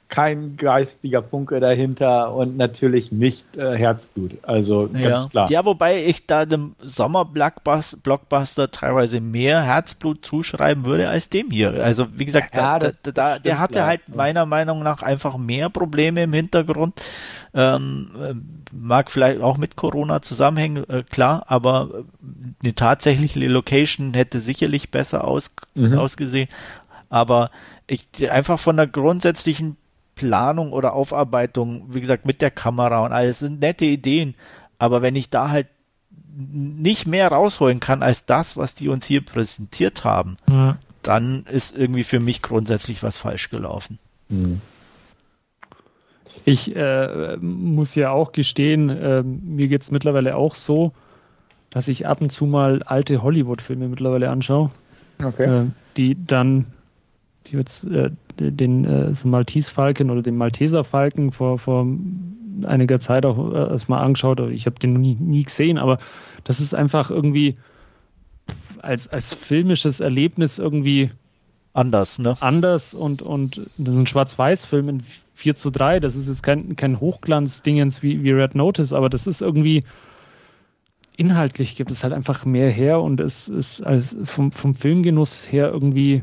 kein 0.09 0.57
geistiger 0.57 1.23
Funke 1.23 1.59
dahinter 1.59 2.33
und 2.33 2.57
natürlich 2.57 3.11
nicht 3.11 3.57
äh, 3.57 3.77
Herzblut. 3.77 4.39
Also 4.43 4.89
ganz 4.93 5.25
ja. 5.25 5.31
klar. 5.31 5.51
Ja, 5.51 5.65
wobei 5.65 6.05
ich 6.05 6.27
da 6.27 6.47
dem 6.47 6.77
Sommer-Blockbuster 6.81 8.71
teilweise 8.71 9.21
mehr 9.21 9.63
Herzblut 9.63 10.25
zuschreiben 10.25 10.85
würde 10.85 11.09
als 11.09 11.29
dem 11.29 11.51
hier. 11.51 11.83
Also 11.83 12.07
wie 12.13 12.25
gesagt, 12.25 12.55
ja, 12.55 12.79
da, 12.79 12.91
da, 13.03 13.11
da, 13.11 13.39
der 13.39 13.59
hatte 13.59 13.81
ja. 13.81 13.87
halt 13.87 14.03
meiner 14.09 14.47
Meinung 14.47 14.83
nach 14.83 15.03
einfach 15.03 15.37
mehr 15.37 15.71
Probleme 15.71 16.23
im 16.23 16.33
Hintergrund. 16.33 17.03
Ähm, 17.53 18.11
äh, 18.23 18.35
mag 18.73 19.11
vielleicht 19.11 19.41
auch 19.41 19.57
mit 19.57 19.77
Corona 19.77 20.23
zusammenhängen, 20.23 20.89
äh, 20.89 21.03
klar, 21.03 21.45
aber 21.49 22.05
eine 22.63 22.75
tatsächliche 22.75 23.41
Location 23.49 24.15
hätte 24.15 24.41
sicherlich 24.41 24.91
besser 24.91 25.25
aus, 25.25 25.51
mhm. 25.75 25.99
ausgesehen. 25.99 26.49
Aber 27.09 27.51
ich 27.87 28.09
einfach 28.31 28.59
von 28.59 28.77
der 28.77 28.87
grundsätzlichen 28.87 29.77
Planung 30.17 30.73
oder 30.73 30.95
Aufarbeitung, 30.95 31.95
wie 31.95 32.01
gesagt, 32.01 32.27
mit 32.27 32.41
der 32.41 32.51
Kamera 32.51 33.05
und 33.05 33.13
alles, 33.13 33.39
sind 33.39 33.61
nette 33.61 33.85
Ideen. 33.85 34.35
Aber 34.79 35.03
wenn 35.03 35.15
ich 35.15 35.31
da 35.31 35.51
halt 35.51 35.69
nicht 36.37 37.07
mehr 37.07 37.29
rausholen 37.29 37.79
kann 37.79 38.03
als 38.03 38.25
das, 38.25 38.57
was 38.57 38.75
die 38.75 38.89
uns 38.89 39.07
hier 39.07 39.25
präsentiert 39.25 40.05
haben, 40.05 40.37
ja. 40.51 40.79
dann 41.03 41.45
ist 41.47 41.77
irgendwie 41.77 42.05
für 42.05 42.19
mich 42.19 42.43
grundsätzlich 42.43 43.03
was 43.03 43.19
falsch 43.19 43.51
gelaufen. 43.51 43.99
Mhm. 44.29 44.61
Ich 46.45 46.75
äh, 46.77 47.37
muss 47.39 47.95
ja 47.95 48.11
auch 48.11 48.33
gestehen, 48.33 48.89
äh, 48.89 49.23
mir 49.23 49.69
geht 49.69 49.83
es 49.83 49.91
mittlerweile 49.91 50.37
auch 50.37 50.55
so, 50.55 50.93
dass 51.71 51.89
ich 51.89 52.07
ab 52.07 52.21
und 52.21 52.31
zu 52.31 52.47
mal 52.47 52.83
alte 52.83 53.23
Hollywood-Filme 53.23 53.89
mittlerweile 53.89 54.31
anschaue, 54.31 54.71
okay. 55.23 55.63
äh, 55.63 55.65
die 55.97 56.17
dann 56.27 56.67
die 57.47 57.57
jetzt 57.57 57.85
äh, 57.87 58.11
den 58.39 58.85
äh, 58.85 59.13
Maltese 59.25 59.73
Falken 59.73 60.11
oder 60.11 60.23
den 60.23 60.37
Malteser 60.37 60.85
Falken 60.85 61.33
vor, 61.33 61.59
vor 61.59 61.87
einiger 62.65 63.01
Zeit 63.01 63.27
auch 63.27 63.53
äh, 63.53 63.71
erstmal 63.71 64.05
angeschaut. 64.05 64.41
Ich 64.51 64.67
habe 64.67 64.79
den 64.79 64.95
nie, 64.95 65.15
nie 65.15 65.45
gesehen, 65.45 65.79
aber 65.79 65.99
das 66.45 66.61
ist 66.61 66.75
einfach 66.75 67.11
irgendwie 67.11 67.57
als, 68.83 69.09
als 69.09 69.35
filmisches 69.35 70.01
Erlebnis 70.01 70.59
irgendwie 70.59 71.11
anders, 71.73 72.19
ne? 72.19 72.35
Anders 72.41 72.95
und, 72.95 73.23
und 73.23 73.59
das 73.77 73.95
ist 73.95 74.01
ein 74.01 74.07
Schwarz-Weiß-Film 74.07 74.89
in 74.89 75.03
4 75.35 75.57
zu 75.57 75.71
3. 75.71 76.01
Das 76.01 76.17
ist 76.17 76.29
jetzt 76.29 76.43
kein, 76.43 76.77
kein 76.77 77.01
Hochglanz-Dingens 77.01 78.03
wie, 78.03 78.23
wie 78.23 78.31
Red 78.31 78.55
Notice, 78.55 78.93
aber 78.93 79.11
das 79.11 79.27
ist 79.27 79.43
irgendwie 79.43 79.85
inhaltlich 81.17 81.77
gibt 81.77 81.91
es 81.91 82.05
halt 82.05 82.13
einfach 82.13 82.45
mehr 82.45 82.71
her 82.71 83.01
und 83.01 83.21
es 83.21 83.49
ist 83.49 83.81
als 83.81 84.17
vom, 84.25 84.53
vom 84.53 84.75
Filmgenuss 84.75 85.51
her 85.51 85.71
irgendwie 85.73 86.23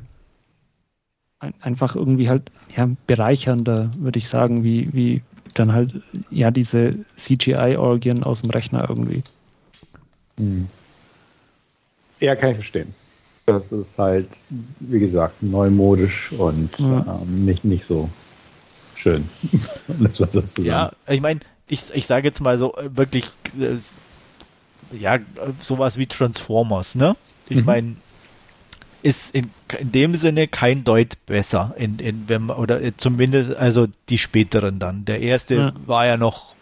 ein, 1.44 1.54
einfach 1.62 1.96
irgendwie 1.96 2.30
halt 2.30 2.50
ja, 2.76 2.90
bereichernder, 3.06 3.92
würde 3.98 4.18
ich 4.18 4.28
sagen, 4.28 4.64
wie, 4.64 4.92
wie 4.94 5.22
dann 5.54 5.74
halt 5.74 6.02
ja 6.32 6.50
diese 6.50 6.96
CGI-Orgien 7.16 8.24
aus 8.24 8.42
dem 8.42 8.50
Rechner 8.50 8.86
irgendwie. 8.90 9.24
Hm. 10.38 10.68
Ja, 12.20 12.36
kann 12.36 12.52
ich 12.52 12.56
verstehen. 12.56 12.96
Das 13.46 13.72
ist 13.74 14.00
halt, 14.00 14.30
wie 14.80 15.00
gesagt, 15.00 15.44
neumodisch 15.44 16.32
und 16.32 16.80
ja. 16.80 17.20
ähm, 17.22 17.46
nicht, 17.46 17.66
nicht 17.66 17.84
so 17.84 18.10
schön. 18.96 19.28
das 20.00 20.20
war 20.22 20.30
sozusagen. 20.30 20.66
Ja, 20.66 20.94
ich 21.08 21.20
meine, 21.20 21.42
ich, 21.68 21.84
ich 21.94 22.08
sage 22.08 22.26
jetzt 22.26 22.40
mal 22.40 22.58
so 22.58 22.74
äh, 22.76 22.96
wirklich, 22.96 23.30
äh, 23.60 23.76
ja, 24.98 25.20
sowas 25.62 25.98
wie 25.98 26.08
Transformers, 26.08 26.96
ne? 26.96 27.18
Ich 27.50 27.58
mhm. 27.58 27.66
meine, 27.66 27.96
ist 29.04 29.36
in, 29.36 29.52
in 29.78 29.92
dem 29.92 30.16
Sinne 30.16 30.48
kein 30.48 30.84
Deut 30.84 31.26
besser, 31.26 31.76
in, 31.78 32.00
in, 32.00 32.28
wenn 32.28 32.44
man, 32.44 32.58
oder 32.58 32.82
äh, 32.82 32.94
zumindest, 32.96 33.56
also 33.56 33.88
die 34.10 34.18
späteren 34.18 34.80
dann. 34.80 35.06
Der 35.06 35.20
erste 35.22 35.56
ja. 35.56 35.74
war 35.86 36.06
ja 36.06 36.18
noch 36.18 36.56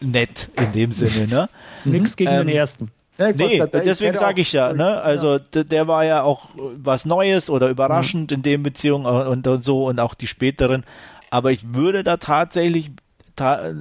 nett 0.00 0.48
in 0.56 0.72
dem 0.72 0.92
Sinne, 0.92 1.28
ne? 1.28 1.48
Nix 1.84 2.16
gegen 2.16 2.30
ähm, 2.30 2.46
den 2.46 2.56
ersten. 2.56 2.90
Ja, 3.18 3.32
nee, 3.32 3.60
deswegen 3.72 4.14
sage 4.14 4.40
ich 4.40 4.52
ja, 4.52 4.72
ne? 4.72 5.00
Also 5.00 5.40
ja. 5.52 5.64
der 5.64 5.88
war 5.88 6.04
ja 6.04 6.22
auch 6.22 6.50
was 6.54 7.04
Neues 7.04 7.50
oder 7.50 7.68
überraschend 7.68 8.30
mhm. 8.30 8.36
in 8.36 8.42
dem 8.42 8.62
Beziehung 8.62 9.06
und, 9.06 9.46
und 9.46 9.64
so 9.64 9.86
und 9.86 9.98
auch 9.98 10.14
die 10.14 10.28
späteren. 10.28 10.84
Aber 11.30 11.50
ich 11.50 11.74
würde 11.74 12.04
da 12.04 12.16
tatsächlich 12.16 12.92
ta 13.34 13.66
äh, 13.66 13.72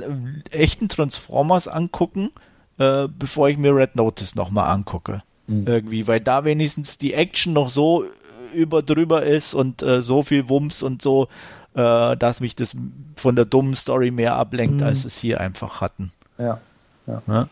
echten 0.49 0.90
Transformers 0.90 1.68
angucken, 1.68 2.32
äh, 2.80 3.07
bevor 3.07 3.49
ich 3.49 3.57
mir 3.57 3.76
Red 3.76 3.95
Notice 3.95 4.34
nochmal 4.34 4.72
angucke. 4.72 5.22
Mhm. 5.48 5.65
Irgendwie, 5.68 6.07
weil 6.07 6.19
da 6.19 6.45
wenigstens 6.45 6.98
die 6.98 7.14
Action 7.14 7.53
noch 7.53 7.69
so 7.69 8.06
über 8.53 8.82
drüber 8.82 9.24
ist 9.24 9.53
und 9.53 9.82
äh, 9.82 10.02
so 10.02 10.24
viel 10.24 10.49
Wumms 10.49 10.84
und 10.84 11.02
so, 11.02 11.28
äh, 11.74 12.15
dass 12.18 12.40
mich 12.40 12.56
das 12.56 12.74
von 13.15 13.36
der 13.36 13.45
dummen 13.45 13.76
Story 13.76 14.11
mehr 14.11 14.36
ablenkt, 14.36 14.82
mhm. 14.82 14.88
als 14.88 15.06
es 15.06 15.18
hier 15.18 15.41
einfach 15.41 15.82
hatten. 15.82 16.11
Ja. 16.38 16.60
Ja. 17.06 17.22
ja. 17.28 17.49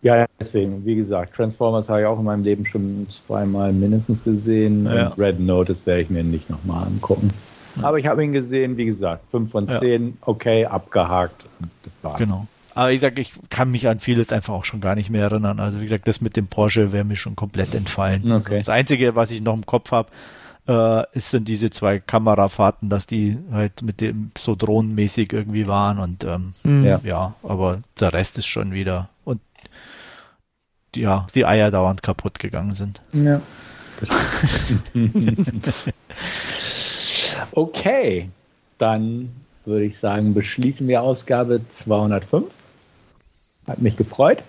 Ja, 0.00 0.26
deswegen, 0.38 0.84
wie 0.84 0.94
gesagt, 0.94 1.34
Transformers 1.34 1.88
habe 1.88 2.02
ich 2.02 2.06
auch 2.06 2.20
in 2.20 2.24
meinem 2.24 2.44
Leben 2.44 2.64
schon 2.64 3.06
zweimal 3.08 3.72
mindestens 3.72 4.22
gesehen. 4.22 4.86
Ja. 4.86 5.08
Red 5.18 5.40
Notice 5.40 5.86
werde 5.86 6.02
ich 6.02 6.10
mir 6.10 6.22
nicht 6.22 6.48
nochmal 6.48 6.86
angucken. 6.86 7.32
Aber 7.82 7.98
ich 7.98 8.06
habe 8.06 8.22
ihn 8.24 8.32
gesehen, 8.32 8.76
wie 8.76 8.86
gesagt, 8.86 9.28
5 9.30 9.50
von 9.50 9.68
10, 9.68 10.06
ja. 10.06 10.12
okay, 10.22 10.66
abgehakt. 10.66 11.44
Genau. 12.16 12.46
Aber 12.78 12.92
ich 12.92 13.00
sage, 13.00 13.20
ich 13.20 13.32
kann 13.50 13.72
mich 13.72 13.88
an 13.88 13.98
vieles 13.98 14.30
einfach 14.30 14.54
auch 14.54 14.64
schon 14.64 14.80
gar 14.80 14.94
nicht 14.94 15.10
mehr 15.10 15.22
erinnern. 15.22 15.58
Also 15.58 15.80
wie 15.80 15.84
gesagt, 15.86 16.06
das 16.06 16.20
mit 16.20 16.36
dem 16.36 16.46
Porsche 16.46 16.92
wäre 16.92 17.02
mir 17.02 17.16
schon 17.16 17.34
komplett 17.34 17.74
entfallen. 17.74 18.30
Okay. 18.30 18.58
Das 18.58 18.68
Einzige, 18.68 19.16
was 19.16 19.32
ich 19.32 19.40
noch 19.40 19.54
im 19.54 19.66
Kopf 19.66 19.90
habe, 19.90 20.10
äh, 20.68 21.02
ist 21.10 21.30
sind 21.30 21.48
diese 21.48 21.70
zwei 21.70 21.98
Kamerafahrten, 21.98 22.88
dass 22.88 23.08
die 23.08 23.36
halt 23.50 23.82
mit 23.82 24.00
dem 24.00 24.30
so 24.38 24.54
drohnenmäßig 24.54 25.32
irgendwie 25.32 25.66
waren 25.66 25.98
und 25.98 26.22
ähm, 26.22 26.54
mhm. 26.62 26.84
ja. 26.84 27.00
ja, 27.02 27.34
aber 27.42 27.82
der 27.98 28.12
Rest 28.12 28.38
ist 28.38 28.46
schon 28.46 28.70
wieder 28.70 29.08
und 29.24 29.40
ja, 30.94 31.26
die 31.34 31.46
Eier 31.46 31.72
dauernd 31.72 32.04
kaputt 32.04 32.38
gegangen 32.38 32.76
sind. 32.76 33.00
Ja. 33.12 33.40
okay, 37.50 38.28
dann 38.78 39.30
würde 39.64 39.84
ich 39.84 39.98
sagen, 39.98 40.32
beschließen 40.32 40.86
wir 40.86 41.02
Ausgabe 41.02 41.60
205. 41.68 42.67
Hat 43.68 43.80
mich 43.80 43.96
gefreut. 43.96 44.42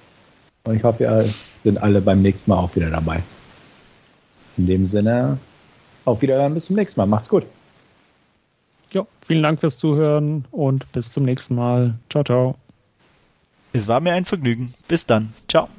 Und 0.63 0.75
ich 0.75 0.83
hoffe, 0.83 1.03
ihr 1.03 1.29
sind 1.57 1.81
alle 1.81 2.01
beim 2.01 2.21
nächsten 2.21 2.51
Mal 2.51 2.57
auch 2.57 2.75
wieder 2.75 2.89
dabei. 2.89 3.23
In 4.57 4.67
dem 4.67 4.85
Sinne, 4.85 5.37
auf 6.05 6.21
Wiedersehen, 6.21 6.53
bis 6.53 6.65
zum 6.65 6.75
nächsten 6.75 6.99
Mal. 6.99 7.05
Macht's 7.05 7.29
gut. 7.29 7.45
Ja, 8.91 9.05
vielen 9.25 9.43
Dank 9.43 9.59
fürs 9.59 9.77
Zuhören 9.77 10.45
und 10.51 10.91
bis 10.91 11.11
zum 11.11 11.23
nächsten 11.23 11.55
Mal. 11.55 11.95
Ciao, 12.09 12.23
ciao. 12.23 12.55
Es 13.73 13.87
war 13.87 13.99
mir 13.99 14.13
ein 14.13 14.25
Vergnügen. 14.25 14.73
Bis 14.87 15.05
dann. 15.05 15.33
Ciao. 15.47 15.69